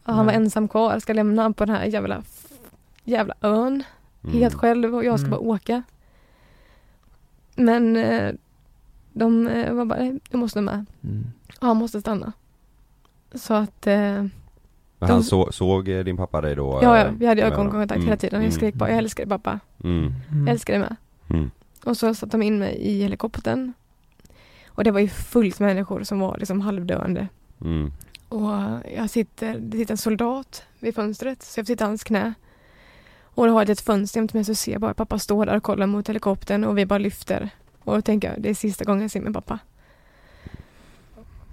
Och 0.04 0.14
han 0.14 0.26
var 0.26 0.32
ensam 0.32 0.68
kvar, 0.68 0.98
ska 0.98 1.12
lämna 1.12 1.52
på 1.52 1.64
den 1.64 1.74
här 1.76 1.84
jävla, 1.84 2.22
jävla 3.04 3.34
ön. 3.40 3.82
Mm. 4.24 4.36
Helt 4.36 4.54
själv 4.54 4.94
och 4.94 5.04
jag 5.04 5.18
ska 5.20 5.26
Mm. 5.26 5.30
bara 5.38 5.50
åka. 5.54 5.82
Men 7.56 7.96
eh, 7.96 8.32
de 9.12 9.48
eh, 9.48 9.72
var 9.72 9.84
bara, 9.84 10.18
du 10.30 10.36
måste 10.36 10.60
med. 10.60 10.86
Mm. 11.04 11.26
Och 11.60 11.66
han 11.66 11.76
måste 11.76 12.00
stanna. 12.00 12.32
Så 13.34 13.54
att, 13.54 13.86
eh, 13.86 13.94
Men 13.94 14.30
De- 14.98 15.12
han 15.12 15.22
så, 15.24 15.52
såg 15.52 15.84
din 15.84 16.16
pappa 16.16 16.40
dig 16.40 16.54
då? 16.56 16.78
ja, 16.82 16.98
ja, 16.98 17.10
vi 17.18 17.26
hade 17.26 17.42
ögonkontakt 17.42 18.04
hela 18.04 18.16
tiden. 18.16 18.42
Jag 18.42 18.52
skrek 18.52 18.74
bara, 18.74 18.88
jag 18.88 18.98
älskar 18.98 19.24
dig 19.26 19.30
pappa. 19.30 19.60
Mm. 19.84 20.12
Mm. 20.30 20.46
Jag 20.46 20.52
älskar 20.52 20.72
dig 20.72 20.80
med. 20.80 20.96
Mm. 21.30 21.50
Och 21.84 21.96
så 21.96 22.14
satte 22.14 22.36
de 22.36 22.42
in 22.42 22.58
mig 22.58 22.76
i 22.76 23.02
helikoptern. 23.02 23.72
Och 24.66 24.84
det 24.84 24.90
var 24.90 25.00
ju 25.00 25.08
fullt 25.08 25.60
med 25.60 25.68
människor 25.68 26.02
som 26.02 26.20
var 26.20 26.36
liksom 26.38 26.60
halvdöende. 26.60 27.28
Mm. 27.60 27.92
Och 28.28 28.50
jag 28.96 29.10
sitter, 29.10 29.58
det 29.58 29.78
sitter 29.78 29.94
en 29.94 29.98
soldat 29.98 30.62
vid 30.78 30.94
fönstret 30.94 31.42
så 31.42 31.60
jag 31.60 31.66
får 31.66 31.72
sitta 31.72 31.84
i 31.84 31.86
hans 31.86 32.04
knä. 32.04 32.34
Och 33.22 33.46
då 33.46 33.52
har 33.52 33.60
jag 33.60 33.70
ett 33.70 33.80
fönster 33.80 34.20
jämte 34.20 34.36
mig 34.36 34.44
så 34.44 34.54
ser 34.54 34.72
jag 34.72 34.80
bara 34.80 34.94
pappa 34.94 35.18
stå 35.18 35.44
där 35.44 35.56
och 35.56 35.62
kollar 35.62 35.86
mot 35.86 36.08
helikoptern 36.08 36.64
och 36.64 36.78
vi 36.78 36.86
bara 36.86 36.98
lyfter. 36.98 37.50
Och 37.84 37.94
då 37.94 38.02
tänker 38.02 38.30
jag, 38.30 38.42
det 38.42 38.50
är 38.50 38.54
sista 38.54 38.84
gången 38.84 39.02
jag 39.02 39.10
ser 39.10 39.20
min 39.20 39.32
pappa. 39.32 39.58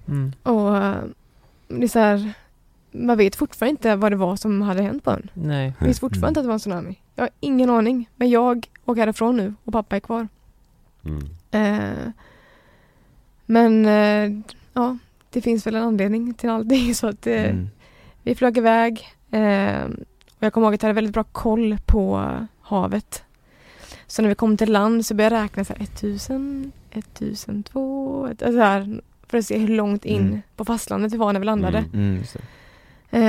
Mm. 0.08 0.34
Och 0.44 0.78
eh, 0.78 1.04
det 1.68 1.84
är 1.84 1.88
så 1.88 2.00
här, 2.00 2.34
man 2.92 3.18
vet 3.18 3.36
fortfarande 3.36 3.70
inte 3.72 3.96
vad 3.96 4.12
det 4.12 4.16
var 4.16 4.36
som 4.36 4.62
hade 4.62 4.82
hänt 4.82 5.04
på 5.04 5.12
ön. 5.12 5.30
Nej. 5.34 5.74
Jag 5.80 5.88
visste 5.88 6.00
fortfarande 6.00 6.28
inte 6.28 6.40
att 6.40 6.44
det 6.44 6.48
var 6.48 6.54
en 6.54 6.60
tsunami. 6.60 7.00
Jag 7.16 7.24
har 7.24 7.30
ingen 7.40 7.70
aning. 7.70 8.10
Men 8.16 8.30
jag 8.30 8.68
åker 8.86 9.02
härifrån 9.02 9.38
nu 9.38 9.54
och 9.64 9.74
pappa 9.74 9.96
är 9.96 10.00
kvar. 10.00 10.28
Mm. 11.06 11.24
Eh, 11.52 12.12
men 13.46 13.86
eh, 13.86 14.40
ja, 14.74 14.98
det 15.30 15.42
finns 15.42 15.68
väl 15.68 15.76
en 15.76 15.84
anledning 15.84 16.34
till 16.34 16.50
allting 16.50 16.96
så 16.96 17.08
att 17.08 17.28
eh, 17.28 17.44
Mm. 17.44 17.70
vi 18.24 18.36
flög 18.36 18.58
iväg. 18.58 19.08
Eh, 19.32 19.84
och 20.38 20.44
jag 20.44 20.54
kommer 20.54 20.68
ihåg 20.68 20.74
att 20.74 20.82
jag 20.84 20.88
hade 20.90 20.96
väldigt 20.96 21.14
bra 21.14 21.24
koll 21.24 21.78
på 21.86 22.32
havet. 22.62 23.24
Så 24.08 24.22
när 24.22 24.30
vi 24.30 24.36
kom 24.36 24.58
till 24.58 24.72
land 24.72 25.06
så 25.06 25.14
började 25.14 25.36
jag 25.36 25.44
räkna 25.44 25.66
så 25.66 25.74
här 25.74 25.84
1000, 25.84 26.72
1002, 26.92 28.28
ett- 28.32 28.44
alltså 28.44 28.60
här, 28.62 29.02
för 29.28 29.38
att 29.38 29.46
se 29.46 29.58
hur 29.58 29.68
långt 29.76 30.06
in 30.06 30.22
Mm. 30.22 30.42
på 30.56 30.66
fastlandet 30.66 31.14
vi 31.14 31.18
var 31.18 31.34
när 31.34 31.40
vi 31.40 31.46
landade. 31.46 31.84
Eh, 33.10 33.22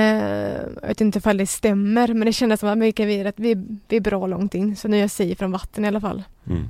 jag 0.81 0.87
vet 0.87 1.01
inte 1.01 1.17
ifall 1.17 1.37
det 1.37 1.47
stämmer 1.47 2.07
men 2.07 2.25
det 2.25 2.33
kändes 2.33 2.59
som 2.59 2.69
att 2.69 2.77
vi, 2.77 2.93
vi, 3.05 3.19
är 3.19 3.23
rätt- 3.23 3.33
vi, 3.39 3.55
vi 3.87 3.97
är 3.97 4.01
bra 4.01 4.27
långt 4.27 4.55
in. 4.55 4.75
Så 4.75 4.87
nu 4.87 4.97
är 4.97 5.01
jag 5.01 5.11
safe 5.11 5.35
från 5.35 5.51
vatten 5.51 5.85
i 5.85 5.87
alla 5.87 6.01
fall. 6.01 6.23
Mm. 6.49 6.69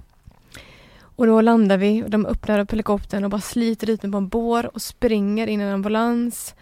Och 1.01 1.25
då 1.27 1.41
landar 1.41 1.77
vi 1.77 2.03
och 2.03 2.09
de 2.09 2.25
öppnar 2.25 2.59
upp 2.59 2.71
helikoptern 2.71 3.23
och 3.23 3.29
bara 3.29 3.41
sliter 3.41 3.89
ut 3.89 4.03
mig 4.03 4.11
på 4.11 4.17
en 4.17 4.27
bår 4.27 4.75
och 4.75 4.81
springer 4.81 5.47
in 5.47 5.61
i 5.61 5.63
en 5.63 5.73
ambulans. 5.73 6.55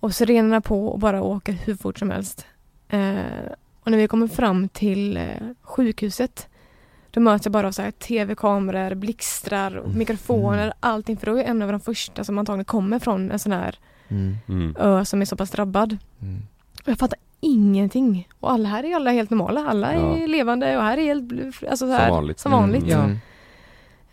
Och 0.00 0.14
sirenerna 0.14 0.60
på 0.60 0.88
och 0.88 0.98
bara 0.98 1.22
åker 1.22 1.52
hur 1.52 1.74
fort 1.74 1.98
som 1.98 2.10
helst. 2.10 2.46
Eh, 2.88 3.14
och 3.80 3.90
när 3.90 3.98
vi 3.98 4.08
kommer 4.08 4.28
fram 4.28 4.68
till 4.68 5.16
eh, 5.16 5.24
sjukhuset 5.62 6.48
då 7.10 7.20
möts 7.20 7.46
jag 7.46 7.52
bara 7.52 7.66
av 7.68 7.72
så 7.72 7.82
här 7.82 7.90
tv-kameror, 7.90 8.94
blixtrar, 8.94 9.70
Mm. 9.76 9.98
mikrofoner, 9.98 10.62
Mm. 10.64 10.74
allting. 10.80 11.16
För 11.16 11.26
då 11.26 11.32
är 11.32 11.36
jag 11.38 11.48
en 11.48 11.62
av 11.62 11.70
de 11.72 11.80
första 11.80 12.24
som 12.24 12.38
antagligen 12.38 12.64
kommer 12.64 12.98
från 12.98 13.30
en 13.30 13.38
sån 13.38 13.52
här 13.52 13.78
Mm. 14.08 14.36
Mm. 14.48 14.76
ö 14.78 15.04
som 15.04 15.20
är 15.20 15.24
så 15.24 15.36
pass 15.36 15.50
drabbad. 15.50 15.98
Mm. 16.22 16.42
Och 16.82 16.88
jag 16.88 16.98
fattar 16.98 17.18
ingenting. 17.40 18.28
Och 18.40 18.50
alla 18.52 18.68
här 18.68 18.84
är 18.84 18.94
alla 18.96 19.10
helt 19.10 19.30
normala. 19.30 19.66
Alla 19.68 19.92
är 19.92 20.20
Ja. 20.20 20.26
levande 20.26 20.76
och 20.76 20.82
här 20.82 20.98
är 20.98 21.02
helt 21.02 21.32
alltså 21.70 21.86
så 21.86 21.92
här, 21.92 22.06
Som 22.06 22.14
vanligt. 22.16 22.38
Som 22.38 22.52
vanligt. 22.52 22.84
Ja. 22.86 23.02
Mm. 23.04 23.16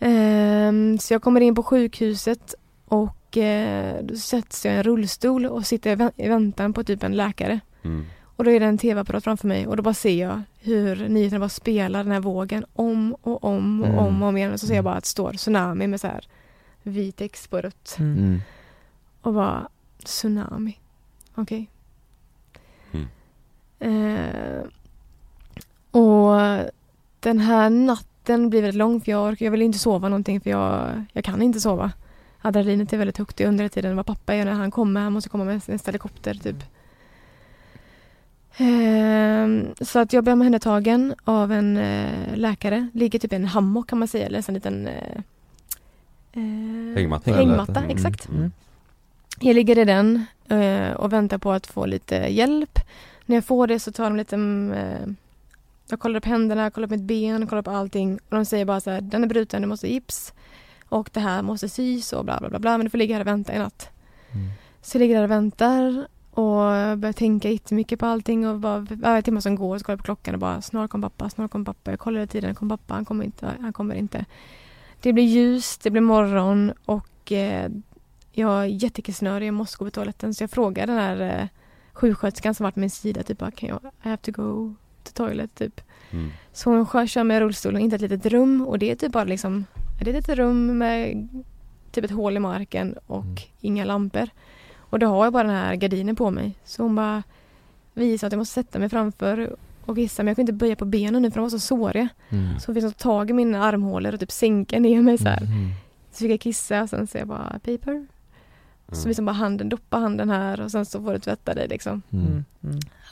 Ehm, 0.00 0.98
så 0.98 1.14
jag 1.14 1.22
kommer 1.22 1.40
in 1.40 1.54
på 1.54 1.62
sjukhuset 1.62 2.54
och 2.84 3.36
eh, 3.36 4.02
då 4.04 4.16
sätts 4.16 4.64
jag 4.64 4.74
i 4.74 4.76
en 4.76 4.82
rullstol 4.82 5.46
och 5.46 5.66
sitter 5.66 5.90
i 5.92 5.94
vä- 5.94 6.12
i 6.16 6.28
väntan 6.28 6.72
på 6.72 6.84
typ 6.84 7.02
en 7.02 7.16
läkare. 7.16 7.60
Mm. 7.82 8.04
Och 8.36 8.44
då 8.44 8.50
är 8.50 8.60
det 8.60 8.66
en 8.66 8.78
tv-apparat 8.78 9.24
framför 9.24 9.48
mig 9.48 9.66
och 9.66 9.76
då 9.76 9.82
bara 9.82 9.94
ser 9.94 10.20
jag 10.22 10.42
hur 10.60 11.08
nyheterna 11.08 11.38
bara 11.40 11.48
spelar 11.48 12.02
den 12.04 12.12
här 12.12 12.20
vågen 12.20 12.64
om 12.72 13.16
och 13.22 13.44
om 13.44 13.80
och 13.82 13.86
Mm. 13.88 13.98
om 13.98 14.22
och 14.22 14.28
om 14.28 14.36
igen. 14.36 14.52
Och 14.52 14.60
så 14.60 14.66
ser 14.66 14.74
jag 14.74 14.84
bara 14.84 14.94
att 14.94 15.04
det 15.04 15.08
står 15.08 15.32
tsunami 15.32 15.86
med 15.86 16.00
så 16.00 16.06
här 16.06 16.24
vit 16.82 17.16
text 17.16 17.50
på 17.50 17.58
rött. 17.60 17.96
Mm. 17.98 18.18
Mm. 18.18 18.40
Och 19.22 19.34
bara 19.34 19.68
tsunami. 20.04 20.78
Okej. 21.34 21.68
Mm. 22.92 23.06
Eh, 23.78 24.62
och 25.90 26.32
den 27.20 27.38
här 27.38 27.70
natten 27.70 28.50
blir 28.50 28.62
väldigt 28.62 28.78
lång 28.78 29.00
för 29.00 29.10
jag, 29.12 29.32
orkar- 29.32 29.44
jag 29.46 29.50
vill 29.50 29.62
inte 29.62 29.78
sova 29.78 30.08
någonting 30.08 30.40
för 30.40 30.50
jag, 30.50 31.04
jag 31.12 31.24
kan 31.24 31.42
inte 31.42 31.60
sova. 31.60 31.92
Adrenalinet 32.42 32.92
är 32.92 32.98
väldigt 32.98 33.18
högt. 33.18 33.40
Jag 33.40 33.48
undrar 33.48 33.62
hela 33.62 33.68
tiden 33.68 33.96
vad 33.96 34.06
pappa 34.06 34.34
gör 34.36 34.44
när 34.44 34.52
han 34.52 34.70
kommer. 34.70 35.00
Han 35.00 35.12
måste 35.12 35.30
komma 35.30 35.44
med 35.44 35.62
nästa 35.66 35.90
helikopter 35.90 36.34
typ. 36.34 36.56
Ehm, 38.56 39.66
så 39.80 39.98
att 39.98 40.12
jag 40.12 40.24
blev 40.24 40.32
omhändertagen 40.32 41.14
av 41.24 41.52
en 41.52 41.76
eh, 41.76 42.36
läkare, 42.36 42.88
ligger 42.94 43.18
typ 43.18 43.32
i 43.32 43.36
en 43.36 43.44
hammock 43.44 43.88
kan 43.88 43.98
man 43.98 44.08
säga, 44.08 44.26
eller 44.26 44.48
en 44.48 44.54
liten 44.54 44.86
eh, 44.86 44.94
eh, 46.32 46.94
Hängmatta, 46.96 47.32
hängmatta? 47.32 47.78
Mm. 47.80 47.90
exakt. 47.90 48.28
Mm. 48.28 48.52
Jag 49.40 49.54
ligger 49.54 49.78
i 49.78 49.84
den 49.84 50.24
eh, 50.48 50.92
och 50.92 51.12
väntar 51.12 51.38
på 51.38 51.52
att 51.52 51.66
få 51.66 51.86
lite 51.86 52.14
hjälp. 52.16 52.78
När 53.26 53.36
jag 53.36 53.44
får 53.44 53.66
det 53.66 53.78
så 53.78 53.92
tar 53.92 54.04
de 54.04 54.16
lite 54.16 54.34
mm, 54.34 54.72
eh, 54.72 55.14
Jag 55.90 56.00
kollar 56.00 56.16
upp 56.16 56.24
händerna, 56.24 56.70
kollar 56.70 56.86
upp 56.86 56.90
mitt 56.90 57.02
ben, 57.02 57.46
kollar 57.46 57.60
upp 57.60 57.68
allting 57.68 58.14
och 58.14 58.36
de 58.36 58.44
säger 58.44 58.64
bara 58.64 58.80
så 58.80 58.90
här, 58.90 59.00
den 59.00 59.24
är 59.24 59.28
bruten, 59.28 59.62
du 59.62 59.68
måste 59.68 59.92
gips 59.92 60.32
och 60.88 61.10
det 61.12 61.20
här 61.20 61.42
måste 61.42 61.68
sys 61.68 62.12
och 62.12 62.24
bla 62.24 62.38
bla 62.40 62.48
bla, 62.48 62.58
bla 62.58 62.78
men 62.78 62.84
du 62.84 62.90
får 62.90 62.98
ligga 62.98 63.14
här 63.14 63.20
och 63.20 63.26
vänta 63.26 63.54
i 63.54 63.58
natt. 63.58 63.90
Så 64.82 64.96
jag 64.96 65.00
ligger 65.00 65.14
där 65.14 65.24
och 65.24 65.30
väntar 65.30 66.06
och 66.30 66.98
börjar 66.98 67.12
tänka 67.12 67.50
jättemycket 67.50 67.98
på 67.98 68.06
allting 68.06 68.48
och 68.48 68.58
bara 68.58 68.86
varje 68.90 69.22
timme 69.22 69.42
som 69.42 69.54
går 69.54 69.78
så 69.78 69.84
kollar 69.84 69.94
jag 69.94 69.98
på 69.98 70.04
klockan 70.04 70.34
och 70.34 70.40
bara 70.40 70.62
snart 70.62 70.90
kommer 70.90 71.08
pappa, 71.08 71.30
snart 71.30 71.50
kommer 71.50 71.64
pappa. 71.64 71.90
Jag 71.90 72.00
kollar 72.00 72.18
hela 72.18 72.26
tiden, 72.26 72.54
kommer 72.54 72.76
pappa, 72.76 72.94
han 72.94 73.04
kommer 73.04 73.24
inte, 73.24 73.52
han 73.60 73.72
kommer 73.72 73.94
inte. 73.94 74.24
Det 75.00 75.12
blir 75.12 75.24
ljus, 75.24 75.78
det 75.78 75.90
blir 75.90 76.02
morgon 76.02 76.72
och 76.84 77.32
eh, 77.32 77.70
jag 78.32 78.62
är 78.62 78.66
jättekissnödig, 78.66 79.46
jag 79.46 79.54
måste 79.54 79.76
gå 79.78 79.84
på 79.84 79.90
toaletten 79.90 80.34
så 80.34 80.42
jag 80.42 80.50
frågar 80.50 80.86
den 80.86 80.96
här 80.96 81.40
eh, 81.40 81.46
sjuksköterskan 81.92 82.54
som 82.54 82.64
varit 82.64 82.76
min 82.76 82.90
sida 82.90 83.22
typ 83.22 83.38
bara, 83.38 83.50
kan 83.50 83.68
jag, 83.68 83.78
I 83.84 84.08
have 84.08 84.16
to 84.16 84.32
go 84.32 84.74
to 85.02 85.10
toilet 85.14 85.54
typ. 85.54 85.80
Mm. 86.10 86.30
Så 86.52 86.70
hon 86.70 87.06
kör- 87.08 87.24
med 87.24 87.38
rullstolen 87.40 87.82
in 87.82 87.90
till 87.90 88.04
ett 88.04 88.10
litet 88.10 88.32
rum 88.32 88.66
och 88.66 88.78
det 88.78 88.90
är 88.90 88.94
typ 88.94 89.12
bara 89.12 89.24
liksom, 89.24 89.64
det 89.98 90.04
är 90.04 90.08
ett 90.08 90.14
litet 90.16 90.36
rum 90.36 90.78
med 90.78 91.28
typ 91.92 92.04
ett 92.04 92.10
hål 92.10 92.36
i 92.36 92.40
marken 92.40 92.94
och 93.06 93.42
inga 93.60 93.84
lampor. 93.84 94.28
Och 94.78 94.98
då 94.98 95.06
har 95.06 95.24
jag 95.24 95.32
bara 95.32 95.42
den 95.42 95.56
här 95.56 95.74
gardinen 95.74 96.16
på 96.16 96.30
mig. 96.30 96.54
Så 96.64 96.82
hon 96.82 96.94
bara 96.94 97.22
visar 97.94 98.26
att 98.26 98.32
jag 98.32 98.38
måste 98.38 98.54
sätta 98.54 98.78
mig 98.78 98.88
framför 98.88 99.56
och 99.86 99.96
kissa 99.96 100.22
men 100.22 100.26
jag 100.28 100.36
kan 100.36 100.42
inte 100.42 100.52
böja 100.52 100.76
på 100.76 100.84
benen 100.84 101.22
nu 101.22 101.30
för 101.30 101.34
de 101.36 101.42
var 101.42 101.50
så 101.50 101.58
såriga. 101.58 102.08
Mm. 102.28 102.58
Så 102.60 102.66
hon 102.66 102.74
fick 102.74 102.84
ta 102.84 102.90
tag 103.02 103.30
i 103.30 103.32
mina 103.32 103.64
armhålor 103.64 104.14
och 104.14 104.20
typ 104.20 104.30
sänka 104.32 104.78
ner 104.80 105.02
mig 105.02 105.18
så 105.18 105.28
här. 105.28 105.42
Mm. 105.42 105.70
Så 106.12 106.18
fick 106.18 106.30
jag 106.30 106.40
kissa 106.40 106.82
och 106.82 106.88
sen 106.90 107.06
så 107.06 107.18
jag 107.18 107.28
bara 107.28 107.58
paper. 107.64 108.06
Så 108.92 108.98
Mm. 108.98 109.08
liksom 109.08 109.24
bara 109.24 109.32
handen, 109.32 109.68
doppa 109.68 109.96
handen 109.96 110.30
här 110.30 110.60
och 110.60 110.70
sen 110.70 110.84
så 110.84 111.02
får 111.02 111.12
du 111.12 111.18
tvätta 111.18 111.54
dig 111.54 111.68
liksom. 111.68 112.02
Mm. 112.12 112.44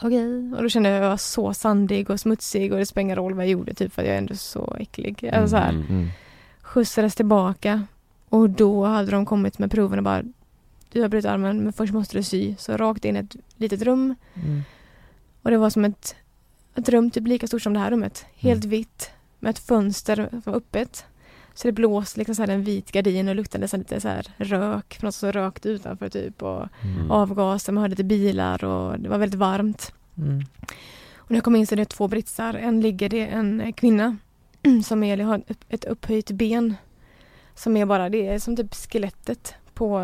Okej, 0.02 0.52
och 0.56 0.62
då 0.62 0.68
kände 0.68 0.88
jag 0.88 0.96
att 0.98 1.02
jag 1.02 1.10
var 1.10 1.16
så 1.16 1.54
sandig 1.54 2.10
och 2.10 2.20
smutsig 2.20 2.72
och 2.72 2.78
det 2.78 2.86
spelar 2.86 3.02
ingen 3.02 3.16
roll 3.16 3.34
vad 3.34 3.44
jag 3.44 3.50
gjorde 3.50 3.74
typ 3.74 3.92
för 3.92 4.02
att 4.02 4.08
jag 4.08 4.14
är 4.14 4.18
ändå 4.18 4.34
så 4.36 4.76
äcklig. 4.80 5.26
Alltså 5.32 5.48
så 5.48 5.56
här. 5.56 5.70
Mm. 5.70 6.08
Skjutsades 6.62 7.14
tillbaka 7.14 7.82
och 8.28 8.50
då 8.50 8.84
hade 8.84 9.10
de 9.10 9.26
kommit 9.26 9.58
med 9.58 9.70
proven 9.70 9.98
och 9.98 10.04
bara 10.04 10.22
du 10.92 11.02
har 11.02 11.08
brutit 11.08 11.30
armen 11.30 11.62
men 11.64 11.72
först 11.72 11.92
måste 11.92 12.18
du 12.18 12.22
sy. 12.22 12.54
Så 12.58 12.76
rakt 12.76 13.04
in 13.04 13.16
i 13.16 13.18
ett 13.20 13.36
litet 13.56 13.82
rum 13.82 14.14
Mm. 14.34 14.62
och 15.42 15.50
det 15.50 15.56
var 15.58 15.70
som 15.70 15.84
ett, 15.84 16.14
ett 16.74 16.88
rum 16.88 17.10
typ 17.10 17.26
lika 17.26 17.46
stort 17.46 17.62
som 17.62 17.72
det 17.72 17.78
här 17.80 17.90
rummet. 17.90 18.24
Helt 18.34 18.64
vitt 18.64 19.10
med 19.38 19.50
ett 19.50 19.58
fönster 19.58 20.28
som 20.30 20.40
var 20.44 20.54
öppet. 20.54 21.04
Så 21.60 21.68
det 21.68 21.72
blåste 21.72 22.20
liksom 22.20 22.34
så 22.34 22.42
här 22.42 22.48
en 22.48 22.64
vit 22.64 22.92
gardin 22.92 23.28
och 23.28 23.34
luktade 23.36 23.62
nästan 23.62 23.80
lite 23.80 24.00
så 24.00 24.08
här 24.08 24.26
rök, 24.36 24.94
för 24.94 25.06
något 25.06 25.14
som 25.14 25.32
rökt 25.32 25.66
utanför 25.66 26.08
typ 26.08 26.42
och 26.42 26.66
Mm. 26.82 27.10
avgaser, 27.10 27.72
man 27.72 27.80
hörde 27.80 27.90
lite 27.90 28.04
bilar 28.04 28.64
och 28.64 29.00
det 29.00 29.08
var 29.08 29.18
väldigt 29.18 29.38
varmt. 29.40 29.92
Mm. 30.18 30.42
Och 31.16 31.30
när 31.30 31.36
jag 31.36 31.44
kom 31.44 31.56
in 31.56 31.66
så 31.66 31.74
är 31.74 31.76
det 31.76 31.84
två 31.84 32.08
britsar. 32.08 32.54
En 32.54 32.80
ligger 32.80 33.08
det 33.08 33.26
en 33.26 33.72
kvinna 33.72 34.16
som 34.84 35.02
är, 35.02 35.18
har 35.18 35.42
ett- 35.68 35.84
upphöjt 35.84 36.30
ben. 36.30 36.74
Som 37.54 37.76
är 37.76 37.86
bara, 37.86 38.08
det 38.08 38.26
är 38.28 38.38
som 38.38 38.56
typ 38.56 38.74
skelettet 38.74 39.54
på 39.74 40.00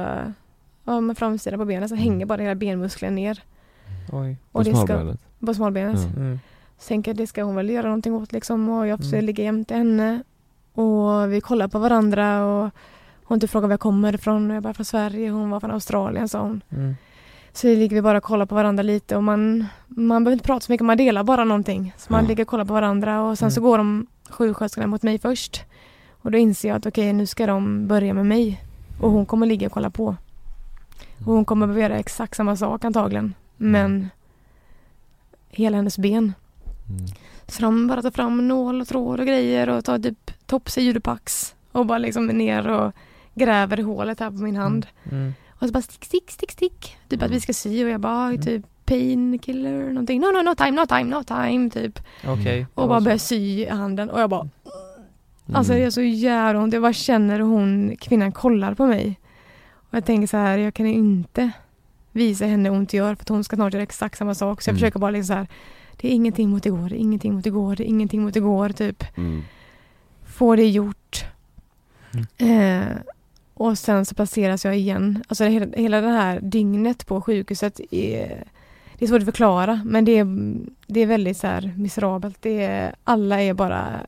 ja, 0.84 1.14
framsidan 1.16 1.58
på 1.58 1.64
benen 1.64 1.88
så 1.88 1.94
hänger 1.94 2.26
bara 2.26 2.42
hela 2.42 2.54
benmuskeln 2.54 3.14
ner. 3.14 3.42
Oj. 4.12 4.36
Och 4.52 4.64
På 4.64 4.70
det 4.70 4.76
ska- 4.76 4.86
smalbenet? 4.86 5.20
På 5.40 5.54
smalbenet. 5.54 6.00
Ja. 6.14 6.20
Mm. 6.20 6.38
Så 6.78 6.88
tänker 6.88 7.10
jag 7.10 7.16
det 7.16 7.26
ska 7.26 7.42
hon 7.42 7.54
väl 7.54 7.70
göra 7.70 7.86
någonting 7.86 8.14
åt 8.14 8.32
liksom 8.32 8.68
och 8.68 8.86
jag 8.86 8.98
försöker 8.98 9.16
Mm. 9.16 9.26
ligga 9.26 9.44
jämte 9.44 9.74
henne. 9.74 10.22
Och 10.76 11.32
vi 11.32 11.40
kollar 11.40 11.68
på 11.68 11.78
varandra 11.78 12.44
och 12.44 12.70
hon 13.24 13.40
typ 13.40 13.50
frågar 13.50 13.68
var 13.68 13.72
jag 13.72 13.80
kommer 13.80 14.14
ifrån. 14.14 14.50
Jag 14.50 14.62
bara 14.62 14.74
från 14.74 14.84
Sverige, 14.84 15.30
hon 15.30 15.50
var 15.50 15.60
från 15.60 15.70
Australien 15.70 16.28
sa 16.28 16.40
hon. 16.40 16.60
Mm. 16.70 16.96
Så 17.52 17.66
ligger 17.66 17.96
vi 17.96 18.02
bara 18.02 18.18
och 18.18 18.24
kollar 18.24 18.46
på 18.46 18.54
varandra 18.54 18.82
lite 18.82 19.16
och 19.16 19.22
man, 19.22 19.66
man 19.86 20.24
behöver 20.24 20.32
inte 20.32 20.46
prata 20.46 20.60
så 20.60 20.72
mycket, 20.72 20.84
man 20.86 20.96
delar 20.96 21.22
bara 21.24 21.44
någonting. 21.44 21.94
Så 21.98 22.12
man 22.12 22.22
Ja. 22.24 22.28
ligger 22.28 22.44
och 22.44 22.48
kollar 22.48 22.64
på 22.64 22.72
varandra 22.74 23.22
och 23.22 23.38
sen 23.38 23.50
så 23.50 23.60
Mm. 23.60 23.70
går 23.70 23.78
de 23.78 24.06
sjuksköterskorna 24.30 24.86
mot 24.86 25.02
mig 25.02 25.18
först. 25.18 25.64
Och 26.22 26.30
då 26.30 26.38
inser 26.38 26.68
jag 26.68 26.76
att 26.76 26.86
okej, 26.86 27.12
nu 27.12 27.26
ska 27.26 27.46
de 27.46 27.86
börja 27.88 28.14
med 28.14 28.26
mig. 28.26 28.62
Och 29.00 29.10
hon 29.10 29.26
kommer 29.26 29.46
ligga 29.46 29.66
och 29.66 29.72
kolla 29.72 29.90
på. 29.90 30.16
Och 31.26 31.32
hon 31.32 31.44
kommer 31.44 31.66
behöva 31.66 31.82
göra 31.82 31.98
exakt 31.98 32.36
samma 32.36 32.56
sak 32.56 32.84
antagligen. 32.84 33.34
Men 33.56 34.08
hela 35.48 35.76
hennes 35.76 35.98
ben. 35.98 36.32
Så 37.46 37.62
de 37.62 37.86
bara 37.86 38.02
tar 38.02 38.10
fram 38.10 38.48
nål 38.48 38.80
och 38.80 38.88
tråd 38.88 39.20
och 39.20 39.26
grejer 39.26 39.68
och 39.68 39.84
tar 39.84 39.98
typ 39.98 40.30
Topsy 40.46 40.80
Judopax 40.80 41.54
och 41.72 41.86
bara 41.86 41.98
liksom 41.98 42.26
ner 42.26 42.68
och 42.68 42.92
gräver 43.34 43.80
i 43.80 43.82
hålet 43.82 44.20
här 44.20 44.30
på 44.30 44.36
min 44.36 44.56
hand. 44.56 44.86
Mm. 45.12 45.34
Och 45.50 45.66
så 45.66 45.72
bara 45.72 45.82
stick, 45.82 46.04
stick, 46.04 46.30
stick, 46.30 46.50
stick. 46.52 46.96
Typ 47.08 47.22
att 47.22 47.30
vi 47.30 47.40
ska 47.40 47.52
sy 47.52 47.84
och 47.84 47.90
jag 47.90 48.00
bara 48.00 48.28
"Oj, 48.28 48.38
typ 48.42 48.62
painkiller 48.84 49.88
någonting. 49.88 50.20
No, 50.20 50.24
no, 50.26 50.42
no 50.42 50.54
time, 50.54 50.70
no 50.70 50.86
time, 50.86 51.04
no 51.04 51.22
time 51.24 51.70
typ. 51.70 51.98
Okej. 52.26 52.58
det 52.60 52.66
Och 52.74 52.88
bara 52.88 53.00
börjar 53.00 53.18
sy 53.18 53.36
i 53.36 53.68
handen 53.68 54.10
och 54.10 54.20
jag 54.20 54.30
bara 54.30 54.48
Mm. 55.48 55.56
Alltså 55.56 55.72
det 55.72 55.82
är 55.82 55.90
så 55.90 56.02
jävla 56.02 56.60
ont. 56.62 56.72
Jag 56.72 56.82
bara 56.82 56.92
känner 56.92 57.38
hur 57.38 57.46
hon, 57.46 57.96
kvinnan 58.00 58.32
kollar 58.32 58.74
på 58.74 58.86
mig. 58.86 59.20
Och 59.74 59.94
jag 59.96 60.04
tänker 60.04 60.26
så 60.26 60.36
här, 60.36 60.58
jag 60.58 60.74
kan 60.74 60.86
inte 60.86 61.50
visa 62.12 62.46
henne 62.46 62.70
ont 62.70 62.88
det 62.90 62.96
gör 62.96 63.14
för 63.14 63.22
att 63.22 63.28
hon 63.28 63.44
ska 63.44 63.56
snart 63.56 63.72
göra 63.74 63.82
exakt 63.82 64.18
samma 64.18 64.34
sak. 64.34 64.62
Så 64.62 64.68
jag 64.68 64.72
Mm. 64.72 64.78
försöker 64.80 64.98
bara 64.98 65.10
liksom 65.10 65.26
så 65.34 65.38
här, 65.38 65.46
det 65.96 66.08
är 66.08 66.12
ingenting 66.12 66.50
mot 66.50 66.66
igår, 66.66 66.88
det 66.88 66.94
är 66.96 66.98
ingenting 66.98 67.34
mot 67.34 67.46
igår, 67.46 67.76
det 67.76 67.84
är 67.84 67.86
ingenting 67.88 68.22
mot 68.22 68.36
igår 68.36 68.68
typ. 68.68 69.04
Mm. 69.16 69.42
Få 70.36 70.56
det 70.56 70.68
gjort. 70.68 71.24
Eh, 72.38 72.96
och 73.54 73.78
sen 73.78 74.06
så 74.06 74.14
placeras 74.14 74.64
jag 74.64 74.76
igen. 74.76 75.24
Alltså 75.28 75.44
hela, 75.44 75.66
hela 75.76 76.00
det 76.00 76.10
här 76.10 76.40
dygnet 76.40 77.06
på 77.06 77.20
sjukhuset 77.22 77.80
är 77.90 78.44
det 78.98 79.04
är 79.04 79.08
svårt 79.08 79.18
att 79.18 79.24
förklara 79.24 79.80
men 79.84 80.04
det 80.04 80.18
är, 80.18 80.26
det 80.86 81.00
är 81.00 81.06
väldigt 81.06 81.36
så 81.36 81.46
här 81.46 81.74
miserabelt. 81.76 82.36
Det 82.40 82.64
är, 82.64 82.94
alla 83.04 83.42
är 83.42 83.54
bara, 83.54 84.06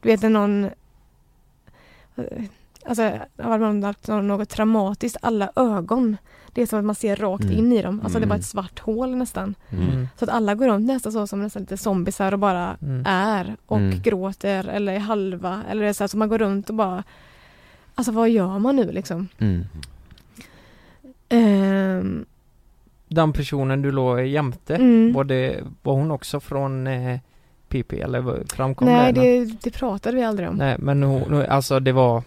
du 0.00 0.08
vet 0.08 0.22
när 0.22 0.30
någon 0.30 0.70
Alltså 2.84 3.18
har 3.38 3.60
om 3.60 3.80
något, 3.80 4.08
något 4.08 4.48
traumatiskt, 4.48 5.16
alla 5.22 5.50
ögon 5.56 6.16
Det 6.54 6.62
är 6.62 6.66
som 6.66 6.78
att 6.78 6.84
man 6.84 6.94
ser 6.94 7.16
rakt 7.16 7.44
Mm. 7.44 7.58
in 7.58 7.72
i 7.72 7.82
dem, 7.82 8.00
alltså 8.04 8.18
det 8.18 8.24
är 8.24 8.28
bara 8.28 8.34
Mm. 8.34 8.40
ett 8.40 8.46
svart 8.46 8.78
hål 8.78 9.16
nästan 9.16 9.54
Mm. 9.70 10.08
Så 10.18 10.24
att 10.24 10.30
alla 10.30 10.54
går 10.54 10.68
runt 10.68 10.86
nästan 10.86 11.12
så 11.12 11.26
som 11.26 11.42
nästan 11.42 11.62
lite 11.62 11.76
zombisar 11.76 12.32
och 12.32 12.38
bara 12.38 12.76
Mm. 12.82 13.02
är 13.06 13.56
och 13.66 13.78
Mm. 13.78 14.00
gråter 14.02 14.68
eller 14.68 14.92
är 14.92 14.98
halva 14.98 15.62
eller 15.70 15.82
det 15.82 15.88
är 15.88 15.92
så 15.92 16.02
här 16.02 16.08
så 16.08 16.16
man 16.16 16.28
går 16.28 16.38
runt 16.38 16.68
och 16.70 16.76
bara 16.76 17.02
Alltså 17.94 18.12
vad 18.12 18.30
gör 18.30 18.58
man 18.58 18.76
nu 18.76 18.92
liksom? 18.92 19.28
Mm. 19.38 19.64
Ehm, 21.28 22.24
Den 23.08 23.32
personen 23.32 23.82
du 23.82 23.92
låg 23.92 24.20
jämte, 24.20 24.74
Mm. 24.76 25.12
var, 25.12 25.24
det, 25.24 25.60
var 25.82 25.94
hon 25.94 26.10
också 26.10 26.40
från 26.40 26.86
eh, 26.86 27.18
PP 27.68 28.00
eller 28.00 28.42
framkom 28.54 28.88
nej 28.88 29.12
det? 29.12 29.20
det, 29.20 29.44
det 29.62 29.70
pratade 29.70 30.16
vi 30.16 30.22
aldrig 30.22 30.48
om 30.48 30.54
Nej 30.56 30.76
men 30.78 31.02
hon, 31.02 31.34
alltså 31.48 31.80
det 31.80 31.92
var 31.92 32.22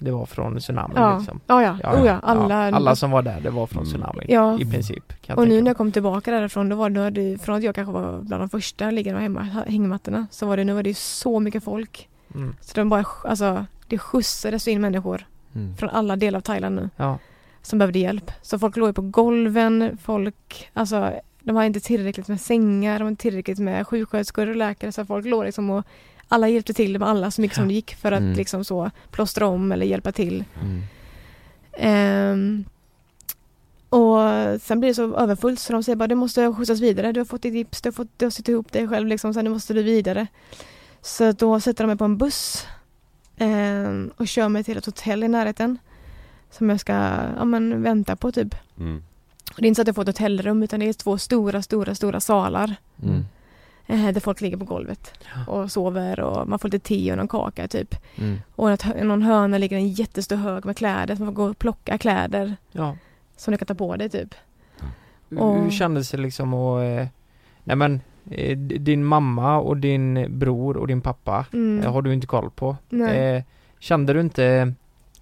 Det 0.00 0.10
var 0.10 0.26
från 0.26 0.58
tsunamin 0.58 0.96
Ja. 0.96 1.16
liksom 1.18 1.40
Ja, 1.46 1.62
ja. 1.62 1.72
Oh, 2.00 2.06
ja. 2.06 2.18
Alla- 2.22 2.70
Alla 2.76 2.96
som 2.96 3.10
var 3.10 3.22
där, 3.22 3.40
det 3.40 3.50
var 3.50 3.66
från 3.66 3.84
tsunamin 3.84 4.26
Ja. 4.28 4.60
i 4.60 4.64
princip 4.70 5.12
Och 5.36 5.48
nu 5.48 5.60
när 5.62 5.70
jag 5.70 5.76
kom 5.76 5.92
tillbaka 5.92 6.30
därifrån 6.30 6.68
då 6.68 6.76
var 6.76 6.90
det, 7.10 7.38
från 7.42 7.56
att 7.56 7.62
jag 7.62 7.74
kanske 7.74 7.92
var 7.92 8.18
bland 8.20 8.42
de 8.42 8.48
första 8.48 8.90
liggande 8.90 9.20
hemma, 9.20 9.40
hängmattorna 9.66 10.26
så 10.30 10.46
var 10.46 10.56
det 10.56 10.64
nu 10.64 10.72
var 10.72 10.82
det 10.82 10.96
så 10.96 11.40
mycket 11.40 11.64
folk 11.64 12.06
Mm. 12.34 12.54
Så 12.60 12.74
de 12.80 12.88
bara, 12.88 13.04
alltså 13.24 13.64
det 13.86 13.98
skjutsades 13.98 14.68
in 14.68 14.80
människor 14.80 15.26
Mm. 15.54 15.76
från 15.76 15.88
alla 15.90 16.16
delar 16.16 16.36
av 16.36 16.40
Thailand 16.42 16.74
nu 16.76 16.90
Ja. 16.96 17.18
som 17.62 17.78
behövde 17.78 17.98
hjälp. 17.98 18.30
Så 18.42 18.58
folk 18.58 18.76
låg 18.76 18.94
på 18.94 19.02
golven, 19.02 19.98
folk, 20.02 20.70
alltså 20.72 21.12
de 21.42 21.56
har 21.56 21.64
inte 21.64 21.80
tillräckligt 21.80 22.28
med 22.28 22.40
sängar, 22.40 22.98
de 22.98 23.02
har 23.04 23.10
inte 23.10 23.22
tillräckligt 23.22 23.58
med 23.58 23.86
sjuksköterskor 23.86 24.48
och 24.48 24.56
läkare 24.56 24.92
så 24.92 25.04
folk 25.04 25.26
låg 25.26 25.44
liksom 25.44 25.70
och 25.70 25.84
alla 26.32 26.48
hjälpte 26.48 26.72
till 26.74 26.98
med 26.98 27.08
alla 27.08 27.30
så 27.30 27.40
mycket 27.40 27.56
som 27.56 27.68
det 27.68 27.74
gick 27.74 27.94
för 27.94 28.12
att 28.12 28.20
Mm. 28.20 28.36
liksom 28.36 28.64
så 28.64 28.90
plåstra 29.10 29.46
om 29.46 29.72
eller 29.72 29.86
hjälpa 29.86 30.12
till. 30.12 30.44
Mm. 30.62 30.82
Ehm, 31.72 32.64
och 33.88 34.18
sen 34.62 34.80
blir 34.80 34.88
det 34.90 34.94
så 34.94 35.16
överfullt 35.16 35.60
så 35.60 35.72
de 35.72 35.82
säger 35.82 35.96
bara 35.96 36.06
du 36.06 36.14
måste 36.14 36.52
skjutsas 36.54 36.80
vidare, 36.80 37.12
du 37.12 37.20
har 37.20 37.24
fått 37.24 37.42
ditt 37.42 37.54
gips, 37.54 37.82
du 37.82 37.86
har, 37.86 37.92
fått, 37.92 38.08
du 38.16 38.26
har 38.26 38.50
ihop 38.50 38.72
dig 38.72 38.88
själv 38.88 39.06
liksom, 39.06 39.34
så 39.34 39.42
nu 39.42 39.50
måste 39.50 39.74
du 39.74 39.82
vidare. 39.82 40.26
Så 41.02 41.32
då 41.32 41.60
sätter 41.60 41.84
de 41.84 41.88
mig 41.88 41.96
på 41.96 42.04
en 42.04 42.18
buss 42.18 42.66
ehm, 43.36 44.10
och 44.16 44.28
kör 44.28 44.48
mig 44.48 44.64
till 44.64 44.78
ett 44.78 44.86
hotell 44.86 45.24
i 45.24 45.28
närheten 45.28 45.78
som 46.50 46.70
jag 46.70 46.80
ska 46.80 46.92
ja, 47.36 47.44
men, 47.44 47.82
vänta 47.82 48.16
på 48.16 48.32
typ. 48.32 48.54
Mm. 48.78 49.02
Det 49.56 49.64
är 49.64 49.68
inte 49.68 49.78
så 49.78 49.82
att 49.82 49.86
jag 49.88 49.94
får 49.96 50.02
ett 50.02 50.08
hotellrum 50.18 50.62
utan 50.62 50.80
det 50.80 50.88
är 50.88 50.92
två 50.92 51.18
stora, 51.18 51.62
stora, 51.62 51.94
stora 51.94 52.20
salar. 52.20 52.74
Mm. 53.02 53.19
Eh, 53.90 54.08
där 54.12 54.20
folk 54.20 54.40
ligger 54.40 54.56
på 54.56 54.64
golvet 54.64 55.14
och 55.46 55.70
sover 55.72 56.20
och 56.20 56.48
man 56.48 56.58
får 56.58 56.68
lite 56.68 56.88
te 56.88 57.10
och 57.12 57.18
någon 57.18 57.28
kaka 57.28 57.68
typ. 57.68 57.94
Mm. 58.18 58.38
Och 58.56 58.70
att 58.70 58.86
någon 59.02 59.22
hörna 59.22 59.58
ligger 59.58 59.76
en 59.76 59.88
jättestor 59.88 60.36
hög 60.36 60.64
med 60.64 60.76
kläder, 60.76 61.16
så 61.16 61.22
man 61.22 61.34
får 61.34 61.42
gå 61.44 61.50
och 61.50 61.58
plocka 61.58 61.98
kläder 61.98 62.56
Ja. 62.72 62.96
som 63.36 63.52
du 63.52 63.58
kan 63.58 63.66
ta 63.66 63.74
på 63.74 63.96
dig 63.96 64.08
typ. 64.10 64.34
Hur- 65.28 65.40
Och- 65.42 65.62
Hur 65.62 65.70
kändes 65.70 66.10
det 66.10 66.16
liksom 66.18 66.54
att 66.54 66.82
eh, 66.84 67.06
Nej 67.64 67.76
men 67.76 68.00
eh, 68.30 68.58
din 68.58 69.04
mamma 69.04 69.58
och 69.58 69.76
din 69.76 70.38
bror 70.38 70.76
och 70.76 70.86
din 70.86 71.00
pappa 71.00 71.46
Mm. 71.52 71.92
har 71.92 72.02
du 72.02 72.12
inte 72.12 72.26
koll 72.26 72.50
på. 72.50 72.76
Nej. 72.88 73.44
Kände 73.78 74.12
du 74.12 74.20
inte, 74.20 74.72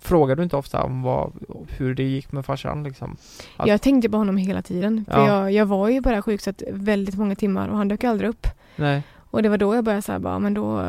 frågade 0.01 0.41
du 0.41 0.45
inte 0.45 0.57
ofta 0.57 0.83
om 0.83 1.03
vad, 1.03 1.33
hur 1.69 1.95
det 1.95 2.03
gick 2.03 2.33
med 2.33 2.45
farsan 2.47 2.83
liksom? 2.85 3.17
Att- 3.57 3.67
Jag 3.69 3.83
tänkte 3.83 4.09
på 4.11 4.17
honom 4.17 4.37
hela 4.37 4.63
tiden. 4.63 5.05
För 5.11 5.19
Ja. 5.27 5.27
jag, 5.43 5.53
jag 5.53 5.67
var 5.67 5.89
ju 5.89 6.03
på 6.03 6.09
det 6.09 6.15
här 6.15 6.23
sjukhuset 6.23 6.63
väldigt 6.73 7.15
många 7.19 7.35
timmar 7.35 7.69
och 7.69 7.77
han 7.77 7.89
dök 7.89 8.05
aldrig 8.05 8.31
upp. 8.31 8.47
Nej. 8.79 9.03
Och 9.31 9.43
det 9.43 9.49
var 9.49 9.59
då 9.59 9.75
jag 9.75 9.85
började 9.85 10.03
säga 10.03 10.19
bara, 10.19 10.39
men 10.39 10.55
då, 10.55 10.83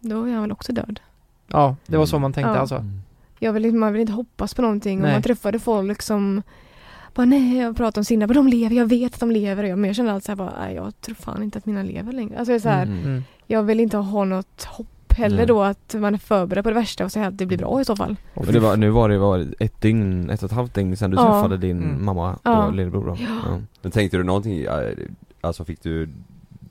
då 0.00 0.24
är 0.24 0.32
han 0.32 0.42
väl 0.42 0.52
också 0.52 0.72
död. 0.72 1.00
Ja, 1.48 1.76
det 1.86 1.96
var 1.96 2.06
så 2.06 2.18
man 2.18 2.32
tänkte 2.32 2.50
Ja. 2.52 2.58
alltså. 2.58 2.84
Jag 3.38 3.52
vill, 3.52 3.74
man 3.74 3.92
vill 3.92 4.00
inte 4.00 4.12
hoppas 4.12 4.54
på 4.54 4.62
någonting 4.62 4.98
och 4.98 5.02
Nej. 5.04 5.12
man 5.12 5.22
träffade 5.22 5.58
folk 5.58 6.02
som 6.02 6.42
bara 7.14 7.24
nej, 7.26 7.58
jag 7.58 7.76
pratar 7.76 8.00
om 8.00 8.04
sina, 8.04 8.26
men 8.26 8.36
de 8.36 8.48
lever, 8.48 8.76
jag 8.76 8.86
vet 8.86 9.14
att 9.14 9.20
de 9.20 9.30
lever. 9.30 9.62
Och 9.64 9.68
jag- 9.68 9.78
Men 9.78 9.88
jag 9.88 9.96
kände 9.96 10.12
alltid 10.12 10.24
så 10.24 10.32
här 10.32 10.36
bara, 10.36 10.52
nej, 10.60 10.74
jag 10.74 11.00
tror 11.00 11.14
fan 11.14 11.42
inte 11.42 11.58
att 11.58 11.66
mina 11.66 11.82
lever 11.82 12.12
längre. 12.12 12.38
Alltså 12.38 12.52
jag, 12.52 12.56
är 12.56 12.60
så 12.60 12.68
här, 12.68 12.82
Mm. 12.82 12.98
Mm. 13.04 13.22
jag 13.46 13.62
vill 13.62 13.80
inte 13.80 13.96
ha 13.96 14.24
något 14.24 14.64
hopp 14.64 14.86
heller 15.16 15.36
Nej. 15.36 15.46
då 15.46 15.62
att 15.62 15.94
man 15.98 16.14
är 16.14 16.18
förberedd 16.18 16.64
på 16.64 16.70
det 16.70 16.74
värsta 16.76 17.04
och 17.04 17.12
säga 17.12 17.26
att 17.26 17.38
det 17.38 17.46
blir 17.46 17.58
bra 17.58 17.80
i 17.80 17.84
så 17.84 17.96
fall. 17.96 18.16
Och 18.34 18.46
det 18.46 18.60
var, 18.60 18.76
nu 18.76 18.90
var 18.90 19.08
det 19.08 19.18
var 19.18 19.46
ett 19.58 19.80
dygn, 19.80 20.30
ett 20.30 20.42
och 20.42 20.46
ett 20.50 20.56
halvt 20.56 20.74
dygn 20.74 20.96
sedan 20.96 21.10
du 21.10 21.16
Ja. 21.16 21.22
träffade 21.32 21.56
din 21.56 21.82
Mm. 21.82 22.04
mamma 22.04 22.32
och 22.32 22.40
Ja. 22.42 22.70
lillebror 22.70 23.06
då. 23.06 23.16
Ja. 23.20 23.58
Men 23.82 23.92
tänkte 23.92 24.16
du 24.16 24.22
någonting, 24.22 24.60
eh, 24.64 24.72
alltså 25.40 25.64
fick 25.64 25.82
du 25.82 26.08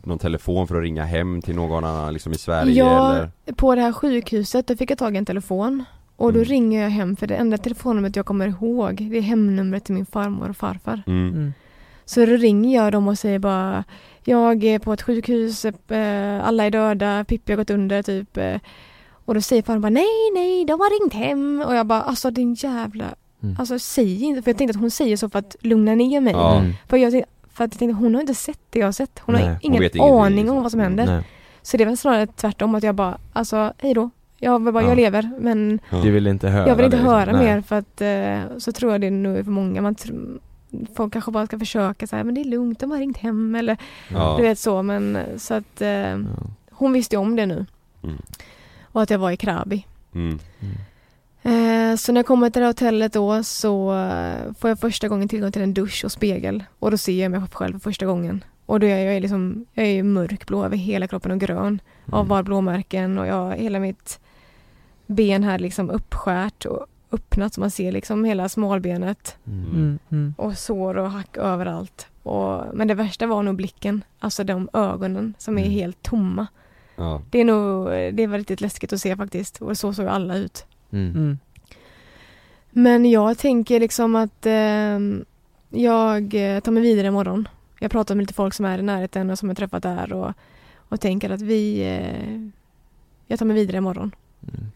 någon 0.06 0.20
telefon 0.20 0.68
för 0.68 0.76
att 0.76 0.82
ringa 0.84 1.04
hem 1.06 1.42
till 1.42 1.56
någon 1.56 1.84
annan 1.84 2.14
liksom 2.14 2.32
i 2.32 2.38
Sverige 2.38 2.74
Ja, 2.74 3.16
eller? 3.16 3.54
på 3.56 3.76
det 3.76 3.82
här 3.82 3.92
sjukhuset 3.92 4.68
då 4.68 4.76
fick 4.76 4.92
jag 4.92 4.98
tag 4.98 5.16
i 5.16 5.18
en 5.18 5.26
telefon. 5.26 5.84
Och 6.16 6.34
då 6.34 6.40
Mm. 6.40 6.50
ringer 6.50 6.82
jag 6.84 6.90
hem 6.90 7.16
för 7.16 7.28
det 7.28 7.36
enda 7.36 7.58
telefonnumret 7.58 8.16
jag 8.16 8.26
kommer 8.26 8.48
ihåg 8.48 9.08
det 9.12 9.18
är 9.18 9.22
hemnumret 9.22 9.84
till 9.86 9.94
min 9.96 10.06
farmor 10.06 10.50
och 10.50 10.58
farfar. 10.58 11.04
Mm. 11.08 11.28
Mm. 11.34 11.54
Så 12.06 12.20
då 12.26 12.32
ringer 12.36 12.76
jag 12.84 12.92
dem 12.92 13.08
och 13.08 13.20
säger 13.20 13.40
bara 13.40 13.84
Jag 14.24 14.64
är 14.64 14.80
på 14.80 14.94
ett 14.94 15.02
sjukhus, 15.02 15.66
eh, 15.66 16.48
alla 16.48 16.64
är 16.66 16.72
döda, 16.72 17.24
Pippi 17.24 17.52
har 17.52 17.58
gått 17.58 17.70
under 17.70 18.04
typ. 18.04 18.38
eh. 18.38 18.56
Och 19.26 19.34
då 19.34 19.42
säger 19.42 19.64
farmor 19.64 19.80
bara 19.80 19.90
nej, 19.90 20.32
nej, 20.34 20.66
de 20.66 20.72
har 20.80 21.02
ringt 21.02 21.14
hem. 21.14 21.64
Och 21.68 21.76
jag 21.76 21.86
bara 21.86 22.02
alltså 22.02 22.32
din 22.32 22.54
jävla 22.54 23.06
Mm. 23.44 23.56
Alltså 23.60 23.80
säg 23.80 24.24
inte, 24.24 24.42
för 24.42 24.52
jag 24.52 24.58
tänkte 24.58 24.78
att 24.78 24.82
hon 24.82 24.92
säger 24.92 25.18
så 25.18 25.30
för 25.30 25.40
att 25.40 25.56
lugna 25.62 25.96
ner 25.96 26.22
mig. 26.22 26.34
Mm. 26.34 26.74
För, 26.90 26.98
jag, 26.98 27.12
tänkte- 27.12 27.30
för 27.54 27.64
att 27.64 27.74
jag 27.74 27.80
tänkte 27.80 27.96
hon 28.04 28.14
har 28.14 28.22
inte 28.22 28.36
sett 28.36 28.60
det 28.70 28.80
jag 28.80 28.88
har 28.88 28.92
sett. 28.92 29.20
Hon 29.26 29.36
Nej, 29.36 29.44
har 29.44 29.50
hon 29.52 29.60
ingen 29.62 29.82
ingenting, 29.82 30.04
aning 30.04 30.36
liksom. 30.36 30.58
om 30.58 30.64
vad 30.64 30.72
som 30.72 30.80
händer. 30.82 31.06
Nej. 31.06 31.24
Så 31.62 31.78
det 31.78 31.86
var 31.86 31.96
snarare 31.96 32.28
tvärtom 32.28 32.76
att 32.76 32.84
jag 32.84 32.96
bara, 32.96 33.18
alltså 33.34 33.74
hej 33.78 33.94
då. 33.94 34.10
Jag, 34.38 34.64
vill 34.66 34.74
bara, 34.74 34.84
Ja. 34.84 34.90
jag 34.90 34.96
lever 34.96 35.32
men. 35.40 35.80
Du 36.04 36.12
vill 36.12 36.28
inte 36.28 36.50
höra 36.50 36.68
jag 36.68 36.76
vill 36.76 36.86
inte 36.86 36.98
det, 36.98 37.02
liksom. 37.04 37.14
höra 37.18 37.32
Nej. 37.32 37.46
mer 37.46 37.62
för 37.62 37.76
att 37.78 38.02
eh, 38.02 38.58
så 38.58 38.72
tror 38.72 38.92
jag 38.92 39.02
det 39.02 39.10
nog 39.10 39.38
är 39.38 39.44
för 39.44 39.52
många. 39.52 39.82
Man 39.82 39.96
tr- 39.96 40.40
folk 40.96 41.14
kanske 41.14 41.32
bara 41.32 41.46
ska 41.46 41.60
försöka 41.60 42.08
säga 42.08 42.24
men 42.24 42.36
det 42.36 42.42
är 42.42 42.46
lugnt, 42.46 42.80
de 42.80 42.92
har 42.92 42.98
ringt 42.98 43.18
hem 43.18 43.56
eller 43.56 43.78
Ja. 44.10 44.36
du 44.38 44.44
vet 44.44 44.60
så 44.60 44.82
men 44.84 45.18
så 45.38 45.54
att 45.54 45.82
eh, 45.82 45.90
Ja. 45.90 46.18
hon 46.72 46.94
visste 46.94 47.16
ju 47.16 47.20
om 47.20 47.36
det 47.36 47.46
nu. 47.46 47.66
Mm. 48.04 48.16
Och 48.84 49.02
att 49.02 49.10
jag 49.10 49.20
var 49.20 49.32
i 49.32 49.38
Krabi. 49.38 49.86
Mm. 50.16 50.40
Eh, 51.44 51.96
så 51.96 52.12
när 52.12 52.20
jag 52.20 52.26
kommer 52.26 52.50
till 52.50 52.60
det 52.60 52.66
här 52.66 52.74
hotellet 52.74 53.14
då 53.14 53.44
så 53.44 53.88
får 54.60 54.70
jag 54.70 54.80
första 54.80 55.08
gången 55.08 55.28
tillgång 55.30 55.52
till 55.52 55.62
en 55.62 55.74
dusch 55.74 56.02
och 56.06 56.12
spegel. 56.12 56.64
Och 56.80 56.92
då 56.92 56.98
ser 56.98 57.22
jag 57.22 57.32
mig 57.32 57.42
själv 57.54 57.74
för 57.74 57.80
första 57.80 58.06
gången. 58.06 58.44
Och 58.66 58.80
då 58.80 58.88
är 58.88 59.12
jag, 59.12 59.22
liksom, 59.22 59.66
jag 59.74 59.86
är 59.88 60.04
mörkblå 60.04 60.66
över 60.66 60.78
hela 60.78 61.08
kroppen 61.08 61.32
och 61.32 61.40
grön 61.40 61.82
av 62.06 62.20
Mm. 62.20 62.28
bara 62.28 62.44
blåmärken 62.44 63.18
och 63.18 63.28
jag, 63.28 63.56
hela 63.56 63.80
mitt 63.80 64.20
ben 65.08 65.44
här 65.44 65.60
liksom 65.60 65.90
uppskärt 65.90 66.66
och 66.66 66.86
öppnat 67.12 67.54
så 67.54 67.62
man 67.62 67.72
ser 67.72 67.92
liksom 67.92 68.26
hela 68.26 68.50
smalbenet 68.50 69.38
Mm. 69.48 69.66
Mm. 69.72 70.00
Mm. 70.12 70.34
och 70.38 70.58
sår 70.58 70.98
och 70.98 71.12
hack 71.12 71.38
överallt. 71.38 72.08
Och, 72.24 72.64
men 72.74 72.88
det 72.88 72.94
värsta 72.94 73.28
var 73.28 73.44
nog 73.44 73.56
blicken, 73.56 74.04
alltså 74.20 74.44
de 74.44 74.70
ögonen 74.74 75.34
som 75.38 75.58
är 75.58 75.62
Mm. 75.62 75.74
helt 75.74 76.04
tomma. 76.04 76.48
Ja. 76.96 77.22
Det 77.30 77.40
är 77.40 77.46
nog, 77.46 77.88
det 78.16 78.28
var 78.28 78.38
riktigt 78.38 78.62
läskigt 78.62 78.94
att 78.94 79.02
se 79.02 79.16
faktiskt 79.16 79.62
och 79.62 79.78
så 79.78 79.94
såg 79.94 80.08
alla 80.08 80.36
ut. 80.36 80.66
Mm. 80.92 81.16
Mm. 81.16 81.38
Men 82.70 83.06
jag 83.06 83.38
tänker 83.38 83.80
liksom 83.80 84.16
att 84.16 84.46
ehm, 84.46 85.26
jag 85.70 86.34
eh, 86.34 86.60
tar 86.60 86.72
mig 86.72 86.84
vidare 86.84 87.08
imorgon. 87.08 87.48
Jag 87.80 87.92
pratar 87.92 88.16
med 88.16 88.24
lite 88.24 88.34
folk 88.34 88.54
som 88.54 88.66
är 88.66 88.80
i 88.80 88.82
närheten 88.82 89.30
och 89.30 89.40
som 89.40 89.50
jag 89.50 89.58
träffat 89.58 89.84
där 89.84 90.14
och, 90.14 90.34
och 90.78 91.02
tänker 91.02 91.30
att 91.30 91.42
vi 91.42 91.82
eh, 91.82 92.50
jag 93.28 93.40
tar 93.40 93.46
mig 93.46 93.56
vidare 93.56 93.78
imorgon. 93.78 94.16
Mm. 94.42 94.72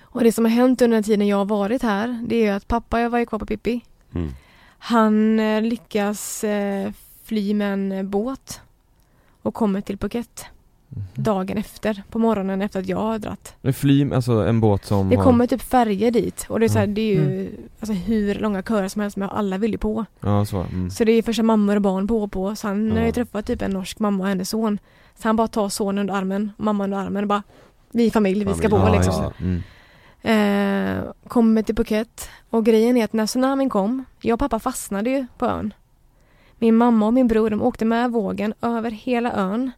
Och 0.00 0.24
det 0.24 0.32
som 0.32 0.44
har 0.44 0.52
hänt 0.52 0.82
under 0.82 0.96
den 0.96 1.04
tiden 1.04 1.26
jag 1.26 1.36
har 1.36 1.44
varit 1.44 1.82
här 1.82 2.24
det 2.26 2.36
är 2.36 2.42
ju 2.42 2.48
att 2.48 2.68
pappa, 2.68 3.00
jag 3.00 3.10
var 3.10 3.18
ju 3.18 3.26
kvar 3.26 3.38
på 3.38 3.46
Pippi. 3.46 3.80
Mm. 4.14 4.32
Han 4.78 5.40
eh, 5.40 5.62
lyckas 5.62 6.44
eh, 6.44 6.92
fly 7.24 7.54
med 7.54 7.72
en 7.72 8.10
båt 8.10 8.60
och 9.42 9.54
kommer 9.54 9.80
till 9.80 9.98
Phuket. 9.98 10.46
Dagen 11.14 11.58
efter, 11.58 12.02
på 12.10 12.18
morgonen 12.18 12.62
efter 12.62 12.80
att 12.80 12.86
jag 12.86 12.96
har 12.98 13.18
dratt. 13.18 13.54
En 13.62 13.72
fly, 13.72 14.12
alltså 14.12 14.32
en 14.32 14.60
båt 14.60 14.84
som 14.84 15.08
Det 15.08 15.16
har... 15.16 15.24
kommer 15.24 15.46
typ 15.46 15.62
färger 15.62 16.10
dit 16.10 16.46
och 16.48 16.60
det 16.60 16.66
är, 16.66 16.68
så 16.68 16.78
här, 16.78 16.84
Mm. 16.84 16.94
det 16.94 17.00
är 17.00 17.14
ju 17.14 17.50
alltså, 17.80 17.92
hur 17.92 18.34
långa 18.34 18.62
köer 18.62 18.88
som 18.88 19.02
helst 19.02 19.16
men 19.16 19.30
alla 19.30 19.58
vill 19.58 19.72
ju 19.72 19.78
på. 19.78 20.04
Ja, 20.20 20.44
så. 20.44 20.60
Mm. 20.60 20.90
Så 20.90 21.04
det 21.04 21.12
är 21.12 21.22
första 21.22 21.42
mammor 21.42 21.76
och 21.76 21.82
barn 21.82 22.06
på 22.08 22.22
och 22.22 22.32
på. 22.32 22.56
Så 22.56 22.66
han 22.68 22.88
Ja. 22.88 22.94
har 22.98 23.06
ju 23.06 23.12
träffat 23.12 23.46
typ 23.46 23.62
en 23.62 23.70
norsk 23.70 23.98
mamma 23.98 24.22
och 24.24 24.28
hennes 24.28 24.48
son. 24.50 24.78
Så 25.18 25.28
han 25.28 25.36
bara 25.36 25.48
tar 25.48 25.68
sonen 25.68 25.98
under 25.98 26.14
armen 26.14 26.50
och 26.58 26.64
mamman 26.64 26.84
under 26.92 27.06
armen 27.06 27.24
och 27.24 27.28
bara 27.28 27.42
Vi 27.90 28.06
är 28.06 28.10
familj, 28.10 28.44
vi 28.44 28.54
ska 28.54 28.68
Familj. 28.70 28.88
bo 28.88 28.94
ja, 28.94 28.94
liksom. 28.96 29.32
det. 29.38 29.44
Mm. 29.44 29.62
Eh, 30.98 31.04
kommer 31.28 31.62
till 31.62 31.74
Phuket 31.76 32.28
och 32.50 32.64
grejen 32.64 32.96
är 32.96 33.04
att 33.04 33.12
när 33.12 33.26
tsunamin 33.26 33.70
kom, 33.70 34.04
jag 34.20 34.34
och 34.34 34.40
pappa 34.40 34.58
fastnade 34.58 35.10
ju 35.10 35.26
på 35.38 35.46
ön. 35.46 35.74
Min 36.58 36.76
mamma 36.76 37.06
och 37.06 37.14
min 37.14 37.28
bror 37.28 37.50
de 37.50 37.62
åkte 37.62 37.84
med 37.84 38.10
vågen 38.10 38.54
över 38.62 38.90
hela 38.90 39.32
ön 39.32 39.70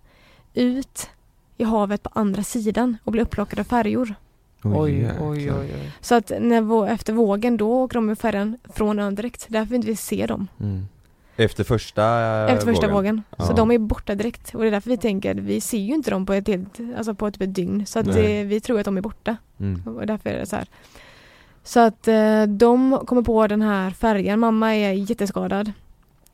ut 0.54 1.10
i 1.56 1.64
havet 1.64 2.02
på 2.02 2.10
andra 2.12 2.42
sidan 2.42 2.96
och 3.04 3.12
blev 3.12 3.22
upplockade 3.26 3.60
av 3.60 3.64
färjor. 3.64 4.14
Oj, 4.62 4.74
oj, 4.74 5.12
oj, 5.20 5.52
oj. 5.52 5.92
Så 6.00 6.14
att 6.14 6.32
när, 6.40 6.86
efter 6.88 7.12
vågen 7.12 7.56
då 7.56 7.72
åker 7.82 7.94
de 7.94 8.06
med 8.06 8.18
färjan 8.18 8.58
från 8.74 8.98
ön 8.98 9.14
direkt. 9.14 9.46
Därför 9.48 9.66
vill 9.66 9.76
inte 9.76 9.88
vi 9.88 9.96
se 9.96 10.26
dem. 10.26 10.48
Mm. 10.60 10.88
Efter 11.36 11.64
första 11.64 12.02
eh, 12.46 12.54
Efter 12.54 12.66
första 12.66 12.88
vågen. 12.88 13.22
Så 13.38 13.44
Ja. 13.48 13.52
de 13.52 13.70
är 13.70 13.78
borta 13.78 14.14
direkt. 14.14 14.54
Och 14.54 14.60
det 14.62 14.66
är 14.66 14.70
därför 14.70 14.90
vi 14.90 14.96
tänker, 14.96 15.34
vi 15.34 15.60
ser 15.60 15.78
ju 15.78 15.94
inte 15.94 16.10
dem 16.10 16.26
på 16.26 16.32
ett 16.32 16.48
helt, 16.48 16.80
alltså 16.96 17.14
på 17.14 17.30
typ 17.30 17.42
ett 17.42 17.54
dygn. 17.54 17.86
Så 17.86 17.98
att 17.98 18.06
det, 18.12 18.44
vi 18.44 18.60
tror 18.60 18.78
att 18.78 18.84
de 18.84 18.96
är 18.96 19.00
borta. 19.00 19.36
Mm. 19.60 19.82
Och 19.96 20.06
därför 20.06 20.30
är 20.30 20.38
det 20.38 20.46
så 20.46 20.56
här. 20.56 20.68
Så 21.64 21.80
att 21.80 22.08
eh, 22.08 22.42
de 22.42 22.98
kommer 23.06 23.22
på 23.22 23.46
den 23.46 23.62
här 23.62 23.90
färjan. 23.90 24.40
Mamma 24.40 24.74
är 24.76 24.92
jätteskadad. 24.92 25.72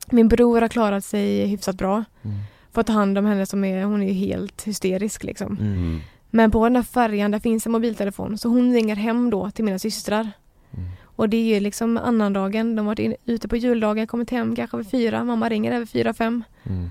Min 0.09 0.27
bror 0.27 0.61
har 0.61 0.67
klarat 0.67 1.05
sig 1.05 1.45
hyfsat 1.47 1.75
bra. 1.75 2.03
Mm. 2.23 2.37
Fått 2.75 2.87
ta 2.87 2.93
hand 2.93 3.17
om 3.17 3.25
henne 3.25 3.45
som 3.45 3.63
är, 3.63 3.83
hon 3.83 4.01
är 4.01 4.07
ju 4.07 4.13
helt 4.13 4.63
hysterisk 4.67 5.23
liksom. 5.23 5.57
Mm. 5.57 5.73
Mm. 5.77 5.99
Men 6.29 6.51
på 6.51 6.63
den 6.63 6.75
här 6.75 6.83
färjan 6.83 7.31
där 7.31 7.39
finns 7.39 7.65
en 7.65 7.71
mobiltelefon. 7.71 8.37
Så 8.37 8.49
hon 8.49 8.73
ringer 8.73 8.95
hem 8.95 9.29
då 9.29 9.51
till 9.51 9.65
mina 9.65 9.79
systrar. 9.79 10.31
Mm. 10.71 10.89
Och 11.03 11.29
det 11.29 11.37
är 11.37 11.53
ju 11.55 11.59
liksom 11.59 11.97
annandagen. 11.97 12.75
De 12.75 12.81
har 12.81 12.91
varit 12.91 12.99
in, 12.99 13.15
ute 13.25 13.47
på 13.47 13.55
juldagen, 13.57 14.07
kommit 14.07 14.31
hem 14.31 14.55
kanske 14.55 14.77
vid 14.77 14.89
fyra. 14.89 15.23
Mamma 15.23 15.49
ringer 15.49 15.71
över 15.71 15.85
fyra, 15.85 16.13
fem. 16.13 16.43
Mm. 16.63 16.89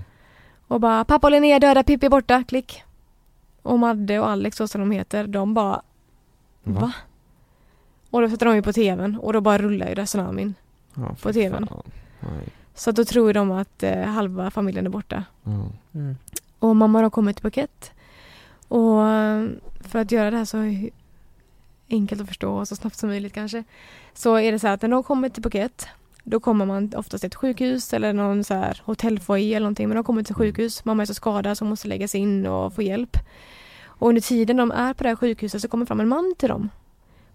Och 0.67 0.79
bara 0.79 1.05
pappa 1.05 1.27
och 1.27 1.31
Linnea 1.31 1.55
är 1.55 1.59
döda, 1.59 1.83
Pippi 1.83 2.05
är 2.05 2.09
borta, 2.09 2.43
klick. 2.47 2.83
Och 3.61 3.79
Madde 3.79 4.19
och 4.19 4.29
Alex 4.29 4.57
så 4.57 4.67
som 4.67 4.81
de 4.81 4.91
heter, 4.91 5.27
de 5.27 5.53
bara 5.53 5.81
Va? 6.63 6.81
Va? 6.81 6.93
Och 8.09 8.21
då 8.21 8.29
sätter 8.29 8.45
de 8.45 8.55
ju 8.55 8.61
på 8.61 8.73
tvn 8.73 9.15
och 9.15 9.33
då 9.33 9.41
bara 9.41 9.57
rullar 9.57 9.89
ju 9.89 9.95
det 9.95 10.05
tsunamin. 10.05 10.53
Ja, 10.95 11.15
På 11.21 11.33
tvn. 11.33 11.67
fan. 11.67 11.83
Nej. 12.19 12.47
Så 12.75 12.91
då 12.91 13.05
tror 13.05 13.33
de 13.33 13.51
att 13.51 13.83
eh, 13.83 14.01
halva 14.01 14.51
familjen 14.51 14.85
är 14.85 14.89
borta. 14.89 15.23
Ja. 15.43 15.51
Mm. 15.93 16.17
Och 16.59 16.75
mamma 16.75 17.01
har 17.01 17.09
kommit 17.09 17.35
till 17.35 17.43
Phuket. 17.43 17.91
Och 18.67 18.99
för 19.81 19.99
att 19.99 20.11
göra 20.11 20.31
det 20.31 20.37
här 20.37 20.45
så 20.45 20.57
enkelt 21.89 22.21
att 22.21 22.27
förstå 22.27 22.53
och 22.53 22.67
så 22.67 22.75
snabbt 22.75 22.95
som 22.95 23.09
möjligt 23.09 23.33
kanske. 23.33 23.63
Så 24.13 24.35
är 24.35 24.51
det 24.51 24.59
så 24.59 24.67
här 24.67 24.73
att 24.73 24.81
när 24.81 24.89
de 24.89 25.03
kommer 25.03 25.29
till 25.29 25.43
Phuket 25.43 25.87
då 26.27 26.39
kommer 26.39 26.65
man 26.65 26.91
oftast 26.95 27.21
till 27.21 27.27
ett 27.27 27.35
sjukhus 27.35 27.93
eller 27.93 28.13
någon 28.13 28.43
så 28.43 28.53
här 28.53 28.81
hotellfoyer 28.85 29.55
eller 29.55 29.59
någonting. 29.59 29.87
Men 29.87 29.95
de 29.95 30.03
kommer 30.03 30.23
till 30.23 30.35
sjukhus. 30.35 30.85
Mamma 30.85 31.01
är 31.01 31.05
så 31.05 31.13
skadad 31.13 31.57
så 31.57 31.65
hon 31.65 31.69
måste 31.69 31.87
läggas 31.87 32.15
in 32.15 32.47
och 32.47 32.73
få 32.73 32.81
hjälp. 32.81 33.17
Och 33.85 34.09
under 34.09 34.21
tiden 34.21 34.57
de 34.57 34.71
är 34.71 34.93
på 34.93 35.03
det 35.03 35.09
här 35.09 35.15
sjukhuset 35.15 35.61
så 35.61 35.67
kommer 35.67 35.85
fram 35.85 35.99
en 35.99 36.07
man 36.07 36.35
till 36.37 36.49
dem 36.49 36.69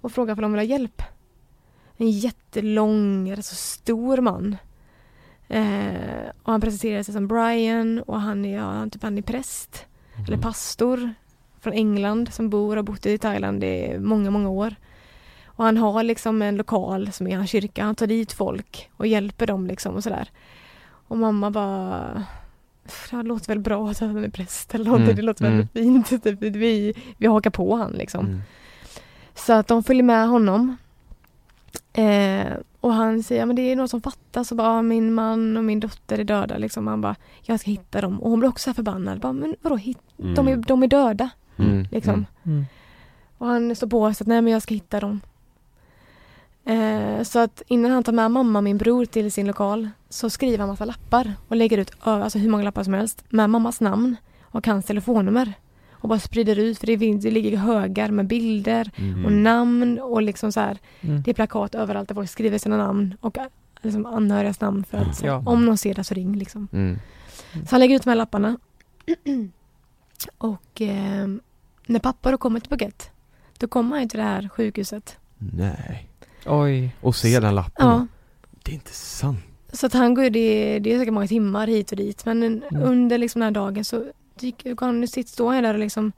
och 0.00 0.12
frågar 0.12 0.34
om 0.34 0.42
de 0.42 0.52
vill 0.52 0.58
ha 0.58 0.64
hjälp. 0.64 1.02
En 1.96 2.10
jättelång, 2.10 3.30
alltså 3.30 3.54
stor 3.54 4.20
man. 4.20 4.56
Eh, 5.50 6.30
och 6.42 6.52
han 6.52 6.60
presenterar 6.60 7.02
sig 7.02 7.14
som 7.14 7.28
Brian 7.28 7.98
och 7.98 8.20
han 8.20 8.44
är, 8.44 8.56
ja, 8.56 8.88
typ 8.90 9.02
han 9.02 9.18
är 9.18 9.22
präst 9.22 9.86
eller 10.26 10.36
pastor 10.36 11.14
från 11.60 11.72
England 11.72 12.32
som 12.32 12.50
bor 12.50 12.70
och 12.70 12.76
har 12.76 12.82
bott 12.82 13.06
i 13.06 13.18
Thailand 13.18 13.64
i 13.64 13.98
många, 13.98 14.30
många 14.30 14.48
år. 14.48 14.74
Och 15.44 15.64
han 15.64 15.76
har 15.76 16.02
liksom 16.02 16.42
en 16.42 16.56
lokal 16.56 17.12
som 17.12 17.26
är 17.26 17.36
hans 17.36 17.50
kyrka. 17.50 17.84
Han 17.84 17.94
tar 17.94 18.06
dit 18.06 18.32
folk 18.32 18.90
och 18.96 19.06
hjälper 19.06 19.46
dem 19.46 19.66
liksom 19.66 19.94
och 19.94 20.02
sådär. 20.02 20.30
Och 21.08 21.16
mamma 21.16 21.50
bara 21.50 22.24
det 23.10 23.22
låter 23.22 23.48
väl 23.48 23.58
bra 23.58 23.90
att 23.90 23.98
han 23.98 24.24
är 24.24 24.28
präst 24.28 24.74
eller 24.74 24.84
någonting. 24.84 25.04
Mm, 25.04 25.16
Det 25.16 25.22
låter 25.22 25.44
mm. 25.44 25.68
väldigt 25.72 26.08
fint. 26.08 26.24
Typ, 26.24 26.42
vi, 26.56 26.94
vi 27.16 27.26
hakar 27.26 27.50
på 27.50 27.76
han 27.76 27.92
liksom. 27.92 28.26
Mm. 28.26 28.40
Så 29.34 29.52
att 29.52 29.68
de 29.68 29.82
följer 29.82 30.02
med 30.02 30.28
honom. 30.28 30.76
Eh, 31.92 32.52
och 32.80 32.92
han 32.94 33.22
säger, 33.22 33.42
ja, 33.42 33.46
men 33.46 33.56
det 33.56 33.62
är 33.62 33.76
något 33.76 33.90
som 33.90 34.00
fattas 34.02 34.50
och 34.50 34.56
bara, 34.56 34.68
"Ja, 34.76 34.82
min 34.82 35.14
man 35.14 35.56
och 35.56 35.64
min 35.64 35.80
dotter 35.80 36.18
är 36.18 36.24
döda 36.24 36.58
liksom. 36.58 36.86
Han 36.86 37.00
bara, 37.00 37.16
jag 37.42 37.60
ska 37.60 37.70
hitta 37.70 38.00
dem. 38.00 38.20
Och 38.22 38.30
hon 38.30 38.38
blir 38.40 38.48
också 38.48 38.62
så 38.64 38.70
här 38.70 38.74
förbannad. 38.74 39.20
Bara, 39.20 39.32
men 39.32 39.56
vadå, 39.62 39.76
hit? 39.76 39.98
De, 40.16 40.48
är, 40.48 40.52
Mm. 40.52 40.62
de 40.62 40.82
är 40.82 40.86
döda. 40.88 41.30
Mm. 41.58 41.86
Liksom. 41.90 42.26
Mm. 42.42 42.64
Och 43.38 43.46
han 43.46 43.76
står 43.76 43.86
på 43.86 44.14
sig 44.14 44.24
att 44.24 44.28
nej 44.28 44.42
men 44.42 44.52
jag 44.52 44.62
ska 44.62 44.74
hitta 44.74 45.00
dem. 45.00 45.20
Eh, 46.64 47.22
så 47.22 47.38
att 47.38 47.62
innan 47.66 47.90
han 47.90 48.02
tar 48.04 48.12
med 48.12 48.30
mamma 48.30 48.58
och 48.58 48.64
min 48.64 48.78
bror 48.78 49.04
till 49.04 49.32
sin 49.32 49.46
lokal 49.46 49.88
så 50.08 50.30
skriver 50.30 50.58
han 50.58 50.68
massa 50.68 50.84
lappar 50.84 51.34
och 51.48 51.56
lägger 51.56 51.78
ut 51.78 51.92
alltså 52.00 52.38
hur 52.38 52.50
många 52.50 52.64
lappar 52.64 52.82
som 52.84 52.94
helst 52.94 53.24
med 53.28 53.50
mammas 53.50 53.80
namn 53.80 54.16
och 54.42 54.66
hans 54.66 54.86
telefonnummer. 54.86 55.52
Och 56.00 56.08
bara 56.08 56.18
sprider 56.18 56.58
ut 56.58 56.78
för 56.78 56.86
det, 56.86 56.98
finns- 56.98 57.22
det 57.24 57.30
ligger 57.30 57.56
högar 57.56 58.10
med 58.10 58.26
bilder 58.26 58.90
Mhm. 58.96 59.24
och 59.24 59.32
namn 59.32 59.98
och 59.98 60.22
liksom 60.22 60.52
så 60.52 60.60
här. 60.60 60.78
Mm. 61.00 61.22
Det 61.22 61.30
är 61.30 61.34
plakat 61.34 61.74
överallt 61.74 62.08
där 62.08 62.14
folk 62.14 62.30
skriver 62.30 62.58
sina 62.58 62.76
namn 62.76 63.14
och 63.20 63.38
eh, 63.38 63.44
liksom 63.82 64.06
anhörigas 64.06 64.60
namn 64.60 64.84
för 64.84 64.98
att 64.98 65.16
så, 65.16 65.26
Ja. 65.26 65.42
om 65.46 65.64
någon 65.66 65.78
ser 65.78 65.94
det 65.94 66.04
så 66.04 66.14
ring 66.14 66.36
liksom. 66.36 66.68
Mm. 66.72 66.98
Så 67.52 67.66
han 67.70 67.80
lägger 67.80 67.96
ut 67.96 68.02
de 68.04 68.10
här 68.10 68.16
lapparna. 68.16 68.58
och 70.38 70.80
eh, 70.80 71.26
när 71.86 71.98
pappa 72.00 72.30
då 72.30 72.38
kommer 72.38 72.60
till 72.60 72.68
Phuket 72.70 73.10
då 73.58 73.68
kommer 73.68 73.90
han 73.90 74.02
ju 74.02 74.08
till 74.08 74.18
det 74.18 74.24
här 74.24 74.48
sjukhuset. 74.48 75.16
Nej. 75.38 76.08
Oj. 76.46 76.96
Och 77.00 77.16
se 77.16 77.40
den 77.40 77.54
lappen. 77.54 77.86
Ja. 77.88 78.06
Det 78.62 78.70
är 78.72 78.74
inte 78.74 78.92
sant. 78.92 79.38
Så 79.72 79.86
att 79.86 79.92
han 79.92 80.14
går 80.14 80.24
ju, 80.24 80.30
det, 80.30 80.78
det 80.78 80.92
är 80.94 80.98
säkert 80.98 81.14
många 81.14 81.26
timmar 81.26 81.66
hit 81.66 81.90
och 81.90 81.96
dit 81.96 82.24
men 82.26 82.42
en- 82.42 82.62
Mm. 82.70 82.82
under 82.82 83.18
liksom 83.18 83.40
den 83.40 83.46
här 83.46 83.62
dagen 83.62 83.84
så 83.84 84.04
dyker 84.40 84.76
han, 84.80 85.08
sitt, 85.08 85.28
står 85.28 85.54
han 85.54 85.62
där 85.62 85.74
och 85.74 85.80
liksom 85.80 86.12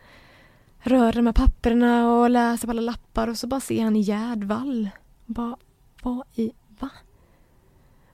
rör 0.79 1.13
de 1.13 1.27
här 1.27 1.33
papperna 1.33 2.11
och 2.13 2.31
läser 2.31 2.67
på 2.67 2.71
alla 2.71 2.81
lappar 2.83 3.29
och 3.29 3.37
så 3.37 3.47
bara 3.47 3.61
ser 3.61 3.83
han 3.85 3.97
Gerd 3.97 4.45
Wall. 4.45 4.91
Bara, 5.27 5.57
vad 6.03 6.23
i, 6.35 6.53
va? 6.81 6.89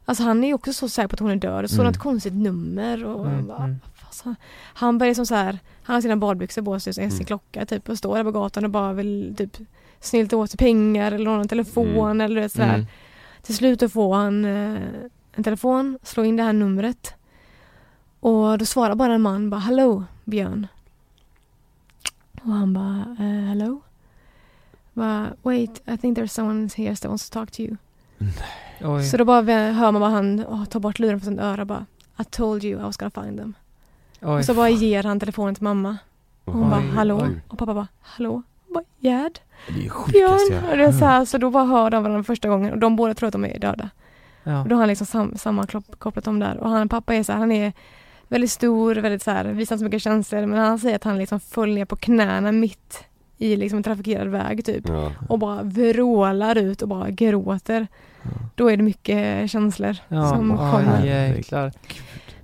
Alltså 0.05 0.23
han 0.25 0.45
är 0.45 0.49
ju 0.49 0.55
också 0.55 0.73
så 0.73 0.89
säker 0.89 1.09
på 1.09 1.15
att 1.15 1.21
hon 1.21 1.31
är 1.31 1.37
död 1.37 1.65
och 1.65 1.71
så 1.71 1.77
Mm. 1.77 1.87
något 1.87 1.99
konstigt 1.99 2.35
nummer 2.35 3.05
och 3.05 3.27
Mm, 3.27 3.47
bara, 3.47 3.65
mm. 3.65 3.81
alltså, 4.07 4.35
Han 4.75 4.99
börjar 4.99 5.15
som 5.15 5.27
så 5.27 5.35
här, 5.35 5.59
han 5.83 5.95
har 5.95 6.01
sina 6.01 6.17
badbyxor 6.17 6.63
på 6.63 6.81
sig 6.81 6.91
och 6.91 6.95
sin 6.95 7.05
Mm. 7.05 7.25
klocka 7.25 7.67
typ 7.67 7.89
och 7.89 7.99
står 7.99 8.17
där 8.17 8.25
på 8.25 8.31
gatan 8.33 8.65
och 8.65 8.71
bara 8.71 8.93
vill 8.93 9.35
typ 9.39 9.57
snylta 10.01 10.37
åt 10.37 10.51
sig 10.51 10.59
pengar 10.59 11.07
eller 11.13 11.25
låna 11.25 11.41
en 11.43 11.49
telefon 11.49 11.87
Mm. 12.11 12.21
eller 12.21 12.49
sådär. 12.49 12.75
Mm. 12.75 12.87
Till 13.43 13.57
slut 13.57 13.93
får 13.93 14.15
han 14.15 14.45
eh, 14.45 14.83
en 15.33 15.45
telefon, 15.45 15.99
slår 16.03 16.27
in 16.27 16.37
det 16.37 16.43
här 16.43 16.53
numret. 16.53 17.15
Och 18.21 18.59
då 18.59 18.65
svarar 18.65 18.95
bara 18.95 19.15
en 19.15 19.23
man 19.23 19.51
bara 19.51 19.61
Hello 19.61 20.05
Björn. 20.25 20.67
Och 22.43 22.53
han 22.53 22.73
bara 22.73 23.17
eh, 23.19 23.45
Hello? 23.49 23.81
Bara, 24.93 25.27
Wait, 25.43 25.83
I 25.89 25.97
think 25.97 26.19
there's 26.19 26.27
someone 26.27 26.69
here 26.77 26.97
that 26.97 27.09
wants 27.09 27.31
to 27.31 27.41
talk 27.41 27.51
to 27.51 27.63
you. 27.63 27.77
Oj. 28.81 29.05
Så 29.05 29.17
då 29.17 29.25
bara 29.25 29.43
hör 29.73 29.93
man 29.93 30.01
bara 30.01 30.11
han 30.11 30.41
oh, 30.41 30.65
tar 30.65 30.81
bort 30.81 30.99
luren 30.99 31.21
från 31.21 31.33
sitt 31.33 31.41
öra 31.41 31.65
bara 31.65 31.87
I 32.21 32.25
told 32.25 32.65
you 32.65 32.81
I 32.81 32.83
was 32.83 32.97
gonna 32.97 33.25
find 33.25 33.39
them. 33.39 33.55
Oj. 34.23 34.39
Och 34.39 34.45
så 34.45 34.55
bara 34.55 34.69
ger 34.69 35.03
han 35.03 35.21
telefonen 35.21 35.55
till 35.55 35.65
mamma. 35.65 35.99
Och 36.45 36.53
hon 36.53 36.65
Oj, 36.65 36.71
bara 36.71 36.81
hallå? 36.81 37.21
oj. 37.23 37.41
Och 37.49 37.59
pappa 37.59 37.75
bara 37.75 37.89
hallå? 38.01 38.43
Och 38.67 38.75
bara 38.75 38.85
Gerd? 38.99 39.39
Det 39.69 39.87
är 39.87 39.89
sjukaste 39.89 40.13
Björn? 40.19 40.63
jag 40.63 40.71
Och 40.71 40.77
det 40.77 40.85
är 40.85 40.93
så, 40.93 41.05
här, 41.05 41.25
så 41.25 41.39
då 41.39 41.51
bara 41.51 41.65
hör 41.65 41.91
de 41.91 42.03
varandra 42.03 42.25
första 42.25 42.49
gången 42.49 42.73
och 42.73 42.79
de 42.79 42.97
båda 42.97 43.15
tror 43.15 43.27
att 43.27 43.33
de 43.33 43.45
är 43.45 43.59
döda. 43.59 43.91
Ja. 44.43 44.63
Och 44.63 44.69
då 44.69 44.75
har 44.75 44.81
han 44.81 44.89
liksom 44.89 45.07
sam, 45.07 45.37
sammankopplat 45.37 46.25
dem 46.25 46.39
där. 46.39 46.57
Och 46.57 46.71
han, 46.71 46.89
pappa 46.89 47.15
är 47.15 47.23
så 47.23 47.33
här, 47.33 47.39
han 47.39 47.53
är 47.53 47.73
väldigt 48.29 48.51
stor, 48.51 48.95
väldigt 48.95 49.23
så 49.23 49.31
här, 49.31 49.45
visar 49.45 49.75
inte 49.75 49.79
så 49.79 49.85
mycket 49.85 50.03
känslor. 50.03 50.47
Men 50.47 50.59
han 50.59 50.79
säger 50.79 50.97
att 50.97 51.05
han 51.05 51.19
liksom 51.19 51.41
föll 51.41 51.75
ner 51.75 51.85
på 51.85 51.97
knäna 51.97 52.53
mitt 52.53 53.05
i 53.39 53.57
liksom 53.57 53.77
en 53.77 53.83
trafikerad 53.83 54.29
väg 54.29 54.65
typ. 54.65 54.89
Ja. 54.89 55.13
Och 55.29 55.39
bara 55.39 55.63
vrålar 55.63 56.59
ut 56.59 56.83
och 56.83 56.89
bara 56.89 57.11
gråter. 57.11 57.87
Då 58.55 58.71
är 58.71 58.77
det 58.77 58.83
mycket 58.83 59.51
känslor 59.51 59.97
Ja, 60.09 60.29
som 60.29 60.57
kommer. 60.57 61.05
jäklar. 61.05 61.73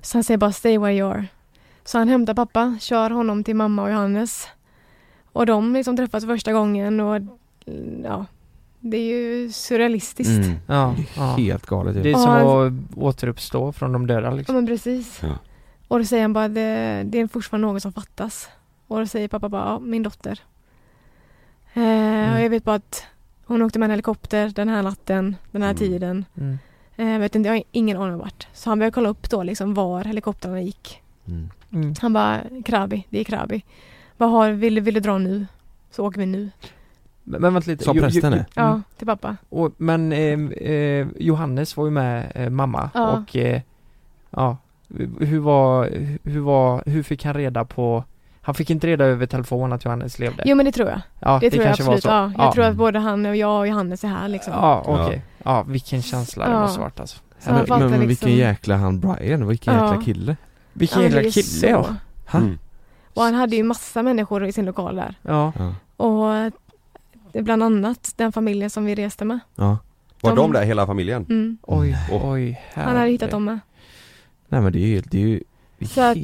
Så 0.02 0.16
han 0.19 0.24
säger 0.24 0.39
bara 0.39 0.52
stay 0.52 0.78
where 0.78 0.94
you 0.94 1.11
are. 1.11 1.27
Så 1.85 1.98
han 1.98 2.09
hämtar 2.09 2.35
pappa, 2.35 2.77
kör 2.81 3.11
honom 3.11 3.44
till 3.44 3.56
mamma 3.56 3.82
och 3.82 3.90
Johannes. 3.90 4.48
Och 5.32 5.47
de 5.47 5.73
liksom 5.74 5.97
träffas 5.97 6.24
första 6.24 6.52
gången 6.52 7.01
och 7.01 7.20
ja, 8.05 8.27
det 8.81 8.97
är 8.97 9.16
ju 9.16 9.52
surrealistiskt. 9.52 10.31
Mm. 10.44 10.56
Ja, 10.66 10.94
Det 10.97 11.20
är 11.20 11.24
ja. 11.27 11.35
helt 11.36 11.66
galet 11.66 11.97
ju. 11.97 12.02
Det 12.02 12.11
är 12.11 12.15
som 12.15 12.31
han- 12.31 12.66
att 12.66 12.97
återuppstå 12.98 13.73
från 13.73 13.93
de 13.93 14.06
döda 14.06 14.27
Ja 14.28 14.35
liksom. 14.35 14.55
men 14.55 14.66
precis. 14.66 15.20
Och 15.89 15.98
då 15.98 16.05
säger 16.05 16.23
han 16.23 16.32
bara 16.32 16.48
det, 16.48 17.02
det 17.06 17.19
är 17.20 17.27
fortfarande 17.27 17.66
något 17.66 17.82
som 17.82 17.93
fattas. 17.93 18.48
Och 18.86 18.98
då 18.98 19.06
säger 19.06 19.28
pappa 19.28 19.48
bara, 19.48 19.65
ja, 19.65 19.78
min 19.78 20.02
dotter. 20.02 20.40
Eh, 21.74 22.35
Och 22.35 22.40
jag 22.40 22.51
vet 22.51 22.65
bara 22.65 22.77
att 22.77 23.05
hon 23.44 23.62
åkte 23.62 23.78
med 23.78 23.86
en 23.86 23.90
helikopter 23.90 24.48
den 24.48 24.69
här 24.69 24.82
natten, 24.82 25.36
den 25.51 25.62
här 25.62 25.70
Mm. 25.70 25.78
tiden. 25.78 26.24
Mm. 26.36 26.59
Eh, 26.97 27.09
jag 27.09 27.19
vet 27.19 27.35
inte, 27.35 27.48
jag 27.48 27.55
har 27.56 27.62
ingen 27.70 27.97
aning 27.97 28.12
om 28.12 28.19
vart. 28.19 28.48
Så 28.52 28.70
han 28.70 28.78
började 28.78 28.94
kolla 28.94 29.09
upp 29.09 29.31
då 29.31 29.43
liksom 29.43 29.74
var 29.74 30.05
helikoptrarna 30.05 30.61
gick. 30.61 31.02
Mm. 31.28 31.51
Mm. 31.73 31.94
Han 32.01 32.12
bara, 32.12 32.40
Krabi, 32.65 33.06
det 33.11 33.20
är 33.20 33.24
Krabi. 33.24 33.65
Vad 34.16 34.31
har, 34.31 34.51
vill, 34.51 34.81
vill 34.81 34.94
du 34.94 35.01
dra 35.01 35.19
nu? 35.19 35.47
Så 35.90 36.06
åker 36.06 36.19
vi 36.20 36.27
nu. 36.27 36.51
Men, 37.23 37.40
men 37.40 37.55
vänta 37.55 37.70
lite. 37.70 37.85
Sa 37.85 37.93
prästen 37.94 38.32
det? 38.32 38.47
Ja, 38.55 38.69
Mm. 38.69 38.82
till 38.98 39.06
pappa. 39.06 39.36
Och, 39.48 39.73
men 39.77 40.12
eh, 40.12 40.40
eh, 40.70 41.06
Johannes 41.19 41.77
var 41.77 41.85
ju 41.85 41.90
med 41.90 42.32
eh, 42.35 42.51
mamma 42.51 42.90
Ja. 42.94 43.09
och 43.19 43.36
eh, 43.36 43.61
ja, 44.31 44.56
hur 45.21 45.39
var, 45.39 45.91
hur 46.25 46.41
var, 46.41 46.83
hur 46.87 47.03
fick 47.03 47.25
han 47.25 47.35
reda 47.35 47.65
på 47.65 48.05
Han 48.43 48.55
fick 48.55 48.71
inte 48.71 48.87
reda 48.87 49.05
över 49.05 49.27
telefon 49.27 49.73
att 49.73 49.85
Johannes 49.85 50.19
levde? 50.19 50.43
Jo 50.47 50.57
men 50.57 50.66
det 50.66 50.73
tror 50.73 50.89
jag. 50.89 51.01
ja, 51.21 51.39
det, 51.41 51.51
tror 51.51 51.65
jag 51.65 51.77
kanske 51.77 51.85
var 51.85 51.95
absolut. 51.95 52.03
så. 52.03 52.09
Ja, 52.39 52.45
jag 52.45 52.53
tror 52.55 52.65
att 52.65 52.77
både 52.77 52.99
han 52.99 53.27
och 53.27 53.37
jag 53.37 53.59
och 53.61 53.69
Johannes 53.69 54.05
är 54.05 54.09
här 54.09 54.29
liksom. 54.29 54.53
Ja, 54.53 54.83
okej. 54.87 55.23
Ja, 55.43 55.62
vilken 55.62 56.03
känsla 56.03 56.47
det 56.47 56.53
Ja. 56.53 56.61
måste 56.61 56.81
varit 56.81 57.01
alltså. 57.01 57.19
Så 57.39 57.51
han 57.51 57.65
Men, 57.69 57.79
men 57.79 57.89
liksom- 57.91 58.07
vilken 58.09 58.33
jäkla 58.37 58.77
han 58.77 59.01
Brian, 59.01 59.49
vilken 59.49 59.75
Ja. 59.75 59.87
jäkla 59.89 60.03
kille. 60.05 60.37
Vilken 60.73 60.99
Ja, 60.99 61.05
jäkla 61.05 61.21
det 61.23 61.31
kille 61.31 61.45
så. 61.47 61.66
ja. 61.66 61.87
Ha? 62.27 62.39
Mm. 62.39 62.59
Och 63.15 63.23
han 63.23 63.35
hade 63.35 63.57
ju 63.57 63.62
massa 63.62 64.03
människor 64.03 64.45
i 64.47 64.53
sin 64.53 64.65
lokal 64.65 64.97
där. 64.97 65.15
Ja. 65.23 65.53
Ja. 65.59 65.75
Och 65.97 66.53
det 67.33 67.39
är 67.39 67.43
bland 67.43 67.62
annat 67.62 68.12
den 68.16 68.33
familjen 68.33 68.71
som 68.71 68.85
vi 68.85 68.95
reste 68.95 69.25
med. 69.25 69.39
ja. 69.57 69.79
Var 70.21 70.31
De- 70.31 70.37
de 70.37 70.53
där 70.53 70.65
hela 70.65 70.87
familjen? 70.87 71.27
Mm. 71.31 71.59
Oj, 71.62 71.97
Åh. 72.12 72.31
oj. 72.33 72.61
Han 72.75 72.97
hade 72.97 73.09
hittat 73.11 73.31
dem 73.31 73.45
med. 73.45 73.59
Nej 74.55 74.62
men 74.62 74.72
det 74.72 74.78
är 74.78 74.86
ju, 74.86 75.01
det 75.01 75.18
är 75.22 75.26
ju 75.26 75.40
Så 75.89 76.01
att 76.01 76.16
eh, 76.16 76.22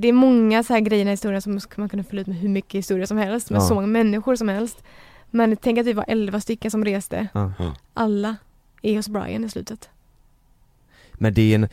det 0.00 0.08
är 0.08 0.12
många 0.12 0.62
så 0.62 0.72
här 0.72 0.80
grejer 0.80 1.06
i 1.06 1.10
historien 1.10 1.42
som 1.42 1.60
man 1.76 1.88
kunde 1.88 2.04
fylla 2.04 2.20
ut 2.22 2.26
med 2.26 2.36
hur 2.36 2.48
mycket 2.48 2.74
historia 2.78 3.06
som 3.06 3.18
helst. 3.18 3.50
Med 3.50 3.56
Ja. 3.56 3.60
så 3.68 3.74
många 3.74 3.86
människor 3.86 4.36
som 4.36 4.48
helst. 4.48 4.82
Men 5.30 5.56
tänk 5.56 5.78
att 5.78 5.86
vi 5.86 5.92
var 5.92 6.04
elva 6.08 6.40
stycken 6.40 6.70
som 6.70 6.84
reste. 6.84 7.28
Ja. 7.34 7.52
Alla 7.94 8.36
är 8.82 8.96
hos 8.96 9.08
Brian 9.08 9.44
i 9.44 9.48
slutet. 9.48 9.88
Men 11.12 11.34
det 11.34 11.42
är 11.50 11.54
en, 11.54 11.68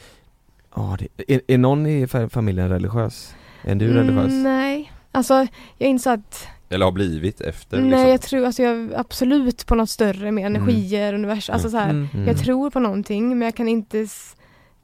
ja 0.76 0.98
det, 0.99 1.34
är, 1.34 1.41
är 1.48 1.57
någon 1.57 1.86
i 1.88 2.06
fa- 2.06 2.30
familjen 2.30 2.69
religiös? 2.69 3.36
Är 3.64 3.76
du 3.76 3.94
religiös? 3.94 4.26
Mm, 4.28 4.44
nej, 4.44 4.91
alltså 5.11 5.34
jag 5.78 5.90
insåg 5.90 6.14
att 6.14 6.48
Eller 6.69 6.86
har 6.86 6.91
blivit 6.91 7.41
efter 7.41 7.78
Nej 7.82 7.90
liksom? 7.90 8.10
jag 8.10 8.22
tror, 8.22 8.45
alltså 8.45 8.64
jag 8.64 8.94
absolut 8.95 9.65
på 9.65 9.76
något 9.76 9.90
större 9.90 10.32
med 10.32 10.45
energier, 10.45 11.14
universum, 11.14 11.53
alltså 11.53 11.69
så 11.69 11.78
här, 11.78 11.90
Mm. 11.90 12.07
Mm. 12.14 12.28
Jag 12.28 12.38
tror 12.38 12.69
på 12.69 12.80
någonting 12.80 13.30
men 13.30 13.41
jag 13.41 13.56
kan 13.56 13.68
inte 13.68 13.99
s- 13.99 14.36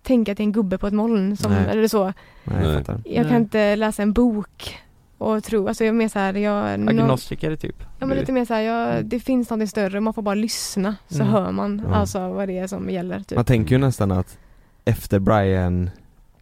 tänka 0.04 0.32
att 0.32 0.38
det 0.38 0.42
är 0.44 0.46
en 0.46 0.52
gubbe 0.52 0.78
på 0.78 0.88
ett 0.88 0.94
moln 0.94 1.38
som, 1.38 1.52
Nej. 1.52 1.66
eller 1.70 1.88
så. 1.88 2.14
Nej 2.44 2.66
jag 2.66 2.74
fattar. 2.78 3.02
Jag 3.06 3.22
Nej. 3.24 3.32
kan 3.32 3.42
inte 3.42 3.76
läsa 3.76 4.04
en 4.04 4.14
bok 4.14 4.78
och 5.18 5.44
tro, 5.44 5.68
alltså 5.68 5.84
jag 5.84 5.90
är 5.90 5.94
mer 5.98 6.08
så 6.10 6.20
här, 6.20 6.34
jag, 6.34 6.70
Agnostiker 6.90 7.56
typ. 7.56 7.76
ja 8.00 8.06
men 8.06 8.18
lite 8.18 8.32
mer 8.32 8.46
så 8.46 8.54
här, 8.54 8.62
jag, 8.62 9.06
det 9.06 9.20
finns 9.20 9.50
någonting 9.50 9.68
större, 9.68 10.00
man 10.00 10.14
får 10.14 10.22
bara 10.22 10.36
lyssna 10.36 10.96
så 11.08 11.16
Mm. 11.22 11.28
hör 11.28 11.52
man 11.52 11.82
Ja. 11.90 11.96
alltså 11.96 12.30
vad 12.30 12.48
det 12.50 12.58
är 12.58 12.68
som 12.68 12.90
gäller 12.90 13.20
typ. 13.20 13.36
Man 13.36 13.46
tänker 13.46 13.76
ju 13.76 13.82
nästan 13.82 14.12
att 14.12 14.38
efter 14.86 15.20
Brian 15.20 15.90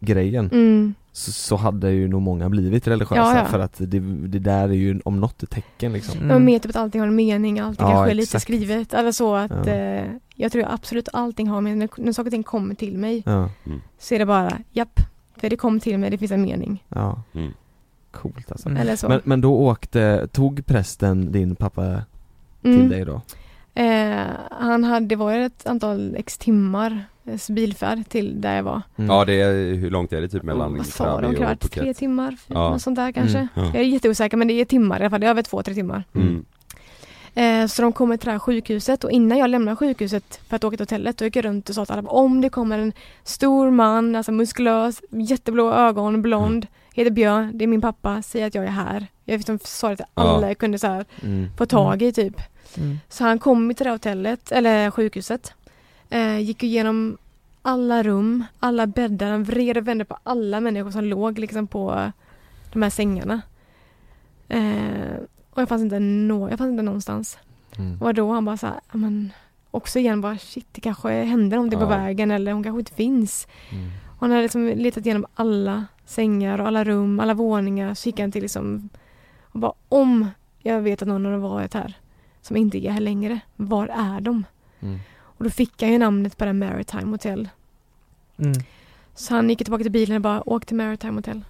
grejen 0.00 0.50
Mm. 0.52 0.94
Så, 1.12 1.32
så 1.32 1.56
hade 1.56 1.90
ju 1.90 2.08
nog 2.08 2.22
många 2.22 2.48
blivit 2.48 2.86
religiösa 2.88 3.16
Ja, 3.16 3.38
ja. 3.38 3.44
för 3.44 3.58
att 3.58 3.74
det, 3.78 4.00
det 4.28 4.38
där 4.38 4.68
är 4.68 4.72
ju 4.72 5.00
om 5.04 5.20
något 5.20 5.42
ett 5.42 5.50
tecken 5.50 5.92
liksom. 5.92 6.16
Mm. 6.16 6.28
Jag 6.30 6.36
är 6.36 6.40
med 6.44 6.62
typ 6.62 6.70
att 6.70 6.76
allting 6.76 7.00
har 7.00 7.08
en 7.08 7.14
mening, 7.16 7.60
allting 7.60 7.86
Ja, 7.86 7.92
kanske 7.92 8.10
är 8.10 8.14
lite 8.14 8.40
skrivet, 8.40 8.94
eller 8.94 9.12
så 9.12 9.34
att 9.34 9.50
Ja. 9.66 9.72
eh, 9.72 10.04
jag 10.34 10.52
tror 10.52 10.64
absolut 10.68 11.08
allting 11.12 11.48
har 11.48 11.60
med, 11.60 11.78
när, 11.78 11.88
när 11.96 12.12
saker 12.12 12.28
och 12.28 12.32
ting 12.32 12.42
kommer 12.42 12.74
till 12.74 12.98
mig 12.98 13.22
Ja, 13.26 13.50
så 13.98 14.14
är 14.14 14.18
det 14.18 14.26
bara, 14.26 14.58
japp, 14.70 15.00
för 15.36 15.50
det 15.50 15.56
kom 15.56 15.80
till 15.80 15.98
mig, 15.98 16.10
det 16.10 16.18
finns 16.18 16.32
en 16.32 16.42
mening. 16.42 16.84
ja. 16.88 17.22
Mm. 17.34 17.52
Coolt 18.10 18.52
alltså. 18.52 18.68
Mm. 18.68 18.80
Eller 18.82 18.96
så. 18.96 19.08
Men, 19.08 19.20
men 19.24 19.40
då 19.40 19.54
åkte, 19.54 20.28
tog 20.32 20.66
prästen 20.66 21.32
din 21.32 21.54
pappa 21.56 22.02
till 22.62 22.74
Mm. 22.74 22.88
dig 22.88 23.04
då? 23.04 23.20
Eh, 23.74 24.26
han 24.50 24.84
hade, 24.84 25.06
det 25.06 25.16
var 25.16 25.32
ett 25.34 25.66
antal 25.66 26.14
x 26.18 26.38
timmar 26.38 27.04
eh, 27.24 27.38
bilfärd 27.54 28.08
till 28.08 28.40
där 28.40 28.56
jag 28.56 28.62
var. 28.62 28.82
Mm. 28.96 29.10
Ja 29.10 29.24
det 29.24 29.40
är, 29.40 29.74
hur 29.74 29.90
långt 29.90 30.12
är 30.12 30.20
det 30.20 30.28
typ 30.28 30.42
mellan 30.42 30.76
Vad 30.76 30.86
sa 30.86 31.04
Krabi 31.04 31.26
de? 31.26 31.34
Kvart, 31.36 31.70
tre 31.70 31.94
timmar? 31.94 32.36
Ja. 32.46 32.70
Något 32.70 32.82
sånt 32.82 32.96
där 32.96 33.12
kanske. 33.12 33.38
Mm, 33.38 33.48
ja. 33.54 33.64
Jag 33.64 33.74
är 33.76 33.82
jätteosäker 33.82 34.36
men 34.36 34.48
det 34.48 34.54
är 34.54 34.64
timmar 34.64 34.96
i 34.96 35.02
alla 35.02 35.10
fall, 35.10 35.20
det 35.20 35.26
är 35.26 35.30
över 35.30 35.42
två, 35.42 35.62
tre 35.62 35.74
timmar. 35.74 36.04
Mm. 36.14 36.44
Eh, 37.34 37.66
så 37.66 37.82
de 37.82 37.92
kommer 37.92 38.16
till 38.16 38.24
det 38.26 38.32
här 38.32 38.38
sjukhuset 38.38 39.04
och 39.04 39.10
innan 39.10 39.38
jag 39.38 39.50
lämnar 39.50 39.76
sjukhuset 39.76 40.40
för 40.48 40.56
att 40.56 40.64
åka 40.64 40.76
till 40.76 40.82
hotellet 40.84 41.16
då 41.18 41.24
gick 41.24 41.36
jag 41.36 41.44
runt 41.44 41.68
och 41.68 41.74
sa 41.74 41.84
till 41.84 41.92
alla 41.94 42.08
om 42.10 42.40
det 42.40 42.48
kommer 42.48 42.78
en 42.78 42.92
stor 43.24 43.70
man, 43.70 44.16
alltså 44.16 44.32
muskulös, 44.32 45.02
jätteblå 45.10 45.72
ögon, 45.72 46.22
blond, 46.22 46.66
heter 46.94 47.10
Björn, 47.10 47.50
det 47.58 47.64
är 47.64 47.66
min 47.66 47.80
pappa, 47.80 48.22
säg 48.22 48.42
att 48.42 48.54
jag 48.54 48.64
är 48.64 48.68
här. 48.70 49.06
Jag 49.24 49.36
liksom 49.36 49.58
sa 49.64 49.88
det 49.88 49.96
till 49.96 50.04
alla 50.14 50.40
Ja. 50.42 50.48
jag 50.48 50.58
kunde 50.58 50.78
så 50.78 50.86
här 50.86 51.04
Mm. 51.22 51.48
få 51.58 51.66
tag 51.66 52.02
i 52.02 52.12
typ. 52.12 52.34
Mm. 52.78 52.98
Så 53.08 53.24
han 53.24 53.38
kom 53.38 53.74
till 53.74 53.84
det 53.84 53.90
hotellet, 53.90 54.52
eller 54.52 54.90
sjukhuset. 54.90 55.54
Eh, 56.10 56.38
gick 56.38 56.62
igenom 56.62 57.18
alla 57.62 58.02
rum, 58.02 58.44
alla 58.60 58.86
bäddar, 58.86 59.30
han 59.30 59.44
vred 59.44 59.76
och 59.76 59.88
vände 59.88 60.04
på 60.04 60.18
alla 60.22 60.60
människor 60.60 60.90
som 60.90 61.04
låg 61.04 61.38
liksom 61.38 61.66
på 61.66 62.12
de 62.72 62.82
här 62.82 62.90
sängarna. 62.90 63.40
Eh, 64.48 65.16
och 65.50 65.62
jag 65.62 65.68
fanns 65.68 65.82
inte, 65.82 65.98
nå- 65.98 66.48
jag 66.50 66.58
fanns 66.58 66.70
inte 66.70 66.82
någonstans. 66.82 67.38
Mm. 67.78 68.02
Och 68.02 68.14
då 68.14 68.32
han 68.32 68.44
bara 68.44 68.56
så 68.56 68.66
här, 68.66 68.80
ja, 68.92 68.98
men 68.98 69.32
också 69.70 69.98
igen 69.98 70.20
bara 70.20 70.38
shit 70.38 70.66
det 70.72 70.80
kanske 70.80 71.10
händer 71.12 71.56
någonting 71.56 71.78
på 71.78 71.84
Ja. 71.84 71.88
vägen 71.88 72.30
eller 72.30 72.52
hon 72.52 72.62
kanske 72.62 72.78
inte 72.78 72.94
finns. 72.94 73.46
Mm. 73.70 73.90
Han 74.20 74.30
hade 74.30 74.42
liksom 74.42 74.66
letat 74.66 75.06
igenom 75.06 75.26
alla 75.34 75.84
sängar 76.06 76.58
och 76.60 76.66
alla 76.66 76.84
rum, 76.84 77.20
alla 77.20 77.34
våningar. 77.34 77.94
Så 77.94 78.08
gick 78.08 78.20
han 78.20 78.32
till 78.32 78.42
liksom 78.42 78.88
och 79.42 79.60
bara 79.60 79.72
om 79.88 80.28
jag 80.58 80.80
vet 80.80 81.02
att 81.02 81.08
någon 81.08 81.24
har 81.24 81.36
varit 81.36 81.74
här 81.74 81.96
som 82.42 82.56
inte 82.56 82.78
är 82.78 82.90
här 82.90 83.00
längre, 83.00 83.40
var 83.56 83.86
är 83.86 84.20
de? 84.20 84.44
Mm. 84.80 84.98
Och 85.22 85.44
då 85.44 85.50
fick 85.50 85.82
han 85.82 85.92
ju 85.92 85.98
namnet 85.98 86.36
på 86.36 86.44
det 86.44 86.48
här 86.48 86.54
Maritime 86.54 87.10
Hotel. 87.10 87.48
Mm. 88.36 88.52
Så 89.14 89.34
han 89.34 89.50
gick 89.50 89.58
tillbaka 89.58 89.82
till 89.82 89.92
bilen 89.92 90.16
och 90.16 90.22
bara 90.22 90.48
åk 90.48 90.66
till 90.66 90.76
Maritime 90.76 91.12
Hotel. 91.12 91.44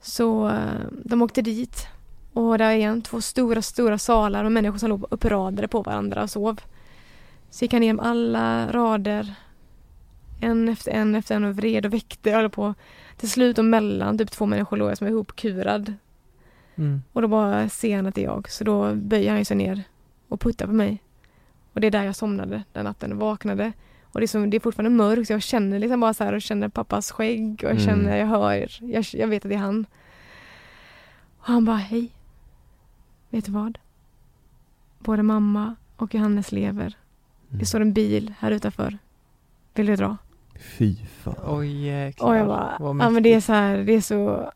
Så 0.00 0.48
eh, 0.48 0.86
de 1.04 1.22
åkte 1.22 1.42
dit. 1.42 1.86
Och 2.32 2.58
där 2.58 2.64
är 2.64 2.74
igen 2.74 3.02
två 3.02 3.20
stora, 3.20 3.62
stora 3.62 3.98
salar 3.98 4.42
med 4.42 4.52
människor 4.52 4.78
som 4.78 4.88
låg 4.88 5.04
uppradade 5.10 5.68
på 5.68 5.82
varandra 5.82 6.22
och 6.22 6.30
sov. 6.30 6.60
Så 7.50 7.64
gick 7.64 7.72
han 7.72 7.82
igenom 7.82 8.06
alla 8.06 8.72
rader. 8.72 9.34
En 10.40 10.68
efter 10.68 10.92
en 10.92 11.14
efter 11.14 11.34
en 11.34 11.44
och 11.44 11.56
vred 11.56 11.86
och 11.86 11.92
väckte 11.92 12.30
och 12.30 12.36
höll 12.36 12.50
på. 12.50 12.74
Till 13.16 13.30
slut 13.30 13.58
och 13.58 13.64
mellan 13.64 14.18
typ 14.18 14.30
två 14.30 14.46
människor 14.46 14.76
låg 14.76 14.90
jag 14.90 14.98
som 14.98 15.06
är 15.06 15.10
ihopkurad. 15.10 15.94
Mm. 16.76 17.02
Och 17.12 17.22
då 17.22 17.28
bara 17.28 17.68
ser 17.68 17.96
han 17.96 18.06
att 18.06 18.14
det 18.14 18.20
är 18.20 18.24
jag. 18.24 18.50
Så 18.50 18.64
då 18.64 18.94
böjer 18.94 19.30
han 19.30 19.38
ju 19.38 19.44
sig 19.44 19.56
ner 19.56 19.82
och 20.28 20.40
puttar 20.40 20.66
på 20.66 20.72
mig. 20.72 21.02
Och 21.72 21.80
det 21.80 21.86
är 21.86 21.90
där 21.90 22.04
jag 22.04 22.16
somnade 22.16 22.62
den 22.72 22.84
natten 22.84 23.18
vaknade. 23.18 23.72
Och 24.02 24.20
det 24.20 24.24
är, 24.24 24.28
som, 24.28 24.50
det 24.50 24.56
är 24.56 24.60
fortfarande 24.60 24.90
mörkt 24.96 25.26
så 25.26 25.32
jag 25.32 25.42
känner 25.42 25.78
liksom 25.78 26.00
bara 26.00 26.14
så 26.14 26.24
här 26.24 26.32
och 26.32 26.42
känner 26.42 26.68
pappas 26.68 27.10
skägg 27.12 27.52
och 27.64 27.70
jag 27.70 27.80
Mm. 27.80 27.84
känner, 27.84 28.16
jag 28.16 28.26
hör, 28.26 28.68
jag, 28.80 29.04
jag 29.12 29.28
vet 29.28 29.44
att 29.44 29.48
det 29.48 29.54
är 29.54 29.58
han. 29.58 29.86
Och 31.38 31.46
han 31.46 31.64
bara, 31.64 31.76
hej. 31.76 32.10
Vet 33.30 33.44
du 33.44 33.52
vad? 33.52 33.78
Både 34.98 35.22
mamma 35.22 35.74
och 35.96 36.14
Johannes 36.14 36.52
lever. 36.52 36.96
Det 37.48 37.66
står 37.66 37.80
en 37.80 37.92
bil 37.92 38.34
här 38.38 38.50
utanför. 38.50 38.98
Vill 39.74 39.86
du 39.86 39.96
dra? 39.96 40.16
Fy 40.78 40.96
fan. 40.96 41.34
Oj 41.46 41.86
jäklar. 41.86 42.28
Och 42.28 42.36
jag 42.36 42.46
bara, 42.46 42.76
ja 42.78 43.10
men 43.10 43.22
det 43.22 43.34
är 43.34 43.40
så 43.40 43.52
här, 43.52 43.78
det 43.78 43.92
är 43.92 44.00
så 44.00 44.52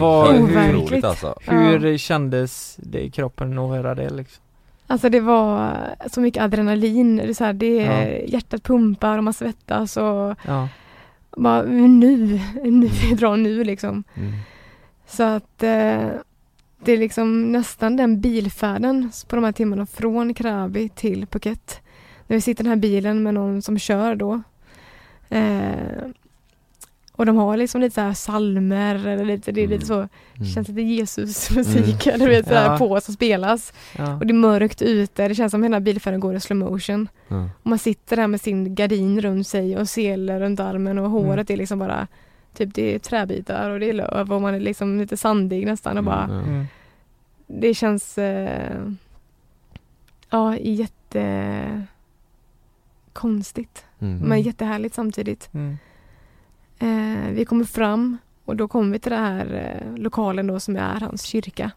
Helt 0.00 0.92
hur, 0.92 1.04
alltså. 1.04 1.38
hur 1.46 1.98
kändes 1.98 2.76
det 2.82 3.00
i 3.04 3.10
kroppen 3.10 3.58
att 3.58 3.70
höra 3.70 3.94
det 3.94 4.10
liksom? 4.10 4.42
Alltså 4.86 5.08
det 5.08 5.20
var 5.20 5.76
så 6.10 6.20
mycket 6.20 6.42
adrenalin. 6.42 7.16
Det 7.16 7.22
är 7.22 7.34
så 7.34 7.44
här, 7.44 7.52
det 7.52 7.78
är, 7.78 8.12
Ja. 8.12 8.18
Hjärtat 8.26 8.62
pumpar 8.62 9.18
och 9.18 9.24
man 9.24 9.32
svettas 9.32 9.96
och 9.96 10.36
Ja. 10.46 10.68
bara 11.36 11.62
nu, 11.62 12.40
nu, 12.64 12.88
vi 13.08 13.14
drar 13.14 13.36
nu 13.36 13.64
liksom. 13.64 14.04
Mm. 14.14 14.32
Så 15.06 15.22
att 15.22 15.62
eh, 15.62 16.08
det 16.84 16.92
är 16.92 16.98
liksom 16.98 17.52
nästan 17.52 17.96
den 17.96 18.20
bilfärden 18.20 19.10
på 19.28 19.36
de 19.36 19.44
här 19.44 19.52
timmarna 19.52 19.86
från 19.86 20.34
Krabi 20.34 20.88
till 20.88 21.26
Phuket. 21.26 21.80
När 22.26 22.36
vi 22.36 22.40
sitter 22.40 22.62
i 22.62 22.64
den 22.64 22.70
här 22.70 22.76
bilen 22.76 23.22
med 23.22 23.34
någon 23.34 23.62
som 23.62 23.78
kör 23.78 24.14
då. 24.14 24.42
Eh, 25.28 25.72
och 27.22 27.26
de 27.26 27.36
har 27.36 27.56
liksom 27.56 27.80
lite 27.80 27.94
så 27.94 28.00
här 28.00 28.14
salmer 28.14 29.06
eller 29.06 29.24
lite, 29.24 29.52
det 29.52 29.60
är 29.62 29.68
lite 29.68 29.86
så, 29.86 29.94
Mm. 29.94 30.48
känns 30.54 30.68
lite 30.68 30.80
Jesusmusik 30.82 32.06
eller 32.06 32.26
du 32.26 32.30
vet 32.32 32.46
sådär 32.46 32.64
Ja. 32.72 32.78
på 32.78 33.00
som 33.00 33.14
spelas. 33.14 33.72
Ja. 33.98 34.14
Och 34.16 34.26
det 34.26 34.32
är 34.32 34.34
mörkt 34.34 34.82
ute, 34.82 35.28
det 35.28 35.34
känns 35.34 35.50
som 35.50 35.62
hela 35.62 35.80
bilfärden 35.80 36.20
går 36.20 36.34
i 36.34 36.40
slow 36.40 36.58
motion. 36.58 37.08
Ja. 37.28 37.48
Och 37.62 37.66
man 37.66 37.78
sitter 37.78 38.16
där 38.16 38.26
med 38.26 38.40
sin 38.40 38.74
gardin 38.74 39.20
runt 39.20 39.46
sig 39.46 39.76
och 39.78 39.88
selar 39.88 40.40
runt 40.40 40.60
armen 40.60 40.98
och 40.98 41.10
håret 41.10 41.50
Mm. 41.50 41.54
är 41.54 41.56
liksom 41.56 41.78
bara 41.78 42.06
Typ 42.56 42.74
det 42.74 42.94
är 42.94 42.98
träbitar 42.98 43.70
och 43.70 43.80
det 43.80 43.88
är 43.88 43.92
löv 43.92 44.32
och 44.32 44.42
man 44.42 44.54
är 44.54 44.60
liksom 44.60 44.98
lite 45.00 45.16
sandig 45.16 45.66
nästan 45.66 45.98
och 45.98 46.04
bara 46.04 46.24
Mm, 46.24 46.36
ja. 46.36 46.42
Mm. 46.42 46.66
Det 47.46 47.74
känns 47.74 48.18
eh, 48.18 48.82
Ja 50.30 50.56
jätte 50.56 51.86
Konstigt 53.12 53.84
Mm. 54.00 54.18
men 54.28 54.40
jättehärligt 54.42 54.94
samtidigt. 54.94 55.50
Mm. 56.82 57.26
Eh, 57.26 57.32
vi 57.32 57.44
kommer 57.44 57.64
fram 57.64 58.18
och 58.44 58.56
då 58.56 58.68
kommer 58.68 58.92
vi 58.92 58.98
till 58.98 59.12
den 59.12 59.24
här 59.24 59.76
eh, 59.94 59.96
lokalen 60.02 60.46
då 60.46 60.60
som 60.60 60.76
är 60.76 61.00
hans 61.00 61.22
kyrka. 61.22 61.70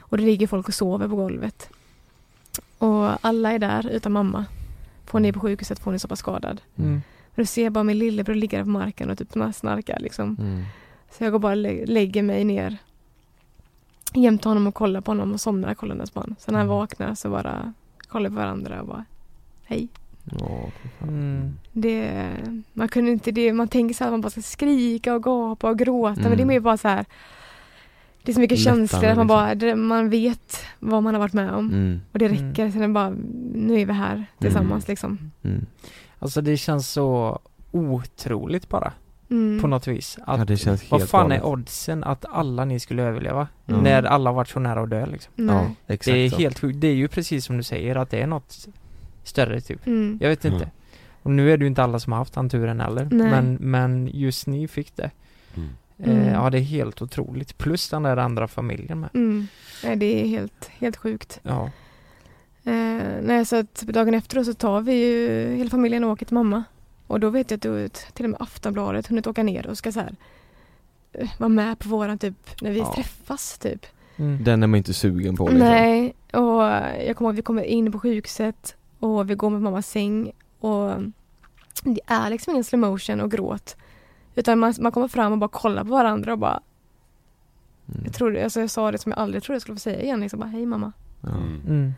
Och 0.00 0.16
det 0.16 0.22
ligger 0.24 0.46
folk 0.46 0.68
och 0.68 0.74
sover 0.74 1.08
på 1.08 1.16
golvet. 1.16 1.68
Och 2.78 3.26
alla 3.26 3.52
är 3.52 3.58
där 3.58 3.88
utan 3.90 4.12
mamma. 4.12 4.44
För 5.04 5.12
hon 5.12 5.24
är 5.24 5.32
på 5.32 5.40
sjukhuset 5.40 5.78
för 5.78 5.84
hon 5.84 5.94
är 5.94 5.98
så 5.98 6.08
pass 6.08 6.18
skadad. 6.18 6.60
Mm. 6.76 7.02
Och 7.30 7.36
då 7.36 7.44
ser 7.44 7.64
jag 7.64 7.72
bara 7.72 7.84
min 7.84 7.98
lillebror 7.98 8.34
ligga 8.34 8.62
på 8.64 8.68
marken 8.70 9.10
och 9.10 9.18
typ 9.18 9.32
snarkar 9.54 9.98
liksom. 10.00 10.36
Mm. 10.40 10.64
Så 11.10 11.24
jag 11.24 11.32
går 11.32 11.38
bara 11.38 11.52
och 11.52 11.56
lä- 11.58 11.86
lägger 11.86 12.22
mig 12.22 12.44
ner 12.44 12.76
jämte 14.14 14.48
honom 14.48 14.66
och 14.66 14.74
kollar 14.74 15.00
på 15.00 15.10
honom 15.10 15.32
och 15.32 15.40
somnar 15.40 15.74
kollandes 15.74 16.10
på 16.10 16.20
honom. 16.20 16.36
Sen 16.38 16.52
när 16.52 16.58
han 16.58 16.66
Mm. 16.68 16.76
vaknar 16.78 17.14
så 17.14 17.30
bara 17.30 17.72
kollar 18.08 18.30
vi 18.30 18.36
på 18.36 18.40
varandra 18.42 18.80
och 18.80 18.86
bara 18.86 19.04
hej. 19.64 19.88
Ja, 20.24 20.70
fan. 20.98 21.08
Mm. 21.08 21.58
Det, 21.72 22.28
man 22.72 22.88
kunde 22.88 23.10
inte 23.10 23.30
det, 23.32 23.52
man 23.52 23.68
tänker 23.68 23.94
så 23.94 24.04
att 24.04 24.10
man 24.10 24.20
bara 24.20 24.30
ska 24.30 24.42
skrika 24.42 25.14
och 25.14 25.22
gapa 25.22 25.70
och 25.70 25.78
gråta 25.78 26.14
men 26.20 26.22
det 26.22 26.28
är 26.28 26.32
Mm. 26.34 26.46
mer 26.48 26.60
bara 26.60 26.76
så 26.76 26.88
här 26.88 27.04
Det 28.24 28.32
är 28.32 28.34
så 28.34 28.40
mycket 28.40 28.58
Lättande, 28.58 28.80
känslor 28.88 29.10
att 29.10 29.16
man 29.16 29.26
liksom. 29.26 29.26
bara, 29.26 29.54
det, 29.54 29.76
man 29.76 30.10
vet 30.10 30.64
vad 30.78 31.02
man 31.02 31.14
har 31.14 31.18
varit 31.20 31.32
med 31.32 31.50
om. 31.50 31.70
Mm. 31.70 32.00
Och 32.12 32.18
det 32.18 32.26
Mm. 32.26 32.48
räcker, 32.48 32.70
sen 32.70 32.82
är 32.82 32.86
det 32.88 32.92
bara, 32.94 33.10
nu 33.54 33.80
är 33.80 33.86
vi 33.86 33.92
här 33.92 34.24
tillsammans 34.38 34.88
liksom. 34.88 35.30
Mm. 35.44 35.66
Alltså 36.18 36.40
det 36.40 36.56
känns 36.56 36.88
så 36.90 37.38
otroligt 37.70 38.68
bara 38.68 38.92
Mm. 39.30 39.60
på 39.60 39.66
något 39.66 39.86
vis. 39.88 40.18
Att, 40.26 40.38
Ja, 40.38 40.44
det 40.44 40.56
känns 40.56 40.80
helt 40.80 40.90
vad 40.90 41.08
fan 41.08 41.28
galet. 41.28 41.42
är 41.42 41.46
oddsen 41.46 42.04
att 42.04 42.24
alla 42.30 42.64
ni 42.64 42.80
skulle 42.80 43.02
överleva? 43.02 43.48
Mm. 43.66 43.80
När 43.82 44.02
alla 44.02 44.32
varit 44.32 44.48
så 44.48 44.60
nära 44.60 44.80
att 44.82 44.90
dö 44.90 45.06
liksom. 45.06 45.32
Ja, 45.48 45.66
exakt 45.86 46.04
Det 46.14 46.18
är 46.18 46.30
så. 46.30 46.36
helt 46.38 46.58
sjukt. 46.58 46.80
Det 46.80 46.88
är 46.88 46.94
ju 46.94 47.08
precis 47.08 47.44
som 47.44 47.56
du 47.56 47.62
säger 47.62 47.96
att 47.96 48.10
det 48.10 48.18
är 48.22 48.26
något 48.26 48.68
större 49.24 49.60
typ. 49.60 49.86
Mm. 49.86 50.18
Jag 50.20 50.28
vet 50.28 50.44
inte. 50.44 50.70
Och 51.22 51.30
nu 51.30 51.52
är 51.52 51.56
det 51.56 51.62
ju 51.62 51.68
inte 51.68 51.82
alla 51.82 51.98
som 51.98 52.12
har 52.12 52.18
haft 52.18 52.34
den 52.34 52.48
turen 52.48 52.80
heller. 52.80 53.08
Nej. 53.10 53.30
Men, 53.30 53.54
men 53.60 54.10
just 54.12 54.46
ni 54.46 54.68
fick 54.68 54.96
det. 54.96 55.10
Mm. 55.56 55.68
Eh, 55.68 55.72
Mm. 56.04 56.28
ja 56.34 56.50
det 56.50 56.58
är 56.58 56.62
helt 56.62 57.02
otroligt. 57.02 57.58
Plus 57.58 57.88
den 57.88 58.02
där 58.02 58.16
andra 58.16 58.48
familjen 58.48 59.00
med. 59.00 59.10
Mm. 59.14 59.46
Nej, 59.84 59.96
det 59.96 60.22
är 60.22 60.26
helt, 60.26 60.66
helt 60.78 60.96
sjukt. 60.96 61.40
Ja. 61.42 61.70
Eh, 62.64 63.02
nej, 63.22 63.44
så 63.46 63.56
att 63.56 63.74
dagen 63.82 64.14
efter 64.14 64.44
så 64.44 64.54
tar 64.54 64.80
vi 64.80 64.92
ju 64.94 65.54
hela 65.56 65.70
familjen 65.70 66.04
och 66.04 66.10
åker 66.10 66.26
till 66.26 66.34
mamma. 66.34 66.64
Och 67.06 67.20
då 67.20 67.30
vet 67.30 67.50
jag 67.50 67.58
att 67.58 67.62
du, 67.62 67.88
till 67.88 68.24
och 68.24 68.30
med 68.30 68.42
Aftonbladet 68.42 69.06
hunnit 69.06 69.26
åka 69.26 69.42
ner 69.42 69.66
och 69.66 69.78
ska 69.78 69.92
så 69.92 70.00
här 70.00 70.14
eh, 71.12 71.28
vara 71.38 71.48
med 71.48 71.78
på 71.78 71.88
våran 71.88 72.18
typ, 72.18 72.60
när 72.62 72.70
vi 72.70 72.78
Ja. 72.78 72.92
träffas 72.94 73.58
typ. 73.58 73.86
Mm. 74.16 74.44
Den 74.44 74.62
är 74.62 74.66
man 74.66 74.78
inte 74.78 74.94
sugen 74.94 75.36
på 75.36 75.48
liksom. 75.48 75.68
Nej, 75.68 76.14
och 76.32 76.62
jag 77.06 77.16
kommer 77.16 77.28
ihåg 77.28 77.34
att 77.34 77.38
vi 77.38 77.42
kommer 77.42 77.62
in 77.64 77.92
på 77.92 77.98
sjukhuset 77.98 78.76
och 79.02 79.30
vi 79.30 79.34
går 79.34 79.50
med 79.50 79.62
mammas 79.62 79.86
säng 79.88 80.32
och 80.60 80.90
det 81.82 82.00
är 82.06 82.30
liksom 82.30 82.50
ingen 82.50 82.64
slow 82.64 82.80
motion 82.80 83.20
och 83.20 83.30
gråt. 83.30 83.76
Utan 84.34 84.58
man, 84.58 84.74
man 84.80 84.92
kommer 84.92 85.08
fram 85.08 85.32
och 85.32 85.38
bara 85.38 85.48
kollar 85.48 85.84
på 85.84 85.90
varandra 85.90 86.32
och 86.32 86.38
bara 86.38 86.60
Mm. 87.88 88.02
jag, 88.04 88.14
trodde, 88.14 88.44
alltså 88.44 88.60
jag 88.60 88.70
sa 88.70 88.92
det 88.92 88.98
som 88.98 89.12
jag 89.12 89.18
aldrig 89.18 89.42
trodde 89.42 89.54
jag 89.54 89.62
skulle 89.62 89.76
få 89.76 89.80
säga 89.80 90.02
igen. 90.02 90.20
Liksom 90.20 90.38
bara, 90.40 90.48
hej 90.48 90.66
mamma. 90.66 90.92
Ja. 91.20 91.28
Mm. 91.28 91.92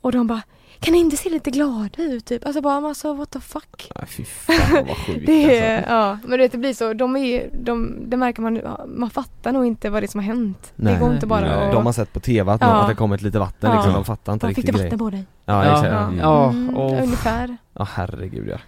Och 0.00 0.12
de 0.12 0.26
bara, 0.26 0.42
kan 0.80 0.92
ni 0.92 0.98
inte 0.98 1.16
se 1.16 1.28
lite 1.30 1.50
glada 1.50 2.02
ut 2.02 2.24
typ? 2.26 2.46
Alltså 2.46 2.60
bara, 2.60 2.88
alltså 2.88 3.12
what 3.12 3.30
the 3.30 3.40
fuck. 3.40 3.92
Nej 3.94 4.06
fy 4.08 4.24
fan 4.24 4.84
vad 4.88 4.96
sjukt 5.06 5.26
Det 5.26 5.58
är, 5.58 5.76
alltså. 5.76 5.92
ja, 5.92 6.18
men 6.22 6.30
du 6.30 6.36
vet 6.44 6.52
det 6.52 6.58
blir 6.58 6.74
så, 6.74 6.92
de 6.92 7.16
är 7.16 7.20
ju- 7.24 7.50
de, 7.52 7.96
det 8.10 8.16
märker 8.16 8.42
man, 8.42 8.60
man 8.86 9.10
fattar 9.10 9.52
nog 9.52 9.66
inte 9.66 9.90
vad 9.90 10.02
det 10.02 10.06
är 10.06 10.08
som 10.08 10.20
har 10.20 10.26
hänt. 10.26 10.72
Nej. 10.76 10.94
Det 10.94 11.00
går 11.00 11.14
inte 11.14 11.26
bara 11.26 11.40
Nej. 11.40 11.66
att... 11.66 11.72
De 11.72 11.86
har 11.86 11.92
sett 11.92 12.12
på 12.12 12.20
TV 12.20 12.52
att, 12.52 12.60
Ja. 12.60 12.66
någon, 12.72 12.76
att 12.82 12.88
det 12.88 12.94
kommit 12.94 13.22
lite 13.22 13.38
vatten 13.38 13.70
Ja. 13.70 13.76
liksom, 13.76 13.92
de 13.94 14.04
fattar 14.04 14.32
inte 14.32 14.44
Bara, 14.44 14.48
riktigt 14.48 14.64
Fick 14.64 14.74
du 14.76 14.82
vatten 14.82 14.98
på 14.98 15.10
dig? 15.10 15.24
Ja, 15.44 15.64
Ja. 15.64 15.86
Ja, 15.86 15.98
Mm. 16.04 16.18
Ja, 16.18 16.48
mm, 16.50 16.76
och- 16.76 17.02
ungefär. 17.02 17.56
Ja 17.72 17.86
herregud 17.94 18.48
ja. 18.48 18.58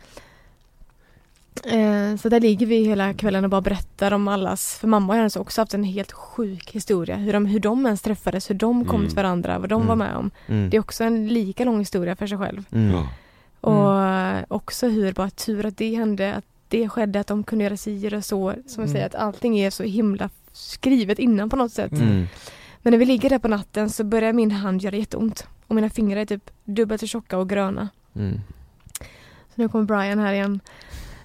Eh, 1.65 2.17
så 2.17 2.29
där 2.29 2.41
ligger 2.41 2.67
vi 2.67 2.85
hela 2.85 3.15
kvällen 3.15 3.45
och 3.45 3.51
bara 3.51 3.61
berättar 3.61 4.13
om 4.13 4.29
allas, 4.29 4.75
för 4.79 4.89
mamma 4.89 5.13
och 5.13 5.17
hennes 5.17 5.35
har 5.35 5.43
också 5.43 5.61
haft 5.61 5.75
en 5.75 5.85
helt 5.85 6.13
sjuk 6.13 6.71
historia. 6.71 7.17
Hur 7.17 7.33
de, 7.33 7.47
hur 7.47 7.61
de 7.61 7.87
ens 7.87 8.03
träffades, 8.03 8.51
hur 8.51 8.55
de 8.55 8.85
kom 8.85 8.97
Mm. 8.97 9.09
till 9.09 9.17
varandra, 9.17 9.59
vad 9.59 9.69
de 9.69 9.75
Mm. 9.83 9.89
var 9.89 9.97
med 9.97 10.17
om. 10.17 10.31
Mm. 10.47 10.71
Det 10.71 10.77
är 10.77 10.81
också 10.81 11.05
en 11.05 11.29
lika 11.29 11.65
lång 11.65 11.79
historia 11.79 12.17
för 12.17 12.27
sig 12.27 12.39
själv. 12.39 12.65
Mm. 12.73 12.91
Ja. 12.91 13.09
Och 13.61 14.03
eh, 14.03 14.45
också 14.49 14.89
hur 14.89 15.13
bara 15.13 15.31
tur 15.31 15.67
att 15.67 15.77
det 15.77 15.95
hände, 15.95 16.35
att 16.35 16.45
det 16.69 16.89
skedde, 16.89 17.21
att 17.21 17.27
de 17.27 17.45
kunde 17.45 17.65
göra 17.65 17.77
si 17.77 18.09
och 18.17 18.25
så. 18.25 18.51
Som 18.51 18.61
jag 18.67 18.79
Mm. 18.79 18.93
säger, 18.93 19.07
att 19.07 19.15
allting 19.15 19.59
är 19.59 19.71
så 19.71 19.83
himla 19.83 20.31
skrivet 20.53 21.19
innan 21.19 21.51
på 21.51 21.57
något 21.57 21.73
sätt. 21.73 21.93
Mm. 21.93 22.27
Men 22.83 22.91
när 22.91 22.99
vi 22.99 23.05
ligger 23.05 23.31
där 23.31 23.39
på 23.39 23.49
natten 23.49 23.91
så 23.91 24.05
börjar 24.05 24.33
min 24.33 24.51
hand 24.51 24.83
göra 24.83 24.97
jätteont. 24.97 25.47
Och 25.67 25.75
mina 25.75 25.91
fingrar 25.91 26.21
är 26.21 26.27
typ 26.27 26.51
dubbelt 26.65 27.01
så 27.01 27.07
tjocka 27.07 27.39
och 27.39 27.49
gröna. 27.49 27.89
Mm. 28.17 28.41
Så 29.49 29.55
nu 29.55 29.69
kommer 29.69 29.85
Brian 29.85 30.19
här 30.19 30.33
igen. 30.33 30.61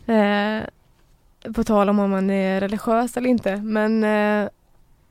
Eh, 0.06 0.64
på 1.54 1.64
tal 1.64 1.90
om 1.90 2.00
om 2.00 2.12
man 2.12 2.30
är 2.30 2.62
religiös 2.62 3.18
eller 3.18 3.30
inte. 3.30 3.56
Men 3.56 4.04
eh, 4.04 4.50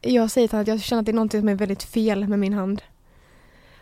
jag 0.00 0.30
säger 0.30 0.48
till 0.48 0.56
honom 0.56 0.62
att 0.62 0.68
jag 0.68 0.80
känner 0.80 1.00
att 1.00 1.06
det 1.06 1.12
är 1.12 1.14
någonting 1.14 1.40
som 1.40 1.48
är 1.48 1.54
väldigt 1.54 1.82
fel 1.82 2.28
med 2.28 2.38
min 2.38 2.52
hand. 2.52 2.82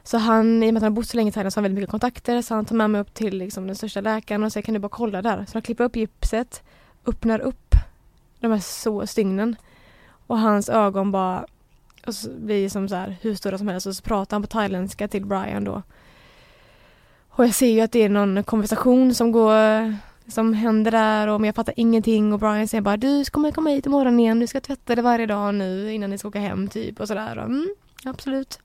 Så 0.03 0.19
han, 0.19 0.63
i 0.63 0.71
och 0.71 0.75
med 0.75 0.81
att 0.81 0.83
han 0.83 0.93
har 0.93 0.97
bott 0.97 1.09
så 1.09 1.17
länge 1.17 1.29
i 1.29 1.33
Thailand 1.33 1.53
så 1.53 1.59
har 1.59 1.63
han 1.63 1.65
väldigt 1.65 1.81
mycket 1.81 1.91
kontakter 1.91 2.43
så 2.43 2.55
han 2.55 2.65
tar 2.65 2.77
med 2.77 2.91
mig 2.91 3.01
upp 3.01 3.15
till 3.15 3.39
liksom, 3.39 3.67
den 3.67 3.77
största 3.77 4.01
läkaren 4.01 4.45
och 4.45 4.53
säger 4.53 4.65
kan 4.65 4.75
du 4.75 4.81
bara 4.81 4.89
kolla 4.89 5.23
där. 5.23 5.45
Så 5.45 5.53
han 5.53 5.63
klipper 5.63 5.85
upp 5.85 5.97
gipset, 5.97 6.63
öppnar 7.07 7.41
upp 7.41 7.75
de 8.41 8.53
här 8.53 8.59
så 8.59 9.07
stygnen 9.07 9.57
och 10.27 10.39
hans 10.39 10.69
ögon 10.69 11.13
bara 11.13 11.47
och 12.07 12.15
så 12.15 12.31
blir 12.31 12.69
som 12.69 12.89
så 12.89 12.95
här 12.95 13.17
hur 13.21 13.35
stora 13.35 13.59
som 13.59 13.69
helst 13.69 13.87
och 13.87 13.97
så 13.97 14.03
pratar 14.03 14.35
han 14.35 14.43
på 14.43 14.49
thailändska 14.49 15.09
till 15.09 15.27
Brian 15.27 15.65
då. 15.65 15.83
Och 17.29 17.45
jag 17.45 17.55
ser 17.55 17.71
ju 17.71 17.81
att 17.81 17.93
det 17.93 18.03
är 18.03 18.09
någon 18.09 18.45
konversation 18.45 19.15
som 19.15 19.33
går 19.33 19.97
som 20.29 20.55
händer 20.55 20.91
där 20.91 21.29
och 21.29 21.47
jag 21.47 21.55
fattar 21.55 21.75
ingenting 21.77 22.33
och 22.33 22.39
Brian 22.39 22.69
säger 22.69 22.83
bara 22.83 22.97
du 22.97 23.25
kommer 23.25 23.51
komma 23.51 23.71
hit 23.71 23.87
imorgon 23.87 24.21
igen, 24.21 24.39
du 24.41 24.47
ska 24.47 24.61
tvätta 24.61 24.95
det 24.95 25.03
varje 25.03 25.27
dag 25.27 25.55
nu 25.55 25.93
innan 25.93 26.11
ni 26.11 26.19
ska 26.19 26.29
åka 26.29 26.41
hem 26.41 26.69
typ 26.69 27.01
och 27.01 27.09
sådär. 27.09 27.39
Och, 27.39 27.45
Mm, 27.45 27.75
absolut. 28.05 28.59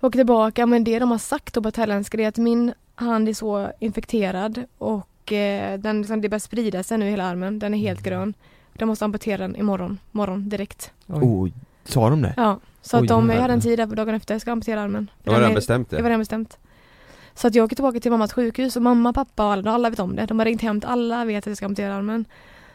Åker 0.00 0.18
tillbaka 0.18 0.66
men 0.66 0.84
det 0.84 0.98
de 0.98 1.10
har 1.10 1.18
sagt 1.18 1.54
då 1.54 1.62
på 1.62 1.70
thailändska 1.70 2.18
är 2.18 2.28
att 2.28 2.38
min 2.38 2.72
hand 2.94 3.28
är 3.28 3.32
så 3.32 3.72
infekterad 3.78 4.64
och 4.78 5.32
eh, 5.32 5.78
den 5.78 5.98
liksom, 5.98 6.20
det 6.20 6.28
börjar 6.28 6.40
sprida 6.40 6.82
sig 6.82 6.98
nu 6.98 7.06
i 7.06 7.10
hela 7.10 7.24
armen. 7.24 7.58
Den 7.58 7.74
är 7.74 7.78
helt 7.78 8.02
grön. 8.02 8.34
De 8.72 8.86
måste 8.86 9.04
amputera 9.04 9.38
den 9.38 9.56
imorgon, 9.56 9.98
morgon 10.10 10.48
direkt. 10.48 10.92
Oh, 11.06 11.48
sa 11.84 12.10
de 12.10 12.22
det? 12.22 12.34
Ja, 12.36 12.58
så 12.82 12.96
att 12.96 13.02
Oj, 13.02 13.08
de, 13.08 13.30
jag 13.30 13.40
hade 13.40 13.52
en 13.52 13.60
tid 13.60 13.78
där 13.78 13.86
på 13.86 13.94
dagen 13.94 14.14
efter, 14.14 14.34
jag 14.34 14.40
ska 14.40 14.52
amputera 14.52 14.80
armen. 14.82 15.10
Det 15.22 15.30
var 15.30 15.34
Den 15.36 15.42
redan 15.42 15.54
bestämt 15.54 15.90
det. 15.90 15.96
Det 15.96 16.02
var 16.02 16.08
redan 16.10 16.20
bestämt. 16.20 16.58
Så 17.40 17.46
att 17.46 17.54
jag 17.54 17.64
åker 17.64 17.76
tillbaka 17.76 18.00
till 18.00 18.10
mammas 18.10 18.32
sjukhus 18.32 18.76
och 18.76 18.82
mamma, 18.82 19.12
pappa 19.12 19.46
och 19.46 19.52
alla, 19.52 19.70
alla 19.70 19.90
vet 19.90 19.98
om 19.98 20.16
det. 20.16 20.26
De 20.26 20.38
har 20.38 20.46
ringt 20.46 20.62
hem 20.62 20.80
till 20.80 20.88
alla, 20.90 21.24
vet 21.24 21.38
att 21.38 21.46
jag 21.46 21.56
ska 21.56 21.66
amputera 21.66 21.94
armen. 21.94 22.24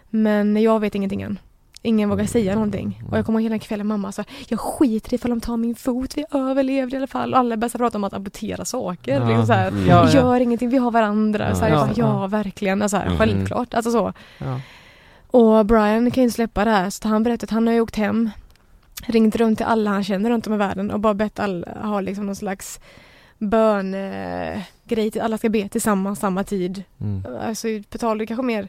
Men 0.10 0.62
jag 0.62 0.80
vet 0.80 0.96
ingenting 0.96 1.22
än. 1.22 1.40
Ingen 1.82 2.10
vågar 2.10 2.26
säga 2.26 2.54
någonting. 2.54 3.04
Och 3.12 3.18
jag 3.18 3.26
kommer 3.26 3.40
ihåg 3.40 3.44
hela 3.44 3.60
kvällen 3.60 3.88
mamma 3.88 4.12
sa 4.12 4.24
jag 4.48 4.60
skiter 4.60 5.14
i 5.14 5.16
ifall 5.16 5.30
de 5.30 5.42
tar 5.42 5.58
min 5.58 5.76
fot, 5.76 6.18
vi 6.18 6.26
överlevde 6.32 6.96
i 6.96 6.98
alla 6.98 7.08
fall. 7.08 7.34
Och 7.34 7.40
alla 7.40 7.58
började 7.58 7.78
prata 7.78 7.98
om 7.98 8.04
att 8.04 8.14
amputera 8.14 8.66
saker. 8.66 9.20
Ja. 9.20 9.28
Liksom 9.28 9.46
så 9.46 9.54
här, 9.54 9.68
Mm. 9.68 9.88
Ja, 9.88 10.06
ja. 10.06 10.14
Gör 10.14 10.40
ingenting, 10.40 10.70
vi 10.70 10.78
har 10.78 10.92
varandra. 10.92 11.50
Ja, 11.50 11.56
så 11.56 11.62
här, 11.62 11.70
jag 11.70 11.80
ja, 11.80 11.86
bara, 11.86 11.94
ja, 11.98 12.22
ja. 12.22 12.28
verkligen. 12.28 12.82
Alltså, 12.82 12.98
här, 12.98 13.06
Mm. 13.06 13.18
Självklart, 13.18 13.74
alltså 13.74 13.92
så. 13.92 14.14
Och 15.28 15.66
Brian 15.66 16.12
kan 16.12 16.22
ju 16.22 16.24
inte 16.24 16.36
släppa 16.36 16.66
det 16.66 16.72
här 16.72 16.90
så 16.90 17.08
han 17.08 17.24
berättade 17.24 17.44
att 17.44 17.52
han 17.54 17.68
har 17.68 17.74
ju 17.74 17.82
åkt 17.82 17.96
hem 17.96 18.30
Ringt 19.08 19.36
runt 19.36 19.58
till 19.58 19.66
alla 19.66 19.90
han 19.90 20.04
känner 20.04 20.30
runt 20.30 20.48
om 20.48 20.54
i 20.54 20.58
världen 20.58 20.92
och 20.92 21.00
bara 21.00 21.14
bett 21.14 21.40
alla 21.40 21.68
ha 21.84 22.02
liksom 22.02 22.26
någon 22.26 22.36
slags 22.36 22.80
bön-grej 23.38 25.12
till 25.12 25.22
alla 25.22 25.38
ska 25.38 25.50
be 25.50 25.70
tillsammans 25.70 26.20
samma 26.20 26.44
tid. 26.44 26.84
Mm. 27.02 27.24
Alltså 27.42 27.68
på 27.90 27.98
tal, 27.98 28.18
det 28.18 28.26
kanske 28.26 28.44
mer 28.46 28.68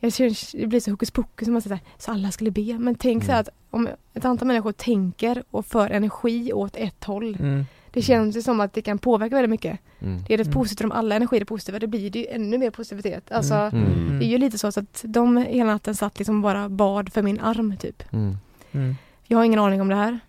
jag 0.00 0.12
känner, 0.12 0.60
det 0.60 0.66
blir 0.66 0.80
så 0.80 0.90
hokus 0.90 1.10
pokus 1.10 1.46
som 1.46 1.52
man 1.52 1.62
säger 1.62 1.80
så 1.98 2.10
alla 2.12 2.30
skulle 2.30 2.50
be. 2.50 2.78
Men 2.78 2.94
tänk 2.94 3.24
så 3.24 3.32
här 3.32 3.40
att 3.40 3.48
om 3.70 3.88
ett 4.14 4.24
antal 4.24 4.48
människor 4.48 4.72
tänker 4.72 5.42
och 5.50 5.66
för 5.66 5.90
energi 5.90 6.52
åt 6.52 6.76
ett 6.76 7.04
håll. 7.04 7.36
Mm. 7.40 7.64
Det 7.92 8.02
känns 8.02 8.36
ju 8.36 8.42
som 8.42 8.60
att 8.60 8.72
det 8.72 8.82
kan 8.82 8.98
påverka 8.98 9.34
väldigt 9.34 9.50
mycket. 9.50 9.78
Mm. 10.00 10.22
Det 10.26 10.34
är 10.34 10.38
rätt 10.38 10.46
Mm. 10.46 10.54
positivt 10.58 10.84
om 10.84 10.92
alla 10.92 11.14
energier 11.14 11.40
är 11.40 11.44
positiva. 11.44 11.78
Det 11.78 11.86
blir 11.86 12.10
det 12.10 12.18
ju 12.18 12.26
ännu 12.26 12.58
mer 12.58 12.70
positivitet. 12.70 13.32
Alltså, 13.32 13.54
Mm. 13.54 14.18
Det 14.18 14.24
är 14.24 14.28
ju 14.28 14.38
lite 14.38 14.58
så, 14.58 14.72
så 14.72 14.80
att 14.80 15.00
de 15.06 15.36
hela 15.36 15.72
natten 15.72 15.94
satt 15.94 16.18
liksom 16.18 16.42
bara 16.42 16.68
bad 16.68 17.12
för 17.12 17.22
min 17.22 17.40
arm 17.40 17.76
typ. 17.76 18.12
Mm. 18.12 18.36
Mm. 18.72 18.96
Jag 19.26 19.38
har 19.38 19.44
ingen 19.44 19.58
aning 19.60 19.80
om 19.80 19.88
det 19.88 19.94
här. 19.96 20.20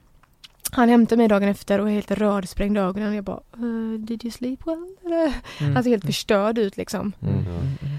Han 0.72 0.90
hämtade 0.90 1.18
mig 1.18 1.28
dagen 1.28 1.50
efter 1.50 1.80
och 1.80 1.90
är 1.90 1.94
helt 1.94 2.12
rödsprängd 2.12 2.78
i 2.78 2.80
ögonen. 2.80 3.14
Jag 3.14 3.24
bara, 3.24 3.42
uh, 3.60 4.00
did 4.00 4.26
you 4.26 4.32
sleep 4.32 4.68
well? 4.68 4.96
Mm. 5.06 5.76
Han 5.76 5.84
ser 5.84 5.90
helt 5.90 6.06
förstörd 6.06 6.58
ut 6.58 6.78
liksom. 6.78 7.14
Mm. 7.22 7.46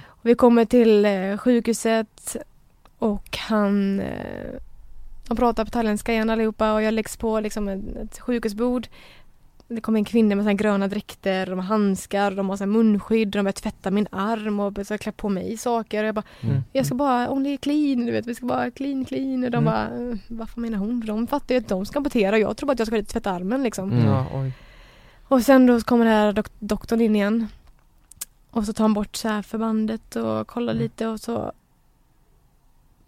Och 0.07 0.27
vi 0.27 0.35
kommer 0.35 0.65
till 0.65 1.05
eh, 1.05 1.37
sjukhuset 1.37 2.37
och 2.99 3.39
han 3.39 4.01
eh, 4.01 4.61
de 5.31 5.37
pratar 5.37 5.65
på 5.65 5.71
thailändska 5.71 6.13
igen 6.13 6.31
allihopa 6.31 6.73
och 6.73 6.83
jag 6.83 6.95
läggs 6.95 7.17
på 7.17 7.41
liksom 7.41 7.69
ett, 7.69 7.97
ett 7.97 8.19
sjukhusbord. 8.21 8.87
Det 9.73 9.81
kommer 9.81 9.99
en 9.99 10.05
kvinna 10.05 10.35
med 10.35 10.45
här 10.45 10.53
gröna 10.53 10.89
dräkter, 10.89 11.47
de 11.47 11.59
har 11.59 11.67
handskar, 11.67 12.31
de 12.31 12.49
har 12.49 12.57
så 12.57 12.65
här 12.65 12.71
munskydd, 12.71 13.29
de 13.29 13.39
börjar 13.39 13.53
tvätta 13.53 13.91
min 13.91 14.07
arm 14.13 14.61
och 14.61 14.73
börjar 14.73 14.99
klä 14.99 15.13
på 15.13 15.29
mig 15.29 15.57
saker. 15.57 16.03
Och 16.03 16.09
jag 16.09 16.15
bara, 16.15 16.23
Mm. 16.41 16.63
jag 16.73 16.87
ska 16.87 16.95
bara, 16.95 17.31
only 17.31 17.57
clean, 17.57 18.07
du 18.07 18.13
vet, 18.13 18.27
vi 18.27 18.35
ska 18.35 18.47
bara 18.47 18.71
clean, 18.71 19.05
clean. 19.05 19.45
Och 19.45 19.51
de 19.51 19.57
Mm. 19.57 19.65
bara, 19.65 19.85
eh, 20.11 20.17
vad 20.29 20.49
fan 20.51 20.63
menar 20.63 20.79
hon? 20.79 21.01
De 21.01 21.27
fattar 21.27 21.55
ju 21.55 21.61
att 21.61 21.69
de 21.69 21.87
ska 21.87 21.99
amputera 21.99 22.37
och 22.37 22.41
jag 22.43 22.57
tror 22.57 22.67
bara 22.67 22.73
att 22.73 22.79
jag 22.79 22.89
ska 22.89 23.03
tvätta 23.03 23.31
armen 23.31 23.63
liksom. 23.63 23.93
Mm. 23.93 24.05
Ja, 24.05 24.27
oj. 24.35 24.53
Och 25.29 25.43
sen 25.43 25.67
då 25.67 25.81
kommer 25.81 26.05
den 26.05 26.15
här 26.15 26.33
dok- 26.33 26.53
doktorn 26.59 27.01
in 27.01 27.17
igen. 27.17 27.49
Och 28.51 28.65
så 28.65 28.73
tar 28.73 28.85
han 28.85 28.95
bort 28.95 29.17
så 29.17 29.29
här 29.29 29.43
förbandet 29.43 30.17
och 30.17 30.47
kollar 30.47 30.73
Mm. 30.73 30.83
lite 30.83 31.07
och 31.07 31.21
så 31.21 31.53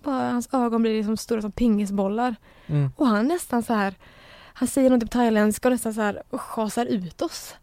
bara 0.03 0.31
hans 0.31 0.49
ögon 0.55 0.83
blir 0.83 0.97
liksom 0.97 1.17
stora 1.17 1.41
som 1.43 1.53
pingisbollar. 1.53 2.35
Mm. 2.67 2.91
Och 2.97 3.07
han 3.07 3.29
nästan 3.29 3.63
så 3.63 3.75
här 3.75 3.95
han 4.63 4.67
säger 4.69 4.91
något 4.91 5.01
på 5.01 5.07
thailändska 5.09 5.69
och 5.69 5.73
nästan 5.73 5.95
så 5.95 6.01
här 6.01 6.23
och 6.31 6.41
schasar 6.41 6.87
ut 6.87 7.23
oss. 7.23 7.55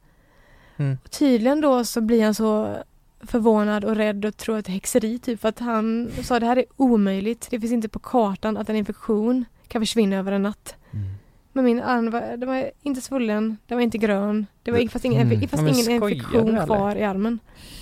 Mm. 0.78 0.98
Tydligen 1.10 1.62
då 1.62 1.86
så 1.86 2.02
blir 2.02 2.24
han 2.24 2.34
så 2.34 2.78
förvånad 3.20 3.86
och 3.86 3.96
rädd 3.96 4.26
och 4.26 4.38
tror 4.38 4.58
att 4.58 4.66
det 4.66 4.72
är 4.72 4.74
häxeri 4.74 5.20
typ 5.20 5.42
för 5.42 5.50
att 5.50 5.60
han 5.60 6.12
sa 6.24 6.40
det 6.40 6.46
här 6.46 6.58
är 6.58 6.66
omöjligt. 6.78 7.48
Det 7.52 7.60
finns 7.60 7.74
inte 7.74 7.90
på 7.90 8.00
kartan 8.00 8.58
att 8.58 8.70
en 8.70 8.76
infektion 8.76 9.46
kan 9.68 9.82
försvinna 9.82 10.16
över 10.16 10.32
en 10.32 10.44
natt. 10.44 10.76
Mm. 10.92 11.06
Men 11.54 11.66
min 11.66 11.82
arm 11.82 12.12
var, 12.12 12.22
den 12.38 12.50
var 12.50 12.72
inte 12.82 13.02
svullen, 13.02 13.58
den 13.68 13.78
var 13.78 13.84
inte 13.84 13.98
grön. 13.98 14.46
Det 14.64 14.72
var 14.72 14.88
fast 14.88 15.06
ingen, 15.06 15.22
Mm. 15.32 15.48
fast 15.48 15.64
Ja, 15.64 15.70
ingen 15.70 15.86
du, 15.86 15.92
infektion 15.92 16.66
kvar 16.66 16.96
i 16.96 17.04
armen. 17.04 17.40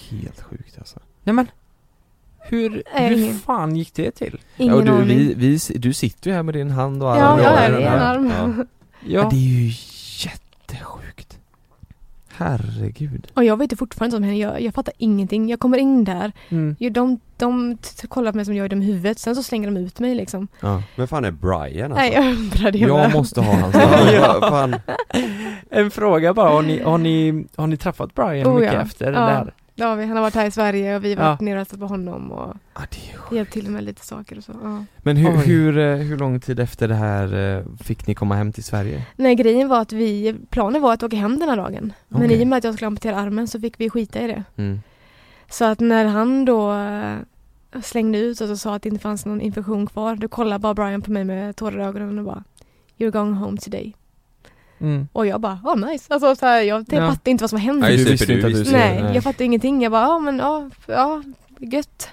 Helt 0.09 0.41
sjukt 0.41 0.77
alltså. 0.77 0.99
Nej 1.23 1.33
men 1.33 1.47
Hur, 2.39 2.83
Nej, 2.93 3.15
hur 3.15 3.33
fan 3.33 3.75
gick 3.75 3.93
det 3.93 4.11
till? 4.11 4.41
Ingen 4.57 4.75
ja, 4.75 4.81
du, 4.81 5.03
vi, 5.03 5.33
vi, 5.33 5.59
du 5.79 5.93
sitter 5.93 6.29
ju 6.29 6.35
här 6.35 6.43
med 6.43 6.53
din 6.55 6.71
hand 6.71 7.03
och 7.03 7.11
arm 7.11 7.19
Ja, 7.19 7.33
och 7.33 7.39
ja, 7.41 7.65
öron 7.65 7.81
det 7.81 7.87
är 7.87 7.95
en 7.95 8.01
arm. 8.01 8.55
Ja. 8.57 8.65
Ja. 9.05 9.21
Ja, 9.21 9.29
det 9.29 9.35
är 9.35 9.39
ju 9.39 9.71
jättesjukt. 10.17 11.37
Herregud. 12.33 13.27
Och 13.33 13.43
jag 13.43 13.57
vet 13.57 13.71
ju 13.71 13.75
fortfarande 13.75 14.15
inte 14.15 14.17
om 14.17 14.23
henne, 14.23 14.37
jag, 14.37 14.61
jag 14.61 14.73
fattar 14.73 14.93
ingenting. 14.97 15.49
Jag 15.49 15.59
kommer 15.59 15.77
in 15.77 16.03
där, 16.03 16.31
Mm. 16.49 16.75
de, 16.93 17.19
de 17.37 17.77
t- 17.77 18.07
kollar 18.07 18.31
på 18.31 18.35
mig 18.35 18.45
som 18.45 18.55
jag 18.55 18.65
är 18.65 18.69
dum 18.69 18.81
i 18.81 18.85
huvudet, 18.85 19.19
sen 19.19 19.35
så 19.35 19.43
slänger 19.43 19.67
de 19.71 19.77
ut 19.77 19.99
mig 19.99 20.15
liksom. 20.15 20.47
Ja. 20.61 20.83
Men 20.95 21.07
fan 21.07 21.25
är 21.25 21.31
Brian 21.31 21.91
alltså? 21.91 21.95
Nej, 21.95 22.13
jag 22.13 22.25
undrar 22.25 22.71
det 22.71 22.77
Jag 22.77 22.97
med. 22.97 23.13
måste 23.13 23.41
ha 23.41 23.53
hans 23.53 23.75
Ja, 24.13 24.37
fan. 24.49 24.75
En 25.69 25.91
fråga 25.91 26.33
bara, 26.33 26.49
har 26.49 26.61
ni, 26.61 26.79
har 26.83 26.97
ni, 26.97 27.45
har 27.55 27.67
ni 27.67 27.77
träffat 27.77 28.15
Brian 28.15 28.47
Oh, 28.47 28.55
mycket 28.59 28.73
ja. 28.73 28.81
efter 28.81 29.11
det 29.11 29.19
Ja. 29.19 29.25
där? 29.25 29.53
Ja, 29.79 29.95
vi, 29.95 30.05
han 30.05 30.15
har 30.17 30.21
varit 30.21 30.35
här 30.35 30.45
i 30.47 30.51
Sverige 30.51 30.95
och 30.95 31.03
vi 31.03 31.13
har 31.13 31.23
Ja. 31.23 31.29
varit 31.29 31.41
nere 31.41 31.53
och 31.53 31.57
hälsat 31.57 31.79
på 31.79 31.87
honom 31.87 32.31
och 32.31 32.55
Ja, 32.75 32.81
det 32.91 32.97
är 33.31 33.35
hjälpt 33.35 33.53
till 33.53 33.69
med 33.69 33.83
lite 33.83 34.05
saker 34.05 34.37
och 34.37 34.43
så. 34.43 34.51
Ja. 34.63 34.83
Men 34.97 35.17
hur, 35.17 35.29
Oj. 35.37 35.45
hur, 35.45 35.77
eh, 35.77 35.95
hur 35.95 36.17
lång 36.17 36.39
tid 36.39 36.59
efter 36.59 36.87
det 36.87 36.95
här 36.95 37.57
eh, 37.57 37.63
fick 37.83 38.07
ni 38.07 38.15
komma 38.15 38.35
hem 38.35 38.51
till 38.53 38.63
Sverige? 38.63 39.05
Nej, 39.15 39.35
grejen 39.35 39.67
var 39.67 39.81
att 39.81 39.91
vi, 39.91 40.35
planen 40.49 40.81
var 40.81 40.93
att 40.93 41.03
åka 41.03 41.15
hem 41.15 41.39
den 41.39 41.49
här 41.49 41.57
dagen. 41.57 41.93
Men 42.07 42.25
Okej. 42.25 42.41
i 42.41 42.43
och 42.43 42.47
med 42.47 42.57
att 42.57 42.63
jag 42.63 42.73
skulle 42.73 42.87
amputera 42.87 43.15
armen 43.17 43.47
så 43.47 43.59
fick 43.59 43.79
vi 43.79 43.89
skita 43.89 44.21
i 44.21 44.27
det. 44.27 44.43
Mm. 44.55 44.79
Så 45.49 45.65
att 45.65 45.79
när 45.79 46.05
han 46.05 46.45
då 46.45 46.73
eh, 46.73 47.15
slängde 47.83 48.17
ut 48.17 48.41
oss 48.41 48.49
och 48.49 48.59
sa 48.59 48.75
att 48.75 48.81
det 48.81 48.89
inte 48.89 49.01
fanns 49.01 49.25
någon 49.25 49.41
infektion 49.41 49.87
kvar, 49.87 50.15
då 50.15 50.27
kollade 50.27 50.59
bara 50.59 50.73
Brian 50.73 51.01
på 51.01 51.11
mig 51.11 51.23
med 51.23 51.55
tårar 51.55 51.79
i 51.79 51.83
ögonen 51.83 52.19
och 52.19 52.25
bara 52.25 52.43
You're 52.97 53.11
going 53.11 53.33
home 53.33 53.57
today. 53.57 53.95
Mm. 54.79 55.07
Och 55.13 55.27
jag 55.27 55.41
bara, 55.41 55.59
oh 55.63 55.75
nice. 55.91 56.13
Alltså 56.13 56.35
så 56.35 56.45
här, 56.45 56.61
jag 56.61 56.85
Ja. 56.91 57.09
fattade 57.09 57.31
inte 57.31 57.43
vad 57.43 57.49
som 57.49 57.59
hände. 57.59 57.91
Just 57.91 58.05
Du 58.05 58.11
visste 58.11 58.33
inte 58.33 58.47
att 58.47 58.53
du 58.53 58.71
Nej, 58.71 59.01
Nej. 59.03 59.15
jag 59.15 59.23
fattade 59.23 59.43
ingenting. 59.45 59.81
Jag 59.81 59.91
bara, 59.91 60.01
ja 60.01 60.19
men 60.19 60.37
ja, 60.39 60.69
ja, 60.87 61.23
gött. 61.59 62.09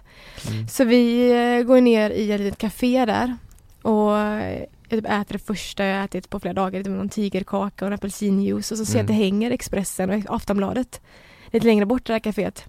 Mm. 0.50 0.68
Så 0.68 0.84
vi 0.84 1.30
eh, 1.58 1.62
går 1.66 1.80
ner 1.80 2.10
i 2.10 2.32
ett 2.32 2.40
litet 2.40 2.58
café 2.58 3.04
där 3.04 3.36
och 3.82 4.18
eh, 4.18 4.58
jag 4.88 4.98
typ 5.02 5.04
äter 5.10 5.32
det 5.32 5.38
första 5.38 5.84
jag 5.84 6.04
ätit 6.04 6.30
på 6.30 6.40
flera 6.40 6.54
dagar, 6.54 6.82
typ 6.82 6.92
någon 6.92 7.08
tigerkaka 7.08 7.84
och 7.84 7.86
en 7.86 7.92
apelsinjuice 7.94 8.72
och 8.72 8.78
så 8.78 8.84
ser 8.84 8.94
jag 8.98 9.00
att 9.00 9.06
det 9.06 9.12
Mm. 9.12 9.22
hänger 9.24 9.50
Expressen 9.50 10.10
och 10.10 10.34
Aftonbladet 10.36 11.00
lite 11.50 11.66
längre 11.66 11.86
bort 11.86 12.04
det 12.06 12.12
här 12.12 12.20
caféet. 12.20 12.64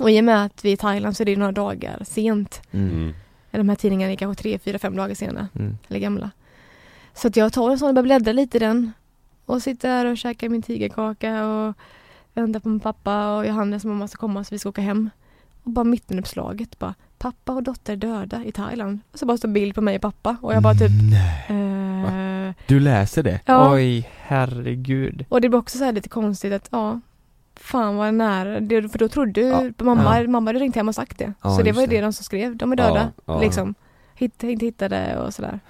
Och 0.00 0.10
i 0.10 0.20
och 0.20 0.24
med 0.24 0.44
att 0.44 0.64
vi 0.64 0.68
är 0.68 0.72
i 0.72 0.76
Thailand 0.76 1.16
så 1.16 1.22
är 1.22 1.24
det 1.24 1.36
några 1.36 1.52
dagar 1.52 2.02
sent. 2.04 2.62
Mm. 2.70 2.90
Mm. 2.90 3.14
De 3.50 3.68
här 3.68 3.76
tidningarna 3.76 4.12
är 4.12 4.16
kanske 4.16 4.42
tre, 4.42 4.58
fyra, 4.58 4.78
fem 4.78 4.96
dagar 4.96 5.14
sena 5.14 5.48
Mm. 5.54 5.78
eller 5.88 5.98
gamla. 6.00 6.30
Så 7.14 7.28
att 7.28 7.36
jag 7.36 7.52
tar 7.52 7.70
en 7.70 7.78
sån 7.78 7.88
och 7.88 7.94
börjar 7.94 8.02
bläddra 8.02 8.32
lite 8.32 8.56
i 8.56 8.60
den 8.60 8.92
och 9.46 9.62
sitter 9.62 9.88
där 9.88 10.06
och 10.06 10.16
käkar 10.18 10.48
min 10.48 10.62
tigerkaka 10.62 11.46
och 11.46 11.74
väntar 12.34 12.60
på 12.60 12.68
min 12.68 12.80
pappa 12.80 13.36
och 13.36 13.46
Johannes 13.46 13.84
mamma 13.84 14.08
ska 14.08 14.18
komma 14.18 14.44
så 14.44 14.54
vi 14.54 14.58
ska 14.58 14.68
åka 14.68 14.80
hem. 14.82 15.10
Och 15.62 15.70
bara 15.70 15.84
mittenuppslaget 15.84 16.78
bara 16.78 16.94
pappa 17.18 17.52
och 17.52 17.62
dotter 17.62 17.96
döda 17.96 18.44
i 18.44 18.52
Thailand. 18.52 18.98
Och 19.12 19.18
så 19.18 19.26
bara 19.26 19.36
står 19.36 19.48
bild 19.48 19.74
på 19.74 19.80
mig 19.80 19.96
och 19.96 20.02
pappa 20.02 20.36
och 20.42 20.54
jag 20.54 20.62
bara 20.62 20.74
typ 20.74 20.90
Nej. 21.10 22.48
eh, 22.48 22.54
Du 22.66 22.80
läser 22.80 23.22
det? 23.22 23.40
Ja. 23.46 23.74
Oj, 23.74 24.08
herregud. 24.20 25.24
Och 25.28 25.40
det 25.40 25.48
blir 25.48 25.58
också 25.58 25.78
så 25.78 25.84
här 25.84 25.92
lite 25.92 26.08
konstigt 26.08 26.52
att 26.52 26.68
ja 26.72 27.00
Fan 27.56 27.96
vad 27.96 28.14
nära, 28.14 28.60
det, 28.60 28.88
för 28.88 28.98
då 28.98 29.08
trodde 29.08 29.40
ju 29.40 29.72
mamma, 29.78 30.20
Ja. 30.20 30.28
mamma 30.28 30.48
hade 30.48 30.58
ringt 30.58 30.76
hem 30.76 30.88
och 30.88 30.94
sagt 30.94 31.18
det. 31.18 31.32
Ja, 31.42 31.56
så 31.56 31.62
det 31.62 31.72
var 31.72 31.80
ju 31.80 31.86
det. 31.86 31.96
det 31.96 32.00
de 32.02 32.12
som 32.12 32.24
skrev, 32.24 32.56
de 32.56 32.72
är 32.72 32.76
döda. 32.76 33.10
Ja, 33.26 33.32
ja. 33.34 33.40
Liksom. 33.40 33.74
Hitt, 34.14 34.42
inte 34.42 34.66
hittade 34.66 35.18
och 35.18 35.34
sådär. 35.34 35.60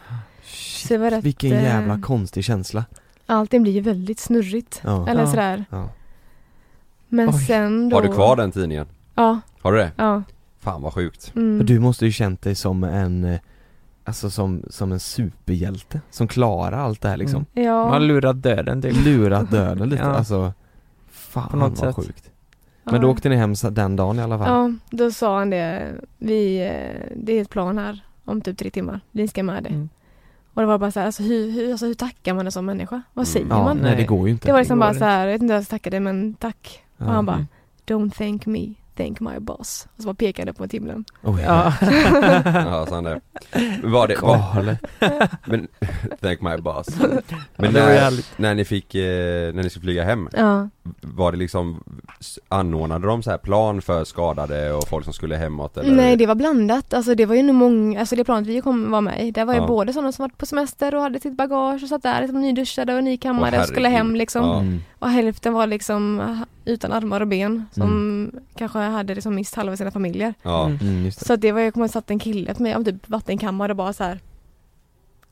Shit, 0.44 0.88
Så 0.88 0.94
det 0.94 0.98
var 0.98 1.10
rätt, 1.10 1.24
vilken 1.24 1.52
eh, 1.52 1.62
jävla 1.62 2.00
konstig 2.00 2.44
känsla. 2.44 2.84
Allting 3.30 3.62
blir 3.62 3.72
ju 3.72 3.80
väldigt 3.80 4.18
snurrigt. 4.18 4.80
Ja. 4.84 5.08
Eller 5.08 5.20
Ja. 5.20 5.30
sådär. 5.30 5.64
Ja. 5.70 5.88
Men 7.08 7.28
Oj. 7.28 7.34
sen 7.34 7.88
då... 7.88 7.96
Har 7.96 8.02
du 8.02 8.12
kvar 8.12 8.36
den 8.36 8.52
tidningen? 8.52 8.86
Ja, 9.14 9.40
Har 9.60 9.72
du 9.72 9.78
det? 9.78 9.92
ja. 9.96 10.22
Fan 10.58 10.82
vad 10.82 10.94
sjukt. 10.94 11.32
Mm. 11.36 11.66
Du 11.66 11.78
måste 11.78 12.04
ju 12.06 12.12
känt 12.12 12.42
dig 12.42 12.54
som 12.54 12.84
en, 12.84 13.24
eh, 13.24 13.40
Alltså 14.04 14.30
som, 14.30 14.62
som 14.70 14.92
en 14.92 15.00
superhjälte, 15.00 16.00
som 16.10 16.28
klarar 16.28 16.72
allt 16.78 17.00
det 17.00 17.08
här 17.08 17.16
liksom 17.16 17.46
Mm. 17.54 17.66
Ja. 17.68 17.82
Man 17.84 17.92
har 17.92 18.00
lurat 18.00 18.42
döden 18.42 18.82
typ 18.82 18.96
Lurat 19.04 19.50
döden 19.50 19.88
lite, 19.88 20.02
Ja. 20.02 20.08
alltså 20.08 20.52
Fan 21.10 21.48
På 21.50 21.56
något 21.56 21.78
vad 21.80 21.94
sätt. 21.94 22.06
sjukt 22.06 22.30
Men 22.84 23.00
då 23.00 23.10
åkte 23.10 23.28
ni 23.28 23.36
hem 23.36 23.54
den 23.70 23.96
dagen 23.96 24.18
i 24.18 24.22
alla 24.22 24.38
fall? 24.38 24.48
Ja, 24.48 24.96
då 24.96 25.10
sa 25.10 25.38
han 25.38 25.50
det. 25.50 25.92
Vi, 26.18 26.60
eh, 26.66 27.06
det 27.16 27.32
är 27.32 27.42
ett 27.42 27.50
plan 27.50 27.78
här 27.78 28.04
om 28.24 28.40
typ 28.40 28.58
tre 28.58 28.70
timmar. 28.70 29.00
Vi 29.10 29.28
ska 29.28 29.42
med 29.42 29.62
det. 29.62 29.68
Mm. 29.68 29.88
Och 30.54 30.62
det 30.62 30.66
var 30.66 30.78
bara 30.78 30.90
så 30.90 31.00
här, 31.00 31.06
alltså 31.06 31.22
hur, 31.22 31.50
hur, 31.50 31.70
alltså 31.70 31.86
hur 31.86 31.94
tackar 31.94 32.34
man 32.34 32.46
en 32.46 32.52
sån 32.52 32.64
människa? 32.66 33.02
Vad 33.14 33.28
säger 33.28 33.46
Ja, 33.50 33.64
man? 33.64 33.76
nej 33.78 33.96
det 33.96 34.04
går 34.04 34.26
ju 34.28 34.32
inte 34.32 34.48
Det 34.48 34.52
var 34.52 34.58
liksom 34.58 34.78
Det 34.78 34.80
bara 34.80 34.88
inte. 34.90 34.98
så 34.98 35.04
här, 35.04 35.20
jag 35.26 35.32
vet 35.32 35.42
inte 35.42 35.52
hur 35.52 35.58
jag 35.58 35.64
ska 35.64 35.74
tacka 35.76 35.90
dig 35.90 36.00
men 36.00 36.34
tack. 36.34 36.82
Och 36.98 37.06
han 37.06 37.26
bara, 37.26 37.36
Mm. 37.36 37.46
don't 37.86 38.10
thank 38.10 38.46
me, 38.46 38.74
thank 39.02 39.20
my 39.20 39.38
boss. 39.40 39.86
Och 39.96 40.02
så 40.02 40.06
bara 40.06 40.14
pekade 40.14 40.52
på 40.52 40.64
himlen. 40.70 41.04
Oj. 41.22 41.42
Ja. 41.42 41.72
Ja, 42.44 42.86
så 42.88 42.94
han 42.94 43.04
det. 43.04 43.20
Var 43.82 44.08
det, 44.08 44.16
var, 44.22 44.76
men, 45.50 45.68
thank 46.20 46.40
my 46.40 46.56
boss. 46.56 46.86
Men 47.56 47.72
när, 47.72 48.40
när 48.40 48.54
ni 48.54 48.64
fick, 48.64 48.94
eh, 48.94 49.54
när 49.54 49.62
ni 49.62 49.70
skulle 49.70 49.82
flyga 49.84 50.04
hem, 50.04 50.28
Ja. 50.32 50.68
var 51.00 51.32
det 51.32 51.38
liksom, 51.38 51.84
anordnade 52.48 53.06
de 53.06 53.22
så 53.22 53.30
här 53.30 53.38
plan 53.38 53.82
för 53.82 54.04
skadade 54.04 54.72
och 54.72 54.88
folk 54.88 55.04
som 55.04 55.12
skulle 55.12 55.36
hemåt 55.36 55.76
eller? 55.76 55.94
Nej 55.96 56.16
det 56.16 56.26
var 56.26 56.34
blandat, 56.34 56.94
alltså 56.94 57.14
det 57.14 57.26
var 57.26 57.34
ju 57.34 57.42
nog 57.42 57.56
många, 57.56 58.00
alltså 58.00 58.16
det 58.16 58.24
planet 58.24 58.46
vi 58.48 58.60
kom 58.60 58.90
var 58.90 59.00
med 59.00 59.34
där 59.34 59.44
var 59.44 59.54
ju 59.54 59.60
Ja. 59.60 59.66
både 59.66 59.92
sådana 59.92 60.12
som 60.12 60.22
varit 60.22 60.38
på 60.38 60.46
semester 60.46 60.94
och 60.94 61.02
hade 61.02 61.20
sitt 61.20 61.36
bagage 61.36 61.82
och 61.82 61.88
satt 61.88 62.02
där 62.02 62.20
liksom 62.20 62.40
nyduschade 62.40 62.94
och 62.94 63.04
nykammade 63.04 63.60
och 63.60 63.66
skulle 63.66 63.88
hem 63.88 64.14
liksom. 64.16 64.44
Ja. 64.44 64.64
Mm. 65.00 65.08
Och 65.08 65.10
hälften 65.10 65.52
var 65.52 65.66
liksom 65.66 66.20
ah, 66.20 66.46
utan 66.64 66.92
armar 66.92 67.20
och 67.20 67.28
ben 67.28 67.66
som 67.72 68.30
kanske 68.54 68.78
hade 68.78 69.14
liksom 69.14 69.34
mist 69.34 69.54
halva 69.54 69.76
sina 69.76 69.90
familjer. 69.90 70.34
Ja. 70.42 70.66
Mm. 70.66 70.78
Mm, 70.80 71.04
just 71.04 71.18
det. 71.18 71.24
Så 71.26 71.32
att 71.32 71.40
det 71.40 71.52
var 71.52 71.60
ju, 71.60 71.70
kommer 71.72 71.88
satt 71.88 72.10
en 72.10 72.18
kille 72.18 72.54
med 72.58 72.76
om 72.76 72.84
typ 72.84 73.08
vattenkammare 73.08 73.72
och 73.72 73.76
bara 73.76 73.92
så 73.92 74.04
här 74.04 74.20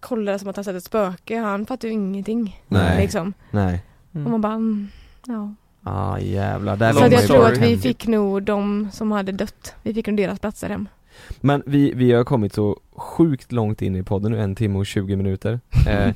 kollade 0.00 0.38
som 0.38 0.48
att 0.48 0.56
han 0.56 0.64
sett 0.64 0.76
ett 0.76 0.84
spöke. 0.84 1.38
Han 1.38 1.66
fattade 1.66 1.86
ju 1.88 1.92
ingenting. 1.92 2.62
Nej. 2.68 3.00
Liksom. 3.02 3.32
Nej 3.50 3.84
Och 4.12 4.18
man 4.30 4.40
bara, 4.40 4.52
mm, 4.52 4.88
ja. 5.26 5.54
Ah 5.82 6.18
jävlar, 6.18 6.76
där 6.76 6.92
Så 6.92 7.06
jag 7.12 7.26
tror 7.26 7.46
att 7.46 7.58
vi 7.58 7.70
hem. 7.70 7.80
fick 7.80 8.06
nog 8.06 8.42
de 8.42 8.88
som 8.92 9.12
hade 9.12 9.32
dött. 9.32 9.74
Vi 9.82 9.94
fick 9.94 10.06
nog 10.06 10.16
deras 10.16 10.38
platser 10.38 10.68
hem. 10.68 10.88
Men 11.40 11.62
vi, 11.66 11.92
vi 11.94 12.12
har 12.12 12.24
kommit 12.24 12.54
så 12.54 12.80
sjukt 12.96 13.52
långt 13.52 13.82
in 13.82 13.96
i 13.96 14.02
podden 14.02 14.32
nu, 14.32 14.40
en 14.40 14.54
timme 14.54 14.78
och 14.78 14.86
20 14.86 15.16
minuter 15.16 15.60
eh, 15.88 16.14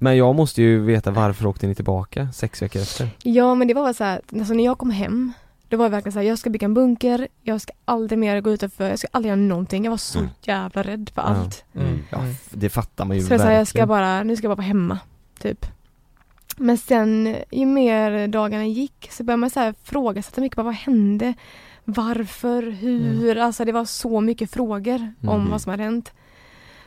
Men 0.00 0.16
jag 0.16 0.34
måste 0.34 0.62
ju 0.62 0.80
veta 0.80 1.10
varför 1.10 1.46
åkte 1.46 1.66
ni 1.66 1.74
tillbaka 1.74 2.28
sex 2.32 2.62
veckor 2.62 2.82
efter? 2.82 3.08
Ja 3.22 3.54
men 3.54 3.68
det 3.68 3.74
var 3.74 3.92
så 3.92 4.04
här, 4.04 4.20
alltså 4.38 4.54
när 4.54 4.64
jag 4.64 4.78
kom 4.78 4.90
hem 4.90 5.32
då 5.68 5.76
var 5.76 5.88
verkligen 5.88 6.12
så 6.12 6.18
här, 6.18 6.26
jag 6.26 6.38
ska 6.38 6.50
bygga 6.50 6.64
en 6.64 6.74
bunker, 6.74 7.28
jag 7.42 7.60
ska 7.60 7.72
aldrig 7.84 8.18
mer 8.18 8.40
gå 8.40 8.50
utanför, 8.50 8.88
jag 8.90 8.98
ska 8.98 9.08
aldrig 9.10 9.28
göra 9.30 9.40
någonting. 9.40 9.84
Jag 9.84 9.90
var 9.90 9.96
så 9.98 10.18
Mm. 10.18 10.30
jävla 10.42 10.82
rädd 10.82 11.10
för 11.14 11.22
Ja. 11.22 11.28
allt. 11.28 11.64
Mm. 11.74 11.98
Ja, 12.10 12.18
f- 12.30 12.48
det 12.50 12.68
fattar 12.68 13.04
man 13.04 13.16
ju 13.16 13.22
Så 13.22 13.32
jag 13.32 13.40
sa, 13.40 13.52
jag 13.52 13.66
ska 13.66 13.86
bara, 13.86 14.22
nu 14.22 14.36
ska 14.36 14.44
jag 14.44 14.50
bara 14.50 14.54
vara 14.62 14.66
hemma, 14.66 14.98
typ. 15.38 15.66
Men 16.56 16.78
sen 16.78 17.36
ju 17.50 17.66
mer 17.66 18.26
dagarna 18.28 18.66
gick 18.66 19.08
så 19.10 19.24
började 19.24 19.40
man 19.40 19.50
så 19.50 19.60
här 19.60 19.74
frågasätta 19.82 20.40
mycket, 20.40 20.56
bara, 20.56 20.62
vad 20.62 20.74
hände? 20.74 21.34
Varför? 21.84 22.62
Hur? 22.70 23.38
Alltså 23.38 23.64
det 23.64 23.72
var 23.72 23.84
så 23.84 24.20
mycket 24.20 24.50
frågor 24.50 25.12
om 25.22 25.40
Mhm. 25.40 25.50
vad 25.50 25.60
som 25.62 25.70
hade 25.70 25.82
hänt. 25.82 26.12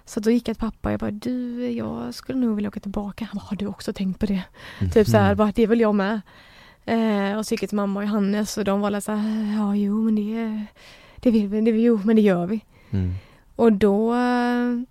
Så 0.06 0.19
då 0.19 0.32
gick 0.32 0.48
jag 0.48 0.57
till 0.57 0.65
pappa 0.65 0.90
och 0.90 0.94
jag 0.94 0.99
bara, 0.99 1.11
du, 1.11 1.68
jag 1.72 2.14
skulle 2.14 2.40
nog 2.40 2.56
vilja 2.56 2.68
åka 2.69 2.80
tillbaka. 2.80 3.28
Han 3.32 3.38
bara, 3.40 3.45
har 3.49 3.57
du 3.57 3.68
också 3.68 3.94
tänkt 3.94 4.19
på 4.19 4.26
det? 4.26 4.44
Typ 4.94 5.07
så 5.07 5.18
här, 5.18 5.26
Mm. 5.26 5.38
bara, 5.38 5.52
det 5.56 5.68
vill 5.68 5.80
jag 5.80 5.95
med. 5.95 6.22
Eh, 6.86 7.38
och 7.38 7.45
så 7.45 7.53
gick 7.53 7.64
jag 7.64 7.69
till 7.69 7.76
mamma 7.76 7.99
och 7.99 8.06
Johannes 8.06 8.57
och 8.57 8.64
de 8.65 8.82
var 8.82 8.99
så 8.99 9.11
här, 9.11 9.56
ja 9.57 9.76
jo 9.76 10.02
men 10.02 10.15
det, 10.15 10.65
det 11.15 11.32
vill 11.32 11.48
vi, 11.48 11.61
det, 11.61 11.72
jo 11.72 11.99
men 12.03 12.15
det 12.15 12.22
gör 12.22 12.45
vi. 12.48 12.61
Mm. 12.91 13.14
Och 13.56 13.73
då, 13.73 14.15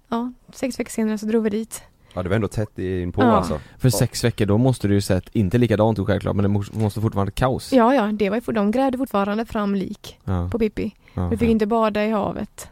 ja, 0.08 0.32
sex 0.52 0.80
veckor 0.80 0.90
senare 0.90 1.18
så 1.18 1.26
drog 1.26 1.42
vi 1.44 1.50
dit. 1.50 1.82
Ja 2.14 2.22
det 2.22 2.28
var 2.28 2.36
ändå 2.36 2.48
tätt 2.48 2.78
in 2.78 3.12
på 3.12 3.22
Ja. 3.22 3.26
alltså. 3.26 3.60
För 3.78 3.90
sex 3.90 4.24
veckor, 4.24 4.46
då 4.46 4.58
måste 4.58 4.88
du 4.88 4.94
ju 4.94 5.00
sett, 5.00 5.28
inte 5.32 5.58
likadant 5.58 6.06
självklart 6.06 6.36
men 6.36 6.42
det 6.42 6.78
måste 6.78 7.00
fortfarande 7.00 7.32
kaos 7.32 7.72
Ja, 7.72 7.94
ja, 7.94 8.02
det 8.12 8.30
var 8.30 8.42
ju, 8.46 8.52
de 8.52 8.70
grävde 8.70 8.98
fortfarande 8.98 9.44
fram 9.44 9.74
lik 9.74 10.18
Ja. 10.24 10.48
på 10.52 10.58
Pippi. 10.58 10.94
Ja. 11.14 11.28
Vi 11.28 11.36
fick 11.36 11.50
inte 11.50 11.66
bada 11.66 12.04
i 12.04 12.10
havet. 12.10 12.68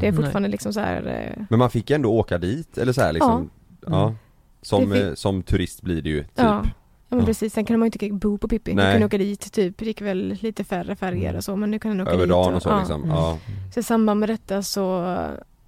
Det 0.00 0.06
är 0.06 0.12
Nej. 0.12 0.22
fortfarande 0.22 0.48
liksom 0.48 0.72
så 0.72 0.80
här, 0.80 1.06
eh, 1.36 1.44
Men 1.50 1.58
man 1.58 1.70
fick 1.70 1.90
ändå 1.90 2.10
åka 2.12 2.38
dit, 2.38 2.78
eller 2.78 2.92
så 2.92 3.00
här 3.02 3.12
liksom, 3.12 3.50
ja. 3.86 4.02
Mm. 4.02 4.14
Som, 4.62 4.92
fick- 4.92 5.14
som 5.16 5.42
turist 5.42 5.82
blir 5.82 6.02
det 6.02 6.08
ju, 6.10 6.20
typ. 6.22 6.30
ja. 6.34 6.64
Ja 7.08 7.14
men 7.16 7.20
Ja. 7.20 7.26
precis, 7.26 7.52
sen 7.54 7.64
kunde 7.64 7.78
man 7.78 7.88
ju 7.88 8.06
inte 8.08 8.26
bo 8.26 8.38
på 8.38 8.48
Pippi. 8.48 8.74
Nej. 8.74 8.86
Vi 8.86 8.92
kunde 8.92 9.06
åka 9.06 9.18
dit 9.18 9.52
typ, 9.52 9.78
det 9.78 9.84
gick 9.84 10.00
väl 10.00 10.38
lite 10.40 10.64
färre 10.64 10.96
färger 10.96 11.36
och 11.36 11.44
så 11.44 11.56
men 11.56 11.70
nu 11.70 11.78
kan 11.78 11.96
du 11.96 12.02
åka 12.02 12.12
Över 12.12 12.22
dit. 12.26 12.30
dagen 12.30 12.54
och 12.54 12.62
så 12.62 12.68
ja. 12.68 12.78
liksom, 12.78 13.08
ja. 13.08 13.38
Så 13.74 13.80
i 13.80 13.82
samband 13.82 14.20
med 14.20 14.28
detta 14.28 14.62
så 14.62 15.16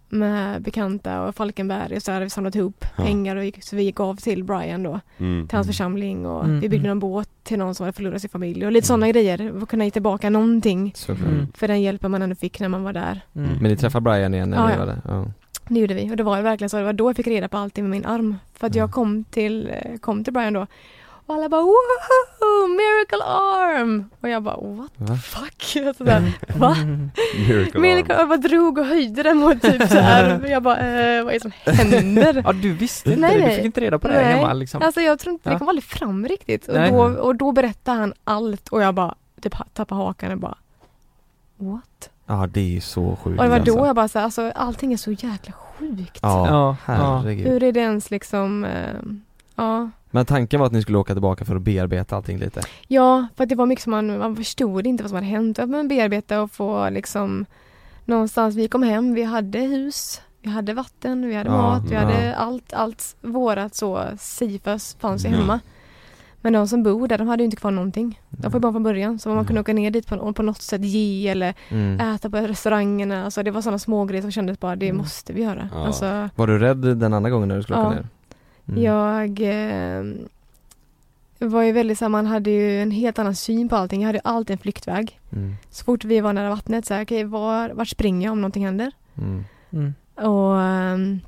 med 0.09 0.63
bekanta 0.63 1.23
och 1.23 1.35
Falkenberg 1.35 1.97
och 1.97 2.03
så 2.03 2.13
hade 2.13 2.25
vi 2.25 2.31
samlat 2.31 2.55
ihop 2.55 2.85
Ja. 2.97 3.05
pengar 3.05 3.37
och 3.37 3.45
gick, 3.45 3.63
så 3.65 3.77
vi 3.77 3.83
gick 3.83 4.01
av 4.01 4.17
till 4.17 4.45
Brian 4.45 4.83
då. 4.83 5.01
Mm. 5.19 5.49
Till 5.49 5.57
hans 5.57 5.67
församling 5.67 6.27
och 6.27 6.45
Mm, 6.45 6.61
vi 6.61 6.69
byggde 6.69 6.87
mm. 6.89 6.91
en 6.91 6.99
båt 6.99 7.29
till 7.43 7.59
någon 7.59 7.75
som 7.75 7.85
hade 7.85 7.97
förlorat 7.97 8.21
sin 8.21 8.31
familj 8.31 8.67
och 8.67 8.73
lite 8.73 8.87
sådana 8.87 9.09
grejer. 9.09 9.63
Att 9.63 9.69
kunna 9.69 9.85
ge 9.85 9.91
tillbaka 9.91 10.31
någonting. 10.31 10.95
Mm. 11.09 11.47
för 11.55 11.69
den 11.69 11.83
hjälpen 11.83 12.11
man 12.11 12.23
ändå 12.23 12.37
fick 12.37 12.61
när 12.61 12.69
man 12.69 12.83
var 12.85 12.93
där. 12.93 13.21
Mm. 13.37 13.51
Men 13.61 13.71
ni 13.71 13.77
träffade 13.77 14.03
Brian 14.03 14.35
igen 14.35 14.51
när 14.51 14.57
Ja, 14.57 14.69
ni 14.69 14.77
var 14.79 14.87
där? 14.87 15.01
Ja. 15.05 15.25
Det 15.69 15.81
gjorde 15.81 15.95
vi 15.95 16.11
och 16.13 16.17
det 16.17 16.23
var 16.23 16.43
verkligen 16.43 16.71
så. 16.71 16.77
Det 16.77 16.85
var 16.85 16.93
då 16.93 17.09
jag 17.09 17.17
fick 17.17 17.27
reda 17.27 17.49
på 17.49 17.57
allting 17.57 17.85
med 17.85 17.91
min 17.91 18.05
arm. 18.05 18.37
För 18.55 18.67
att 18.67 18.75
Ja. 18.75 18.83
jag 18.83 18.91
kom 18.93 19.25
till, 19.25 19.71
eh, 19.71 19.97
kom 19.99 20.25
till 20.25 20.33
Brian 20.33 20.53
då 20.53 20.67
och 21.27 21.35
alla 21.35 21.49
bara 21.49 21.63
wow, 21.63 22.71
miracle 22.71 23.25
arm! 23.25 24.11
Och 24.21 24.29
jag 24.29 24.43
bara 24.43 24.57
what 24.57 24.91
Va? 24.97 25.07
the 25.07 25.17
fuck? 25.17 25.63
Sådär, 25.97 26.33
va? 26.59 26.77
Miracle 27.49 27.81
Miracle 27.81 28.15
arm. 28.15 28.21
arm, 28.21 28.21
jag 28.21 28.29
bara 28.29 28.49
drog 28.49 28.79
och 28.79 28.87
höjde 28.87 29.23
den 29.23 29.37
mot 29.37 29.63
typ 29.63 29.89
så 29.89 29.99
här. 29.99 30.47
Jag 30.51 30.63
bara 30.63 30.77
eh, 30.79 31.25
vad 31.25 31.35
är 31.35 31.39
det 31.39 31.41
som 31.41 31.53
händer? 31.75 32.43
Ja 32.47 32.53
du 32.53 32.73
visste 32.73 33.09
inte 33.09 33.21
Nej, 33.21 33.41
det, 33.41 33.49
du 33.49 33.55
fick 33.57 33.65
inte 33.65 33.81
reda 33.81 33.99
på 33.99 34.09
det 34.09 34.15
Nej. 34.15 34.25
hemma 34.25 34.53
liksom 34.53 34.83
Alltså 34.83 35.01
jag 35.01 35.19
tror 35.19 35.33
inte, 35.33 35.49
Ja. 35.49 35.53
det 35.53 35.59
kom 35.59 35.69
aldrig 35.69 35.85
fram 35.85 36.27
riktigt. 36.29 36.69
Och 36.69 36.75
Nej. 36.75 36.91
då, 36.91 36.99
och 37.05 37.37
då 37.37 37.53
berättade 37.53 37.99
han 37.99 38.15
allt 38.25 38.69
och 38.69 38.83
jag 38.83 38.95
bara 38.95 39.15
typ 39.41 39.55
tappade 39.75 40.01
hakan 40.03 40.33
och 40.33 40.39
bara 40.39 40.57
What? 41.57 42.11
Ja 42.27 42.47
det 42.53 42.61
är 42.61 42.65
ju 42.65 42.81
så 42.81 43.17
sjukt 43.23 43.39
Och 43.39 43.45
det 43.45 43.51
var 43.51 43.59
då 43.61 43.73
alltså. 43.73 43.87
jag 43.87 43.97
bara 43.97 44.09
så 44.09 44.19
här, 44.19 44.25
alltså 44.25 44.53
allting 44.55 44.93
är 44.93 44.97
så 44.97 45.11
jäkla 45.13 45.53
sjukt. 45.53 46.19
Ja, 46.23 46.47
Ja, 46.49 46.77
herregud 46.85 47.47
Hur 47.47 47.63
är 47.63 47.73
det 47.73 47.81
ens 47.81 48.11
liksom, 48.11 48.65
eh, 48.65 49.01
ja. 49.57 49.91
Men 50.11 50.27
tanken 50.27 50.61
var 50.61 50.67
att 50.67 50.73
ni 50.73 50.83
skulle 50.83 50.99
åka 50.99 51.13
tillbaka 51.13 51.45
för 51.45 51.57
att 51.57 51.63
bearbeta 51.63 52.17
allting 52.17 52.39
lite? 52.39 52.61
Ja, 52.89 53.27
för 53.37 53.43
att 53.45 53.49
det 53.49 53.55
var 53.55 53.67
mycket 53.67 53.83
som 53.83 53.91
man, 53.91 54.19
man 54.19 54.37
förstod 54.37 54.87
inte 54.87 55.03
vad 55.03 55.11
som 55.11 55.17
hade 55.17 55.27
hänt. 55.27 55.59
Att 55.59 55.69
man 55.71 55.89
bearbeta 55.89 56.43
och 56.43 56.51
få 56.53 56.91
liksom 56.91 57.47
någonstans, 58.05 58.55
vi 58.57 58.69
kom 58.69 58.83
hem, 58.83 59.15
vi 59.15 59.23
hade 59.23 59.59
hus, 59.59 60.21
vi 60.43 60.51
hade 60.51 60.75
vatten, 60.75 61.27
vi 61.29 61.35
hade 61.35 61.51
Ja, 61.51 61.57
mat, 61.63 61.83
vi 61.91 61.95
ja. 61.95 62.01
hade 62.01 62.37
allt, 62.37 62.73
allt 62.73 63.17
vårat 63.21 63.75
så 63.75 64.05
Sifus 64.19 64.97
fanns 65.01 65.25
ju 65.25 65.29
Ja. 65.29 65.37
hemma. 65.37 65.61
Men 66.41 66.53
de 66.53 66.69
som 66.69 66.83
bor 66.83 67.09
där, 67.09 67.19
de 67.19 67.29
hade 67.29 67.43
ju 67.43 67.45
inte 67.45 67.57
kvar 67.57 67.71
någonting. 67.71 68.21
De 68.31 68.43
får 68.51 68.59
ju 68.59 68.61
bara 68.61 68.73
från 68.73 68.83
början. 68.83 69.19
Så 69.19 69.29
man 69.29 69.37
Mm. 69.39 69.47
kunde 69.47 69.61
åka 69.61 69.73
ner 69.73 69.91
dit 69.91 70.07
på, 70.07 70.33
på 70.33 70.43
något 70.43 70.63
sätt 70.63 70.85
ge 70.85 71.29
eller 71.29 71.55
Mm. 71.69 72.01
äta 72.15 72.31
på 72.31 72.37
restaurangerna. 72.37 73.25
Alltså 73.25 73.43
det 73.43 73.51
var 73.51 73.63
sådana 73.63 73.79
små 73.79 74.05
grejer 74.05 74.23
som 74.23 74.31
kändes 74.31 74.61
bara, 74.61 74.77
det 74.77 74.87
Mm. 74.89 74.97
måste 74.97 75.33
vi 75.33 75.43
göra. 75.43 75.69
Alltså, 75.75 76.29
Var 76.37 76.47
du 76.47 76.59
rädd 76.59 76.77
den 76.77 77.13
andra 77.15 77.31
gången 77.31 77.49
när 77.49 77.57
du 77.57 77.63
skulle 77.63 77.79
åka 77.79 77.91
ner? 77.91 78.07
Mm. 78.69 78.83
Jag 78.83 79.41
eh, 79.41 80.05
var 81.39 81.63
ju 81.63 81.73
väldigt 81.73 81.99
så 81.99 82.05
här, 82.05 82.11
man 82.11 82.27
hade 82.27 82.51
ju 82.51 82.83
en 82.83 82.91
helt 82.91 83.19
annan 83.19 83.35
syn 83.35 83.69
på 83.69 83.77
allting. 83.77 84.01
Jag 84.01 84.07
hade 84.07 84.19
ju 84.19 84.23
alltid 84.25 84.55
en 84.55 84.59
flyktväg. 84.59 85.21
Mm. 85.33 85.55
Så 85.71 85.85
fort 85.85 86.05
vi 86.05 86.21
var 86.21 86.33
nära 86.33 86.51
vattnet 86.51 86.87
så 86.87 86.95
här, 86.95 87.05
okej 87.05 87.25
var, 87.25 87.69
vart 87.69 87.89
springer 87.89 88.27
jag 88.27 88.33
om 88.33 88.41
någonting 88.41 88.65
händer? 88.65 88.93
Mm. 89.19 89.45
mm. 89.73 89.95
Och 90.15 90.53
um, 90.55 91.21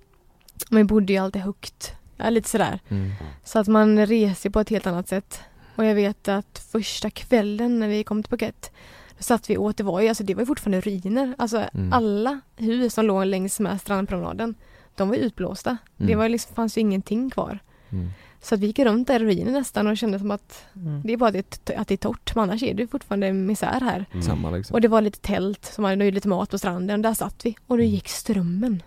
man 0.70 0.86
bodde 0.86 1.12
ju 1.12 1.18
alltid 1.18 1.42
högt. 1.42 1.92
Ja, 2.16 2.30
lite 2.30 2.48
sådär. 2.48 2.80
Mm. 2.88 3.12
Så 3.44 3.58
att 3.58 3.68
man 3.68 4.06
reser 4.06 4.50
på 4.50 4.60
ett 4.60 4.70
helt 4.70 4.86
annat 4.86 5.08
sätt. 5.08 5.40
Och 5.76 5.84
jag 5.84 5.94
vet 5.94 6.28
att 6.28 6.66
första 6.72 7.10
kvällen 7.10 7.78
när 7.78 7.88
vi 7.88 8.04
kom 8.04 8.22
till 8.22 8.30
Phuket 8.30 8.70
då 9.18 9.22
satt 9.22 9.50
vi 9.50 9.56
åt, 9.56 9.76
det 9.76 9.82
var 9.82 10.00
ju, 10.00 10.08
alltså 10.08 10.24
det 10.24 10.34
var 10.34 10.42
ju 10.42 10.46
fortfarande 10.46 10.80
ruiner. 10.80 11.34
Alltså 11.38 11.64
Mm. 11.74 11.92
alla 11.92 12.40
hus 12.56 12.94
som 12.94 13.06
låg 13.06 13.26
längs 13.26 13.60
med 13.60 13.80
strandpromenaden, 13.80 14.54
de 14.96 15.08
var 15.08 15.16
utblåsta. 15.16 15.76
Det 15.96 16.04
Mm. 16.04 16.18
var 16.18 16.28
liksom, 16.28 16.54
fanns 16.54 16.76
ju 16.76 16.80
ingenting 16.80 17.30
kvar. 17.30 17.58
Mm. 17.90 18.10
Så 18.42 18.54
att 18.54 18.60
vi 18.60 18.66
gick 18.66 18.78
runt 18.78 19.08
där 19.08 19.20
i 19.20 19.24
ruiner 19.24 19.52
nästan 19.52 19.86
och 19.86 19.96
kände 19.96 20.18
som 20.18 20.30
att 20.30 20.64
Mm. 20.76 21.02
det 21.04 21.12
är 21.12 21.16
bara 21.16 21.30
det, 21.30 21.70
att 21.76 21.88
det 21.88 21.94
är 21.94 21.96
torrt, 21.96 22.34
men 22.34 22.42
annars 22.44 22.62
är 22.62 22.74
det 22.74 22.82
ju 22.82 22.88
fortfarande 22.88 23.32
misär 23.32 23.80
här. 23.80 24.04
Mm. 24.12 24.22
Samma 24.22 24.50
liksom 24.50 24.74
Och 24.74 24.80
det 24.80 24.88
var 24.88 25.00
lite 25.00 25.18
tält 25.20 25.64
som 25.64 25.84
hade 25.84 26.10
lite 26.10 26.28
mat 26.28 26.50
på 26.50 26.58
stranden, 26.58 27.02
där 27.02 27.14
satt 27.14 27.46
vi 27.46 27.50
och 27.66 27.76
då 27.76 27.82
Mm. 27.82 27.86
gick 27.94 28.08
strömmen 28.08 28.82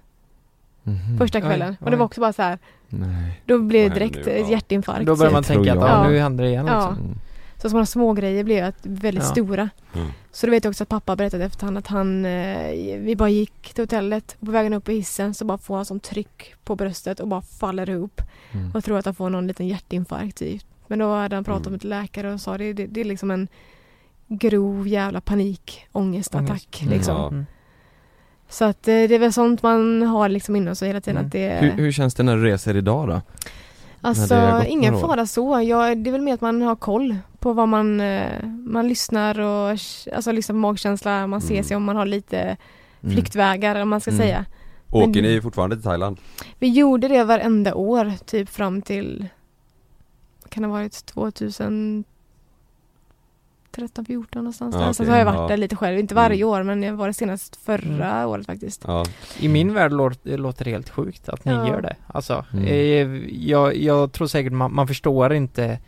Mhm. 0.84 1.18
första 1.18 1.38
Oj, 1.38 1.42
kvällen. 1.44 1.76
Och 1.80 1.86
det 1.86 1.96
oj. 1.96 1.98
var 2.00 2.06
också 2.06 2.22
bara 2.22 2.34
så 2.34 2.42
här, 2.42 2.60
Nej 2.88 3.42
då 3.46 3.60
blev 3.60 3.90
det 3.90 3.96
direkt 3.96 4.26
nu? 4.26 4.32
Ja. 4.38 4.50
hjärtinfarkt. 4.50 5.06
Då 5.06 5.16
börjar 5.16 5.32
man 5.32 5.42
Det 5.42 5.48
tänka 5.48 5.72
att 5.74 5.80
ja, 5.80 6.04
Ja. 6.04 6.10
nu 6.10 6.18
händer 6.20 6.44
det 6.44 6.50
igen 6.50 6.66
Ja. 6.68 6.74
liksom. 6.90 7.06
mm. 7.06 7.20
Så 7.62 7.70
sådana 7.70 7.86
små 7.86 8.14
grejer 8.14 8.44
blev 8.44 8.66
att 8.66 8.78
väldigt 8.82 9.24
Ja. 9.24 9.30
stora. 9.30 9.70
Mm. 9.96 10.08
Så 10.32 10.46
då 10.46 10.52
vet 10.52 10.64
jag 10.64 10.72
också 10.72 10.84
att 10.84 10.90
pappa 10.90 11.16
berättade 11.16 11.46
efterhand 11.46 11.78
att 11.78 11.88
han, 11.88 12.26
eh, 12.26 12.72
vi 13.00 13.16
bara 13.18 13.30
gick 13.30 13.74
till 13.74 13.84
hotellet 13.84 14.36
och 14.40 14.46
på 14.46 14.52
vägen 14.52 14.74
upp 14.74 14.90
i 14.90 14.94
hissen 14.94 15.34
så 15.34 15.46
bara 15.46 15.58
får 15.58 15.76
han 15.76 15.86
sånt 15.86 16.04
tryck 16.04 16.54
på 16.64 16.76
bröstet 16.76 17.20
och 17.20 17.28
bara 17.28 17.42
faller 17.42 17.90
ihop 17.90 18.22
Mm. 18.52 18.72
och 18.76 18.84
tror 18.84 18.98
att 18.98 19.06
han 19.06 19.16
får 19.16 19.30
någon 19.30 19.48
liten 19.48 19.68
hjärtinfarkt 19.68 20.38
typ. 20.38 20.64
Men 20.88 21.00
då 21.00 21.16
hade 21.16 21.36
han 21.36 21.44
pratat 21.44 21.62
Mm. 21.68 21.72
med 21.72 21.78
ett 21.78 21.84
läkare 21.84 22.34
och 22.34 22.42
sa 22.42 22.58
det, 22.58 22.74
det, 22.74 22.86
det 22.88 23.02
är 23.02 23.06
liksom 23.06 23.32
en 23.32 23.48
grov 24.28 24.88
jävla 24.88 25.22
panikångestattack 25.22 26.50
Ångest. 26.50 26.82
Mm. 26.82 26.94
liksom. 26.94 27.34
Mm. 27.34 27.46
Så 28.50 28.66
att 28.66 28.88
eh, 28.88 28.92
det 28.92 29.16
är 29.16 29.20
väl 29.20 29.34
sånt 29.34 29.64
man 29.64 30.02
har 30.02 30.30
liksom 30.30 30.56
inom 30.56 30.76
sig 30.76 30.88
hela 30.88 31.02
tiden 31.02 31.26
att 31.26 31.32
det 31.32 31.58
Hur, 31.62 31.72
hur 31.72 31.92
känns 31.92 32.14
det 32.16 32.24
när 32.24 32.36
du 32.36 32.44
reser 32.44 32.76
idag 32.78 33.08
då? 33.08 33.22
Alltså 34.02 34.64
ingen 34.68 35.00
fara 35.00 35.26
så. 35.26 35.62
Jag, 35.62 35.98
det 35.98 36.10
är 36.10 36.12
väl 36.12 36.22
mer 36.22 36.34
att 36.34 36.42
man 36.42 36.62
har 36.62 36.76
koll 36.76 37.16
på 37.40 37.54
vad 37.54 37.68
man, 37.68 38.02
eh, 38.02 38.44
man 38.46 38.88
lyssnar 38.88 39.40
och 39.40 39.70
alltså 40.16 40.32
liksom 40.32 40.60
magkänsla, 40.60 41.28
man 41.28 41.42
ser 41.42 41.54
Mm. 41.54 41.64
sig 41.64 41.78
om 41.78 41.84
man 41.84 41.96
har 41.96 42.06
lite 42.06 42.58
Mm. 43.04 43.16
flyktvägar 43.16 43.70
eller 43.72 43.80
vad 43.82 43.88
man 43.88 44.02
ska 44.02 44.12
Mm. 44.12 44.22
säga. 44.22 44.46
Åker 44.92 45.22
ni 45.22 45.42
fortfarande 45.42 45.76
till 45.76 45.84
Thailand? 45.84 46.18
Vi 46.60 46.68
gjorde 46.68 47.08
det 47.08 47.24
varenda 47.24 47.76
år, 47.76 48.14
typ 48.26 48.50
fram 48.50 48.82
till, 48.82 49.28
kan 50.50 50.64
det 50.64 50.70
ha 50.70 50.74
varit 50.74 50.94
2013, 53.72 54.06
14 54.06 54.44
någonstans 54.44 54.76
Ja, 54.76 54.82
där. 54.82 54.94
Sen 54.94 55.04
okej. 55.04 55.06
så 55.06 55.12
har 55.12 55.18
jag 55.20 55.26
varit 55.26 55.38
Ja. 55.40 55.48
där 55.48 55.58
lite 55.58 55.76
själv, 55.76 56.00
inte 56.00 56.16
varje 56.16 56.36
Mm. 56.44 56.50
år 56.50 56.64
men 56.64 56.84
jag 56.84 56.94
var 56.94 57.08
det 57.08 57.14
senast 57.14 57.56
förra 57.56 58.28
året 58.28 58.46
faktiskt. 58.46 58.84
Ja. 58.88 59.06
I 59.40 59.48
min 59.48 59.74
värld 59.74 59.92
låter, 59.92 60.38
låter 60.38 60.66
det 60.66 60.72
helt 60.72 60.90
sjukt 60.90 61.30
att 61.30 61.46
ni 61.46 61.52
Ja. 61.52 61.68
gör 61.68 61.82
det. 61.82 61.96
Alltså, 62.08 62.46
Mm. 62.54 62.66
eh, 62.66 63.24
jag, 63.50 63.76
jag 63.78 64.12
tror 64.12 64.28
säkert 64.28 64.54
man, 64.54 64.74
man 64.74 64.88
förstår 64.88 65.34
inte 65.34 65.80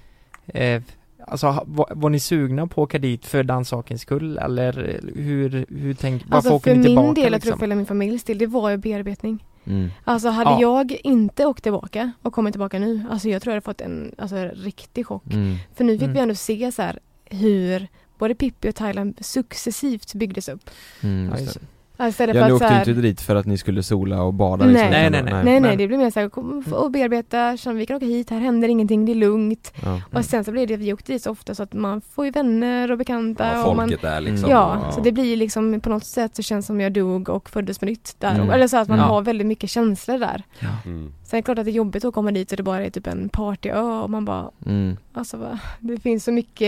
eh, 0.48 0.82
Alltså 1.28 1.64
var, 1.68 1.86
var 1.96 2.10
ni 2.10 2.20
sugna 2.20 2.68
på 2.68 2.82
att 2.84 2.88
åka 2.88 3.00
dit 3.00 3.26
för 3.26 3.44
den 3.44 3.66
sakens 3.66 4.02
skull 4.02 4.38
eller 4.38 4.90
eh, 4.90 5.22
hur, 5.24 5.66
hur 5.70 5.94
tänk, 5.94 6.22
varför 6.26 6.36
Alltså 6.36 6.54
åker 6.54 6.72
för 6.72 6.78
ni 6.78 6.84
tillbaka 6.86 7.06
min 7.06 7.14
del, 7.14 7.24
jag 7.24 7.32
tror 7.32 7.36
liksom? 7.52 7.60
för 7.60 7.66
hela 7.66 7.76
min 7.76 7.86
familjs 7.86 8.24
del, 8.24 8.38
det 8.38 8.48
var 8.48 8.70
ju 8.70 8.78
bearbetning. 8.78 9.46
Mm. 9.66 9.90
Alltså 10.04 10.30
hade 10.30 10.50
Ja. 10.52 10.62
jag 10.62 10.92
inte 11.04 11.46
åkt 11.46 11.64
tillbaka 11.64 12.12
och 12.22 12.34
kommit 12.34 12.54
tillbaka 12.54 12.80
nu, 12.80 13.06
alltså 13.12 13.30
jag 13.30 13.42
tror 13.42 13.52
jag 13.52 13.56
hade 13.56 13.64
fått 13.66 13.82
en 13.82 14.16
alltså, 14.18 14.36
riktig 14.54 15.06
chock. 15.06 15.34
Mm. 15.34 15.56
För 15.76 15.84
nu 15.84 15.94
fick 15.94 16.02
Mm. 16.02 16.14
vi 16.14 16.20
ändå 16.20 16.36
se 16.36 16.72
så 16.72 16.82
här 16.82 17.00
hur 17.32 17.88
både 18.18 18.36
Pippi 18.36 18.70
och 18.70 18.76
Thailand 18.76 19.18
successivt 19.22 20.14
byggdes 20.14 20.50
upp. 20.50 20.70
Mm, 21.02 21.30
Ja, 21.34 21.40
just 21.40 21.54
det. 21.54 21.60
det. 21.60 21.66
Ja, 21.98 22.08
Istället 22.08 22.36
Ja, 22.36 22.42
för 22.42 22.48
ni 22.50 22.54
åkte 22.54 22.66
här, 22.68 22.90
inte 22.90 23.02
dit 23.02 23.22
för 23.22 23.36
att 23.36 23.46
ni 23.46 23.58
skulle 23.58 23.84
sola 23.84 24.24
och 24.24 24.34
bada 24.34 24.66
Nej. 24.66 24.74
liksom, 24.74 24.90
Nej, 24.92 25.10
nej, 25.10 25.24
nej. 25.24 25.34
Nej 25.34 25.44
nej, 25.44 25.62
Men- 25.62 25.78
det 25.78 25.88
blir 25.88 25.98
mer 25.98 26.10
såhär, 26.12 26.30
kom 26.30 26.64
och 26.72 26.92
bearbeta, 26.92 27.58
känna, 27.58 27.76
vi 27.80 27.86
kan 27.86 27.96
åka 27.98 28.06
hit, 28.06 28.30
här 28.30 28.40
händer 28.40 28.68
ingenting, 28.68 29.06
det 29.06 29.12
är 29.12 29.16
lugnt. 29.16 29.74
Ja. 29.84 30.02
Och 30.14 30.26
sen 30.26 30.44
så 30.44 30.52
blir 30.52 30.68
det, 30.68 30.78
vi 30.78 30.94
åkte 30.94 31.12
dit 31.14 31.24
så 31.24 31.32
ofta 31.32 31.56
så 31.56 31.64
att 31.64 31.74
man 31.74 32.02
får 32.02 32.26
ju 32.26 32.32
vänner 32.32 32.92
och 32.92 32.98
bekanta 32.98 33.52
Ja, 33.54 33.66
och 33.66 33.76
man, 33.76 33.86
folket 33.88 34.02
där 34.02 34.22
liksom. 34.22 34.50
Ja, 34.50 34.92
så 34.96 35.02
det 35.02 35.12
blir 35.12 35.38
liksom 35.38 35.82
på 35.82 35.90
något 35.90 36.06
sätt 36.06 36.36
så 36.36 36.42
känns 36.42 36.66
som 36.66 36.82
jag 36.82 36.94
dog 36.94 37.30
och 37.30 37.50
föddes 37.50 37.80
på 37.80 37.86
nytt 37.86 38.16
där. 38.20 38.36
Mm. 38.36 38.50
Eller 38.50 38.68
så 38.68 38.78
att 38.78 38.88
man 38.88 38.98
Ja. 38.98 39.04
har 39.06 39.22
väldigt 39.22 39.48
mycket 39.48 39.70
känslor 39.70 40.18
där. 40.20 40.44
Mm. 40.86 41.14
Sen 41.32 41.38
är 41.38 41.42
det 41.42 41.46
klart 41.46 41.60
att 41.60 41.66
det 41.66 41.72
är 41.72 41.74
jobbigt 41.74 42.06
att 42.06 42.14
komma 42.14 42.32
dit 42.32 42.52
och 42.52 42.58
det 42.58 42.64
bara 42.64 42.86
är 42.86 42.90
typ 42.90 43.08
en 43.08 43.30
partyö 43.30 43.80
och 43.80 44.10
man 44.10 44.26
bara, 44.26 44.52
Mm. 44.66 44.98
alltså 45.14 45.38
va, 45.38 45.60
det 45.80 46.00
finns 46.00 46.24
så 46.24 46.32
mycket 46.32 46.68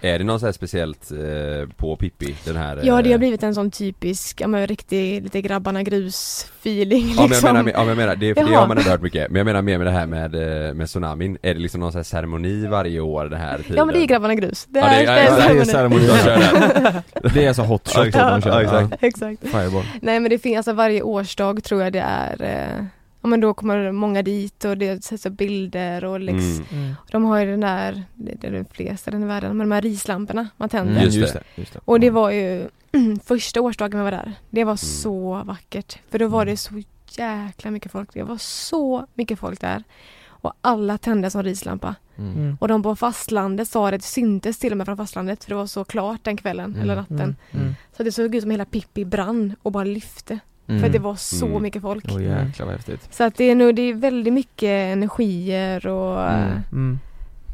Är 0.00 0.18
det 0.18 0.24
något 0.24 0.40
så 0.40 0.46
här 0.46 0.52
speciellt 0.52 1.10
eh, 1.10 1.68
på 1.76 1.96
Pippi? 1.96 2.34
Den 2.44 2.56
här 2.56 2.76
eh, 2.76 2.86
Ja 2.86 3.02
det 3.02 3.12
har 3.12 3.18
blivit 3.18 3.42
en 3.42 3.54
sån 3.54 3.70
typisk, 3.70 4.40
ja 4.40 4.46
men 4.46 4.66
riktig, 4.66 5.22
lite 5.22 5.40
grabbarna 5.40 5.82
grus 5.82 6.46
feeling 6.60 7.00
Ja 7.08 7.14
men 7.14 7.16
jag 7.22 7.28
liksom. 7.30 7.52
menar, 7.54 7.70
ja, 7.70 7.78
men 7.78 7.88
jag 7.88 7.96
menar 7.96 8.16
det, 8.16 8.34
för 8.34 8.44
det 8.44 8.54
har 8.54 8.66
man 8.68 8.78
ändå 8.78 8.90
hört 8.90 9.02
mycket, 9.02 9.30
men 9.30 9.36
jag 9.38 9.44
menar 9.44 9.62
mer 9.62 9.78
med 9.78 9.86
det 9.86 9.90
här 9.90 10.06
med, 10.06 10.34
eh, 10.68 10.74
med 10.74 10.88
tsunamin, 10.88 11.38
är 11.42 11.54
det 11.54 11.60
liksom 11.60 11.80
någon 11.80 11.92
sån 11.92 11.98
här 11.98 12.04
ceremoni 12.04 12.66
varje 12.66 13.00
år 13.00 13.24
den 13.24 13.40
här 13.40 13.58
tiden? 13.58 13.76
Ja 13.76 13.84
men 13.84 13.94
det 13.94 14.00
är 14.02 14.06
grabbarna 14.06 14.34
grus. 14.34 14.66
Det 14.68 14.78
Ja, 14.78 14.86
är, 14.86 15.06
det 15.06 15.12
är- 15.12 15.14
det 15.14 15.20
är 15.20 15.48
ja, 15.48 15.54
det 15.54 15.60
är 15.60 15.64
ceremoni. 15.64 16.06
ceremoni. 16.06 16.06
Jag 16.06 16.20
kör 16.24 16.92
det. 17.22 17.28
Det 17.34 17.44
är 17.44 17.48
alltså 17.48 17.62
hot 17.62 17.88
shot 17.88 18.14
Ja, 18.14 18.30
de 18.30 18.42
kör. 18.42 18.50
ja, 18.50 18.62
exakt. 18.62 19.02
Exakt. 19.04 19.40
Fireball. 19.48 19.84
Nej 20.02 20.20
men 20.20 20.30
det 20.30 20.38
finns, 20.38 20.56
alltså 20.56 20.72
varje 20.72 21.02
årsdag 21.02 21.64
tror 21.64 21.82
jag 21.82 21.92
det 21.92 22.00
är 22.08 22.42
eh, 22.42 22.84
Ja 23.22 23.28
men 23.28 23.40
då 23.40 23.54
kommer 23.54 23.92
många 23.92 24.22
dit 24.22 24.64
och 24.64 24.78
det 24.78 25.04
sätts 25.04 25.26
upp 25.26 25.32
bilder 25.32 26.04
och 26.04 26.20
läggs 26.20 26.44
Mm. 26.44 26.64
Mm. 26.84 26.94
De 27.10 27.24
har 27.24 27.38
ju 27.38 27.50
den 27.50 27.60
där, 27.60 28.02
det 28.14 28.44
är 28.46 28.50
den 28.50 28.64
fler 28.72 28.96
ställen 28.96 29.22
i 29.22 29.26
världen, 29.26 29.56
men 29.56 29.68
de 29.68 29.74
här 29.74 29.82
rislamporna 29.82 30.48
man 30.56 30.68
tänder. 30.68 30.92
Mm, 31.02 31.04
Just 31.04 31.32
det. 31.34 31.42
Just 31.54 31.72
det. 31.72 31.80
Och 31.84 32.00
det 32.00 32.10
var 32.10 32.30
ju 32.30 32.68
första 33.24 33.60
årsdagen 33.60 33.98
vi 34.00 34.04
var 34.04 34.10
där. 34.10 34.32
Det 34.50 34.64
var 34.64 34.76
så 34.76 35.42
vackert. 35.44 35.98
För 36.10 36.18
då 36.18 36.28
var 36.28 36.46
det 36.46 36.56
så 36.56 36.82
jäkla 37.18 37.70
mycket 37.70 37.92
folk. 37.92 38.14
Det 38.14 38.22
var 38.22 38.36
så 38.38 39.06
mycket 39.14 39.38
folk 39.38 39.60
där. 39.60 39.82
Och 40.28 40.52
alla 40.60 40.98
tände 40.98 41.30
som 41.30 41.42
rislampa. 41.42 41.94
Mm. 42.18 42.32
Mm. 42.32 42.56
Och 42.60 42.68
de 42.68 42.82
på 42.82 42.96
fastlandet 42.96 43.68
sa 43.68 43.90
det, 43.90 43.96
det 43.96 44.02
syntes 44.02 44.58
till 44.58 44.72
och 44.72 44.78
med 44.78 44.86
från 44.86 44.96
fastlandet 44.96 45.44
för 45.44 45.50
det 45.50 45.56
var 45.56 45.66
så 45.66 45.84
klart 45.84 46.24
den 46.24 46.36
kvällen 46.36 46.70
Mm. 46.70 46.80
eller 46.82 46.96
natten. 46.96 47.20
Mm. 47.20 47.36
Mm. 47.52 47.74
Så 47.96 48.02
det 48.02 48.12
såg 48.12 48.34
ut 48.34 48.42
som 48.42 48.50
hela 48.50 48.64
Pippi 48.64 49.04
brann 49.04 49.54
och 49.62 49.72
bara 49.72 49.84
lyfte. 49.84 50.38
Mm. 50.68 50.80
För 50.82 50.88
det 50.88 50.98
var 50.98 51.14
så 51.14 51.46
Mm. 51.46 51.62
mycket 51.62 51.82
folk. 51.82 52.04
Åh 52.14 52.22
jäklar 52.22 52.66
vad 52.66 52.74
häftigt. 52.74 53.08
Så 53.14 53.24
att 53.24 53.34
det 53.34 53.44
är 53.44 53.54
nog, 53.54 53.74
det 53.74 53.82
är 53.82 53.94
väldigt 53.94 54.32
mycket 54.32 54.92
energier 54.92 55.86
och 55.86 56.22
Mm. 56.30 56.48
eh, 56.50 56.56
Mm. 56.72 56.98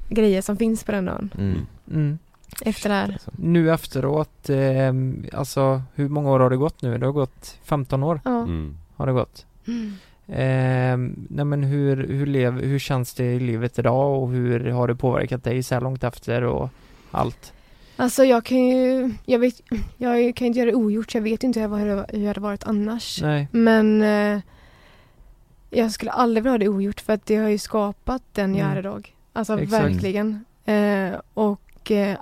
grejer 0.09 0.43
som 0.43 0.57
finns 0.57 0.85
på 0.85 0.93
den 0.93 1.05
dagen. 1.05 1.31
Mm. 1.39 1.67
Mm. 1.91 2.19
Efter 2.65 2.89
det 2.89 2.95
här. 2.95 3.13
Alltså. 3.13 3.31
Nu 3.37 3.71
efteråt, 3.73 4.51
eh, 4.51 4.93
alltså 5.33 5.83
hur 5.95 6.09
många 6.09 6.31
år 6.31 6.41
har 6.41 6.51
det 6.51 6.57
gått 6.57 6.83
nu? 6.83 6.99
Det 6.99 7.07
har 7.07 7.13
gått 7.13 7.59
15 7.65 8.03
år 8.03 8.21
Ja. 8.25 8.31
Mm. 8.43 8.77
har 8.97 9.07
det 9.07 9.13
gått. 9.13 9.47
Mm. 9.67 9.93
Eh, 10.29 11.13
nej 11.31 11.45
men 11.45 11.63
hur, 11.63 11.97
hur, 12.09 12.27
lev, 12.27 12.61
hur 12.61 12.79
känns 12.79 13.15
det 13.15 13.25
i 13.25 13.41
livet 13.41 13.79
idag 13.79 14.23
och 14.23 14.31
hur 14.31 14.71
har 14.71 14.89
det 14.89 14.95
påverkat 14.95 15.45
dig 15.45 15.63
så 15.63 15.75
här 15.75 15.83
långt 15.83 16.05
efter 16.05 16.43
och 16.43 16.69
allt? 17.11 17.53
Alltså 18.01 18.25
jag 18.25 18.45
kan 18.45 18.59
ju, 18.69 19.15
jag 19.25 19.39
vet, 19.39 19.61
jag 19.97 20.37
kan 20.37 20.47
inte 20.47 20.59
göra 20.59 20.71
det 20.71 20.77
ogjort 20.77 21.15
jag 21.15 21.23
vet 21.23 21.43
inte 21.45 21.61
hur 21.61 21.87
jag, 21.87 22.05
hur 22.13 22.27
hade 22.27 22.41
varit 22.41 22.65
annars. 22.65 23.23
Nej. 23.23 23.49
Men 23.51 24.03
eh, 24.03 24.41
jag 25.71 25.93
skulle 25.93 26.11
aldrig 26.11 26.43
vilja 26.43 26.53
ha 26.53 26.59
det 26.59 26.69
ogjort 26.69 27.01
för 27.01 27.13
att 27.13 27.27
det 27.27 27.37
har 27.37 27.49
ju 27.49 27.59
skapat 27.59 28.23
den 28.33 28.55
jag 28.55 28.65
Mm. 28.65 28.77
är 28.77 28.81
idag. 28.81 29.15
Alltså 29.33 29.61
Exakt. 29.61 29.85
verkligen. 29.85 30.45
Eh, 30.65 31.11
och 31.35 31.91
eh, 31.91 32.17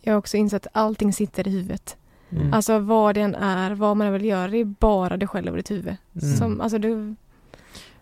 jag 0.00 0.12
har 0.12 0.18
också 0.18 0.36
insett 0.36 0.66
att 0.66 0.76
allting 0.76 1.12
sitter 1.12 1.48
i 1.48 1.50
huvudet. 1.50 1.96
Mm. 2.30 2.54
Alltså 2.54 2.78
vad 2.78 3.14
det 3.14 3.20
än 3.20 3.34
är, 3.34 3.74
vad 3.74 3.96
man 3.96 4.12
vill 4.12 4.24
göra, 4.24 4.48
det 4.48 4.56
är 4.58 4.64
bara 4.64 5.16
dig 5.16 5.28
själv 5.28 5.48
och 5.50 5.56
ditt 5.56 5.70
huvud. 5.70 5.96
Mm. 6.22 6.36
Som, 6.36 6.60
alltså 6.60 6.78
du, 6.78 7.14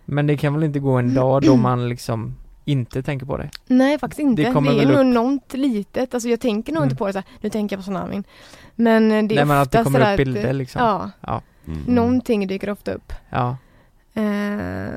Men 0.04 0.26
det 0.26 0.36
kan 0.36 0.54
väl 0.54 0.64
inte 0.64 0.78
gå 0.78 0.92
en 0.92 1.14
dag 1.14 1.42
då 1.42 1.56
man 1.56 1.88
liksom 1.88 2.34
inte 2.70 3.02
tänker 3.02 3.26
på 3.26 3.36
det? 3.36 3.50
nej 3.66 3.98
faktiskt 3.98 4.20
inte. 4.20 4.42
Det 4.42 4.48
Det, 4.48 4.54
kommer 4.54 4.72
är 4.72 4.76
väl 4.86 4.88
nog 4.88 5.00
upp- 5.00 5.14
något 5.14 5.52
litet. 5.54 6.14
Alltså 6.14 6.28
jag 6.28 6.40
tänker 6.40 6.72
nog 6.72 6.80
Mm. 6.82 6.86
inte 6.86 6.96
på 6.96 7.06
det 7.06 7.12
så 7.12 7.18
här, 7.18 7.26
nu 7.40 7.50
tänker 7.50 7.76
jag 7.76 7.78
på 7.78 7.82
tsunamin. 7.82 8.24
Men 8.74 9.12
eh, 9.12 9.22
det 9.24 9.34
är 9.34 9.36
Nej 9.36 9.44
men 9.44 9.56
att 9.58 9.70
det 9.72 9.84
kommer 9.84 10.12
upp 10.12 10.16
bilder 10.16 10.52
liksom? 10.52 10.82
Ja, 10.82 11.10
Ja. 11.20 11.42
Mm. 11.66 11.80
någonting 11.86 12.46
dyker 12.46 12.70
ofta 12.70 12.92
upp. 12.92 13.12
ja. 13.30 13.56
Eh, 14.14 14.22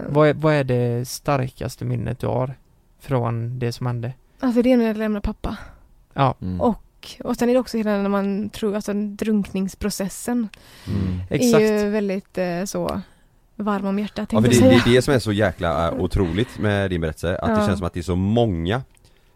Vad, 0.10 0.28
är, 0.30 0.34
vad 0.34 0.54
är 0.54 0.64
det 0.64 1.08
starkaste 1.08 1.86
minnet 1.86 2.20
du 2.20 2.28
har 2.28 2.54
från 3.00 3.60
det 3.60 3.72
som 3.72 3.88
hände? 3.88 4.14
Alltså 4.40 4.62
det 4.62 4.72
är 4.72 4.78
när 4.78 4.86
jag 4.86 4.98
lämnar 4.98 5.20
pappa. 5.22 5.58
Ja, 6.14 6.36
Mm. 6.42 6.62
Och, 6.62 6.80
och 7.24 7.36
sen 7.36 7.50
är 7.50 7.54
det 7.54 7.60
också 7.60 7.78
hela 7.78 7.98
när 7.98 8.10
man 8.10 8.50
tror, 8.50 8.76
alltså 8.76 8.94
drunkningsprocessen 8.94 10.50
Mm. 10.88 11.20
exakt. 11.30 11.62
är 11.64 11.84
ju 11.84 11.90
väldigt 11.90 12.38
eh, 12.38 12.64
så 12.66 13.02
varm 13.56 13.86
om 13.86 14.00
hjärtat 14.00 14.30
Ja 14.34 14.42
för 14.42 14.50
det, 14.50 14.60
det 14.60 14.76
är 14.76 14.94
det 14.96 15.02
som 15.02 15.14
är 15.14 15.20
så 15.20 15.32
jäkla 15.32 15.88
äh, 15.88 16.00
otroligt 16.00 16.60
med 16.60 16.90
din 16.90 17.02
berättelse, 17.02 17.36
att 17.38 17.48
det 17.56 17.62
Ja. 17.62 17.68
känns 17.68 17.78
som 17.80 17.88
att 17.88 17.94
det 17.94 18.00
är 18.00 18.02
så 18.02 18.16
många 18.16 18.82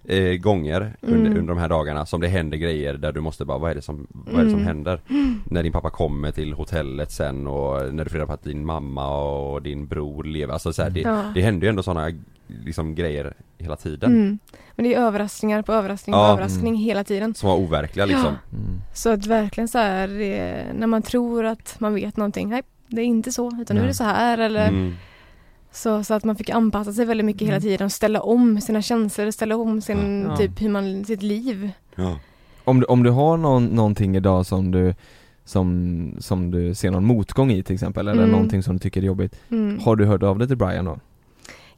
eh, 0.09 0.33
gånger 0.33 0.93
under, 1.01 1.19
Mm. 1.29 1.37
under 1.39 1.53
de 1.53 1.57
här 1.57 1.69
dagarna 1.69 2.05
som 2.05 2.21
det 2.21 2.27
händer 2.27 2.57
grejer 2.57 2.93
där 2.93 3.11
du 3.11 3.21
måste 3.21 3.45
bara, 3.45 3.57
vad 3.57 3.71
är 3.71 3.75
det 3.75 3.81
som, 3.81 4.07
vad 4.09 4.39
är 4.39 4.43
det 4.43 4.49
som 4.49 4.59
Mm. 4.59 4.67
händer? 4.67 5.01
När 5.45 5.63
din 5.63 5.71
pappa 5.71 5.89
kommer 5.89 6.31
till 6.31 6.53
hotellet 6.53 7.11
sen 7.11 7.47
och 7.47 7.93
när 7.93 8.03
du 8.03 8.09
får 8.09 8.17
reda 8.17 8.27
på 8.27 8.33
att 8.33 8.43
din 8.43 8.65
mamma 8.65 9.17
och 9.21 9.61
din 9.61 9.87
bror 9.87 10.23
lever, 10.23 10.53
alltså 10.53 10.73
så 10.73 10.83
här, 10.83 10.89
det, 10.89 10.99
Ja. 11.01 11.23
det 11.35 11.41
händer 11.41 11.67
ju 11.67 11.69
ändå 11.69 11.83
sådana 11.83 12.11
liksom 12.47 12.95
grejer 12.95 13.33
hela 13.57 13.75
tiden 13.75 14.11
Mm. 14.11 14.39
Men 14.75 14.83
det 14.85 14.93
är 14.95 14.99
överraskningar 14.99 15.61
på 15.61 15.73
överraskning 15.73 16.13
på 16.13 16.19
Ja. 16.19 16.31
överraskning 16.31 16.75
hela 16.75 17.03
tiden. 17.03 17.33
Som 17.35 17.49
var 17.49 17.57
overkliga 17.57 18.05
liksom 18.05 18.25
Mm. 18.53 18.81
Så 18.93 19.09
att 19.09 19.25
verkligen 19.25 19.67
så 19.67 19.77
här, 19.77 20.07
det, 20.07 20.65
när 20.79 20.87
man 20.87 21.01
tror 21.01 21.45
att 21.45 21.75
man 21.79 21.93
vet 21.95 22.17
någonting, 22.17 22.49
nej 22.49 22.61
det 22.87 23.01
är 23.01 23.05
inte 23.05 23.31
så, 23.31 23.47
utan 23.61 23.75
nu 23.75 23.81
är 23.81 23.85
Nej. 23.85 23.87
det 23.87 23.93
så 23.93 24.03
här 24.03 24.37
eller 24.37 24.67
mm. 24.67 24.93
så, 25.71 26.03
så 26.03 26.13
att 26.13 26.23
man 26.23 26.35
fick 26.35 26.49
anpassa 26.49 26.93
sig 26.93 27.05
väldigt 27.05 27.25
mycket 27.25 27.41
hela 27.41 27.57
Mm. 27.57 27.61
tiden 27.61 27.85
och 27.85 27.91
ställa 27.91 28.21
om 28.21 28.61
sina 28.61 28.81
känslor, 28.81 29.31
ställa 29.31 29.55
om 29.57 29.81
sin, 29.81 30.25
Ja. 30.29 30.37
typ 30.37 30.61
hur 30.61 30.69
man, 30.69 31.05
sitt 31.05 31.23
liv. 31.23 31.71
ja. 31.95 32.19
Om, 32.63 32.79
du, 32.79 32.85
om 32.85 33.03
du 33.03 33.09
har 33.09 33.37
någon, 33.37 33.65
någonting 33.65 34.15
idag 34.15 34.45
som 34.45 34.71
du 34.71 34.93
som, 35.45 36.15
som 36.19 36.51
du 36.51 36.75
ser 36.75 36.91
någon 36.91 37.05
motgång 37.05 37.51
i 37.51 37.63
till 37.63 37.73
exempel, 37.73 38.07
eller 38.07 38.21
Mm. 38.23 38.31
någonting 38.31 38.63
som 38.63 38.75
du 38.75 38.79
tycker 38.79 39.01
är 39.01 39.05
jobbigt 39.05 39.35
Mm. 39.49 39.79
Har 39.79 39.95
du 39.95 40.05
hört 40.05 40.23
av 40.23 40.39
dig 40.39 40.47
till 40.47 40.57
Brian 40.57 40.85
då? 40.85 40.99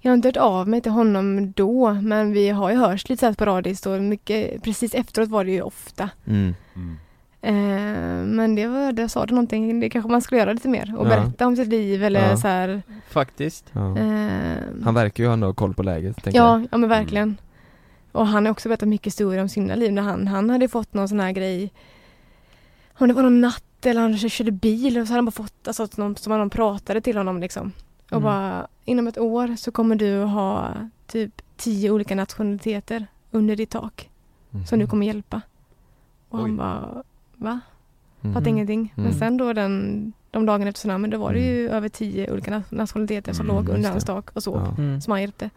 Jag 0.02 0.12
har 0.12 0.16
inte 0.16 0.28
hört 0.28 0.38
av 0.38 0.68
mig 0.68 0.82
till 0.82 0.92
honom 0.92 1.52
då, 1.56 1.94
men 1.94 2.32
vi 2.32 2.50
har 2.50 2.70
ju 2.72 2.76
hörts 2.78 3.10
lite 3.10 3.20
så 3.20 3.26
här 3.26 3.34
sporadiskt 3.34 3.86
och 3.86 4.02
mycket, 4.02 4.64
precis 4.64 4.94
efteråt 4.96 5.30
var 5.30 5.44
det 5.46 5.52
ju 5.52 5.62
ofta. 5.62 6.10
Mm. 6.28 6.56
Mm. 6.76 6.98
Eh, 7.42 7.54
men 8.26 8.56
det 8.56 8.68
var, 8.68 8.92
det 8.92 9.10
sa 9.10 9.26
du 9.26 9.34
någonting, 9.34 9.80
det 9.80 9.90
kanske 9.90 10.12
man 10.12 10.22
skulle 10.22 10.40
göra 10.42 10.54
lite 10.54 10.68
mer 10.68 10.96
och 10.98 11.06
Ja. 11.06 11.10
berätta 11.10 11.48
om 11.48 11.56
sitt 11.56 11.68
liv 11.68 12.04
eller 12.04 12.30
Ja. 12.30 12.38
så 12.38 12.48
här. 12.48 12.82
Faktiskt. 13.10 13.66
Ja. 13.74 13.98
Eh, 13.98 14.58
Han 14.84 14.94
verkar 14.94 15.24
ju 15.24 15.34
ändå 15.34 15.48
ha 15.48 15.54
koll 15.54 15.74
på 15.74 15.84
läget, 15.84 16.24
tänker 16.24 16.40
ja, 16.40 16.60
jag 16.60 16.68
ja 16.72 16.78
men 16.78 16.90
verkligen. 16.90 17.38
Och 18.12 18.28
han 18.28 18.46
har 18.46 18.52
också 18.52 18.70
berättat 18.70 18.90
mycket 18.90 19.08
historier 19.08 19.42
om 19.42 19.50
sina 19.50 19.76
liv 19.76 19.94
när 19.94 20.02
han, 20.02 20.28
han 20.28 20.50
hade 20.50 20.68
fått 20.68 20.94
någon 20.94 21.08
sån 21.10 21.20
här 21.20 21.32
grej 21.32 21.72
om 22.98 23.08
det 23.08 23.14
var 23.14 23.24
någon 23.24 23.42
natt 23.42 23.86
eller 23.86 24.02
han 24.02 24.18
körde 24.18 24.52
bil 24.52 24.98
och 24.98 25.08
så 25.08 25.14
hade 25.14 25.18
han 25.18 25.26
bara 25.26 25.32
fått, 25.32 25.68
alltså 25.68 25.84
att 25.84 25.98
någon, 25.98 26.16
som 26.16 26.38
någon 26.38 26.50
pratade 26.50 27.02
till 27.02 27.18
honom 27.18 27.40
liksom. 27.40 27.72
Och 28.06 28.12
Mm. 28.12 28.24
bara, 28.24 28.68
inom 28.86 29.08
ett 29.08 29.18
år 29.18 29.56
så 29.56 29.72
kommer 29.72 29.96
du 29.96 30.18
ha 30.24 30.74
typ 31.08 31.42
tio 31.58 31.92
olika 31.92 32.16
nationaliteter 32.16 33.08
under 33.32 33.56
ditt 33.56 33.70
tak 33.70 34.10
som 34.70 34.80
du 34.80 34.88
kommer 34.88 35.06
hjälpa. 35.06 35.42
Och 36.30 36.40
Oj. 36.40 36.42
han 36.42 36.58
bara, 36.58 37.04
va? 37.40 37.60
Fattade 38.22 38.40
Mhm. 38.40 38.48
ingenting. 38.48 38.94
Men 38.96 39.06
Mm. 39.06 39.20
sen 39.20 39.38
då 39.38 39.54
den, 39.54 40.14
de 40.32 40.46
dagarna 40.46 40.70
efter 40.70 40.80
tsunamin, 40.80 41.10
då 41.12 41.18
var 41.18 41.34
det 41.34 41.40
ju 41.40 41.70
över 41.70 41.90
tio 41.90 42.32
olika 42.32 42.52
na- 42.52 42.64
nationaliteter 42.70 43.34
som 43.34 43.46
Mm, 43.46 43.56
låg 43.56 43.70
under 43.76 43.90
hans 43.90 44.06
tak 44.06 44.30
och 44.34 44.44
sov. 44.44 44.62
Ja. 44.78 44.84
Mm. 44.84 45.02
Som 45.02 45.12
han 45.12 45.22
hjälpte. 45.22 45.50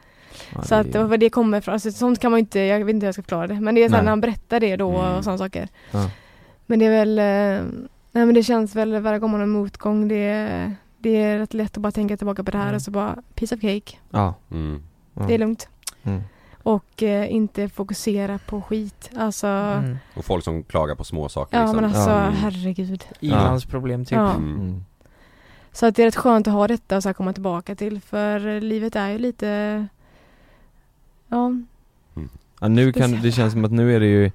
Ja, 0.55 0.63
Så 0.63 0.75
det 0.75 0.81
att 0.81 0.93
det 0.93 0.99
var 0.99 1.07
var 1.07 1.17
det 1.17 1.31
kommer 1.31 1.59
ifrån. 1.59 1.73
Alltså, 1.73 1.93
sånt 1.93 2.19
kan 2.19 2.31
man 2.31 2.41
inte, 2.41 2.61
jag 2.61 2.85
vet 2.85 2.95
inte 2.95 3.05
hur 3.05 3.09
jag 3.09 3.15
ska 3.15 3.23
förklara 3.23 3.47
det. 3.47 3.61
Men 3.61 3.75
det 3.75 3.83
är 3.85 3.89
Nej. 3.89 4.03
när 4.03 4.09
han 4.11 4.21
berättar 4.21 4.61
det 4.61 4.77
då 4.77 4.91
Mm. 4.99 5.17
och 5.17 5.25
sådana 5.25 5.39
saker. 5.39 5.69
Ja. 5.91 6.11
Men 6.67 6.79
det 6.79 6.85
är 6.87 6.91
väl, 6.91 7.19
eh, 7.19 7.65
nej 8.13 8.27
men 8.27 8.35
det 8.35 8.43
känns 8.43 8.75
väl 8.77 9.01
varje 9.01 9.19
gång 9.19 9.31
man 9.31 9.41
har 9.41 9.47
motgång, 9.47 10.09
det 10.09 10.15
är, 10.29 10.75
det 10.99 11.11
är 11.23 11.39
rätt 11.39 11.55
lätt 11.55 11.77
att 11.77 11.83
bara 11.83 11.93
tänka 11.93 12.17
tillbaka 12.17 12.45
på 12.45 12.51
det 12.51 12.59
här 12.59 12.65
Mm. 12.65 12.75
och 12.77 12.83
så 12.83 12.91
bara, 12.91 13.17
piece 13.35 13.55
of 13.55 13.61
cake. 13.61 13.97
Ja. 14.11 14.35
Mm. 14.51 14.83
Det 15.29 15.35
är 15.35 15.39
lugnt. 15.39 15.69
Mm. 16.03 16.23
Och 16.63 17.03
eh, 17.03 17.33
inte 17.33 17.69
fokusera 17.69 18.39
på 18.39 18.63
skit. 18.63 19.11
Alltså, 19.17 19.47
Mm. 19.47 19.97
Och 20.17 20.25
folk 20.25 20.45
som 20.45 20.63
klagar 20.63 20.95
på 20.95 21.05
små 21.05 21.29
saker 21.29 21.57
ja 21.57 21.63
liksom. 21.63 21.77
men 21.77 21.85
alltså 21.85 22.11
Ja. 22.11 22.31
herregud. 22.31 23.05
Irlands 23.21 23.65
problem 23.65 24.05
typ. 24.05 24.13
Ja. 24.17 24.31
Mm. 24.31 24.55
Mm. 24.61 24.85
Så 25.73 25.87
att 25.87 25.97
det 25.97 26.03
är 26.03 26.07
rätt 26.07 26.17
skönt 26.17 26.47
att 26.47 26.53
ha 26.55 26.69
detta 26.69 26.97
och 26.97 27.03
så 27.03 27.09
här 27.09 27.15
komma 27.15 27.33
tillbaka 27.33 27.75
till 27.75 28.01
för 28.01 28.61
livet 28.61 28.97
är 28.97 29.09
ju 29.11 29.19
lite 29.19 29.87
Ja, 31.29 31.53
Ja, 32.61 32.69
nu 32.69 32.93
kan, 32.93 33.23
det 33.23 33.33
känns 33.33 33.53
som 33.53 33.65
att 33.65 33.73
nu 33.73 33.97
är 33.97 34.01
det 34.01 34.07
ju 34.07 34.31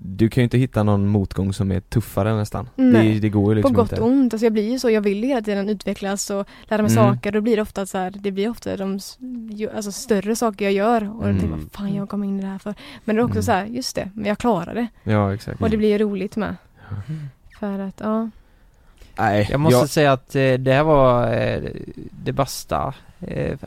Du 0.00 0.28
kan 0.28 0.40
ju 0.42 0.44
inte 0.44 0.58
hitta 0.58 0.82
någon 0.82 1.08
motgång 1.08 1.52
som 1.52 1.72
är 1.72 1.80
tuffare 1.80 2.34
nästan 2.36 2.68
Nej. 2.76 3.14
det, 3.14 3.20
det 3.20 3.28
går 3.28 3.54
ju 3.56 3.62
på 3.62 3.68
liksom 3.68 3.74
gott 3.82 3.92
inte 3.92 4.02
och 4.02 4.08
ont. 4.08 4.34
Alltså 4.34 4.46
jag 4.46 4.52
blir 4.52 4.70
ju 4.72 4.78
så, 4.78 4.90
jag 4.90 5.00
vill 5.00 5.22
hela 5.22 5.42
tiden 5.42 5.68
utvecklas 5.68 6.30
och 6.30 6.46
lära 6.64 6.82
mig 6.82 6.92
Mm. 6.92 7.14
saker. 7.14 7.32
Då 7.32 7.40
blir 7.40 7.56
det 7.56 7.62
ofta 7.62 7.86
så 7.86 7.98
här, 7.98 8.10
det 8.18 8.30
blir 8.32 8.50
ofta 8.50 8.76
de 8.76 8.92
alltså, 9.74 9.92
större 9.92 10.36
saker 10.36 10.64
jag 10.64 10.74
gör 10.74 11.02
och 11.16 11.28
jag 11.28 11.32
tänker, 11.32 11.46
Mm. 11.46 11.58
vad 11.60 11.72
fan 11.72 11.94
jag 11.94 12.08
kom 12.08 12.24
in 12.24 12.38
i 12.38 12.42
det 12.42 12.48
här 12.48 12.58
för. 12.58 12.74
Men 13.04 13.16
det 13.16 13.22
är 13.22 13.24
också 13.24 13.34
Mm. 13.34 13.42
så 13.42 13.52
här, 13.52 13.64
just 13.66 13.96
det, 13.96 14.10
men 14.14 14.24
jag 14.24 14.38
klarar 14.38 14.74
det. 14.74 14.86
Ja 15.04 15.34
exakt 15.34 15.60
Och 15.62 15.70
det 15.70 15.76
blir 15.76 15.88
ju 15.88 15.98
roligt 15.98 16.36
med. 16.36 16.56
För 17.60 17.78
att, 17.78 18.00
ja. 18.04 18.30
Nej, 19.18 19.48
Jag 19.50 19.60
måste 19.60 19.88
säga 19.88 20.12
att 20.12 20.36
eh, 20.36 20.52
det 20.52 20.72
här 20.72 20.82
var 20.84 21.32
eh, 21.34 21.62
det 22.24 22.32
bästa 22.32 22.94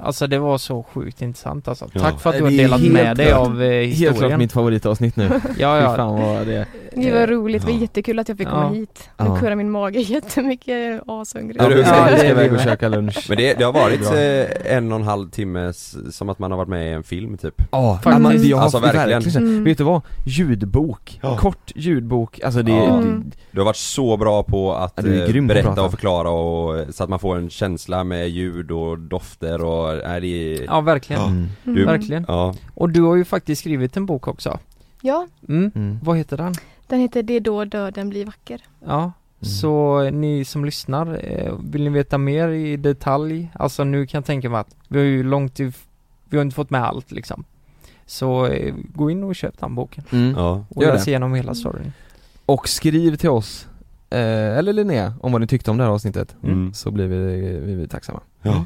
Alltså 0.01 0.27
det 0.27 0.39
var 0.39 0.57
så 0.57 0.83
sjukt 0.83 1.21
intressant 1.21 1.67
alltså. 1.67 1.89
Ja. 1.93 1.99
Tack 2.01 2.19
för 2.21 2.29
att 2.29 2.37
du 2.37 2.43
har 2.43 2.51
delat 2.51 2.81
med 2.81 3.17
dig 3.17 3.27
klart- 3.27 3.47
av 3.47 3.63
eh, 3.63 3.69
Helt 3.69 3.97
klart 3.97 4.11
historien 4.13 4.37
mitt 4.39 4.51
favoritavsnitt 4.51 5.15
nu 5.15 5.29
Ja 5.57 5.81
ja, 5.81 5.95
fan 5.95 6.21
vad 6.21 6.47
det 6.47 6.65
Det 6.95 7.11
var 7.13 7.27
roligt, 7.27 7.65
det 7.65 7.71
var 7.71 7.79
jättekul 7.79 8.19
att 8.19 8.29
jag 8.29 8.37
fick 8.37 8.47
komma 8.47 8.63
Ja. 8.63 8.69
hit. 8.69 9.09
Nu 9.19 9.25
Ja. 9.25 9.37
kurrar 9.39 9.55
min 9.55 9.71
mage 9.71 9.99
jättemycket, 9.99 10.67
jag 10.67 10.77
är 10.79 11.01
ashungrig. 11.21 11.61
Ja, 11.61 11.67
vi 11.67 11.83
ska, 11.83 12.23
vi 12.23 12.27
iväg 12.29 12.53
och 12.53 12.59
käka 12.59 12.87
lunch 12.89 13.25
Men 13.29 13.37
det, 13.37 13.53
det 13.53 13.63
har 13.63 13.73
varit 13.73 14.01
eh, 14.11 14.75
en 14.77 14.91
och 14.91 14.99
en 14.99 15.05
halv 15.05 15.29
timme 15.29 15.73
som 16.11 16.29
att 16.29 16.39
man 16.39 16.51
har 16.51 16.57
varit 16.57 16.69
med 16.69 16.87
i 16.87 16.93
en 16.93 17.03
film 17.03 17.37
typ 17.37 17.53
Ja, 17.71 17.99
Faktiskt. 18.03 18.21
man, 18.21 18.47
jag 18.47 18.57
har 18.57 18.63
Alltså, 18.63 18.79
verkligen, 18.79 19.09
verkligen. 19.09 19.47
Mm. 19.47 19.63
Vet 19.63 19.77
du 19.77 19.83
vad? 19.83 20.01
Ljudbok, 20.25 21.19
Ja. 21.23 21.37
kort 21.37 21.71
ljudbok, 21.75 22.39
alltså 22.43 22.61
det, 22.63 22.71
Ja. 22.71 23.01
det 23.03 23.21
Du 23.51 23.59
har 23.59 23.65
varit 23.65 23.75
så 23.75 24.17
bra 24.17 24.43
på 24.43 24.73
att 24.73 24.99
eh, 24.99 25.41
berätta 25.43 25.83
och 25.83 25.91
förklara 25.91 26.29
och 26.29 26.85
så 26.95 27.03
att 27.03 27.09
man 27.09 27.19
får 27.19 27.35
en 27.37 27.49
känsla 27.49 28.03
med 28.03 28.29
ljud 28.29 28.71
och 28.71 28.97
dofter 29.41 29.63
och, 29.63 30.01
nej 30.07 30.21
det 30.21 30.27
är, 30.27 30.63
ja 30.63 30.81
verkligen, 30.81 31.21
mm. 31.21 31.47
Du- 31.63 31.85
verkligen 31.85 32.25
ja, 32.27 32.53
Och 32.73 32.89
du 32.89 33.01
har 33.01 33.15
ju 33.15 33.25
faktiskt 33.25 33.61
skrivit 33.61 33.97
en 33.97 34.05
bok 34.05 34.27
också 34.27 34.59
Ja, 35.01 35.27
mm. 35.49 35.71
Mm. 35.75 35.99
Vad 36.03 36.17
heter 36.17 36.37
den? 36.37 36.53
den 36.87 36.99
heter 36.99 37.23
Det 37.23 37.33
är 37.33 37.39
då 37.39 37.65
döden 37.65 38.09
blir 38.09 38.25
vacker. 38.25 38.61
Ja, 38.85 39.11
så 39.41 40.03
ni 40.09 40.45
som 40.45 40.65
lyssnar, 40.65 41.19
eh, 41.23 41.53
vill 41.71 41.83
ni 41.83 41.89
veta 41.89 42.17
mer 42.17 42.47
i 42.49 42.77
detalj? 42.77 43.49
Alltså 43.53 43.83
nu 43.83 44.05
kan 44.07 44.17
jag 44.19 44.25
tänka 44.25 44.49
mig 44.49 44.59
att 44.59 44.75
vi 44.87 44.97
har 44.99 45.05
ju 45.05 45.23
långt 45.23 45.59
if- 45.59 45.85
vi 46.29 46.37
har 46.37 46.41
inte 46.41 46.55
fått 46.55 46.69
med 46.69 46.83
allt 46.83 47.11
liksom 47.11 47.43
Så 48.05 48.45
eh, 48.45 48.73
gå 48.93 49.11
in 49.11 49.23
och 49.23 49.35
köp 49.35 49.59
den 49.59 49.75
boken 49.75 50.03
Mm. 50.11 50.33
ja, 50.37 50.65
och 50.69 50.83
Gör 50.83 50.93
läs 50.93 51.05
det. 51.05 51.11
igenom 51.11 51.33
hela 51.33 51.53
storyn 51.55 51.93
Och 52.45 52.69
skriv 52.69 53.15
till 53.15 53.29
oss, 53.29 53.67
eh, 54.09 54.57
eller 54.57 54.73
Linnea, 54.73 55.13
om 55.21 55.31
vad 55.31 55.41
ni 55.41 55.47
tyckte 55.47 55.71
om 55.71 55.77
det 55.77 55.83
här 55.83 55.91
avsnittet 55.91 56.35
Mm. 56.43 56.73
Så 56.73 56.91
blir 56.91 57.07
vi, 57.07 57.17
vi, 57.59 57.75
vi 57.75 57.87
tacksamma 57.87 58.19
ja. 58.41 58.65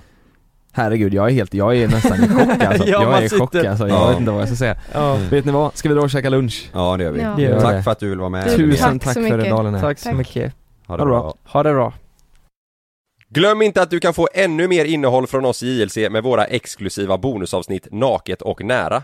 Herregud, 0.75 1.13
jag 1.13 1.27
är 1.29 1.33
helt, 1.33 1.53
jag 1.53 1.77
är 1.77 1.87
nästan 1.87 2.23
i 2.23 2.27
chock 2.29 2.63
alltså. 2.63 2.87
Ja, 2.87 3.01
Jag 3.03 3.17
är 3.17 3.21
i 3.25 3.29
chock 3.29 3.55
alltså, 3.55 3.87
jag 3.87 3.97
Ja. 3.97 4.07
vet 4.07 4.19
inte 4.19 4.31
vad 4.31 4.41
jag 4.41 4.47
ska 4.47 4.55
säga 4.57 4.77
Ja, 4.93 5.17
Vet 5.29 5.45
ni 5.45 5.51
vad? 5.51 5.77
Ska 5.77 5.89
vi 5.89 5.95
dra 5.95 6.01
och 6.01 6.09
käka 6.09 6.29
lunch? 6.29 6.69
ja 6.73 6.97
det 6.97 7.03
gör 7.03 7.11
vi. 7.11 7.21
Ja. 7.21 7.33
Det 7.37 7.41
gör 7.41 7.59
Tack 7.61 7.75
vi. 7.79 7.83
för 7.83 7.91
att 7.91 7.99
du 7.99 8.09
vill 8.09 8.19
vara 8.19 8.29
med 8.29 8.55
Tusen 8.55 8.99
Tack 8.99 9.13
tack 9.15 9.27
för 9.27 9.45
idag 9.45 9.63
Linnea 9.65 9.81
tack 9.81 9.99
så 9.99 10.11
mycket 10.13 10.53
Ha 10.87 10.93
Ha 10.93 10.97
det 10.97 11.05
bra. 11.05 11.35
Ha 11.45 11.63
det 11.63 11.73
bra 11.73 11.93
Glöm 13.29 13.61
inte 13.61 13.81
att 13.81 13.89
du 13.89 13.99
kan 13.99 14.13
få 14.13 14.27
ännu 14.33 14.67
mer 14.67 14.85
innehåll 14.85 15.27
från 15.27 15.45
oss 15.45 15.63
i 15.63 15.81
JLC 15.81 15.97
med 16.11 16.23
våra 16.23 16.45
exklusiva 16.45 17.17
bonusavsnitt 17.17 17.87
Naket 17.91 18.41
och 18.41 18.63
nära. 18.63 19.03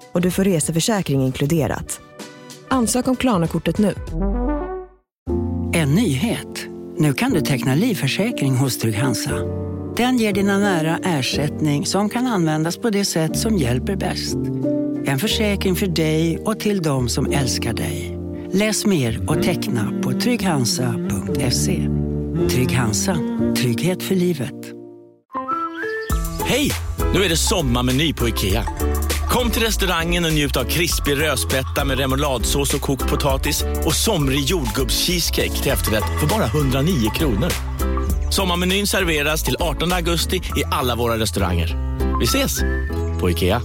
och 0.13 0.21
du 0.21 0.31
får 0.31 0.43
reseförsäkring 0.43 1.21
inkluderat. 1.25 2.01
Ansök 2.69 3.07
om 3.07 3.15
Klarna-kortet 3.15 3.77
nu. 3.77 3.93
En 5.73 5.95
nyhet. 5.95 6.67
Nu 6.97 7.13
kan 7.13 7.31
du 7.31 7.41
teckna 7.41 7.75
livförsäkring 7.75 8.55
hos 8.55 8.77
Trygg-Hansa. 8.77 9.31
Den 9.97 10.17
ger 10.17 10.33
dina 10.33 10.57
nära 10.57 10.99
ersättning 11.03 11.85
som 11.85 12.09
kan 12.09 12.27
användas 12.27 12.77
på 12.77 12.89
det 12.89 13.05
sätt 13.05 13.37
som 13.37 13.57
hjälper 13.57 13.95
bäst. 13.95 14.37
En 15.05 15.19
försäkring 15.19 15.75
för 15.75 15.87
dig 15.87 16.37
och 16.37 16.59
till 16.59 16.81
de 16.81 17.09
som 17.09 17.31
älskar 17.31 17.73
dig. 17.73 18.17
Läs 18.53 18.85
mer 18.85 19.29
och 19.29 19.43
teckna 19.43 20.01
på 20.03 20.11
trygghansa.se. 20.11 21.87
Trygg 22.49 22.71
Hansa. 22.71 23.17
Trygghet 23.57 24.03
för 24.03 24.15
livet. 24.15 24.73
Hej! 26.45 26.71
Nu 27.13 27.23
är 27.23 27.29
det 27.29 27.37
sommarmeny 27.37 28.13
på 28.13 28.27
IKEA. 28.27 28.63
Kom 29.31 29.51
till 29.51 29.61
restaurangen 29.61 30.25
och 30.25 30.33
njut 30.33 30.57
av 30.57 30.63
krispig 30.63 31.21
rödspätta 31.21 31.85
med 31.85 31.97
remouladsås 31.97 32.73
och 32.73 32.81
kokt 32.81 33.07
potatis 33.09 33.63
och 33.85 33.93
somrig 33.93 34.39
jordgubbscheesecake 34.39 35.63
till 35.63 35.71
efterrätt 35.71 36.19
för 36.19 36.27
bara 36.27 36.45
109 36.45 37.09
kronor. 37.15 37.49
Sommarmenyn 38.31 38.87
serveras 38.87 39.43
till 39.43 39.55
18 39.59 39.93
augusti 39.93 40.35
i 40.37 40.63
alla 40.71 40.95
våra 40.95 41.17
restauranger. 41.17 41.97
Vi 42.19 42.25
ses! 42.25 42.59
På 43.19 43.29
IKEA. 43.29 43.61